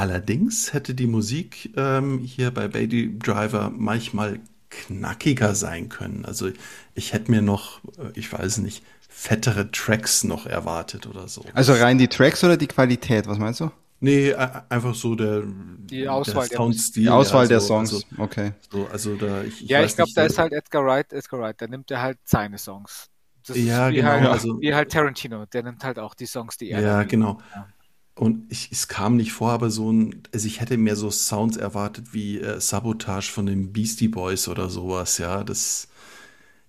[0.00, 6.24] Allerdings hätte die Musik ähm, hier bei Baby Driver manchmal knackiger sein können.
[6.24, 6.48] Also
[6.94, 11.44] ich hätte mir noch, äh, ich weiß nicht, fettere Tracks noch erwartet oder so.
[11.52, 13.70] Also rein die Tracks oder die Qualität, was meinst du?
[14.00, 17.02] Nee, einfach so der, Die Auswahl der Soundstil.
[17.02, 17.92] Die Auswahl ja, der so, Songs.
[17.92, 18.52] Also, okay.
[18.72, 21.60] so, also da, ich, Ja, weiß ich glaube, da ist halt Edgar Wright, Edgar Wright,
[21.60, 23.08] da nimmt er halt seine Songs.
[23.46, 26.24] Das Ja, ist wie genau, Halt, also- wie halt Tarantino, der nimmt halt auch die
[26.24, 27.38] Songs, die er Ja, genau.
[27.54, 27.68] Ja.
[28.20, 31.56] Und ich, es kam nicht vor, aber so ein, also ich hätte mehr so Sounds
[31.56, 35.42] erwartet wie äh, Sabotage von den Beastie Boys oder sowas, ja.
[35.42, 35.88] Das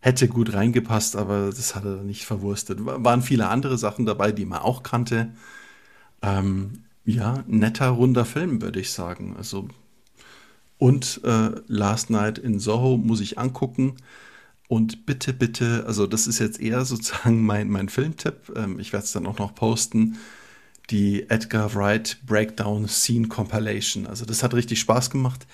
[0.01, 2.85] hätte gut reingepasst, aber das hat er nicht verwurstet.
[2.85, 5.33] Wa- Waren viele andere Sachen dabei, die man auch kannte.
[6.21, 9.35] Ähm, ja, netter, runder Film, würde ich sagen.
[9.38, 9.69] Also,
[10.77, 13.95] und äh, Last Night in Soho muss ich angucken.
[14.69, 18.53] Und bitte, bitte, also das ist jetzt eher sozusagen mein, mein Filmtipp.
[18.55, 20.17] Ähm, ich werde es dann auch noch posten.
[20.92, 24.06] Die Edgar Wright Breakdown Scene Compilation.
[24.08, 25.48] Also das hat richtig Spaß gemacht.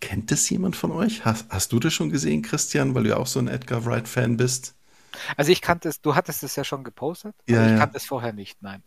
[0.00, 1.24] Kennt das jemand von euch?
[1.24, 4.36] Hast, hast du das schon gesehen, Christian, weil du ja auch so ein Edgar Wright-Fan
[4.36, 4.74] bist?
[5.36, 7.78] Also ich kannte es, du hattest es ja schon gepostet, Ja, aber ich ja.
[7.78, 8.82] kannte es vorher nicht, nein.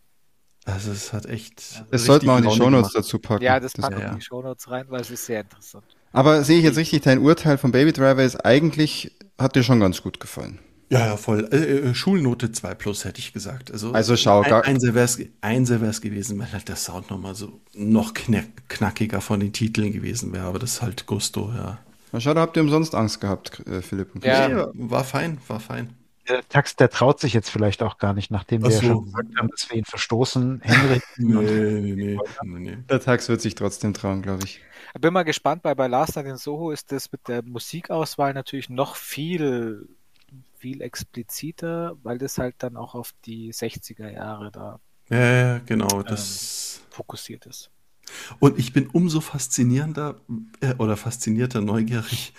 [0.64, 1.58] Also es hat echt.
[1.58, 3.44] Das richtig sollten wir auch in die Shownotes dazu packen.
[3.44, 4.10] Ja, das Das- packen wir ja.
[4.12, 5.84] in die Shownotes rein, weil es ist sehr interessant.
[6.12, 9.78] Aber sehe ich jetzt richtig, dein Urteil von Baby Driver ist eigentlich, hat dir schon
[9.80, 10.58] ganz gut gefallen.
[10.88, 11.48] Ja, ja, voll.
[11.52, 11.56] Äh,
[11.90, 13.72] äh, Schulnote 2 plus, hätte ich gesagt.
[13.72, 17.10] Also, Also schau, ein, gar- Einser wäre es Einser wär's gewesen, wenn halt der Sound
[17.10, 20.44] nochmal so noch knack, knackiger von den Titeln gewesen wäre.
[20.44, 21.78] Aber das ist halt Gusto, ja.
[22.12, 24.46] Na, schau, da habt ihr umsonst Angst gehabt, äh, Philipp und Ja.
[24.48, 24.90] Christian.
[24.90, 25.90] war fein, war fein.
[26.28, 28.86] Der Tax, der traut sich jetzt vielleicht auch gar nicht, nachdem wir Ach ja so.
[28.86, 30.60] schon gesagt haben, dass wir ihn verstoßen.
[30.62, 32.78] Henrik, Nee, nee, nee, nee, nee.
[32.88, 34.60] Der Tax wird sich trotzdem trauen, glaube ich.
[34.94, 38.34] Ich bin mal gespannt, weil bei Last Night in Soho ist das mit der Musikauswahl
[38.34, 39.88] natürlich noch viel,
[40.66, 44.80] viel expliziter, weil das halt dann auch auf die 60er Jahre da
[45.10, 46.02] Ja, ja, genau.
[46.02, 46.80] Das.
[46.90, 47.70] fokussiert ist.
[48.38, 50.20] Und ich bin umso faszinierender
[50.60, 52.34] äh, oder faszinierter neugierig,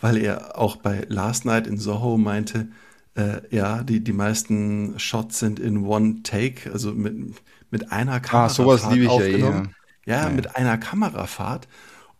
[0.00, 2.68] weil er auch bei Last Night in Soho meinte,
[3.16, 7.14] äh, ja, die, die meisten Shots sind in One Take, also mit,
[7.70, 8.46] mit einer Kamera.
[8.46, 9.40] Ah, sowas liebe ich ja eh.
[9.40, 9.62] Ja.
[10.06, 11.68] Ja, Ja, mit einer Kamerafahrt.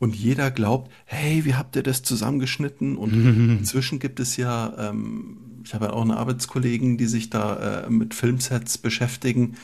[0.03, 2.97] Und jeder glaubt, hey, wie habt ihr das zusammengeschnitten?
[2.97, 3.13] Und
[3.61, 7.89] inzwischen gibt es ja, ähm, ich habe ja auch eine Arbeitskollegen, die sich da äh,
[7.89, 9.55] mit Filmsets beschäftigen,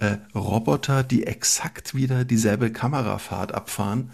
[0.00, 4.10] äh, Roboter, die exakt wieder dieselbe Kamerafahrt abfahren.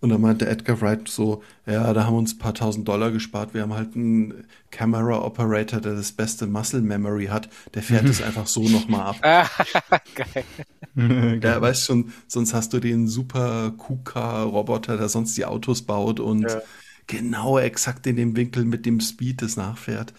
[0.00, 3.10] Und da meinte Edgar Wright so, ja, da haben wir uns ein paar tausend Dollar
[3.10, 3.52] gespart.
[3.52, 7.50] Wir haben halt einen Camera Operator, der das beste Muscle Memory hat.
[7.74, 9.16] Der fährt es einfach so nochmal ab.
[9.20, 9.46] Ah,
[10.14, 10.44] geil.
[11.42, 16.42] Ja, weißt schon, sonst hast du den super KUKA-Roboter, der sonst die Autos baut und
[16.50, 16.62] Ja.
[17.06, 20.12] genau exakt in dem Winkel mit dem Speed das nachfährt.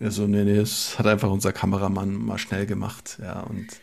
[0.00, 3.18] Ja, so, nee, nee, das hat einfach unser Kameramann mal schnell gemacht.
[3.22, 3.82] Ja, und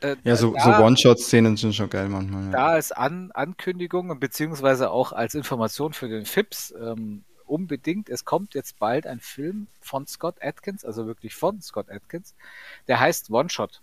[0.00, 2.52] Äh, Ja, so, so One-Shot-Szenen sind schon geil manchmal.
[2.52, 2.52] Ja.
[2.52, 8.24] da als An Ankündigung und beziehungsweise auch als Information für den FIPS ähm, unbedingt, es
[8.24, 12.34] kommt jetzt bald ein Film von Scott Atkins, also wirklich von Scott Atkins,
[12.88, 13.82] der heißt One Shot.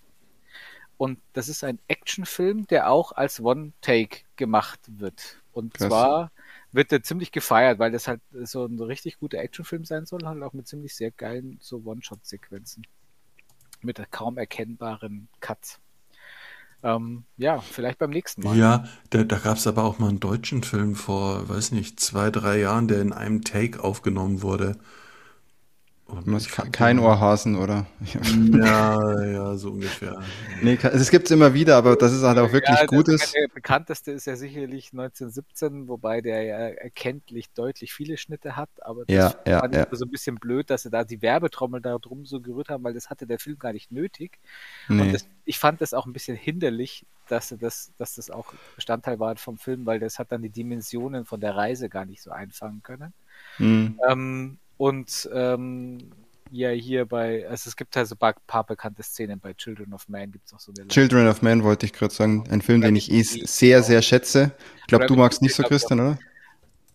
[0.97, 5.41] Und das ist ein Actionfilm, der auch als One-Take gemacht wird.
[5.51, 5.87] Und Krass.
[5.87, 6.31] zwar
[6.71, 10.41] wird der ziemlich gefeiert, weil das halt so ein richtig guter Actionfilm sein soll, halt
[10.43, 12.85] auch mit ziemlich sehr geilen so One-Shot-Sequenzen.
[13.81, 15.79] Mit kaum erkennbaren Cuts.
[16.83, 18.55] Ähm, ja, vielleicht beim nächsten Mal.
[18.55, 22.29] ja, da, da gab es aber auch mal einen deutschen Film vor, weiß nicht, zwei,
[22.29, 24.77] drei Jahren, der in einem Take aufgenommen wurde.
[26.07, 27.85] Und fand kein Ohrhasen, oder?
[28.53, 30.21] Ja, ja, so ungefähr.
[30.61, 33.33] nee, es gibt's immer wieder, aber das ist halt auch wirklich Ja, gut das, ist.
[33.35, 39.03] Der bekannteste ist ja sicherlich 1917, wobei der ja erkenntlich deutlich viele Schnitte hat, aber
[39.05, 39.87] das Ja, ja, fand ich ja.
[39.91, 42.93] so ein bisschen blöd, dass sie da die Werbetrommel da drum so gerührt haben, weil
[42.93, 44.39] das hatte der Film gar nicht nötig.
[44.97, 45.11] Und Nee.
[45.11, 49.19] das, ich fand das auch ein bisschen hinderlich, dass sie das, dass das auch Bestandteil
[49.19, 52.31] war vom Film, weil das hat dann die Dimensionen von der Reise gar nicht so
[52.31, 53.13] einfangen können.
[53.57, 53.99] Hm.
[54.09, 56.11] Ähm, und ähm,
[56.51, 60.07] ja, hier bei, also es gibt halt so ein paar, bekannte Szenen bei Children of
[60.07, 62.45] Man, gibt es auch so eine Children of Man wollte ich gerade sagen.
[62.49, 63.87] Ein Film, den ich eh sehr, genau.
[63.87, 64.51] sehr schätze.
[64.81, 66.19] Ich glaube, du magst nicht so, Christian, oder?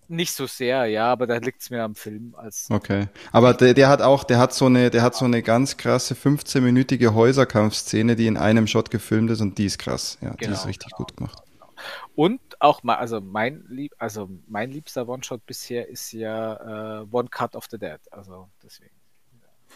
[0.09, 2.67] Nicht so sehr, ja, aber da liegt es mir am Film als.
[2.71, 3.09] Okay.
[3.31, 6.15] Aber der, der hat auch, der hat so eine, der hat so eine ganz krasse
[6.15, 10.19] 15-minütige Häuserkampfszene, die in einem Shot gefilmt ist und die ist krass.
[10.21, 11.43] Ja, die Genau, ist richtig gut gemacht.
[12.15, 17.29] Und auch mal, also mein lieb, also mein liebster One-Shot bisher ist ja äh, One
[17.29, 18.01] Cut of the Dead.
[18.11, 18.95] Also deswegen.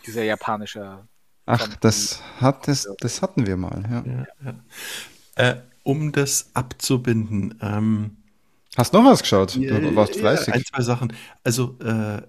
[0.06, 1.06] Dieser japanische.
[1.46, 4.04] Ach, das hat, das, das hatten wir mal, ja.
[4.04, 5.50] Ja, ja.
[5.50, 8.16] Äh, um das abzubinden, ähm,
[8.76, 9.56] Hast noch was geschaut?
[9.56, 10.52] Du Ja, warst fleißig.
[10.52, 11.14] Ein, zwei Sachen.
[11.42, 12.20] Also, äh,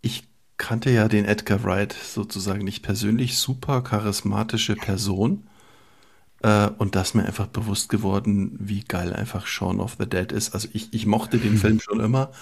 [0.00, 0.24] ich
[0.56, 5.46] kannte ja den Edgar Wright sozusagen nicht persönlich, super charismatische Person.
[6.44, 10.30] Äh, und da ist mir einfach bewusst geworden, wie geil einfach Shaun of the Dead
[10.30, 10.52] ist.
[10.54, 12.32] Also ich, ich mochte den Film schon immer,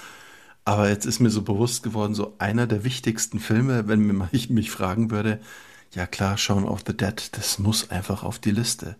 [0.64, 4.50] aber jetzt ist mir so bewusst geworden, so einer der wichtigsten Filme, wenn mir ich
[4.50, 5.40] mich fragen würde,
[5.94, 8.97] ja klar, Shaun of the Dead, das muss einfach auf die Liste.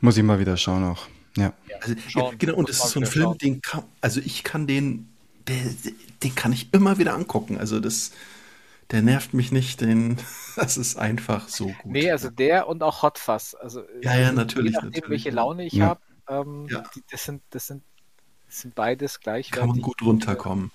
[0.00, 1.06] Muss ich mal wieder schauen auch.
[1.36, 1.52] Ja.
[1.82, 3.38] Also, ja, genau, und das ist so ein Film, schauen.
[3.38, 5.08] den kann, also ich kann den,
[5.48, 5.58] der,
[6.22, 7.58] den kann ich immer wieder angucken.
[7.58, 8.12] Also das,
[8.90, 10.16] der nervt mich nicht, den,
[10.56, 11.92] das ist einfach so gut.
[11.92, 13.54] Nee, also der und auch Hot Fuzz.
[13.58, 15.30] Also, Ja, ja, natürlich, Je nachdem, natürlich, welche.
[15.36, 15.86] Laune ich Ja.
[15.86, 16.84] habe, ähm, Ja.
[17.10, 17.82] das, sind, das, sind,
[18.46, 19.50] das sind beides gleich.
[19.50, 20.70] kann man gut runterkommen.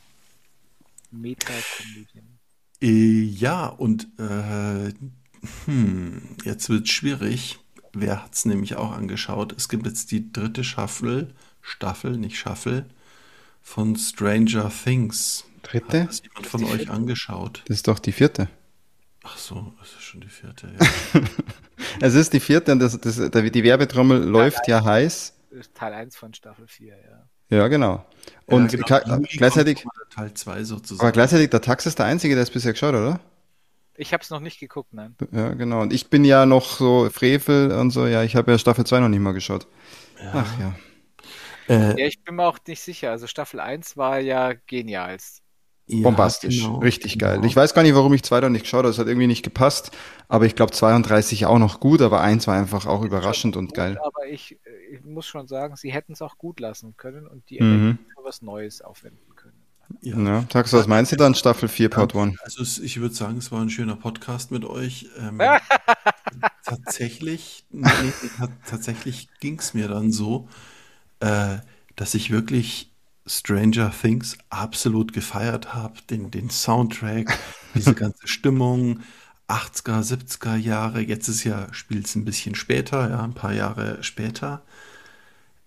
[1.11, 2.40] Meta-Komödien.
[2.81, 4.93] Äh, ja, und äh,
[5.65, 7.59] hm, jetzt wird schwierig.
[7.93, 9.53] Wer hat's nämlich auch angeschaut?
[9.57, 12.85] Es gibt jetzt die dritte Staffel, Staffel, nicht Staffel,
[13.61, 15.45] von Stranger Things.
[15.72, 16.01] Dritte?
[16.01, 17.64] Hat das jemand von euch angeschaut?
[17.67, 18.48] Das ist doch die vierte.
[19.24, 20.74] Ach so, es ist schon die vierte.
[20.80, 21.22] Ja.
[22.01, 25.33] es ist die vierte und das, das, die Werbetrommel läuft ja heiß.
[25.74, 27.58] Teil 1 von Staffel 4, ja.
[27.58, 28.06] Ja, genau.
[28.45, 29.19] Und ja, genau.
[29.30, 29.85] gleichzeitig.
[30.09, 31.01] Teil 2 sozusagen.
[31.01, 33.19] Aber gleichzeitig, der Tax ist der Einzige, der es bisher geschaut, oder?
[33.98, 35.16] Ich habe es noch nicht geguckt, nein.
[35.32, 35.82] Ja, genau.
[35.82, 39.01] Und ich bin ja noch so Frevel und so, ja, ich habe ja Staffel 2
[39.01, 39.67] noch nicht mal geschaut.
[40.24, 40.32] Ja.
[40.33, 40.75] Ach ja.
[41.67, 43.11] Äh, ja, ich bin mir auch nicht sicher.
[43.11, 45.17] Also Staffel 1 war ja genial.
[45.92, 47.34] Ja, Bombastisch, genau, richtig genau.
[47.34, 47.45] geil.
[47.45, 48.90] Ich weiß gar nicht, warum ich 2 da nicht geschaut habe.
[48.90, 49.92] Es hat irgendwie nicht gepasst.
[50.30, 53.76] Aber ich glaube 32 auch noch gut, aber 1 war einfach auch überraschend und gut,
[53.76, 54.00] geil.
[54.02, 54.58] Aber ich,
[54.92, 58.00] ich, muss schon sagen, sie hätten es auch gut lassen können und die mhm.
[58.16, 59.61] für was Neues aufwenden können.
[60.00, 62.40] Ja, ja Tax, was meinst du dann, Staffel 4, Part 1?
[62.42, 65.10] Also ich würde sagen, es war ein schöner Podcast mit euch.
[65.20, 65.42] Ähm,
[66.64, 67.86] tatsächlich, nee,
[68.66, 70.48] tatsächlich ging es mir dann so,
[71.20, 71.58] äh,
[71.98, 72.91] dass ich wirklich
[73.32, 75.93] Stranger Things absolut gefeiert habe.
[76.10, 77.38] Den, den Soundtrack,
[77.76, 79.00] diese ganze Stimmung,
[79.48, 81.01] 80er, 70er Jahre.
[81.01, 84.61] Jetzt ist ja, spielt es ein bisschen später, ja, ein paar Jahre später.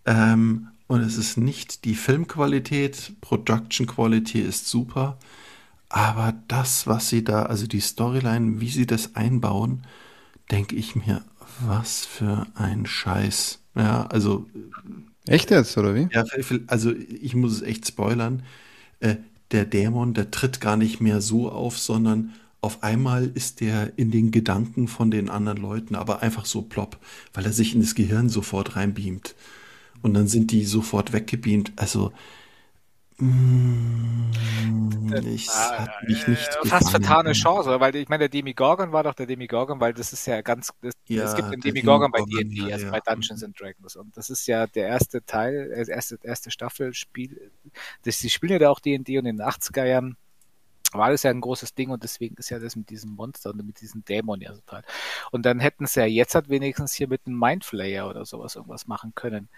[0.07, 5.18] Ähm, und es ist nicht die Filmqualität, Production Quality ist super,
[5.89, 9.86] aber das, was sie da, also die Storyline, wie sie das einbauen,
[10.51, 11.25] denke ich mir,
[11.60, 13.60] was für ein Scheiß.
[13.76, 14.47] Ja, also
[15.27, 16.09] Echt jetzt, oder wie?
[16.12, 16.25] Ja,
[16.67, 18.43] also ich muss es echt spoilern.
[19.01, 19.17] Äh,
[19.51, 24.11] der Dämon, der tritt gar nicht mehr so auf, sondern auf einmal ist der in
[24.11, 26.99] den Gedanken von den anderen Leuten, aber einfach so plopp,
[27.35, 29.35] weil er sich in das Gehirn sofort reinbeamt.
[30.03, 31.73] Und dann sind die sofort weggebeamt.
[31.77, 32.12] Also
[35.26, 39.15] ich hat mich nicht äh, fast vertane Chance, weil ich meine, der Demigorgon war doch
[39.15, 42.73] der Demigorgon, weil das ist ja ganz, das, ja, es gibt den Demigorgon bei D&D,
[42.73, 42.91] also ja.
[42.91, 46.93] bei Dungeons and Dragons und das ist ja der erste Teil, äh, erste, erste Staffel
[46.94, 47.52] Spiel,
[48.02, 50.17] das, die spielen ja da auch D&D und in den 80er Jahren
[50.93, 53.65] war das ja ein großes Ding und deswegen ist ja das mit diesem Monster und
[53.65, 54.83] mit diesem Dämon ja so toll.
[55.33, 58.86] Und dann hätten sie ja jetzt halt wenigstens hier mit einem Mindflayer oder sowas irgendwas
[58.86, 59.49] machen können.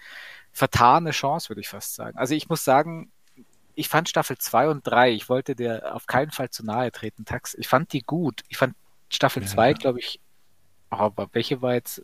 [0.52, 2.17] Vertane Chance, würde ich fast sagen.
[2.17, 3.12] Also ich muss sagen,
[3.77, 7.25] ich fand Staffel 2 und 3, ich wollte der auf keinen Fall zu nahe treten,
[7.25, 7.55] Tax.
[7.55, 8.43] Ich fand die gut.
[8.49, 8.75] Ich fand
[9.11, 9.73] Staffel 2, ja.
[9.75, 10.19] glaube ich,
[10.89, 12.03] aber welche war jetzt,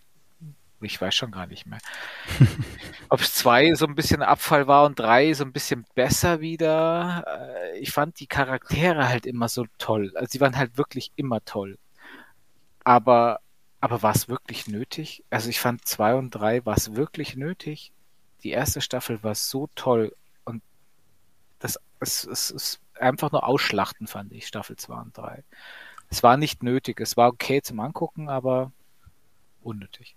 [0.82, 1.78] ich weiß schon gar nicht mehr.
[3.08, 7.24] Ob es 2 so ein bisschen Abfall war und 3 so ein bisschen besser wieder.
[7.26, 10.12] Äh, ich fand die Charaktere halt immer so toll.
[10.14, 11.78] Also sie waren halt wirklich immer toll.
[12.84, 13.40] Aber,
[13.80, 15.24] aber war es wirklich nötig?
[15.30, 17.92] Also ich fand 2 und 3 war es wirklich nötig.
[18.42, 20.12] Die erste Staffel war so toll
[22.02, 25.44] es, es, es einfach nur ausschlachten, fand ich, Staffel 2 und 3.
[26.10, 27.00] Es war nicht nötig.
[27.00, 28.72] Es war okay zum Angucken, aber
[29.62, 30.16] unnötig.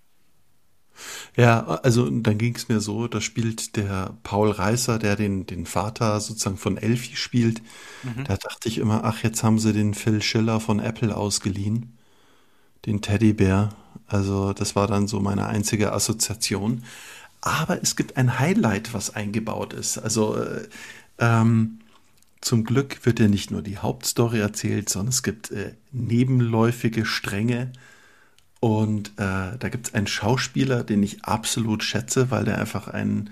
[1.35, 5.65] Ja, also dann ging es mir so, da spielt der Paul Reißer, der den, den
[5.65, 7.61] Vater sozusagen von Elfie spielt.
[8.03, 8.23] Mhm.
[8.25, 11.97] Da dachte ich immer, ach, jetzt haben sie den Phil Schiller von Apple ausgeliehen.
[12.85, 13.69] Den Teddybär.
[14.07, 16.83] Also das war dann so meine einzige Assoziation.
[17.41, 19.97] Aber es gibt ein Highlight, was eingebaut ist.
[19.97, 20.67] Also äh,
[21.19, 21.79] ähm,
[22.41, 27.71] zum Glück wird ja nicht nur die Hauptstory erzählt, sondern es gibt äh, nebenläufige Stränge.
[28.59, 33.31] Und äh, da gibt es einen Schauspieler, den ich absolut schätze, weil der einfach einen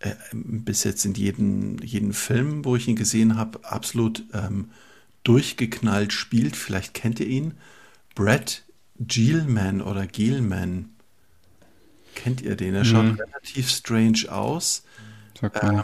[0.00, 4.70] äh, bis jetzt in jedem, jedem Film, wo ich ihn gesehen habe, absolut ähm,
[5.22, 6.56] durchgeknallt spielt.
[6.56, 7.54] Vielleicht kennt ihr ihn.
[8.14, 8.64] Brad
[8.98, 10.90] Gielman oder Gielman.
[12.14, 12.74] Kennt ihr den?
[12.74, 13.20] Er schaut mhm.
[13.20, 14.84] relativ strange aus.
[15.40, 15.82] Sagt ähm,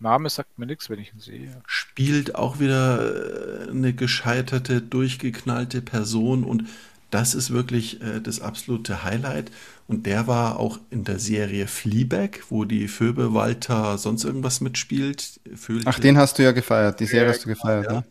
[0.00, 1.62] Name sagt mir nichts, wenn ich ihn sehe.
[1.66, 6.64] Spielt auch wieder äh, eine gescheiterte, durchgeknallte Person und
[7.10, 9.50] das ist wirklich äh, das absolute Highlight.
[9.88, 15.40] Und der war auch in der Serie Fleabag, wo die Phoebe Walter sonst irgendwas mitspielt.
[15.56, 15.88] Fühlte.
[15.88, 17.00] Ach, den hast du ja gefeiert.
[17.00, 17.92] Die Serie ja, hast du gefeiert, ja.
[17.92, 18.04] ne?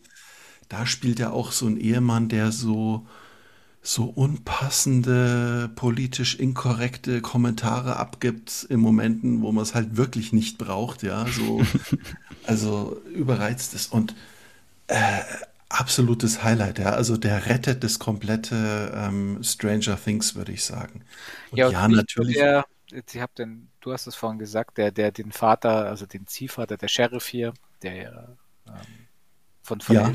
[0.68, 3.06] Da spielt er auch so ein Ehemann, der so
[3.82, 11.02] so unpassende, politisch inkorrekte Kommentare abgibt in Momenten, wo man es halt wirklich nicht braucht,
[11.02, 11.62] ja, so,
[12.46, 14.14] also überreizt ist und
[14.88, 15.20] äh,
[15.70, 21.04] absolutes Highlight, ja, also der rettet das komplette ähm, Stranger Things, würde ich sagen.
[21.50, 22.34] Und ja, ja natürlich.
[22.34, 26.26] Der, ich hab den, du hast es vorhin gesagt, der, der den Vater, also den
[26.26, 28.36] Ziehvater, der Sheriff hier, der
[28.66, 28.74] ähm,
[29.62, 30.12] von, von ja.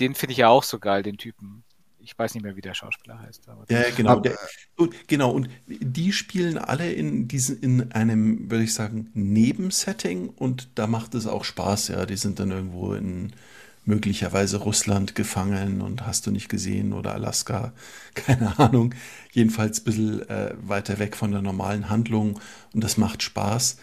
[0.00, 1.62] den finde ich ja auch so geil, den Typen
[2.02, 3.46] ich weiß nicht mehr, wie der Schauspieler heißt.
[3.68, 4.20] ja, genau.
[4.20, 4.38] Der,
[4.76, 10.68] und, genau, und die spielen alle in diesen, in einem, würde ich sagen, Nebensetting und
[10.74, 12.06] da macht es auch Spaß, ja.
[12.06, 13.32] Die sind dann irgendwo in
[13.84, 17.72] möglicherweise Russland gefangen und hast du nicht gesehen oder Alaska,
[18.14, 18.94] keine Ahnung.
[19.32, 22.40] Jedenfalls ein bisschen äh, weiter weg von der normalen Handlung
[22.72, 23.78] und das macht Spaß.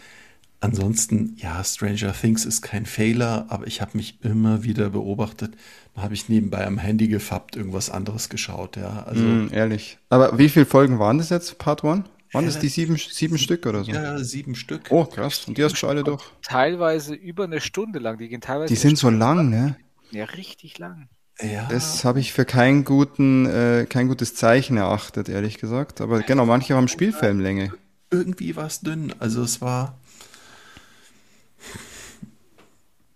[0.60, 5.54] Ansonsten, ja, Stranger Things ist kein Fehler, aber ich habe mich immer wieder beobachtet.
[5.94, 9.02] Da habe ich nebenbei am Handy gefappt, irgendwas anderes geschaut, ja.
[9.04, 9.98] Also, Mm, ehrlich.
[10.10, 12.04] Aber wie viele Folgen waren das jetzt, Part One?
[12.32, 13.90] Waren das Ja, die sieben, sieben Stück oder so?
[13.92, 14.82] ja, sieben Stück.
[14.90, 15.46] Oh, krass.
[15.48, 16.22] Und die hast du alle durch.
[16.42, 18.18] Teilweise über eine Stunde lang.
[18.18, 19.76] Die gehen teilweise Die sind so lang, ne?
[20.10, 21.08] ja richtig lang.
[21.40, 26.00] Ja, Das habe ich für keinen guten, äh, kein gutes Zeichen erachtet, ehrlich gesagt.
[26.00, 27.72] Aber genau, manche haben Spielfilmlänge.
[28.10, 29.14] irgendwie war es dünn.
[29.20, 29.98] Also es war.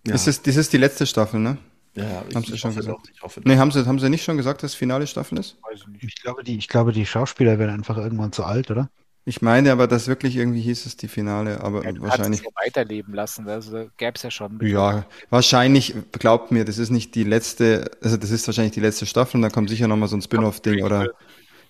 [0.05, 1.57] Ja, Ist das, das ist die letzte Staffel, ne?
[1.95, 2.97] ja, ich, haben sie ich schon hoffe gesagt.
[2.97, 5.37] doch, ich hoffe Nee, haben sie, haben sie nicht schon gesagt, dass das finale Staffel
[5.39, 5.57] ist?
[6.01, 8.89] Ich glaube, die, ich glaube, die Schauspieler werden einfach irgendwann zu alt, oder?
[9.25, 12.41] Ich meine aber, dass wirklich irgendwie hieß es die Finale, aber Ja, du wahrscheinlich.
[12.43, 13.47] ja weiterleben lassen.
[13.47, 14.59] Also gäbe es ja schon.
[14.61, 19.05] Ja, wahrscheinlich, glaubt mir, das ist nicht die letzte, also das ist wahrscheinlich die letzte
[19.05, 21.09] Staffel und dann kommt sicher nochmal so ein Spin-off-Ding oder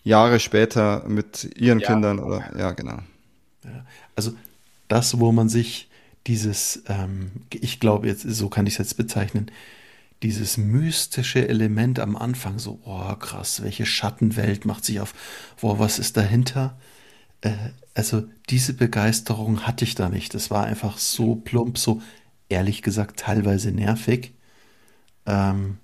[0.03, 1.87] Jahre später mit ihren Ja.
[1.87, 2.99] Kindern oder, ja, genau.
[4.15, 4.33] Also
[4.87, 5.89] das, wo man sich
[6.27, 9.52] dieses, ähm, ich glaube jetzt, so kann ich es jetzt bezeichnen,
[10.24, 15.14] dieses mystische Element am Anfang, so, oh krass, welche Schattenwelt macht sich auf,
[15.60, 16.77] boah, was ist dahinter?
[17.42, 17.52] Äh,
[17.93, 20.34] also diese Begeisterung hatte ich da nicht.
[20.34, 22.02] Das war einfach so plump, so
[22.50, 24.34] ehrlich gesagt teilweise nervig.
[25.26, 25.77] Ähm,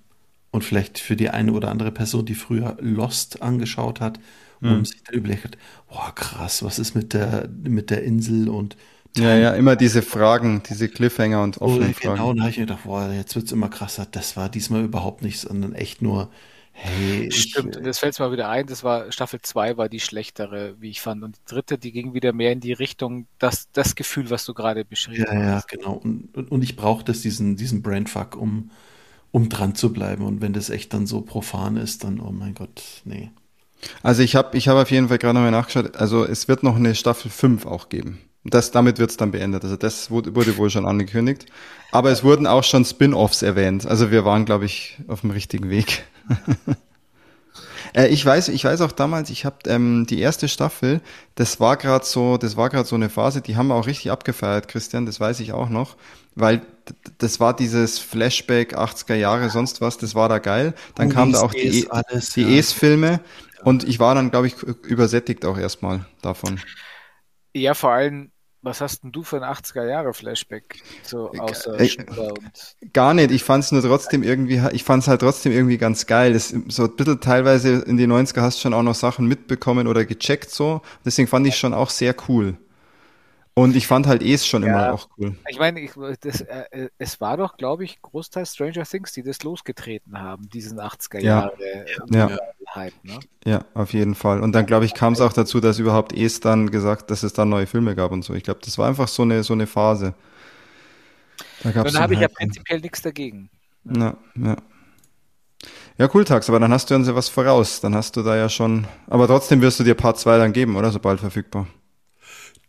[0.50, 4.18] und vielleicht für die eine oder andere Person, die früher Lost angeschaut hat
[4.60, 8.76] und sich dann überlegt hat, boah krass, was ist mit der, mit der Insel und
[9.16, 12.36] Ja, ja, immer diese Fragen, diese Cliffhanger und Oh, offenen genau, Fragen.
[12.36, 14.06] da habe ich mir gedacht, boah, jetzt wird es immer krasser.
[14.10, 16.30] Das war diesmal überhaupt nicht, sondern echt nur,
[16.72, 19.88] hey, ich, Stimmt, und jetzt fällt es mal wieder ein, das war Staffel 2 war
[19.88, 21.22] die schlechtere, wie ich fand.
[21.24, 24.54] Und die dritte, die ging wieder mehr in die Richtung, das, das Gefühl, was du
[24.54, 25.68] gerade beschrieben ja, ja, hast.
[25.68, 25.94] genau.
[25.94, 28.70] Und, und, und ich brauche das, diesen, diesen Brainfuck, um,
[29.32, 30.24] um dran zu bleiben.
[30.24, 33.30] Und wenn das echt dann so profan ist, dann, oh mein Gott, nee.
[34.02, 36.76] Also ich habe ich hab auf jeden Fall gerade nochmal nachgeschaut, also es wird noch
[36.76, 38.18] eine Staffel 5 auch geben.
[38.44, 39.64] Das, damit wird es dann beendet.
[39.64, 41.46] Also das wurde, wurde wohl schon angekündigt.
[41.90, 43.86] Aber es wurden auch schon Spin-offs erwähnt.
[43.86, 46.04] Also wir waren, glaube ich, auf dem richtigen Weg.
[47.94, 51.00] Äh, ich weiß, ich weiß auch damals, ich habe ähm, die erste Staffel,
[51.34, 54.10] das war gerade so, das war gerade so eine Phase, die haben wir auch richtig
[54.10, 55.96] abgefeiert, Christian, das weiß ich auch noch,
[56.34, 56.62] weil
[57.18, 60.74] das war dieses Flashback 80er Jahre, sonst was, das war da geil.
[60.94, 62.58] Dann Oh, kam da auch die, Es, E- alles, die ja.
[62.58, 63.20] Es-Filme
[63.64, 66.62] und ich war dann, glaube ich, übersättigt auch erstmal davon.
[67.54, 68.29] Ja, vor allem,
[68.62, 70.82] was hast denn du für ein 80er-Jahre-Flashback?
[71.02, 75.02] So außer äh, Schnuller und Gar nicht, ich fand es nur trotzdem irgendwie, ich fand
[75.02, 76.32] es halt trotzdem irgendwie ganz geil.
[76.32, 79.86] Das, so ein bisschen teilweise in die 90er hast du schon auch noch Sachen mitbekommen
[79.86, 80.82] oder gecheckt so.
[81.04, 82.58] Deswegen fand ich schon auch sehr cool.
[83.60, 84.92] Und ich fand halt Es schon immer Ja.
[84.92, 85.36] auch cool.
[85.48, 89.42] Ich meine, ich, das, äh, es war doch, glaube ich, Großteil Stranger Things, die das
[89.42, 91.40] losgetreten haben, diesen 80er Ja.
[91.40, 92.26] Jahre Ja.
[92.28, 92.38] äh,
[92.74, 93.18] Hype, ne?
[93.44, 94.40] Ja, auf jeden Fall.
[94.40, 97.32] Und dann, glaube ich, kam es auch dazu, dass überhaupt Es dann gesagt, dass es
[97.32, 98.32] dann neue Filme gab und so.
[98.34, 100.14] Ich glaube, das war einfach so eine, so eine Phase.
[101.62, 102.34] Da gab's Dann habe ich ja Hype.
[102.36, 103.50] prinzipiell nichts dagegen.
[103.84, 104.56] Ja, ja.
[105.98, 107.80] Ja, cool, Tax, aber dann hast du uns ja was voraus.
[107.82, 110.76] Dann hast du da ja schon, aber trotzdem wirst du dir Part 2 dann geben,
[110.76, 110.90] oder?
[110.90, 111.66] Sobald verfügbar.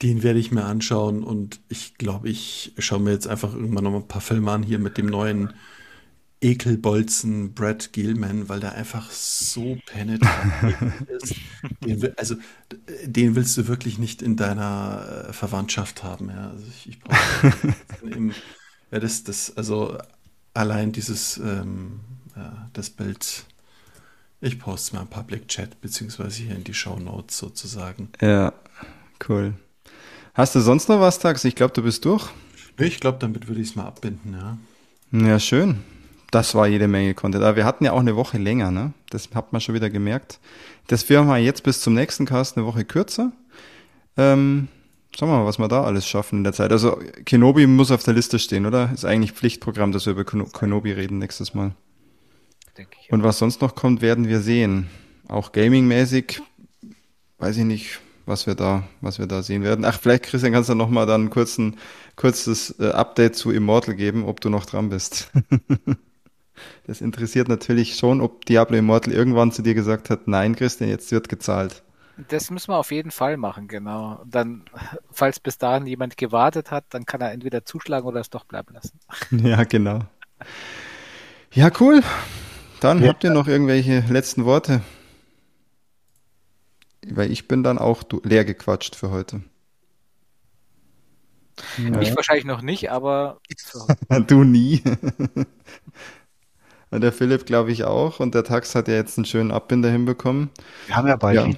[0.02, 3.94] Den werde ich mir anschauen und ich glaube, ich schaue mir jetzt einfach irgendwann noch
[3.96, 5.54] ein paar Filme an hier mit dem neuen
[6.42, 10.56] Ekelbolzen Brad Gilman, weil der einfach so penetrant
[11.08, 11.42] ist.
[11.86, 12.36] Den, will- also,
[13.06, 16.30] den willst du wirklich nicht in deiner äh, Verwandtschaft haben.
[16.30, 17.20] Ja, also ich, ich brauche
[18.92, 19.98] ja, das, das, also
[20.54, 22.02] allein dieses, ähm,
[22.36, 23.46] ja, das Bild.
[24.42, 28.10] Ich poste mal im Public Chat, beziehungsweise hier in die Show Notes sozusagen.
[28.22, 28.54] Ja,
[29.20, 29.54] cool.
[30.34, 31.44] Hast du sonst noch was, Tax?
[31.44, 32.28] Ich glaube, du bist durch.
[32.80, 34.58] Ich glaube, damit würde ich es mal abbinden, ja.
[35.12, 35.80] Ja, schön.
[36.32, 37.44] Das war jede Menge Content.
[37.44, 38.94] Aber wir hatten ja auch eine Woche länger, ne?
[39.10, 40.40] Das hat man schon wieder gemerkt.
[40.88, 43.34] Das werden wir jetzt bis zum nächsten Cast eine Woche kürzer.
[44.16, 44.70] Ähm,
[45.14, 46.72] schauen wir mal, was wir da alles schaffen in der Zeit.
[46.72, 48.90] Also Kenobi muss auf der Liste stehen, oder?
[48.94, 51.74] Ist eigentlich Pflichtprogramm, dass wir über Keno- Kenobi reden nächstes Mal.
[52.78, 53.12] denke ich.
[53.12, 54.88] Und was sonst noch kommt, werden wir sehen.
[55.28, 56.42] Auch gamingmäßig,
[57.40, 59.86] weiß ich nicht, was wir da, was wir da sehen werden.
[59.86, 61.78] Ach, vielleicht Christian kannst du noch mal dann kurz ein
[62.16, 65.32] kurzes äh, Update zu Immortal geben, ob du noch dran bist.
[66.86, 71.12] Das interessiert natürlich schon, ob Diablo Immortal irgendwann zu dir gesagt hat, nein, Christian, jetzt
[71.12, 71.82] wird gezahlt.
[72.30, 74.20] Das müssen wir auf jeden Fall machen, genau.
[74.22, 74.66] Und dann,
[75.12, 78.74] falls bis dahin jemand gewartet hat, dann kann er entweder zuschlagen oder es doch bleiben
[78.76, 79.00] lassen.
[79.44, 80.02] Ja, genau.
[81.54, 82.02] Ja, cool.
[82.80, 83.10] Dann Ja.
[83.10, 84.82] habt ihr noch irgendwelche letzten Worte?
[87.08, 89.42] Weil ich bin dann auch leer gequatscht für heute.
[92.00, 93.40] Ich wahrscheinlich noch nicht, aber.
[94.28, 94.82] Du nie.
[96.92, 98.20] Und der Philipp, glaube ich, auch.
[98.20, 100.50] Und der Tax hat ja jetzt einen schönen Abbinder hinbekommen.
[100.88, 101.48] Wir haben ja bald Ja.
[101.48, 101.58] ne?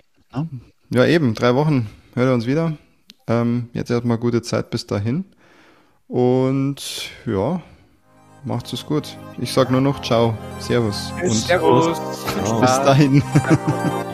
[0.89, 1.89] Ja, eben, drei Wochen.
[2.13, 2.77] Hört er uns wieder.
[3.27, 5.25] Ähm, jetzt erstmal gute Zeit bis dahin.
[6.07, 7.63] Und ja,
[8.43, 9.17] macht's es gut.
[9.39, 11.97] Ich sag nur noch Ciao, Servus und Servus.
[12.61, 13.23] bis dahin.
[13.47, 14.05] Ciao.